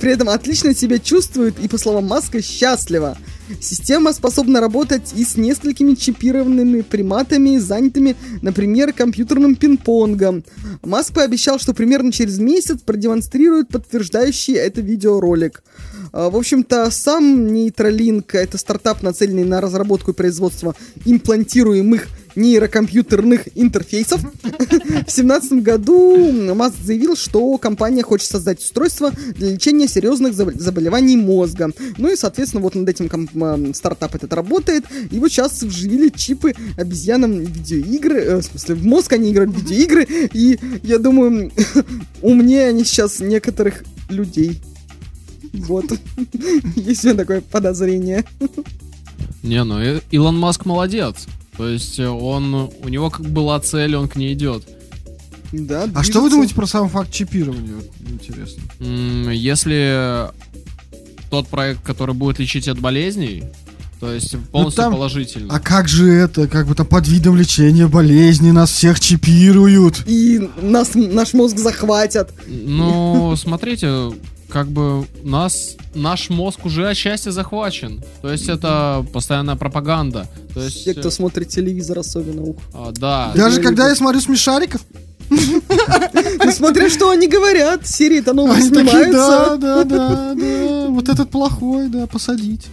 при 0.00 0.12
этом 0.12 0.28
отлично 0.28 0.74
себя 0.74 0.98
чувствует 0.98 1.58
и, 1.58 1.68
по 1.68 1.78
словам 1.78 2.06
Маска, 2.06 2.42
счастлива. 2.42 3.16
Система 3.60 4.12
способна 4.12 4.60
работать 4.60 5.12
и 5.14 5.24
с 5.24 5.36
несколькими 5.36 5.94
чипированными 5.94 6.80
приматами, 6.82 7.58
занятыми, 7.58 8.16
например, 8.42 8.92
компьютерным 8.92 9.54
пинг-понгом. 9.54 10.44
Маск 10.82 11.12
пообещал, 11.14 11.58
что 11.58 11.74
примерно 11.74 12.12
через 12.12 12.38
месяц 12.38 12.80
продемонстрирует 12.80 13.68
подтверждающий 13.68 14.54
это 14.54 14.80
видеоролик. 14.80 15.62
А, 16.12 16.30
В 16.30 16.36
общем-то, 16.36 16.90
сам 16.90 17.52
Нейтролинк— 17.52 18.34
это 18.36 18.58
стартап, 18.58 19.02
нацеленный 19.02 19.44
на 19.44 19.60
разработку 19.60 20.12
и 20.12 20.14
производство 20.14 20.74
имплантируемых 21.04 22.08
нейрокомпьютерных 22.36 23.48
интерфейсов. 23.54 24.20
В 24.42 24.48
2017 24.48 25.52
году 25.62 26.54
Маск 26.54 26.76
заявил, 26.82 27.16
что 27.16 27.56
компания 27.58 28.02
хочет 28.02 28.28
создать 28.30 28.60
устройство 28.60 29.10
для 29.36 29.52
лечения 29.52 29.88
серьезных 29.88 30.32
заб- 30.34 30.58
заболеваний 30.58 31.16
мозга. 31.16 31.70
Ну 31.98 32.12
и, 32.12 32.16
соответственно, 32.16 32.62
вот 32.62 32.74
над 32.74 32.88
этим 32.88 33.72
стартап 33.74 34.14
этот 34.14 34.32
работает. 34.32 34.84
И 35.10 35.18
вот 35.18 35.30
сейчас 35.30 35.62
вживили 35.62 36.08
чипы 36.08 36.54
обезьянам 36.76 37.40
видеоигры. 37.40 38.20
э, 38.20 38.36
в 38.38 38.42
смысле, 38.42 38.74
в 38.74 38.84
мозг 38.86 39.12
они 39.12 39.30
играют 39.32 39.52
в 39.52 39.58
видеоигры. 39.58 40.06
И 40.32 40.58
я 40.82 40.98
думаю, 40.98 41.52
умнее 42.22 42.68
они 42.68 42.84
сейчас 42.84 43.20
некоторых 43.20 43.84
людей. 44.08 44.60
Вот. 45.52 45.84
Есть 46.76 47.04
у 47.04 47.08
меня 47.08 47.16
такое 47.18 47.40
подозрение. 47.40 48.24
Не, 49.42 49.62
ну 49.64 49.80
и- 49.82 50.00
Илон 50.10 50.38
Маск 50.38 50.64
молодец. 50.64 51.26
То 51.56 51.68
есть 51.68 51.98
э, 52.00 52.08
он, 52.08 52.54
у 52.54 52.88
него 52.88 53.10
как 53.10 53.26
была 53.28 53.60
цель, 53.60 53.94
он 53.96 54.08
к 54.08 54.16
ней 54.16 54.32
идет. 54.34 54.64
Да, 55.52 55.88
А 55.94 56.02
что 56.02 56.20
вы 56.20 56.30
думаете 56.30 56.54
про 56.54 56.66
сам 56.66 56.88
факт 56.88 57.12
чипирования? 57.12 57.76
Интересно. 58.08 58.62
Если 59.30 60.28
тот 61.30 61.46
проект, 61.48 61.82
который 61.82 62.14
будет 62.14 62.38
лечить 62.40 62.66
от 62.66 62.80
болезней, 62.80 63.44
то 64.00 64.12
есть 64.12 64.36
полностью 64.50 64.82
там- 64.82 64.92
положительно. 64.94 65.54
А 65.54 65.60
как 65.60 65.88
же 65.88 66.10
это? 66.10 66.48
Как 66.48 66.66
бы 66.66 66.74
там 66.74 66.86
под 66.86 67.06
видом 67.06 67.36
лечения 67.36 67.86
болезни 67.86 68.50
нас 68.50 68.70
всех 68.72 68.98
чипируют. 68.98 70.02
И 70.06 70.50
нас, 70.60 70.90
наш 70.94 71.34
мозг 71.34 71.56
захватят. 71.58 72.32
Ну, 72.48 73.34
смотрите, 73.36 74.12
как 74.54 74.68
бы 74.68 75.04
нас, 75.24 75.74
наш 75.96 76.30
мозг 76.30 76.64
уже 76.64 76.88
отчасти 76.88 77.30
захвачен. 77.30 78.00
То 78.22 78.30
есть 78.30 78.48
это 78.48 79.04
постоянная 79.12 79.56
пропаганда. 79.56 80.28
То 80.54 80.62
есть, 80.62 80.84
Те, 80.84 80.94
кто 80.94 81.08
э, 81.08 81.10
смотрит 81.10 81.48
телевизор, 81.48 81.98
особенно. 81.98 82.42
Ух. 82.42 82.56
а, 82.72 82.92
да. 82.92 83.32
Даже 83.34 83.56
я 83.56 83.62
когда 83.64 83.82
люблю. 83.82 83.88
я 83.88 83.96
смотрю 83.96 84.20
смешариков, 84.20 84.80
Ну, 85.28 86.52
смотря 86.52 86.88
что 86.88 87.10
они 87.10 87.26
говорят, 87.26 87.84
серии-то 87.84 88.32
новые 88.32 88.62
такие, 88.62 88.84
да, 88.84 88.90
снимаются 88.92 89.56
да, 89.56 89.84
да, 89.84 90.34
да, 90.34 90.86
вот 90.88 91.08
этот 91.08 91.30
плохой, 91.30 91.88
да, 91.88 92.06
посадить. 92.06 92.68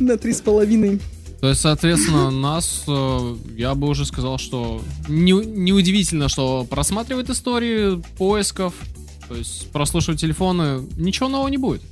на 0.00 0.16
три 0.16 0.32
с 0.32 0.40
половиной. 0.40 1.00
То 1.40 1.50
есть, 1.50 1.60
соответственно, 1.60 2.30
нас, 2.30 2.82
э, 2.88 3.36
я 3.56 3.76
бы 3.76 3.86
уже 3.88 4.06
сказал, 4.06 4.38
что 4.38 4.82
не, 5.08 5.32
неудивительно, 5.32 6.28
что 6.28 6.66
просматривает 6.68 7.30
истории 7.30 8.02
поисков, 8.16 8.74
то 9.28 9.34
есть 9.34 9.70
прослушивать 9.70 10.20
телефоны, 10.20 10.82
ничего 10.96 11.28
нового 11.28 11.48
не 11.48 11.58
будет. 11.58 11.82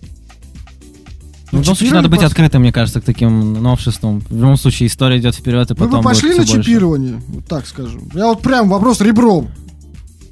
Ну, 1.52 1.58
в 1.58 1.62
любом 1.62 1.74
случае, 1.74 1.94
надо 1.94 2.08
быть 2.08 2.22
открытым, 2.22 2.62
мне 2.62 2.72
кажется, 2.72 3.00
к 3.00 3.04
таким 3.04 3.54
новшествам. 3.54 4.20
В 4.20 4.32
любом 4.36 4.56
случае, 4.56 4.86
история 4.86 5.18
идет 5.18 5.34
вперед, 5.34 5.68
и 5.70 5.74
Вы 5.74 5.84
потом 5.86 6.00
бы 6.02 6.08
пошли 6.10 6.28
будет 6.28 6.38
на 6.38 6.44
всё 6.44 6.54
больше. 6.54 6.70
чипирование, 6.70 7.22
вот 7.28 7.46
так 7.46 7.66
скажем. 7.66 8.08
Я 8.14 8.26
вот 8.26 8.40
прям 8.40 8.68
вопрос 8.68 9.00
ребром. 9.00 9.50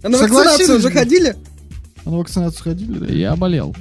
А 0.02 0.08
на 0.08 0.18
вакцинацию 0.18 0.78
уже 0.78 0.90
ходили? 0.90 1.34
А 2.04 2.10
на 2.10 2.18
вакцинацию 2.18 2.62
ходили, 2.62 2.98
да? 2.98 3.06
Я 3.06 3.34
болел. 3.34 3.74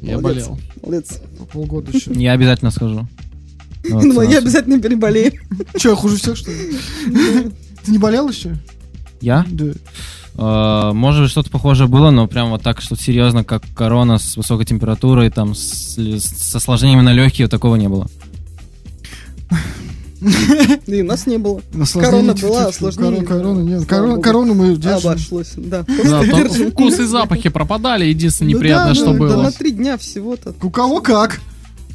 Я 0.00 0.18
болел. 0.18 0.58
Молодец. 0.80 1.20
Полгода 1.52 1.90
еще. 1.90 2.12
Я 2.12 2.32
обязательно 2.32 2.70
схожу. 2.70 3.06
Ну, 3.88 4.20
я 4.22 4.38
обязательно 4.38 4.80
переболею. 4.80 5.32
Че, 5.78 5.90
я 5.90 5.94
хуже 5.94 6.16
всех, 6.16 6.36
что 6.36 6.50
ли? 6.50 6.76
Ты 7.84 7.92
не 7.92 7.98
болел 7.98 8.28
еще? 8.28 8.56
Я? 9.20 9.46
Да. 9.48 9.66
Э, 10.38 10.92
Может 10.92 11.22
быть, 11.22 11.30
что-то 11.30 11.50
похожее 11.50 11.88
было, 11.88 12.10
но 12.10 12.26
прям 12.26 12.50
вот 12.50 12.62
так, 12.62 12.80
что 12.80 12.96
серьезно, 12.96 13.44
как 13.44 13.62
корона 13.74 14.18
с 14.18 14.36
высокой 14.36 14.66
температурой, 14.66 15.30
там, 15.30 15.54
с, 15.54 15.96
с 15.96 16.54
осложнениями 16.54 17.02
на 17.02 17.12
легкие, 17.12 17.48
такого 17.48 17.76
не 17.76 17.88
было. 17.88 18.06
И 20.86 21.02
у 21.02 21.04
нас 21.04 21.26
не 21.26 21.38
было. 21.38 21.60
Корона 21.92 22.34
была, 22.34 22.66
осложнение. 22.66 23.22
Корона, 23.22 23.60
корона 23.86 24.10
нет. 24.10 24.22
Корону 24.22 24.54
мы 24.54 24.76
держим. 24.76 25.10
Обошлось, 25.10 25.52
да. 25.56 25.84
Да, 26.04 26.22
вкус 26.70 26.98
и 26.98 27.04
запахи 27.04 27.48
пропадали, 27.48 28.06
единственное 28.06 28.52
Ну 28.52 28.58
неприятное, 28.58 28.88
да, 28.88 28.94
что 28.94 29.12
ну, 29.12 29.12
Да 29.12 29.18
было. 29.18 29.42
на 29.42 29.52
три 29.52 29.72
дня 29.72 29.96
всего-то. 29.98 30.54
У 30.62 30.70
кого 30.70 31.00
как? 31.00 31.40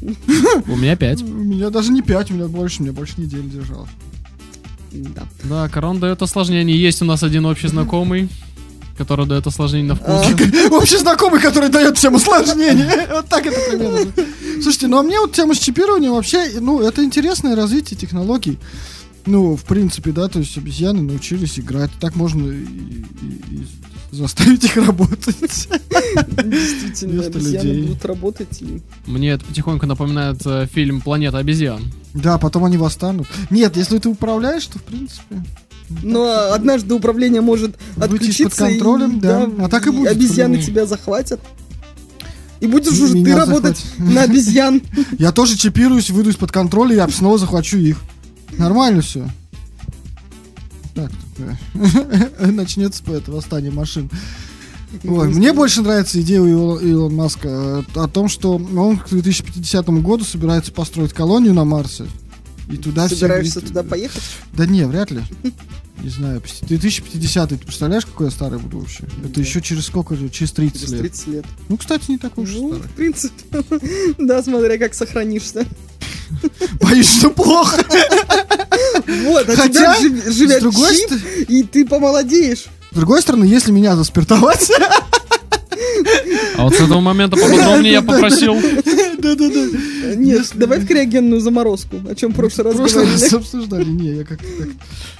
У 0.00 0.76
меня 0.76 0.96
пять. 0.96 1.22
У 1.22 1.26
меня 1.26 1.70
даже 1.70 1.92
не 1.92 2.02
пять, 2.02 2.30
у 2.30 2.34
меня 2.34 2.48
больше, 2.48 2.80
у 2.80 2.84
меня 2.84 2.92
больше 2.92 3.20
недели 3.20 3.42
держал. 3.42 3.86
Да. 4.92 5.22
Да, 5.44 5.68
корона 5.68 6.00
дает 6.00 6.22
осложнение. 6.22 6.80
Есть 6.80 7.02
у 7.02 7.04
нас 7.04 7.22
один 7.22 7.46
общий 7.46 7.68
знакомый, 7.68 8.28
который 8.98 9.26
дает 9.26 9.46
осложнение 9.46 9.94
на 9.94 9.98
А, 10.04 10.22
вкус. 10.22 10.70
Общий 10.70 10.98
знакомый, 10.98 11.40
который 11.40 11.68
дает 11.70 11.96
всем 11.98 12.14
усложнения. 12.14 13.08
Вот 13.12 13.28
так 13.28 13.46
это 13.46 13.58
примерно. 13.70 14.12
Слушайте, 14.62 14.88
ну 14.88 14.98
а 14.98 15.02
мне 15.02 15.18
вот 15.18 15.32
тема 15.32 15.54
с 15.54 15.58
чипированием 15.58 16.12
вообще, 16.12 16.60
ну, 16.60 16.80
это 16.80 17.02
интересное 17.02 17.56
развитие 17.56 17.98
технологий. 17.98 18.58
Ну, 19.24 19.56
в 19.56 19.62
принципе, 19.64 20.10
да, 20.10 20.28
то 20.28 20.40
есть 20.40 20.56
обезьяны 20.58 21.00
научились 21.02 21.58
играть. 21.58 21.90
Так 22.00 22.16
можно 22.16 22.48
и, 22.50 22.62
и- 22.64 23.04
и 23.50 23.66
заставить 24.12 24.62
их 24.64 24.76
работать. 24.76 25.68
Действительно, 26.44 27.12
Вместо 27.22 27.38
обезьяны 27.38 27.64
людей. 27.64 27.82
будут 27.82 28.04
работать 28.04 28.62
и... 28.62 28.82
Мне 29.06 29.30
это 29.30 29.44
потихоньку 29.44 29.86
напоминает 29.86 30.40
э, 30.44 30.66
фильм 30.72 31.00
«Планета 31.00 31.38
обезьян». 31.38 31.82
Да, 32.14 32.38
потом 32.38 32.64
они 32.64 32.76
восстанут. 32.76 33.26
Нет, 33.50 33.76
если 33.76 33.98
ты 33.98 34.08
управляешь, 34.10 34.66
то 34.66 34.78
в 34.78 34.82
принципе. 34.82 35.42
Но 36.02 36.52
однажды 36.52 36.94
управление 36.94 37.40
может 37.40 37.76
Выйти 37.96 38.14
отключиться 38.14 38.44
из-под 38.44 38.68
контролем, 38.68 39.16
и, 39.16 39.20
да. 39.20 39.50
А 39.58 39.68
так 39.68 39.86
и 39.86 39.90
будет, 39.90 40.12
обезьяны 40.12 40.62
тебя 40.62 40.86
захватят. 40.86 41.40
И 42.60 42.66
будешь 42.66 42.92
И 42.92 43.02
уже 43.02 43.24
ты 43.24 43.34
работать 43.34 43.84
на 43.98 44.22
обезьян. 44.22 44.82
Я 45.18 45.32
тоже 45.32 45.56
чипируюсь, 45.56 46.10
выйду 46.10 46.30
из-под 46.30 46.52
контроля, 46.52 46.94
я 46.94 47.08
снова 47.08 47.38
захвачу 47.38 47.78
их. 47.78 47.98
Нормально 48.56 49.02
все. 49.02 49.26
Так, 50.94 51.10
начнется 52.40 53.02
по 53.02 53.12
это 53.12 53.30
восстание 53.32 53.70
машин. 53.70 54.10
Ой, 55.04 55.28
мне 55.28 55.52
больше 55.54 55.80
нравится 55.82 56.20
идея 56.20 56.40
у 56.42 56.46
Ило- 56.46 56.78
Илона 56.82 57.14
Маска 57.14 57.48
э, 57.48 57.82
о 57.98 58.08
том, 58.08 58.28
что 58.28 58.56
он 58.56 58.98
к 58.98 59.08
2050 59.08 59.86
году 60.02 60.24
собирается 60.24 60.70
построить 60.70 61.12
колонию 61.14 61.54
на 61.54 61.64
Марсе. 61.64 62.04
И 62.70 62.76
туда 62.76 63.06
все 63.06 63.16
Собираешься 63.16 63.54
говорит- 63.60 63.68
туда 63.68 63.82
поехать? 63.82 64.22
Да 64.52 64.66
не, 64.66 64.86
вряд 64.86 65.10
ли. 65.10 65.22
Не 66.00 66.08
знаю, 66.08 66.42
2050 66.62 67.48
ты 67.50 67.56
представляешь, 67.58 68.04
какой 68.06 68.26
я 68.26 68.30
старый 68.32 68.58
буду 68.58 68.78
вообще? 68.80 69.04
Это 69.24 69.40
еще 69.40 69.60
через 69.60 69.86
сколько 69.86 70.16
же? 70.16 70.28
Через 70.30 70.50
30 70.52 70.80
Через 70.80 70.92
лет. 70.92 71.00
30 71.02 71.26
лет. 71.28 71.44
Ну, 71.68 71.76
кстати, 71.76 72.10
не 72.10 72.18
такой 72.18 72.44
уж 72.44 72.50
и 72.50 72.60
Ну, 72.60 72.68
старый. 72.70 72.88
в 72.88 72.90
принципе, 72.92 74.14
да, 74.18 74.42
смотря 74.42 74.78
как 74.78 74.94
сохранишься. 74.94 75.64
Боюсь, 76.80 77.18
что 77.18 77.30
плохо. 77.30 77.84
Вот, 79.06 79.48
а 79.48 79.54
Хотя, 79.56 79.68
тебя 79.68 80.00
жив- 80.00 80.24
с 80.24 80.36
живет 80.36 80.60
другой 80.60 80.96
чип, 80.96 81.10
ст- 81.10 81.50
и 81.50 81.62
ты 81.62 81.86
помолодеешь. 81.86 82.64
С 82.90 82.94
другой 82.96 83.22
стороны, 83.22 83.44
если 83.44 83.70
меня 83.70 83.94
заспиртовать... 83.96 84.70
А 86.56 86.64
вот 86.64 86.74
с 86.74 86.80
этого 86.80 87.00
момента 87.00 87.36
поподробнее 87.36 87.92
я 87.92 88.02
попросил. 88.02 88.54
Да-да-да. 89.22 90.14
Нет, 90.16 90.50
давай 90.54 90.78
в 90.80 90.86
криогенную 90.86 91.40
заморозку, 91.40 91.96
о 92.08 92.14
чем 92.14 92.32
в 92.32 92.36
прошлый 92.36 92.64
раз 92.66 92.74
В 92.74 92.78
прошлый 92.78 93.04
раз 93.04 93.12
говорили. 93.20 93.36
обсуждали. 93.36 93.84
Не, 93.84 94.16
я 94.16 94.24
как-то 94.24 94.46
так... 94.58 94.68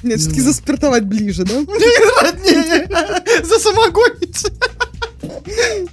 Нет, 0.02 0.18
все-таки 0.20 0.40
заспиртовать 0.40 1.04
ближе, 1.04 1.44
да? 1.44 1.54
Не, 1.60 3.44
за 3.44 3.58
самогонить. 3.58 4.46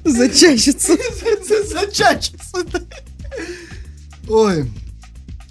Зачащится. 0.03 0.93
Зачачиться. 1.67 2.65
Ой. 4.27 4.65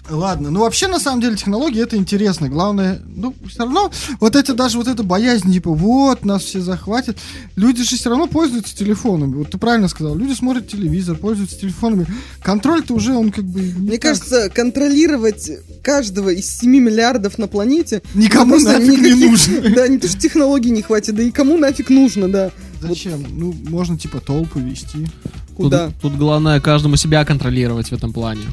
Ладно, 0.09 0.49
ну 0.49 0.61
вообще 0.61 0.87
на 0.87 0.99
самом 0.99 1.21
деле 1.21 1.35
технологии 1.35 1.81
это 1.81 1.95
интересно. 1.95 2.49
Главное, 2.49 3.01
ну 3.15 3.33
все 3.47 3.59
равно 3.59 3.91
вот 4.19 4.35
это 4.35 4.53
даже 4.53 4.77
вот 4.77 4.87
эта 4.87 5.03
боязнь 5.03 5.51
типа 5.53 5.71
вот 5.71 6.25
нас 6.25 6.43
все 6.43 6.61
захватят. 6.61 7.17
Люди 7.55 7.83
же 7.83 7.95
все 7.97 8.09
равно 8.09 8.27
пользуются 8.27 8.75
телефонами. 8.75 9.35
Вот 9.35 9.51
ты 9.51 9.57
правильно 9.57 9.87
сказал. 9.87 10.15
Люди 10.15 10.33
смотрят 10.33 10.67
телевизор, 10.67 11.15
пользуются 11.17 11.59
телефонами. 11.59 12.07
Контроль-то 12.41 12.93
уже 12.93 13.13
он 13.13 13.31
как 13.31 13.45
бы. 13.45 13.61
не 13.61 13.73
Мне 13.73 13.91
так- 13.93 14.01
кажется, 14.01 14.49
контролировать 14.49 15.49
каждого 15.83 16.29
из 16.29 16.49
7 16.49 16.69
миллиардов 16.79 17.37
на 17.37 17.47
планете 17.47 18.01
никому 18.13 18.57
нафиг 18.59 18.87
не 19.01 19.11
никаких- 19.11 19.29
нужно. 19.29 19.69
Да, 19.75 19.87
не 19.87 19.97
то, 19.97 20.07
что 20.07 20.19
технологий 20.19 20.71
не 20.71 20.81
хватит, 20.81 21.15
да 21.15 21.23
и 21.23 21.31
кому 21.31 21.57
нафиг 21.57 21.89
нужно, 21.89 22.29
да. 22.31 22.51
Зачем? 22.81 23.23
Ну 23.29 23.53
можно 23.69 23.97
типа 23.97 24.19
толпы 24.21 24.59
вести. 24.59 25.07
Куда? 25.55 25.87
Тут, 25.87 25.95
тут 26.01 26.15
главное 26.17 26.59
каждому 26.61 26.95
себя 26.95 27.25
контролировать 27.25 27.89
в 27.89 27.93
этом 27.93 28.13
плане. 28.13 28.43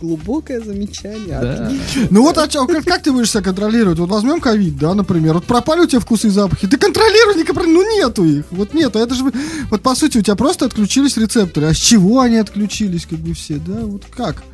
Глубокое 0.00 0.60
замечание. 0.60 1.38
Да. 1.40 1.72
Ну 2.10 2.22
вот, 2.22 2.38
а 2.38 2.46
чё, 2.46 2.66
как, 2.66 2.84
как 2.84 3.02
ты 3.02 3.10
будешь 3.10 3.30
себя 3.30 3.42
контролировать? 3.42 3.98
Вот 3.98 4.08
возьмем 4.10 4.40
ковид, 4.40 4.78
да, 4.78 4.94
например. 4.94 5.34
Вот 5.34 5.44
пропали 5.44 5.80
у 5.80 5.86
тебя 5.86 5.98
вкусы 6.00 6.28
и 6.28 6.30
запахи. 6.30 6.68
Ты 6.68 6.76
контролируй, 6.76 7.34
не 7.34 7.42
контролируй. 7.44 7.74
Ну 7.84 7.96
нету 7.96 8.24
их. 8.24 8.44
Вот 8.52 8.74
нету. 8.74 9.00
Это 9.00 9.14
же, 9.16 9.24
вот 9.70 9.82
по 9.82 9.94
сути, 9.96 10.18
у 10.18 10.22
тебя 10.22 10.36
просто 10.36 10.66
отключились 10.66 11.16
рецепторы. 11.16 11.66
А 11.66 11.74
с 11.74 11.76
чего 11.78 12.20
они 12.20 12.36
отключились, 12.36 13.06
как 13.06 13.18
бы 13.18 13.34
все, 13.34 13.56
да? 13.56 13.80
Вот 13.86 14.04
как? 14.16 14.44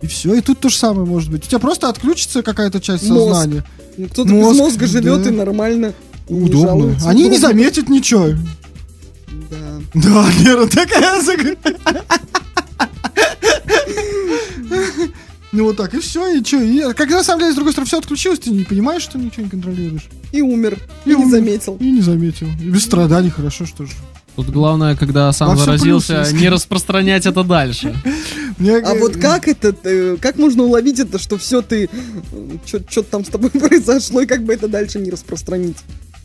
И 0.00 0.06
все, 0.06 0.34
и 0.34 0.40
тут 0.40 0.60
то 0.60 0.68
же 0.70 0.76
самое 0.76 1.06
может 1.06 1.30
быть. 1.30 1.44
У 1.44 1.48
тебя 1.48 1.58
просто 1.58 1.88
отключится 1.88 2.42
какая-то 2.42 2.80
часть 2.80 3.08
Мозг. 3.08 3.34
сознания. 3.34 3.64
Ну, 3.98 4.06
Кто-то 4.08 4.30
Мозг, 4.30 4.52
без 4.52 4.58
мозга 4.58 4.86
живет 4.86 5.22
да. 5.22 5.28
и 5.28 5.32
нормально. 5.32 5.92
и 6.28 6.34
не 6.34 6.48
Удобно. 6.48 6.68
жалуется. 6.68 7.08
Они 7.10 7.28
не 7.28 7.38
заметят 7.38 7.88
ничего. 7.90 8.28
Да. 9.50 9.80
Да, 9.94 10.26
Лера, 10.40 10.66
такая 10.66 11.20
Ну 15.54 15.66
вот 15.66 15.76
так, 15.76 15.94
и 15.94 16.00
все, 16.00 16.26
и 16.36 16.44
что? 16.44 16.60
И, 16.60 16.92
как 16.94 17.08
на 17.10 17.22
самом 17.22 17.40
деле, 17.42 17.52
с 17.52 17.54
другой 17.54 17.72
стороны, 17.72 17.86
все 17.86 17.98
отключилось, 17.98 18.40
ты 18.40 18.50
не 18.50 18.64
понимаешь, 18.64 19.02
что 19.02 19.18
ничего 19.18 19.44
не 19.44 19.50
контролируешь. 19.50 20.08
И 20.32 20.42
умер. 20.42 20.78
И 21.04 21.10
И, 21.10 21.14
не 21.14 21.24
умер. 21.24 21.30
заметил. 21.30 21.76
И 21.78 21.90
не 21.92 22.00
заметил. 22.00 22.48
И 22.60 22.64
без 22.64 22.82
страданий, 22.82 23.30
хорошо, 23.30 23.64
что 23.64 23.86
же. 23.86 23.92
Тут 24.34 24.50
главное, 24.50 24.96
когда 24.96 25.30
сам 25.32 25.50
Во 25.50 25.56
заразился, 25.56 26.24
плюс 26.24 26.40
не 26.40 26.48
распространять 26.48 27.26
это 27.26 27.44
дальше. 27.44 27.94
А 28.60 28.62
э, 28.94 29.00
вот 29.00 29.16
как 29.16 29.48
это, 29.48 29.74
э, 29.82 30.16
как 30.20 30.38
можно 30.38 30.62
уловить 30.62 31.00
это, 31.00 31.18
что 31.18 31.38
все 31.38 31.60
ты, 31.60 31.90
что-то 32.64 33.02
там 33.02 33.24
с 33.24 33.28
тобой 33.28 33.50
произошло, 33.50 34.20
и 34.20 34.26
как 34.26 34.44
бы 34.44 34.52
это 34.54 34.68
дальше 34.68 35.00
не 35.00 35.10
распространить? 35.10 35.76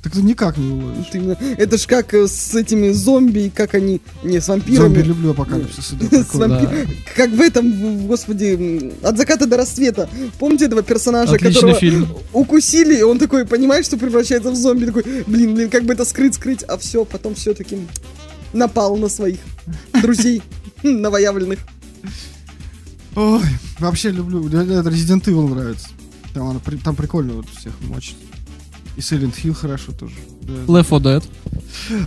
Так 0.02 0.14
ты 0.14 0.22
никак 0.22 0.58
не 0.58 0.72
уловишь. 0.72 1.08
Именно. 1.14 1.38
Это 1.58 1.78
ж 1.78 1.86
как 1.86 2.14
э, 2.14 2.28
с 2.28 2.56
этими 2.56 2.92
зомби, 2.92 3.52
как 3.54 3.74
они, 3.74 4.00
не, 4.24 4.40
с 4.40 4.46
Зомби 4.46 4.78
вампирами. 4.78 5.08
люблю 5.08 5.32
апокалипсис. 5.32 5.94
Как 7.16 7.30
в 7.32 7.42
этом, 7.42 8.08
господи, 8.08 8.94
от 9.04 9.18
заката 9.18 9.46
до 9.46 9.58
рассвета. 9.58 10.10
Помните 10.40 10.66
этого 10.66 10.84
персонажа, 10.84 11.38
которого 11.38 11.78
укусили, 12.32 13.00
и 13.00 13.02
он 13.02 13.20
такой 13.20 13.46
понимает, 13.46 13.86
что 13.86 13.98
превращается 13.98 14.52
в 14.52 14.56
зомби, 14.56 14.86
такой, 14.86 15.04
блин, 15.28 15.56
блин, 15.56 15.70
как 15.70 15.84
бы 15.84 15.94
это 15.94 16.06
скрыть, 16.06 16.36
скрыть, 16.36 16.64
а 16.64 16.78
все, 16.78 17.04
потом 17.04 17.36
все-таки 17.36 17.78
напал 18.54 18.96
на 18.96 19.10
своих 19.10 19.40
друзей 20.02 20.42
новоявленных. 20.84 21.60
Ой, 23.16 23.44
вообще 23.80 24.12
люблю. 24.12 24.48
Resident 24.48 25.24
Evil 25.26 25.54
нравится. 25.54 25.90
Там, 26.34 26.48
она 26.48 26.62
там 26.84 26.96
прикольно 26.96 27.34
вот 27.34 27.48
всех 27.50 27.74
мочит. 27.82 28.16
И 29.00 29.02
Silent 29.02 29.34
Hill 29.42 29.54
хорошо 29.54 29.94
тоже. 29.94 30.16
Да. 30.42 30.54
Left 30.74 30.90
4 30.90 31.00
Dead. 31.00 31.24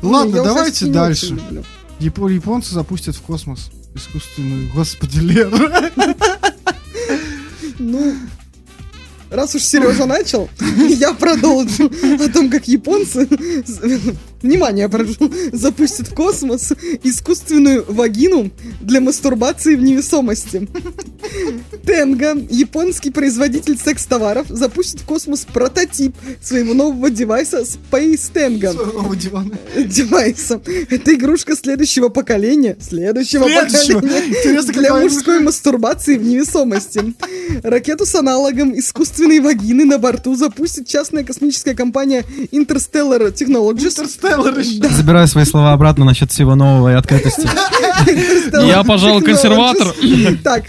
Ладно, 0.03 0.37
Я 0.37 0.43
давайте 0.43 0.85
дальше. 0.87 1.29
люблю. 1.35 1.65
Япо- 1.99 2.31
Японцы 2.31 2.75
запустят 2.75 3.17
в 3.17 3.23
космос 3.23 3.71
искусственную... 3.95 4.71
Господи, 4.75 5.21
Лера. 5.21 5.91
Ну, 7.79 8.15
раз 9.31 9.55
уж 9.55 9.63
Сережа 9.63 10.05
начал, 10.05 10.51
я 10.99 11.15
продолжу 11.15 11.87
о 12.21 12.29
том, 12.29 12.51
как 12.51 12.69
японцы, 12.69 13.27
внимание, 14.43 14.89
прошу, 14.89 15.31
запустят 15.53 16.09
в 16.09 16.15
космос 16.15 16.73
искусственную 17.03 17.85
вагину 17.89 18.51
для 18.81 19.01
мастурбации 19.01 19.75
в 19.77 19.83
невесомости. 19.83 20.69
Тенга, 21.85 22.35
японский 22.51 23.11
производитель 23.11 23.79
секс-товаров, 23.79 24.47
запустит 24.49 25.01
в 25.01 25.05
космос 25.05 25.47
прототип 25.53 26.15
своего 26.41 26.75
нового 26.75 27.11
девайса 27.11 27.61
Space 27.63 28.33
Tenga. 28.33 28.73
Своего 28.73 29.15
дивана. 29.15 29.59
Девайса. 29.77 30.61
Это 30.91 31.15
игрушка 31.15 31.57
следующего 31.57 32.09
поколения. 32.09 32.77
Следующего, 32.81 33.45
Следующего? 33.45 34.01
поколения. 34.01 34.29
Интересно, 34.29 34.73
для 34.73 34.95
мужской 34.95 35.41
мастурбации 35.41 36.17
в 36.17 36.25
невесомости. 36.25 37.15
Ракету 37.63 38.07
с 38.07 38.15
аналогом 38.15 38.79
искусственной 38.79 39.41
вагины 39.41 39.85
на 39.85 39.99
борту 39.99 40.35
запустит 40.35 40.87
частная 40.87 41.25
космическая 41.25 41.75
компания 41.75 42.25
Interstellar 42.53 43.33
Technologies. 43.33 44.19
Еще. 44.33 44.89
Забираю 44.89 45.29
свои 45.29 45.45
слова 45.45 45.73
обратно 45.73 46.05
насчет 46.05 46.31
всего 46.31 46.55
нового 46.55 46.93
и 46.93 46.95
открытости. 46.95 47.49
Я, 48.67 48.83
пожалуй, 48.85 49.23
консерватор. 49.23 49.89
Так, 50.43 50.65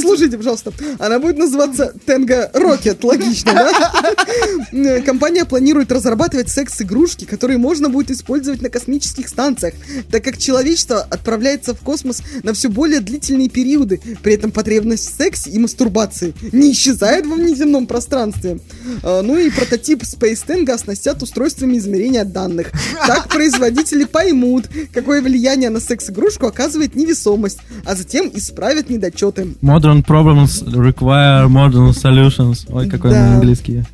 слушайте, 0.00 0.36
пожалуйста. 0.36 0.72
Она 0.98 1.18
будет 1.18 1.36
называться 1.38 1.92
Tenga 2.06 2.52
Rocket, 2.52 2.98
логично, 3.02 3.52
да? 3.52 5.00
Компания 5.06 5.44
планирует 5.44 5.90
разрабатывать 5.90 6.48
секс-игрушки, 6.48 7.24
которые 7.24 7.58
можно 7.58 7.88
будет 7.88 8.10
использовать 8.10 8.62
на 8.62 8.68
космических 8.68 9.28
станциях, 9.28 9.74
так 10.10 10.22
как 10.24 10.38
человечество 10.38 11.00
отправляется 11.00 11.74
в 11.74 11.78
космос 11.80 12.22
на 12.42 12.52
все 12.54 12.68
более 12.68 13.00
длительные 13.00 13.48
периоды. 13.48 14.00
При 14.22 14.34
этом 14.34 14.52
потребность 14.52 15.10
в 15.12 15.16
сексе 15.16 15.50
и 15.50 15.58
мастурбации 15.58 16.34
не 16.52 16.72
исчезает 16.72 17.26
во 17.26 17.34
внеземном 17.34 17.86
пространстве. 17.86 18.58
Э, 19.02 19.22
Ну 19.22 19.38
и 19.38 19.50
прототип 19.50 20.02
Space 20.02 20.46
Tenga 20.46 20.72
оснастят 20.72 21.22
устройствами 21.22 21.78
измерения 21.78 22.24
данных. 22.24 22.70
Так 23.06 23.28
производители 23.28 24.04
поймут, 24.04 24.66
какое 24.92 25.20
влияние 25.22 25.70
на 25.70 25.80
секс-игрушку 25.80 26.46
оказывает 26.52 26.94
невесомость, 26.94 27.58
а 27.84 27.94
затем 27.96 28.30
исправят 28.34 28.90
недочеты. 28.90 29.54
Modern 29.62 30.04
problems 30.04 30.62
require 30.64 31.48
modern 31.48 31.90
solutions. 31.92 32.66
Ой, 32.68 32.88
какой 32.88 33.10
Да. 33.10 33.24
мой 33.26 33.34
английский. 33.36 33.84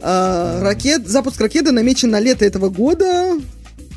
А, 0.00 0.60
ракет, 0.62 1.08
запуск 1.08 1.40
ракеты 1.40 1.72
намечен 1.72 2.10
на 2.10 2.20
лето 2.20 2.44
этого 2.44 2.68
года. 2.68 3.38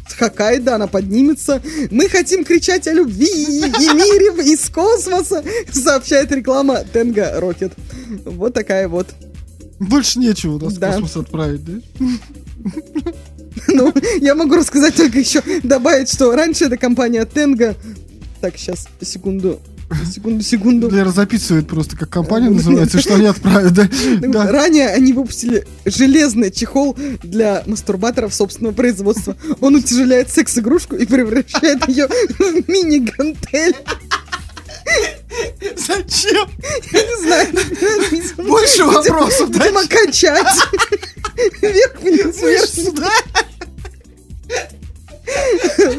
С 0.09 0.13
Хоккайдо 0.13 0.75
она 0.75 0.87
поднимется. 0.87 1.61
Мы 1.91 2.09
хотим 2.09 2.43
кричать 2.43 2.87
о 2.87 2.93
любви 2.93 3.27
и 3.27 3.89
мире 3.93 4.51
из 4.53 4.67
космоса, 4.69 5.43
сообщает 5.71 6.31
реклама 6.31 6.79
Тенга 6.91 7.33
Рокет. 7.39 7.73
Вот 8.25 8.53
такая 8.53 8.87
вот. 8.87 9.07
Больше 9.79 10.19
нечего 10.19 10.55
у 10.55 10.59
нас 10.59 10.73
в 10.73 10.79
Да. 10.79 10.91
космос 10.93 11.15
отправить, 11.15 11.61
да? 11.63 11.73
Ну, 13.67 13.93
я 14.21 14.35
могу 14.35 14.55
рассказать 14.55 14.95
только 14.95 15.19
еще, 15.19 15.41
добавить, 15.63 16.11
что 16.11 16.35
раньше 16.35 16.65
эта 16.65 16.77
компания 16.77 17.23
Тенга... 17.25 17.75
Так, 18.41 18.57
сейчас, 18.57 18.87
секунду, 19.01 19.59
секунду, 20.13 20.43
секунду. 20.43 20.89
Лера 20.89 21.09
записывает 21.09 21.67
просто, 21.67 21.97
как 21.97 22.09
компания 22.09 22.49
называется, 22.51 23.01
что 23.01 23.15
они 23.15 23.25
отправят, 23.25 23.73
да? 23.73 23.89
Ну, 24.21 24.31
Да. 24.31 24.49
Ранее 24.49 24.89
они 24.89 25.11
выпустили 25.11 25.67
железный 25.85 26.51
чехол 26.51 26.95
для 27.21 27.63
мастурбаторов 27.65 28.33
собственного 28.33 28.73
производства. 28.73 29.35
Он 29.59 29.75
утяжеляет 29.75 30.29
секс-игрушку 30.29 30.95
и 30.95 31.05
превращает 31.05 31.87
ее 31.89 32.07
в 32.07 32.69
мини-гантель. 32.69 33.75
Зачем? 35.75 36.49
Я 36.91 37.03
не 37.03 37.15
знаю, 37.21 37.47
Больше 38.49 38.85
вопросов, 38.85 39.51
да? 39.51 39.59
Будем 39.59 39.77
окончать. 39.77 40.47
Вверх-вниз, 41.61 42.41
вверх 42.41 42.69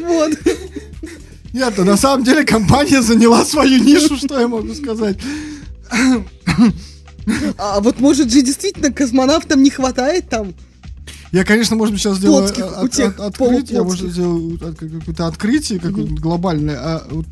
Вот. 0.07 0.33
Нет, 1.52 1.77
на 1.78 1.97
самом 1.97 2.24
деле 2.24 2.44
компания 2.44 3.02
заняла 3.02 3.44
свою 3.44 3.82
нишу, 3.82 4.16
что 4.16 4.39
я 4.39 4.47
могу 4.48 4.72
сказать. 4.74 5.18
А 7.59 7.81
вот 7.81 8.01
может 8.01 8.31
же 8.32 8.43
действительно 8.43 8.93
космонавтам 8.93 9.62
не 9.62 9.70
хватает 9.70 10.28
там? 10.28 10.55
Я, 11.32 11.44
конечно, 11.44 11.77
может 11.77 11.93
быть, 11.93 12.02
сейчас 12.02 12.16
сделаю 12.16 12.43
Плотских, 12.43 12.64
от- 12.64 13.20
от- 13.20 13.20
открытие, 13.20 13.78
я, 13.78 13.85
может, 13.85 14.10
сделаю 14.10 14.55
от- 14.56 14.77
какое-то 14.78 15.27
открытие 15.27 15.78
какое-то 15.78 16.12
глобальное, 16.14 16.77
а 16.77 17.06
вот 17.10 17.27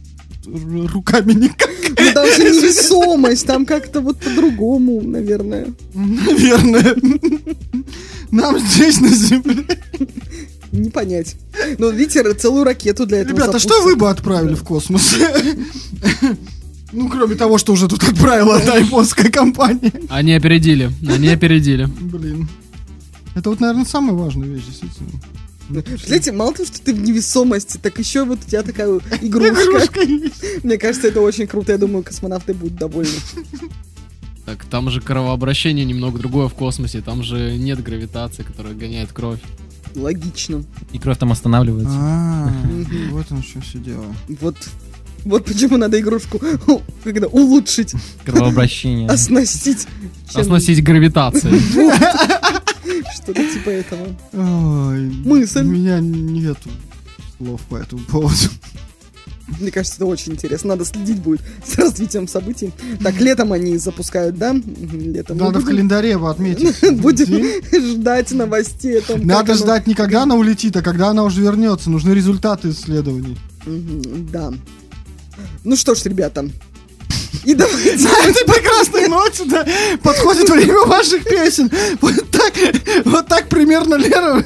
руками 0.93 1.33
никак, 1.33 1.71
Ну 1.99 2.13
там 2.15 2.27
же 2.27 2.45
невесомость, 2.45 3.47
там 3.47 3.67
как-то 3.67 4.01
вот 4.01 4.19
по-другому, 4.21 5.01
наверное. 5.03 5.67
наверное. 5.95 6.95
Нам 8.31 8.59
здесь 8.61 9.01
на 9.01 9.09
Земле. 9.09 9.65
Не 10.73 10.91
понять. 10.91 11.37
Ну, 11.79 11.91
видите, 11.91 12.23
целую 12.35 12.65
ракету 12.65 13.07
для 13.07 13.19
этого 13.19 13.37
Ребята, 13.37 13.59
что 13.59 13.69
запустят. 13.69 13.85
вы 13.85 13.97
бы 13.97 14.11
отправили 14.11 14.55
в 14.55 14.65
космос? 14.65 15.17
Ну, 16.91 17.11
кроме 17.11 17.35
того, 17.35 17.59
что 17.59 17.75
уже 17.75 17.87
тут 17.87 18.03
отправила 18.03 18.57
одна 18.57 18.77
японская 18.77 19.31
компания. 19.31 19.93
Они 20.09 20.33
опередили, 20.33 20.91
они 21.07 21.29
опередили. 21.29 21.85
Блин. 21.85 22.49
Это 23.35 23.51
вот, 23.51 23.61
наверное, 23.61 23.85
самая 23.85 24.15
важная 24.15 24.49
вещь, 24.49 24.65
действительно. 24.65 25.11
Знаете, 26.07 26.33
мало 26.33 26.55
того, 26.55 26.65
что 26.67 26.81
ты 26.81 26.95
в 26.95 26.99
невесомости, 26.99 27.77
так 27.77 27.99
еще 27.99 28.25
вот 28.25 28.39
у 28.43 28.49
тебя 28.49 28.63
такая 28.63 28.89
игрушка. 29.21 30.01
Мне 30.63 30.79
кажется, 30.79 31.09
это 31.09 31.21
очень 31.21 31.47
круто. 31.47 31.73
Я 31.73 31.79
думаю, 31.79 32.03
космонавты 32.03 32.55
будут 32.55 32.77
довольны. 32.77 33.13
Так, 34.47 34.65
там 34.65 34.89
же 34.89 35.03
кровообращение 35.03 35.85
немного 35.85 36.19
другое 36.19 36.49
в 36.49 36.55
космосе, 36.55 37.03
там 37.03 37.23
же 37.23 37.59
нет 37.59 37.83
гравитации, 37.83 38.45
которая 38.45 38.73
гоняет 38.73 39.13
кровь. 39.13 39.41
Логично. 39.99 40.65
И 40.93 40.99
кровь 40.99 41.19
там 41.19 41.33
останавливается. 41.33 41.97
А, 41.97 42.53
вот 43.11 43.27
оно 43.31 43.43
что 43.43 43.61
все 43.61 43.79
дело. 43.79 44.05
Вот. 44.41 44.57
Вот 45.25 45.45
почему 45.45 45.77
надо 45.77 46.01
игрушку 46.01 46.41
когда 47.03 47.27
улучшить, 47.27 47.93
Кровообращение. 48.25 49.09
оснастить. 49.11 49.87
Оснастить 50.33 50.83
гравитацией. 50.83 51.59
Что-то 53.15 53.45
типа 53.53 53.71
этого. 53.71 54.07
Мысль. 54.33 55.61
У 55.61 55.65
меня 55.65 55.99
нету 56.01 56.71
слов 57.37 57.61
по 57.63 57.77
этому 57.77 58.03
поводу. 58.05 58.37
Мне 59.61 59.71
кажется, 59.71 59.97
это 59.97 60.07
очень 60.07 60.33
интересно. 60.33 60.71
Надо 60.71 60.85
следить 60.85 61.19
будет 61.21 61.41
с 61.65 61.77
развитием 61.77 62.29
событий. 62.29 62.73
Так, 63.03 63.19
летом 63.21 63.53
они 63.53 63.79
запускают, 63.79 64.37
да? 64.37 64.53
Летом. 64.53 65.39
Надо 65.39 65.61
в 65.61 65.65
календаре 65.65 66.11
его 66.11 66.29
отметить. 66.29 66.75
Будем 67.01 67.97
ждать 67.97 68.31
новостей 68.33 69.03
Надо 69.17 69.55
ждать 69.55 69.87
не 69.87 69.95
когда 69.95 70.25
она 70.25 70.35
улетит, 70.35 70.77
а 70.77 70.83
когда 70.83 71.09
она 71.09 71.25
уже 71.25 71.41
вернется. 71.41 71.91
Нужны 71.91 72.13
результаты 72.13 72.71
исследований. 72.71 73.39
Да. 74.33 74.53
Ну 75.65 75.77
что 75.77 75.95
ж, 75.95 76.05
ребята. 76.05 76.49
И 77.45 77.55
давайте... 77.55 77.97
На 78.05 78.29
этой 78.29 78.45
прекрасной 78.45 79.09
ноте, 79.09 79.45
да, 79.47 79.67
подходит 80.03 80.49
время 80.49 80.85
ваших 80.87 81.25
песен. 81.25 81.71
Вот 82.01 82.15
так, 82.31 82.53
вот 83.05 83.27
так 83.29 83.49
примерно 83.49 83.95
Лера 83.97 84.45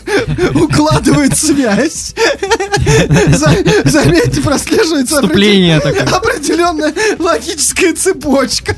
укладывает 0.55 1.37
связь. 1.37 2.15
За- 3.29 3.57
Заметьте, 3.85 4.41
прослеживается 4.41 5.19
определенная 5.19 6.95
логическая 7.19 7.95
цепочка. 7.95 8.75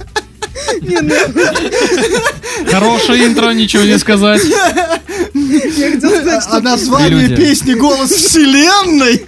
Ну, 0.81 2.71
Хорошее 2.71 3.27
интро, 3.27 3.51
ничего 3.53 3.85
не 3.85 3.99
сказать. 3.99 4.43
я 4.45 5.91
хотел 5.93 6.11
сказать, 6.11 6.43
что... 6.43 6.57
А 6.57 6.61
название 6.61 7.37
песни 7.37 7.75
«Голос 7.75 8.11
Вселенной» 8.11 9.25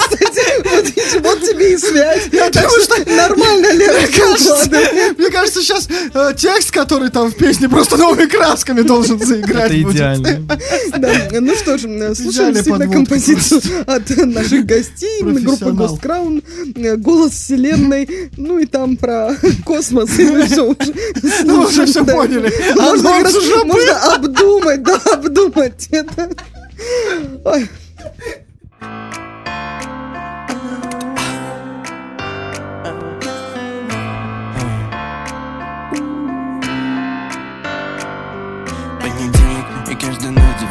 Кстати, 0.00 1.20
вот, 1.20 1.40
тебе 1.42 1.74
и 1.74 1.76
связь. 1.76 2.28
Я 2.32 2.50
думаю, 2.50 2.82
что 2.82 3.10
Нормально, 3.10 3.72
Лера, 3.72 3.98
Мне 3.98 4.08
кажется, 4.08 4.54
укладывает. 4.54 5.18
мне 5.18 5.30
кажется, 5.30 5.62
сейчас 5.62 5.88
э, 6.14 6.34
текст, 6.36 6.70
который 6.70 7.10
там 7.10 7.30
в 7.30 7.34
песне, 7.34 7.68
просто 7.68 7.96
новыми 7.96 8.26
красками 8.26 8.82
должен 8.82 9.18
заиграть. 9.18 9.70
Это 9.72 9.82
будет. 9.82 9.96
идеально. 9.96 10.58
Да, 10.96 11.10
ну 11.40 11.54
что 11.54 11.78
ж, 11.78 11.84
э, 11.84 12.14
слушаем 12.14 12.54
подводка 12.54 12.88
композицию 12.88 13.60
от 13.86 14.08
наших 14.26 14.66
гостей, 14.66 15.22
группы. 15.22 15.70
Ghost 15.70 16.00
Crown, 16.00 16.96
голос 16.96 17.32
вселенной, 17.32 18.30
ну 18.36 18.58
и 18.58 18.66
там 18.66 18.96
про 18.96 19.34
космос, 19.64 20.18
и 20.18 20.24
мы 20.24 20.42
всё 20.46 20.64
уже 20.64 20.94
Ну, 21.44 21.62
уже 21.62 21.86
все 21.86 22.04
поняли. 22.04 22.52
Можно, 22.76 23.10
был. 23.22 23.64
можно 23.66 24.14
обдумать, 24.14 24.82
да, 24.82 25.00
обдумать 25.12 25.88
это. 25.90 26.30
Ой. 27.44 27.68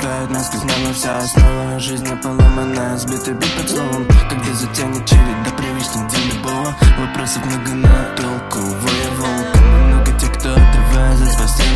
Надевает 0.09 0.29
нас 0.31 0.47
Снова 0.47 0.93
вся 0.93 1.17
основа 1.17 1.79
жизни 1.79 2.15
поломанная 2.21 2.97
Сбитый 2.97 3.33
бит 3.33 3.55
под 3.55 3.69
словом. 3.69 4.07
Когда 4.29 4.53
затянет 4.53 5.05
череда 5.05 5.51
привычных 5.55 6.07
для 6.07 6.19
любого. 6.33 6.75
Вопросов 6.99 7.45
много 7.45 7.71
на 7.73 8.03
толку 8.15 8.59
Воевал. 8.59 9.45
Много 9.87 10.19
тех, 10.19 10.31
кто 10.33 10.51
отрывается 10.51 11.25
с 11.25 11.35
постели 11.35 11.69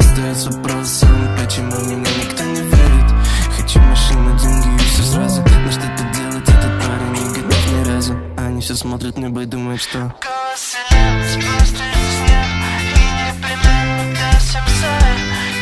Стоит 0.00 0.36
с 0.36 0.46
вопросом, 0.46 1.28
почему 1.38 1.76
мне 1.84 1.96
никто 1.96 2.44
не 2.44 2.60
верит? 2.60 3.10
Хочу 3.56 3.80
машину, 3.80 4.38
деньги 4.38 4.74
и 4.74 4.86
все 4.86 5.02
сразу. 5.02 5.42
Но 5.42 5.70
что-то 5.70 6.04
делать 6.14 6.48
этот 6.48 6.80
парень 6.80 7.12
не 7.12 7.34
готов 7.34 7.72
ни 7.72 7.88
разу. 7.88 8.16
Они 8.38 8.60
все 8.60 8.74
смотрят 8.74 9.16
в 9.16 9.18
небо 9.18 9.42
и 9.42 9.46
думают, 9.46 9.80
что 9.80 10.14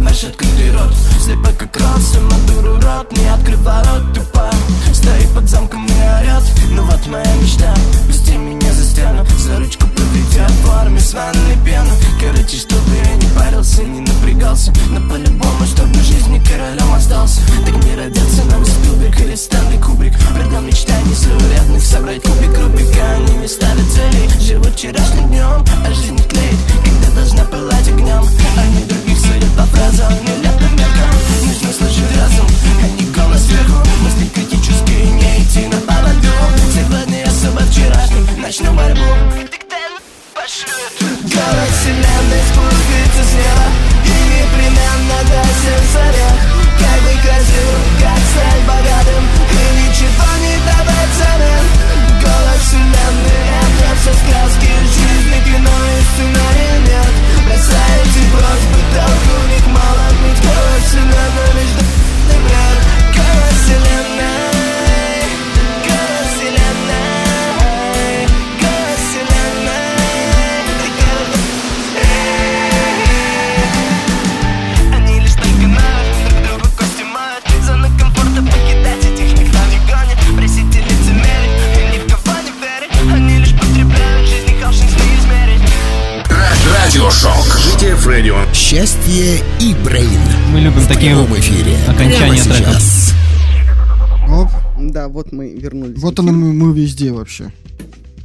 наш 0.03 0.23
открытый 0.23 0.71
рот 0.71 0.93
Слепо 1.23 1.49
как 1.57 1.75
рот, 1.77 2.01
самодуру 2.01 2.75
рот. 2.75 3.11
Не 3.17 3.27
открывай 3.27 3.83
рот, 3.83 4.13
тупо. 4.13 4.49
Стоит 4.93 5.29
под 5.33 5.49
замком 5.49 5.85
и 5.85 5.91
орет 5.91 6.43
Ну 6.71 6.83
вот 6.83 7.05
моя 7.07 7.35
мечта. 7.41 7.73
Пусти 8.07 8.35
меня 8.35 8.71
за 8.73 8.83
стену. 8.83 9.25
За 9.37 9.57
ручку 9.57 9.87
проведя 9.87 10.47
в 10.47 10.67
форме 10.67 10.99
с 10.99 11.13
ванной 11.13 11.57
пену. 11.65 11.91
Короче, 12.19 12.57
чтобы 12.57 12.95
я 13.05 13.15
не 13.15 13.27
парился, 13.37 13.83
не 13.83 14.01
напрягался. 14.01 14.73
Но 14.89 14.99
по-любому, 15.09 15.65
чтобы 15.65 15.93
в 15.93 16.03
жизни 16.03 16.41
королем 16.43 16.93
остался. 16.93 17.41
Так 17.65 17.83
не 17.83 17.95
родился 17.95 18.43
новый 18.51 18.65
Спилберг 18.65 19.19
или 19.21 19.35
Стэнли 19.35 19.77
Кубрик. 19.81 20.13
Предел 20.33 20.61
мечтаний 20.61 21.15
заурядных 21.15 21.81
Собрать 21.81 22.21
кубик 22.23 22.57
Рубика. 22.59 23.15
Они 23.15 23.37
не 23.37 23.47
ставят 23.47 23.85
целей 23.91 24.29
Живут 24.39 24.73
вчерашним 24.75 25.27
днем 25.27 25.63
А 25.85 25.93
жизнь 25.93 26.17
Когда 26.17 26.92
должна 27.13 27.43
пылать 27.45 27.87
огнем 27.87 28.23
Они 28.57 28.83
других 28.85 29.17
судят 29.17 29.51
по 29.55 29.63
фразам. 29.63 30.11
Нелепым 30.23 30.75
веком 30.75 31.13
Нужно 31.45 31.73
сложить 31.73 32.17
разум 32.17 32.47
А 32.83 32.87
не 32.99 33.05
голос 33.11 33.41
сверху 33.45 33.79
Мысли 34.01 34.27
критические 34.33 35.05
Не 35.11 35.43
идти 35.43 35.67
на 35.67 35.79
поводу 35.81 36.27
Сегодня 36.73 37.23
особо 37.27 37.61
вчерашним. 37.69 38.41
Начну 38.41 38.73
борьбу. 38.73 39.01
Город 41.23 41.69
вселенной 41.79 42.41
спускается 42.49 43.23
с 43.23 43.33
неба 43.33 43.67
И 44.03 44.15
непременно 44.29 45.17
гаснет 45.29 45.83
заря. 45.93 46.31
Как 46.79 46.99
быть 47.03 47.21
красивым, 47.21 47.83
как 48.01 48.21
стать 48.31 48.63
богатым. 48.67 49.23
И 49.49 49.63
ничего 49.79 50.29
не 50.43 50.55
давать 50.65 51.11
взамен 51.13 51.65
Голос 52.21 52.61
вселенной 52.61 53.41
Это 53.61 53.95
все 54.01 54.13
сказки, 54.13 54.71
жизни, 54.93 55.37
кино 55.45 55.69
и 55.69 56.01
сценарий 56.13 56.52
Radio. 88.05 88.35
Счастье 88.53 89.37
и 89.61 89.73
Брейн. 89.83 90.09
Мы 90.51 90.59
любим 90.59 90.79
В 90.81 90.87
такие 90.87 91.11
прямом 91.15 91.33
эфире. 91.39 91.75
окончания 91.87 92.43
Прямо 92.43 92.57
треков. 92.57 93.13
Оп. 94.29 94.49
Да, 94.91 95.07
вот 95.07 95.31
мы 95.31 95.51
вернулись. 95.53 95.99
Вот 95.99 96.19
эфир. 96.19 96.31
мы, 96.31 96.53
мы 96.53 96.73
везде 96.73 97.11
вообще. 97.11 97.51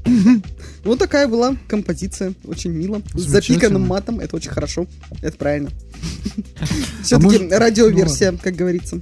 Вот 0.85 0.99
такая 1.01 1.29
была 1.29 1.57
композиция. 1.67 2.33
Очень 2.45 2.71
мило. 2.71 3.03
С 3.13 3.23
запиканным 3.23 3.87
матом. 3.87 4.21
Это 4.21 4.37
очень 4.37 4.51
хорошо. 4.51 4.87
Это 5.23 5.37
правильно. 5.37 5.71
А 6.61 7.03
Все-таки 7.05 7.39
может- 7.39 7.53
радиоверсия, 7.53 8.33
как 8.33 8.55
говорится. 8.55 9.01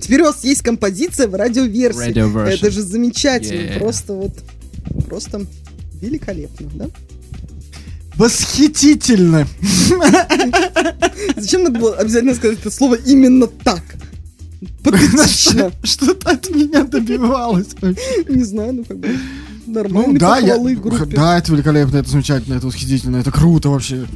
Теперь 0.00 0.20
у 0.22 0.24
вас 0.24 0.44
есть 0.44 0.62
композиция 0.62 1.28
в 1.28 1.34
радиоверсии. 1.34 2.52
Это 2.52 2.70
же 2.70 2.82
замечательно. 2.82 3.78
Просто 3.78 4.12
вот... 4.12 4.32
Просто 5.06 5.46
великолепно, 6.00 6.68
да? 6.74 6.86
Восхитительно. 8.18 9.46
Зачем 11.36 11.62
надо 11.62 11.78
было 11.78 11.94
обязательно 11.96 12.34
сказать 12.34 12.58
это 12.58 12.70
слово 12.70 12.96
именно 12.96 13.46
так? 13.46 13.82
Патетично. 14.82 15.70
Что 15.84 16.14
ты 16.14 16.30
от 16.30 16.50
меня 16.50 16.82
добивалась? 16.82 17.68
Не 18.28 18.42
знаю, 18.42 18.74
ну 18.74 18.84
как 18.84 18.98
бы... 18.98 19.08
Ну 19.66 19.74
Нормальные 19.74 20.18
да, 20.18 20.38
я, 20.38 20.58
группе. 20.58 21.14
да, 21.14 21.38
это 21.38 21.52
великолепно, 21.52 21.98
это 21.98 22.08
замечательно, 22.08 22.54
это 22.54 22.66
восхитительно, 22.66 23.18
это 23.18 23.30
круто 23.30 23.68
вообще. 23.68 24.06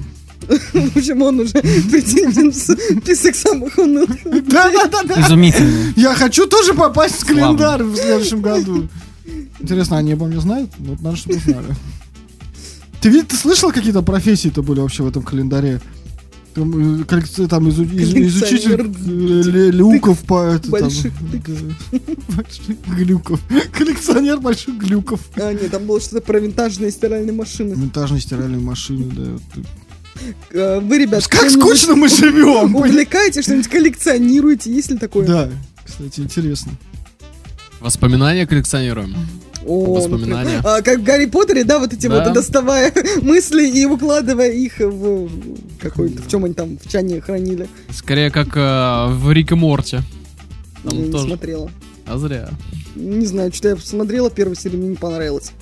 В 0.49 0.97
общем, 0.97 1.23
он 1.23 1.41
уже 1.41 1.53
претендент 1.53 2.55
в 2.55 3.01
список 3.01 3.35
самых 3.35 3.77
унылых. 3.79 4.16
Да, 4.49 4.70
да, 4.70 4.87
да, 4.87 5.03
да. 5.05 5.20
Изумительно. 5.20 5.93
Я 5.95 6.15
хочу 6.15 6.47
тоже 6.47 6.74
попасть 6.74 7.23
в 7.23 7.27
календарь 7.27 7.83
в 7.83 7.97
следующем 7.97 8.41
году. 8.41 8.89
Интересно, 9.61 9.99
они 9.99 10.12
обо 10.15 10.27
мне 10.27 10.41
знают? 10.41 10.70
Ну, 10.79 10.93
вот 10.93 11.03
надо, 11.03 11.16
чтобы 11.16 11.39
знали. 11.39 11.77
Ты, 13.03 13.09
вид- 13.11 13.29
ты 13.29 13.37
слышал, 13.37 13.73
какие-то 13.73 14.03
профессии-то 14.03 14.62
были 14.62 14.81
вообще 14.81 15.03
в 15.03 15.09
этом 15.09 15.23
календаре? 15.23 15.81
Там, 16.55 17.01
э, 17.01 17.05
коллекци- 17.05 17.49
там 17.49 17.66
изу- 17.69 17.85
из- 17.85 18.15
изучитель 18.15 18.73
э, 18.81 19.70
люков 19.70 20.20
по 20.20 20.43
это, 20.45 20.70
там, 20.70 20.73
больших 22.37 22.74
глюков. 22.87 23.41
Коллекционер 23.77 24.39
больших 24.39 24.77
глюков. 24.77 25.20
А, 25.37 25.53
нет, 25.53 25.70
там 25.70 25.87
было 25.87 25.99
что-то 26.01 26.20
про 26.20 26.39
винтажные 26.39 26.91
стиральные 26.91 27.33
машины. 27.33 27.73
Винтажные 27.74 28.20
стиральные 28.20 28.61
машины, 28.61 29.07
да. 30.53 30.81
Вы, 30.81 30.99
ребят, 30.99 31.27
Как 31.27 31.51
скучно 31.51 31.97
мы 31.97 32.09
живем! 32.09 32.77
Увлекаете, 32.77 33.41
что-нибудь 33.43 33.69
коллекционируете, 33.69 34.73
есть 34.73 34.91
ли 34.91 34.99
такое? 34.99 35.27
Да, 35.27 35.51
кстати, 35.85 36.20
интересно. 36.20 36.73
Воспоминания 37.81 38.47
коллекционируем. 38.47 39.16
О, 39.67 39.95
Воспоминания. 39.95 40.61
а, 40.65 40.83
как 40.83 40.99
в 41.01 41.03
Гарри 41.05 41.27
Поттере, 41.27 41.65
да, 41.65 41.79
вот 41.79 41.93
эти 41.93 42.07
Да. 42.07 42.25
вот, 42.25 42.33
доставая 42.33 42.93
мысли 43.23 43.67
и 43.69 43.85
укладывая 43.87 44.51
их 44.51 44.79
в 44.79 45.29
какой-то, 45.81 46.23
в 46.23 46.29
чем 46.29 46.45
они 46.45 46.55
там 46.55 46.79
в 46.79 46.89
чане 46.91 47.21
хранили. 47.21 47.69
Скорее, 47.91 48.31
как 48.31 48.57
э, 48.57 49.07
в 49.13 49.31
Рик 49.33 49.53
и 49.53 49.55
Морти. 49.55 49.97
Я 50.85 50.91
Там 50.91 51.03
не 51.05 51.11
тоже. 51.13 51.27
смотрела. 51.27 51.71
А 52.07 52.19
зря. 52.19 52.51
Не 52.97 53.27
знаю, 53.27 53.53
что 53.53 53.69
я 53.69 53.77
посмотрела, 53.77 54.31
первую 54.31 54.57
серию 54.57 54.81
мне 54.81 54.89
не 54.91 54.97
понравилось. 54.97 55.53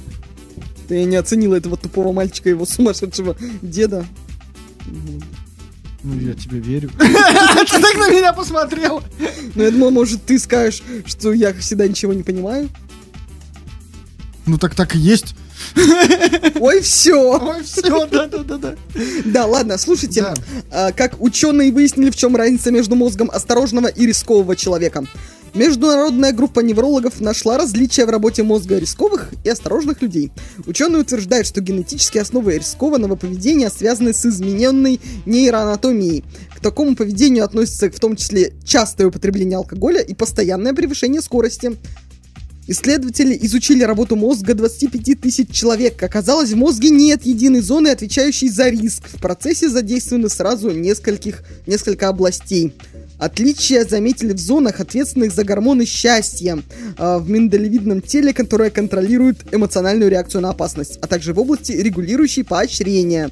Я 0.89 1.05
не 1.05 1.17
оценила 1.17 1.55
этого 1.57 1.77
тупого 1.77 2.13
мальчика, 2.13 2.49
его 2.49 2.65
сумасшедшего 2.65 3.37
деда. 3.63 4.05
Ну, 6.03 6.19
я 6.19 6.33
тебе 6.33 6.59
верю. 6.61 6.91
Ты 6.99 7.07
так 7.81 7.95
на 7.97 8.11
меня 8.11 8.33
посмотрел. 8.33 9.03
Ну, 9.55 9.65
я 9.65 9.71
думала, 9.73 9.91
может, 9.91 10.23
ты 10.25 10.39
скажешь, 10.39 10.81
что 11.07 11.33
я 11.33 11.53
всегда 11.55 11.89
ничего 11.89 12.13
не 12.13 12.23
понимаю. 12.23 12.69
Ну, 14.51 14.59
так 14.59 14.75
так 14.75 14.97
и 14.97 14.99
есть. 14.99 15.37
Ой, 16.61 16.81
все. 16.81 17.39
Ой, 17.39 17.63
все, 17.63 18.05
да-да-да. 18.07 18.75
Да, 19.25 19.47
ладно, 19.47 19.79
слушайте. 19.79 20.23
Да. 20.23 20.35
а, 20.73 20.93
как 20.93 21.23
ученые 21.23 21.71
выяснили, 21.71 22.11
в 22.11 22.17
чем 22.17 22.35
разница 22.35 22.73
между 22.73 22.97
мозгом 22.97 23.31
осторожного 23.33 23.87
и 23.87 24.07
рискового 24.07 24.57
человека. 24.57 25.05
Международная 25.55 26.33
группа 26.33 26.61
неврологов 26.61 27.21
нашла 27.21 27.59
различия 27.59 28.07
в 28.07 28.11
работе 28.11 28.43
мозга 28.43 28.79
рисковых 28.79 29.31
и 29.45 29.49
осторожных 29.49 30.03
людей. 30.03 30.33
Ученые 30.67 31.03
утверждают, 31.03 31.47
что 31.47 31.61
генетические 31.61 32.23
основы 32.23 32.55
рискованного 32.59 33.15
поведения 33.15 33.71
связаны 33.71 34.13
с 34.13 34.27
измененной 34.27 35.01
нейроанатомией. 35.27 36.25
К 36.57 36.61
такому 36.61 36.97
поведению 36.97 37.45
относятся 37.45 37.89
в 37.89 38.01
том 38.01 38.17
числе 38.17 38.53
частое 38.65 39.07
употребление 39.07 39.59
алкоголя 39.59 40.01
и 40.01 40.13
постоянное 40.13 40.75
превышение 40.75 41.21
скорости. 41.21 41.77
Исследователи 42.71 43.37
изучили 43.43 43.83
работу 43.83 44.15
мозга 44.15 44.55
25 44.55 45.21
тысяч 45.21 45.51
человек. 45.51 46.01
Оказалось, 46.05 46.51
в 46.51 46.57
мозге 46.57 46.91
нет 46.91 47.27
единой 47.27 47.63
зоны, 47.63 47.89
отвечающей 47.89 48.49
за 48.49 48.69
риск. 48.69 49.09
В 49.09 49.21
процессе 49.21 49.69
задействованы 49.69 50.29
сразу 50.29 50.71
нескольких, 50.71 51.43
несколько 51.67 52.07
областей. 52.07 52.73
Отличия 53.19 53.85
заметили 53.85 54.33
в 54.35 54.39
зонах, 54.39 54.79
ответственных 54.79 55.33
за 55.35 55.43
гормоны 55.43 55.85
счастья, 55.85 56.63
э, 56.97 57.19
в 57.19 57.29
миндалевидном 57.29 58.03
теле, 58.03 58.33
которое 58.33 58.71
контролирует 58.71 59.53
эмоциональную 59.53 60.09
реакцию 60.09 60.43
на 60.43 60.51
опасность, 60.51 60.97
а 61.03 61.09
также 61.09 61.35
в 61.35 61.41
области 61.41 61.73
регулирующей 61.73 62.45
поощрения. 62.45 63.31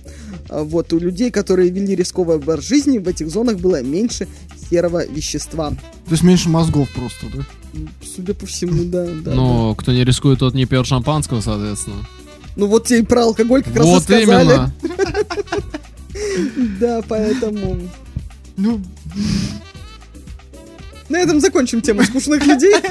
Э, 0.51 0.63
Вот, 0.63 0.93
у 0.93 0.99
людей, 0.99 1.31
которые 1.31 1.71
вели 1.71 1.95
рисковый 1.95 2.37
образ 2.37 2.65
жизни, 2.65 2.99
в 2.99 3.07
этих 3.07 3.31
зонах 3.31 3.59
было 3.59 3.83
меньше 3.83 4.27
серого 4.71 5.07
вещества. 5.07 5.71
То 5.71 6.11
есть 6.11 6.23
меньше 6.23 6.49
мозгов 6.49 6.89
просто, 6.91 7.27
да? 7.35 7.45
Судя 8.03 8.35
по 8.35 8.47
всему, 8.47 8.85
да. 8.85 9.07
да 9.07 9.35
Но 9.35 9.75
кто 9.75 9.93
не 9.93 10.05
рискует, 10.05 10.39
тот 10.41 10.55
не 10.55 10.65
пьет 10.67 10.87
шампанского, 10.87 11.41
соответственно. 11.41 12.07
Ну 12.57 12.67
вот 12.67 12.87
тебе 12.87 13.01
и 13.01 13.03
про 13.03 13.23
алкоголь 13.25 13.63
как 13.63 13.77
раз 13.77 13.87
и 13.87 13.89
вот 13.91 14.03
сказали. 14.03 14.73
Да, 16.81 17.03
поэтому... 17.09 17.81
Ну, 18.57 18.81
На 21.09 21.19
этом 21.19 21.41
закончим 21.41 21.81
тему 21.81 22.03
скучных 22.05 22.45
людей. 22.47 22.75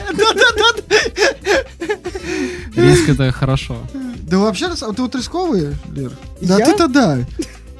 Риск 2.76 3.10
это 3.10 3.32
хорошо. 3.32 3.78
да 4.22 4.38
вообще, 4.40 4.68
а 4.68 4.94
ты 4.94 5.02
вот 5.02 5.16
рисковые, 5.16 5.76
Лер? 5.94 6.12
Да 6.42 6.58
ты-то 6.58 6.88
да. 6.88 7.20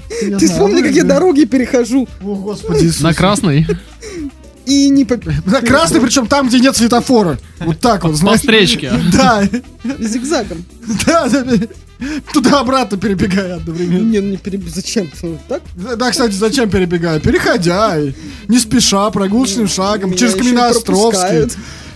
Ты 0.10 0.48
вспомни, 0.48 0.82
как 0.82 0.92
я 0.92 1.04
дороги 1.04 1.46
перехожу. 1.46 2.08
О, 2.22 2.36
господи. 2.36 2.92
На 3.02 3.14
красный? 3.14 3.68
И 4.66 4.90
не 4.90 5.06
по... 5.06 5.18
На 5.46 5.62
красный, 5.62 6.02
причем 6.02 6.28
там, 6.28 6.50
где 6.50 6.60
нет 6.60 6.76
светофора. 6.76 7.38
Вот 7.60 7.80
так 7.80 8.04
вот, 8.04 8.12
По 8.12 8.18
знаешь. 8.18 8.40
встречке. 8.40 8.92
Да, 9.14 9.44
зигзагом. 10.00 10.66
да, 11.06 11.28
да. 11.30 11.44
Туда-обратно 12.34 12.98
перебегая 12.98 13.56
одновременно. 13.56 14.04
Не, 14.04 14.20
ну 14.20 14.32
не 14.32 14.38
переб... 14.38 14.68
Зачем? 14.68 15.10
Так? 15.48 15.64
Да, 15.98 16.12
кстати, 16.12 16.34
зачем 16.34 16.70
перебегая? 16.70 17.20
Переходя, 17.20 17.98
не 18.48 18.60
спеша, 18.60 19.10
прогулочным 19.10 19.68
шагом, 19.68 20.14
через 20.16 20.36
Каменноостровский. 20.36 21.50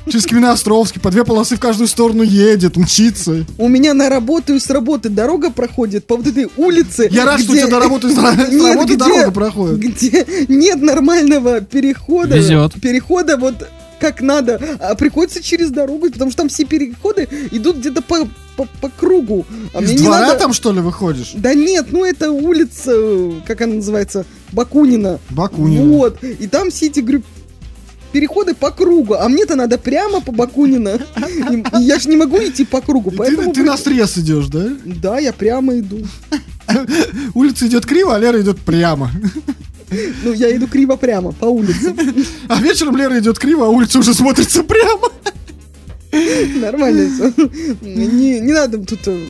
Через 0.09 0.25
Каменноостровский, 0.25 0.99
по 0.99 1.11
две 1.11 1.23
полосы 1.23 1.55
в 1.55 1.59
каждую 1.59 1.87
сторону 1.87 2.23
едет, 2.23 2.75
мчится. 2.77 3.45
У 3.57 3.67
меня 3.67 3.93
на 3.93 4.09
работу 4.09 4.55
и 4.55 4.59
с 4.59 4.69
работы 4.69 5.09
дорога 5.09 5.51
проходит 5.51 6.05
по 6.05 6.17
вот 6.17 6.27
этой 6.27 6.49
улице. 6.57 7.07
Я 7.11 7.25
рад, 7.25 7.39
что 7.41 7.51
у 7.51 7.55
тебя 7.55 7.67
до 7.67 7.79
работы, 7.79 8.09
с 8.09 8.15
Нет, 8.51 8.75
работы 8.75 8.97
дорога 8.97 9.31
проходит. 9.31 9.79
Где 9.79 10.25
нет 10.47 10.81
нормального 10.81 11.61
перехода. 11.61 12.35
Везет. 12.35 12.73
Перехода 12.81 13.37
вот 13.37 13.67
как 14.01 14.21
надо, 14.21 14.59
а 14.79 14.95
приходится 14.95 15.43
через 15.43 15.69
дорогу, 15.69 16.09
потому 16.09 16.31
что 16.31 16.39
там 16.39 16.49
все 16.49 16.65
переходы 16.65 17.29
идут 17.51 17.77
где-то 17.77 18.01
по, 18.01 18.27
по, 18.57 18.67
по 18.81 18.89
кругу. 18.89 19.45
А 19.73 19.81
Из 19.81 19.89
мне 19.89 19.99
не 19.99 20.05
двора 20.05 20.27
надо... 20.27 20.39
там, 20.39 20.53
что 20.53 20.73
ли, 20.73 20.81
выходишь? 20.81 21.33
Да 21.35 21.53
нет, 21.53 21.87
ну 21.91 22.03
это 22.03 22.31
улица, 22.31 22.91
как 23.45 23.61
она 23.61 23.75
называется, 23.75 24.25
Бакунина. 24.51 25.19
Бакунина. 25.29 25.85
Вот. 25.85 26.23
И 26.23 26.47
там 26.47 26.71
все 26.71 26.87
эти, 26.87 26.99
говорю, 27.01 27.21
переходы 28.11 28.53
по 28.53 28.71
кругу, 28.71 29.15
а 29.15 29.27
мне-то 29.29 29.55
надо 29.55 29.77
прямо 29.77 30.21
по 30.21 30.31
Бакунина. 30.31 30.99
Я 31.79 31.99
же 31.99 32.09
не 32.09 32.17
могу 32.17 32.37
идти 32.37 32.65
по 32.65 32.81
кругу, 32.81 33.11
поэтому... 33.11 33.53
Ты, 33.53 33.63
на 33.63 33.77
срез 33.77 34.17
идешь, 34.17 34.47
да? 34.47 34.69
Да, 34.85 35.19
я 35.19 35.33
прямо 35.33 35.79
иду. 35.79 35.99
Улица 37.33 37.67
идет 37.67 37.85
криво, 37.85 38.15
а 38.15 38.19
Лера 38.19 38.41
идет 38.41 38.59
прямо. 38.59 39.11
Ну, 40.23 40.33
я 40.33 40.55
иду 40.55 40.67
криво 40.67 40.95
прямо 40.95 41.31
по 41.31 41.45
улице. 41.45 41.93
А 42.47 42.61
вечером 42.61 42.95
Лера 42.95 43.19
идет 43.19 43.37
криво, 43.39 43.65
а 43.65 43.69
улица 43.69 43.99
уже 43.99 44.13
смотрится 44.13 44.63
прямо. 44.63 45.09
Нормально 46.59 47.09
все. 47.13 47.33
Не, 47.81 48.39
не 48.39 48.53
надо 48.53 48.77
тут 48.79 49.07
э, 49.07 49.27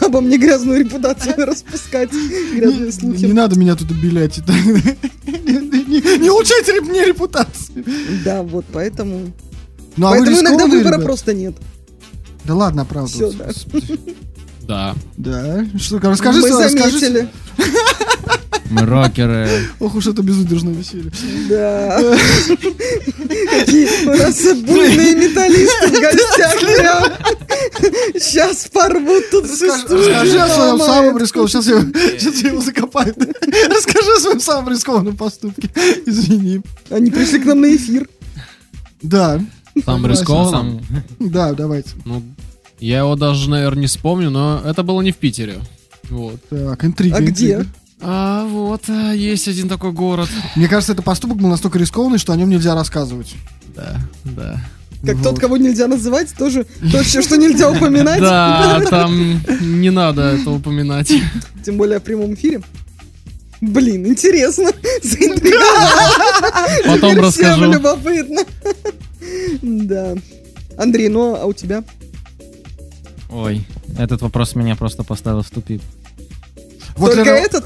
обо 0.00 0.20
мне 0.20 0.36
грязную 0.38 0.80
репутацию 0.80 1.34
распускать, 1.46 2.10
грязные 2.10 2.86
Не, 2.86 2.92
слухи. 2.92 3.24
не 3.24 3.32
надо 3.32 3.58
меня 3.58 3.76
тут 3.76 3.90
обелять. 3.90 4.40
Не, 5.28 6.30
улучшайте 6.30 6.80
мне 6.82 7.04
репутацию. 7.04 7.84
Да, 8.24 8.42
вот, 8.42 8.64
поэтому... 8.72 9.32
Ну, 9.96 10.06
а 10.06 10.10
поэтому 10.10 10.40
иногда 10.40 10.66
выбора 10.66 10.94
ребят? 10.94 11.04
просто 11.04 11.34
нет. 11.34 11.54
Да 12.44 12.54
ладно, 12.54 12.82
оправдываться. 12.82 13.52
Всё, 13.52 13.80
да. 13.80 13.80
Да. 14.68 14.94
Да. 15.16 15.64
Что, 15.78 15.98
расскажи, 15.98 16.40
Мы 16.40 16.62
расскажи. 16.62 16.98
заметили. 17.00 17.28
Мы 18.70 18.82
рокеры. 18.84 19.48
Ох 19.80 19.94
уж 19.94 20.08
это 20.08 20.22
безудержное 20.22 20.74
веселье. 20.74 21.10
Да. 21.48 21.98
Какие 23.58 24.06
у 24.06 24.14
нас 24.14 24.36
буйные 24.60 25.16
металлисты 25.16 25.88
в 25.88 25.92
гостях 25.92 26.60
прям. 26.60 27.04
Сейчас 28.20 28.68
порвут 28.70 29.30
тут 29.30 29.46
всю 29.46 29.72
студию, 29.72 30.10
Расскажи 30.10 30.38
о 30.38 30.48
своем 30.48 30.78
самом 30.78 31.16
рискованном... 31.18 31.48
Сейчас 31.48 32.42
я, 32.42 32.48
его 32.50 32.60
закопаю. 32.60 33.14
Расскажи 33.70 34.12
о 34.16 34.20
своем 34.20 34.40
самом 34.40 34.68
рискованном 34.68 35.16
поступке. 35.16 35.70
Извини. 36.04 36.60
Они 36.90 37.10
пришли 37.10 37.40
к 37.40 37.46
нам 37.46 37.62
на 37.62 37.74
эфир. 37.74 38.06
Да. 39.00 39.40
Там 39.86 40.02
Согласен. 40.02 40.10
рискованно. 40.10 40.80
Да, 41.20 41.52
давайте. 41.54 41.90
Ну, 42.04 42.22
я 42.80 42.98
его 42.98 43.16
даже, 43.16 43.50
наверное, 43.50 43.82
не 43.82 43.86
вспомню, 43.86 44.30
но 44.30 44.60
это 44.64 44.82
было 44.82 45.00
не 45.02 45.12
в 45.12 45.16
Питере. 45.16 45.58
Вот. 46.10 46.40
Так, 46.48 46.84
интрига. 46.84 47.16
А 47.16 47.20
где? 47.20 47.66
А 48.00 48.46
вот 48.46 48.82
а, 48.88 49.12
есть 49.12 49.48
один 49.48 49.68
такой 49.68 49.92
город. 49.92 50.28
Мне 50.54 50.68
кажется, 50.68 50.92
это 50.92 51.02
поступок 51.02 51.38
был 51.38 51.48
настолько 51.48 51.78
рискованный, 51.78 52.18
что 52.18 52.32
о 52.32 52.36
нем 52.36 52.48
нельзя 52.48 52.74
рассказывать. 52.74 53.34
Да, 53.74 53.98
да. 54.24 54.60
Как 55.04 55.22
тот, 55.22 55.38
кого 55.38 55.56
нельзя 55.56 55.86
называть, 55.86 56.34
тоже 56.36 56.66
то, 56.90 57.04
что 57.04 57.22
что 57.22 57.36
нельзя 57.36 57.70
упоминать. 57.76 58.20
Да, 58.20 58.80
там 58.88 59.40
не 59.60 59.90
надо 59.90 60.22
это 60.22 60.50
упоминать. 60.50 61.12
Тем 61.64 61.76
более 61.76 62.00
в 62.00 62.02
прямом 62.02 62.34
эфире. 62.34 62.62
Блин, 63.60 64.06
интересно. 64.06 64.70
Потом 66.86 67.18
расскажу. 67.18 67.72
Любопытно. 67.72 68.42
Да. 69.62 70.14
Андрей, 70.76 71.08
ну 71.08 71.34
а 71.34 71.44
у 71.46 71.52
тебя? 71.52 71.82
Ой, 73.30 73.66
этот 73.98 74.22
вопрос 74.22 74.54
меня 74.54 74.74
просто 74.76 75.04
поставил 75.04 75.42
в 75.42 75.50
тупик. 75.50 75.82
Вот 76.96 77.14
Только 77.14 77.24
Лера, 77.30 77.36
этот? 77.36 77.64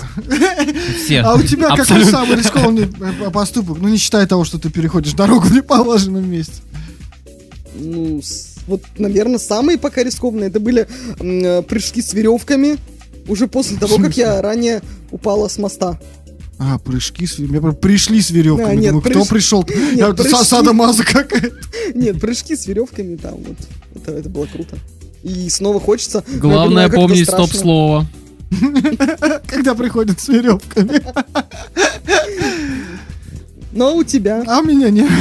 Все. 1.05 1.21
А 1.21 1.35
у 1.35 1.43
тебя 1.43 1.69
какой 1.69 1.83
Абсолютно. 1.83 2.11
самый 2.11 2.37
рискованный 2.37 2.83
э, 3.27 3.31
поступок? 3.31 3.79
Ну, 3.81 3.89
не 3.89 3.97
считая 3.97 4.27
того, 4.27 4.45
что 4.45 4.59
ты 4.59 4.69
переходишь 4.71 5.15
дорогу 5.15 5.47
в 5.47 5.53
неположенном 5.55 6.29
месте. 6.31 6.57
Ну, 7.75 8.21
вот, 8.67 8.83
наверное, 8.99 9.39
самые 9.39 9.79
пока 9.79 10.03
рискованные 10.03 10.49
это 10.51 10.61
были 10.61 10.87
э, 11.19 11.63
прыжки 11.63 12.03
с 12.03 12.13
веревками. 12.13 12.77
Уже 13.29 13.47
после 13.47 13.79
того, 13.79 13.97
как 13.99 14.17
я 14.17 14.43
ранее 14.43 14.83
упала 15.11 15.49
с 15.49 15.57
моста. 15.57 15.99
А, 16.59 16.79
прыжки 16.79 17.27
с 17.27 17.39
веревками. 17.39 17.73
Пришли 17.73 18.21
с 18.21 18.31
веревками. 18.31 18.67
Да, 18.67 18.75
нет, 18.75 18.93
Думаю, 18.93 19.03
кто 19.11 19.21
прыж- 19.23 19.29
пришел? 19.31 19.65
Нет, 19.69 19.97
Я- 19.97 20.09
Это 20.09 20.23
прыжки. 20.25 20.45
садомаза 20.45 21.05
какая-то. 21.05 21.51
Нет, 21.95 22.21
прыжки 22.21 22.55
с 22.55 22.67
веревками 22.67 23.17
там 23.17 23.37
вот. 23.37 23.57
Это, 23.95 24.13
это 24.13 24.29
было 24.29 24.45
круто. 24.47 24.77
И 25.23 25.49
снова 25.49 25.81
хочется. 25.81 26.25
Главное 26.39 26.89
понимаю, 26.89 27.09
помнить 27.09 27.29
стоп-слово. 27.29 28.07
Когда 29.47 29.75
приходят 29.75 30.21
с 30.21 30.29
веревками. 30.29 31.03
Но 33.73 33.97
у 33.97 34.05
тебя. 34.05 34.45
А 34.47 34.61
у 34.61 34.65
меня 34.65 34.91
нет. 34.91 35.11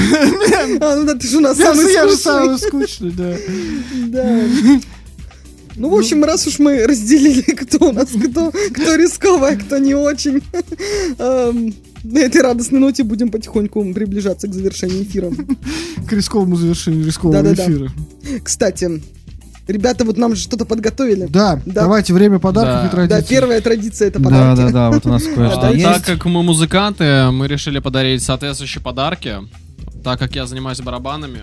А, 0.82 0.96
ну 0.96 1.06
да, 1.06 1.16
ты 1.16 1.28
же 1.28 1.38
у 1.38 1.40
нас 1.40 1.58
Я 1.58 1.74
самый 1.74 1.94
я 1.94 2.08
же 2.08 2.16
скучный. 2.16 2.24
самый 2.24 2.60
скучный, 2.60 3.12
да. 3.12 3.36
Да. 4.08 4.42
Ну, 5.76 5.90
в 5.90 5.96
общем, 5.96 6.24
раз 6.24 6.48
уж 6.48 6.60
мы 6.60 6.86
разделили, 6.86 7.42
кто 7.42 7.90
у 7.90 7.92
нас, 7.92 8.10
кто, 8.10 8.52
кто 8.52 8.96
рисковый, 8.96 9.52
а 9.52 9.56
кто 9.56 9.78
не 9.78 9.96
очень, 9.96 10.42
эм, 11.18 11.74
на 12.04 12.20
этой 12.20 12.42
радостной 12.42 12.80
ноте 12.80 13.04
будем 13.04 13.30
потихоньку 13.30 13.84
приближаться 13.94 14.48
к 14.48 14.54
завершению 14.54 15.04
эфира. 15.04 15.32
К 16.08 16.14
рисковому 16.14 16.56
завершению 16.56 17.06
рискового 17.06 17.54
эфира. 17.54 17.92
Кстати, 18.44 19.02
ребята 19.72 20.04
вот 20.06 20.18
нам 20.18 20.36
же 20.36 20.42
что-то 20.42 20.66
подготовили. 20.66 21.26
Да, 21.28 21.60
Да. 21.66 21.82
давайте 21.84 22.14
время 22.14 22.40
подарков 22.40 22.82
Да. 22.84 22.88
и 22.88 22.92
традиций. 22.92 23.22
Да, 23.22 23.28
первая 23.28 23.62
традиция 23.62 24.08
это 24.10 24.20
Да, 24.20 24.26
подарки. 24.26 24.58
да, 24.62 24.70
да, 24.72 24.92
вот 24.92 25.06
у 25.06 25.10
нас 25.10 25.24
кое-что 25.24 25.56
Да, 25.62 25.62
Так 25.70 25.76
есть. 25.76 26.06
как 26.06 26.26
мы 26.26 26.44
музыканты, 26.44 27.32
мы 27.32 27.48
решили 27.48 27.80
подарить 27.80 28.22
соответствующие 28.24 28.82
подарки. 28.84 29.36
Так 30.04 30.20
как 30.20 30.36
я 30.36 30.46
занимаюсь 30.46 30.80
барабанами, 30.82 31.42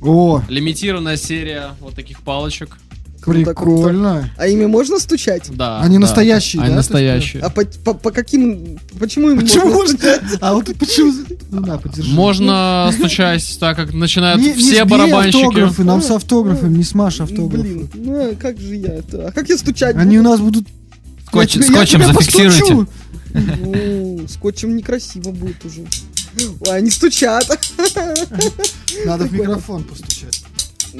О, 0.00 0.42
лимитированная 0.48 1.16
серия 1.16 1.70
вот 1.80 1.94
таких 1.94 2.22
палочек. 2.22 2.76
Круто, 3.22 3.54
прикольно. 3.54 4.28
А 4.36 4.48
ими 4.48 4.66
можно 4.66 4.98
стучать? 4.98 5.44
Да. 5.54 5.80
Они 5.80 5.94
да. 5.96 6.00
настоящие, 6.00 6.60
Они 6.60 6.70
да, 6.70 6.76
настоящие. 6.76 7.42
А 7.42 7.50
по, 7.50 7.64
по- 7.64 7.94
по 7.94 8.10
каким... 8.10 8.78
Почему 8.98 9.30
им 9.30 9.40
Почему 9.40 9.70
можно 9.70 9.96
стучать? 9.96 10.20
А 10.40 10.52
вот 10.54 10.66
почему? 10.76 11.12
Ну 11.50 11.60
на, 11.60 11.78
подержи. 11.78 12.10
Можно 12.12 12.90
стучать, 12.92 13.56
так 13.60 13.76
как 13.76 13.94
начинают 13.94 14.40
Не, 14.42 14.52
все 14.54 14.84
барабанщики. 14.84 15.36
автографы, 15.44 15.84
нам 15.84 16.02
с 16.02 16.10
автографами, 16.10 16.76
не 16.78 16.84
смажь 16.84 17.20
автографы. 17.20 17.62
Блин, 17.62 17.90
ну 17.94 18.30
а 18.32 18.34
как 18.34 18.58
же 18.58 18.74
я 18.76 18.94
это... 18.94 19.28
А 19.28 19.32
как 19.32 19.48
я 19.48 19.56
стучать 19.56 19.94
Они 19.96 20.18
у 20.18 20.22
нас 20.22 20.40
будут... 20.40 20.66
Скотч- 21.30 21.40
Я 21.40 21.46
тебе- 21.46 21.64
я 21.64 21.72
скотчем 21.72 22.02
зафиксируйте. 22.04 22.86
Ну, 23.34 24.26
скотчем 24.28 24.76
некрасиво 24.76 25.30
будет 25.30 25.64
уже. 25.64 25.82
Ой, 26.66 26.76
они 26.76 26.90
стучат. 26.90 27.46
Надо 29.06 29.24
в 29.24 29.32
микрофон 29.32 29.84
постучать. 29.84 30.41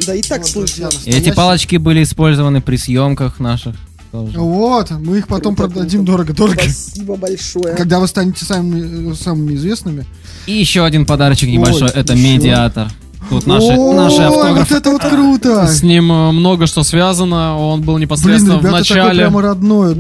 Да 0.06 0.14
и 0.14 0.23
так 0.23 0.40
Вот, 0.40 0.48
слышно. 0.48 0.89
друзья, 0.90 1.16
эти 1.19 1.31
палочки 1.32 1.77
были 1.77 2.02
использованы 2.02 2.60
при 2.60 2.77
съемках 2.77 3.40
наших. 3.40 3.77
тоже. 4.10 4.39
Вот, 4.39 4.90
мы 4.90 5.19
их 5.19 5.28
потом 5.28 5.55
Круто, 5.55 5.73
продадим 5.74 6.05
дорого-дорого. 6.05 6.59
Спасибо 6.62 7.16
большое. 7.16 7.74
Когда 7.77 7.98
вы 8.01 8.06
станете 8.09 8.44
самыми, 8.44 9.14
самыми 9.14 9.55
известными. 9.55 10.05
И 10.47 10.52
еще 10.52 10.85
один 10.85 11.06
подарочек 11.06 11.48
небольшой. 11.48 11.89
Ой, 11.89 11.93
это 11.94 12.12
еще. 12.14 12.23
медиатор. 12.23 12.89
Тут 13.31 13.47
наши, 13.47 13.66
Ой, 13.69 13.94
наши 13.94 14.16
вот 14.28 14.39
автографы. 14.40 14.74
это 14.74 14.90
вот 14.90 15.02
круто. 15.05 15.66
С 15.66 15.82
ним 15.82 16.10
э, 16.10 16.32
много 16.32 16.66
что 16.66 16.82
связано. 16.82 17.56
Он 17.56 17.81
был 17.81 17.94
Блин, 17.94 18.06
непосредственно 18.06 18.56
в 18.59 18.64
ребята 18.64 18.82
такое 18.82 18.97
начале. 19.05 19.19
прямо 19.20 19.43
родное 19.43 19.94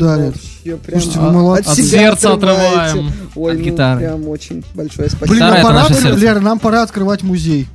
прям 0.76 1.00
Слушайте, 1.00 1.20
вы 1.20 1.26
от 1.28 1.32
молодцы. 1.34 1.82
себя 1.82 1.84
От 2.12 2.20
сердца 2.20 2.32
отрываем. 2.34 3.12
Ой, 3.36 3.52
От 3.52 3.58
ну 3.58 3.64
гитары. 3.64 4.00
прям 4.00 4.28
очень 4.28 4.64
большое 4.74 5.08
спасибо. 5.08 5.26
Блин, 5.28 5.36
Гитара 5.46 5.62
нам 5.72 5.86
пора. 5.88 6.10
Лера, 6.16 6.40
нам 6.40 6.58
пора 6.58 6.82
открывать 6.82 7.22
музей. 7.22 7.68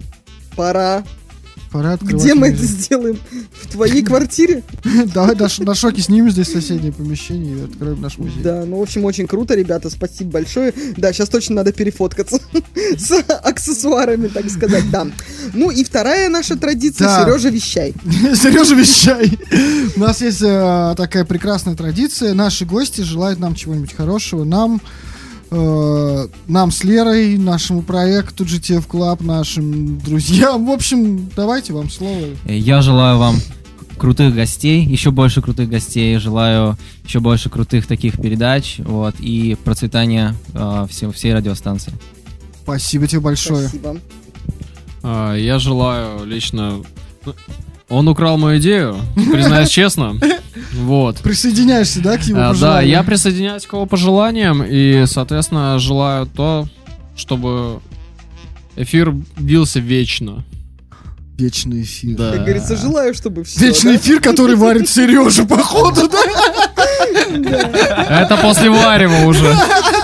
Пора. 0.55 1.03
Пора 1.71 1.93
открывать 1.93 2.23
Где 2.23 2.33
мы 2.33 2.49
это 2.49 2.63
сделаем? 2.63 3.19
В 3.51 3.67
твоей 3.67 4.03
квартире? 4.03 4.63
Давай 5.13 5.35
на, 5.35 5.75
шоке 5.75 6.01
снимем 6.01 6.31
здесь 6.31 6.51
соседнее 6.51 6.91
помещение 6.91 7.57
и 7.57 7.63
откроем 7.63 8.01
наш 8.01 8.17
музей. 8.17 8.41
Да, 8.41 8.63
ну, 8.65 8.79
в 8.79 8.81
общем, 8.81 9.05
очень 9.05 9.27
круто, 9.27 9.55
ребята, 9.55 9.89
спасибо 9.89 10.31
большое. 10.31 10.73
Да, 10.95 11.11
сейчас 11.11 11.29
точно 11.29 11.55
надо 11.55 11.73
перефоткаться 11.73 12.39
с 12.97 13.11
аксессуарами, 13.43 14.27
так 14.27 14.49
сказать, 14.49 14.89
да. 14.89 15.07
Ну 15.53 15.71
и 15.71 15.83
вторая 15.83 16.29
наша 16.29 16.57
традиция. 16.57 17.23
Сережа, 17.23 17.49
вещай. 17.49 17.93
Сережа, 18.35 18.75
вещай. 18.75 19.37
У 19.95 19.99
нас 19.99 20.21
есть 20.21 20.41
э, 20.41 20.93
такая 20.95 21.25
прекрасная 21.25 21.75
традиция. 21.75 22.33
Наши 22.33 22.65
гости 22.65 23.01
желают 23.01 23.39
нам 23.39 23.55
чего-нибудь 23.55 23.93
хорошего. 23.93 24.43
Нам, 24.43 24.81
э, 25.49 26.27
нам 26.47 26.71
с 26.71 26.83
Лерой, 26.83 27.37
нашему 27.37 27.81
проекту 27.81 28.43
GTF 28.43 28.87
Club, 28.87 29.23
нашим 29.23 29.99
друзьям. 29.99 30.65
В 30.65 30.71
общем, 30.71 31.29
давайте 31.35 31.73
вам 31.73 31.89
слово. 31.89 32.27
Я 32.45 32.81
желаю 32.81 33.17
вам 33.17 33.37
крутых 33.97 34.35
гостей, 34.35 34.83
еще 34.83 35.11
больше 35.11 35.41
крутых 35.41 35.69
гостей, 35.69 36.17
желаю 36.17 36.77
еще 37.03 37.19
больше 37.19 37.49
крутых 37.49 37.87
таких 37.87 38.21
передач, 38.21 38.75
вот, 38.79 39.15
и 39.19 39.57
процветания 39.63 40.35
э, 40.53 40.85
всей, 40.89 41.11
всей 41.11 41.33
радиостанции. 41.33 41.93
Спасибо 42.63 43.07
тебе 43.07 43.21
большое. 43.21 43.67
Спасибо. 43.67 43.97
А, 45.03 45.35
Я 45.35 45.59
желаю 45.59 46.25
лично... 46.25 46.83
Он 47.89 48.07
украл 48.09 48.37
мою 48.37 48.59
идею, 48.59 48.97
признаюсь 49.31 49.69
честно. 49.79 50.15
Вот. 50.73 51.19
Присоединяешься, 51.19 52.01
да, 52.01 52.17
к 52.17 52.23
его 52.23 52.37
А, 52.39 52.41
Да, 52.43 52.49
пожеланиям? 52.49 52.89
я 52.91 53.03
присоединяюсь 53.03 53.65
к 53.65 53.73
его 53.73 53.85
пожеланиям 53.85 54.63
и, 54.63 55.05
соответственно, 55.07 55.79
желаю 55.79 56.25
то, 56.25 56.67
чтобы 57.15 57.79
эфир 58.75 59.13
бился 59.37 59.79
вечно. 59.79 60.43
Вечный 61.37 61.83
эфир. 61.83 62.17
Да. 62.17 62.31
Как 62.31 62.41
говорится, 62.43 62.75
желаю, 62.75 63.13
чтобы 63.13 63.43
все. 63.43 63.67
Вечный 63.67 63.95
эфир, 63.95 64.19
который 64.19 64.55
варит 64.55 64.89
Сережа, 64.89 65.45
походу, 65.45 66.09
да? 66.09 66.19
Это 68.09 68.37
после 68.37 68.69
варева 68.69 69.25
уже. 69.27 69.55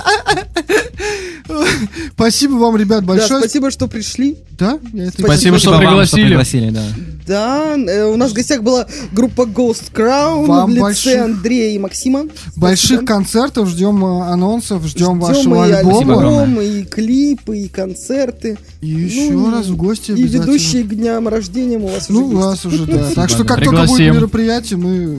Спасибо 2.14 2.54
вам, 2.54 2.76
ребят, 2.76 3.00
Да, 3.00 3.06
большое. 3.06 3.40
спасибо, 3.40 3.70
что 3.70 3.86
пришли. 3.86 4.38
Да, 4.58 4.78
я 4.92 5.04
это 5.04 5.22
Спасибо, 5.22 5.58
что 5.58 5.70
вам, 5.70 5.80
пригласили. 5.80 6.26
пригласили, 6.28 6.70
да. 6.70 6.82
Да, 7.26 7.74
э, 7.76 8.04
у 8.04 8.16
нас 8.16 8.32
в 8.32 8.34
гостях 8.34 8.62
была 8.62 8.86
группа 9.12 9.42
Ghost 9.42 9.92
Crown 9.94 10.44
Вам 10.46 10.66
в 10.70 10.74
лице 10.74 10.80
больших- 10.82 11.22
Андрея 11.22 11.74
и 11.74 11.78
Максима. 11.78 12.24
Больших 12.56 12.86
Спасибо. 12.98 13.06
концертов, 13.06 13.68
ждем 13.70 14.04
э, 14.04 14.22
анонсов, 14.30 14.84
ждем 14.86 15.16
Ждем 15.16 15.18
вашего 15.20 15.68
и 15.68 15.72
альбома. 15.72 16.18
альбом, 16.18 16.60
и 16.60 16.84
клипы, 16.84 17.58
и 17.58 17.68
концерты. 17.68 18.58
И 18.82 18.88
еще 18.88 19.32
Ну, 19.32 19.50
раз 19.50 19.66
в 19.66 19.76
гости 19.76 20.10
И 20.12 20.22
ведущие 20.22 20.82
к 20.84 20.88
дням 20.94 21.26
рождения 21.28 21.78
у 21.78 21.86
вас 21.88 22.08
Ну, 22.10 22.26
уже 22.26 22.34
у 22.36 22.38
есть. 22.38 22.44
вас 22.44 22.64
уже, 22.66 22.86
да. 22.86 23.10
Так 23.14 23.30
что 23.30 23.44
как 23.44 23.64
только 23.64 23.84
будет 23.86 24.14
мероприятие, 24.14 24.76
мы, 24.78 25.18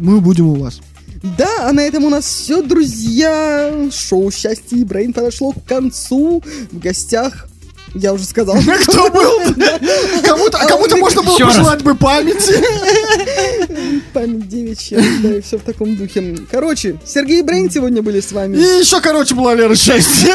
мы 0.00 0.20
будем 0.20 0.46
у 0.48 0.54
вас. 0.56 0.80
Да, 1.22 1.68
а 1.68 1.72
на 1.72 1.80
этом 1.80 2.04
у 2.04 2.08
нас 2.10 2.24
все, 2.24 2.62
друзья. 2.62 3.72
Шоу 3.92 4.30
«Счастье 4.30 4.78
и 4.78 4.84
Брейн» 4.84 5.12
подошло 5.12 5.52
к 5.52 5.64
концу. 5.66 6.42
В 6.70 6.78
гостях 6.78 7.46
Я 7.94 8.12
уже 8.14 8.24
сказал. 8.24 8.56
Кто 8.86 9.10
был? 9.10 9.40
Кому-то 10.24 10.58
а 10.58 10.66
кому-то 10.66 10.96
можно 10.96 11.22
было 11.22 11.36
пожелать 11.36 11.82
бы 11.82 11.94
памяти. 11.94 12.54
Память 14.14 14.48
девичья, 14.48 15.02
да, 15.22 15.36
и 15.36 15.40
все 15.40 15.58
в 15.58 15.62
таком 15.62 15.96
духе. 15.96 16.36
Короче, 16.50 16.98
Сергей 17.04 17.40
и 17.40 17.42
Брейн 17.42 17.68
сегодня 17.70 18.00
были 18.02 18.20
с 18.20 18.30
И 18.30 18.34
вами. 18.34 18.56
еще, 18.56 19.00
короче, 19.00 19.34
была 19.34 19.54
Лера 19.54 19.74
счастье. 19.74 20.34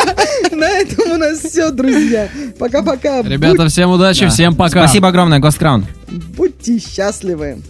На 0.52 0.68
этом 0.68 1.12
у 1.12 1.16
нас 1.16 1.38
все, 1.40 1.70
друзья. 1.70 2.28
Пока-пока. 2.58 3.22
Ребята, 3.22 3.68
всем 3.68 3.90
удачи, 3.90 4.22
Да. 4.24 4.30
всем 4.30 4.54
пока. 4.54 4.84
Спасибо 4.86 5.08
огромное, 5.08 5.38
Госкраун. 5.38 5.86
Будь- 6.08 6.54
будьте 6.56 6.78
счастливы. 6.78 7.62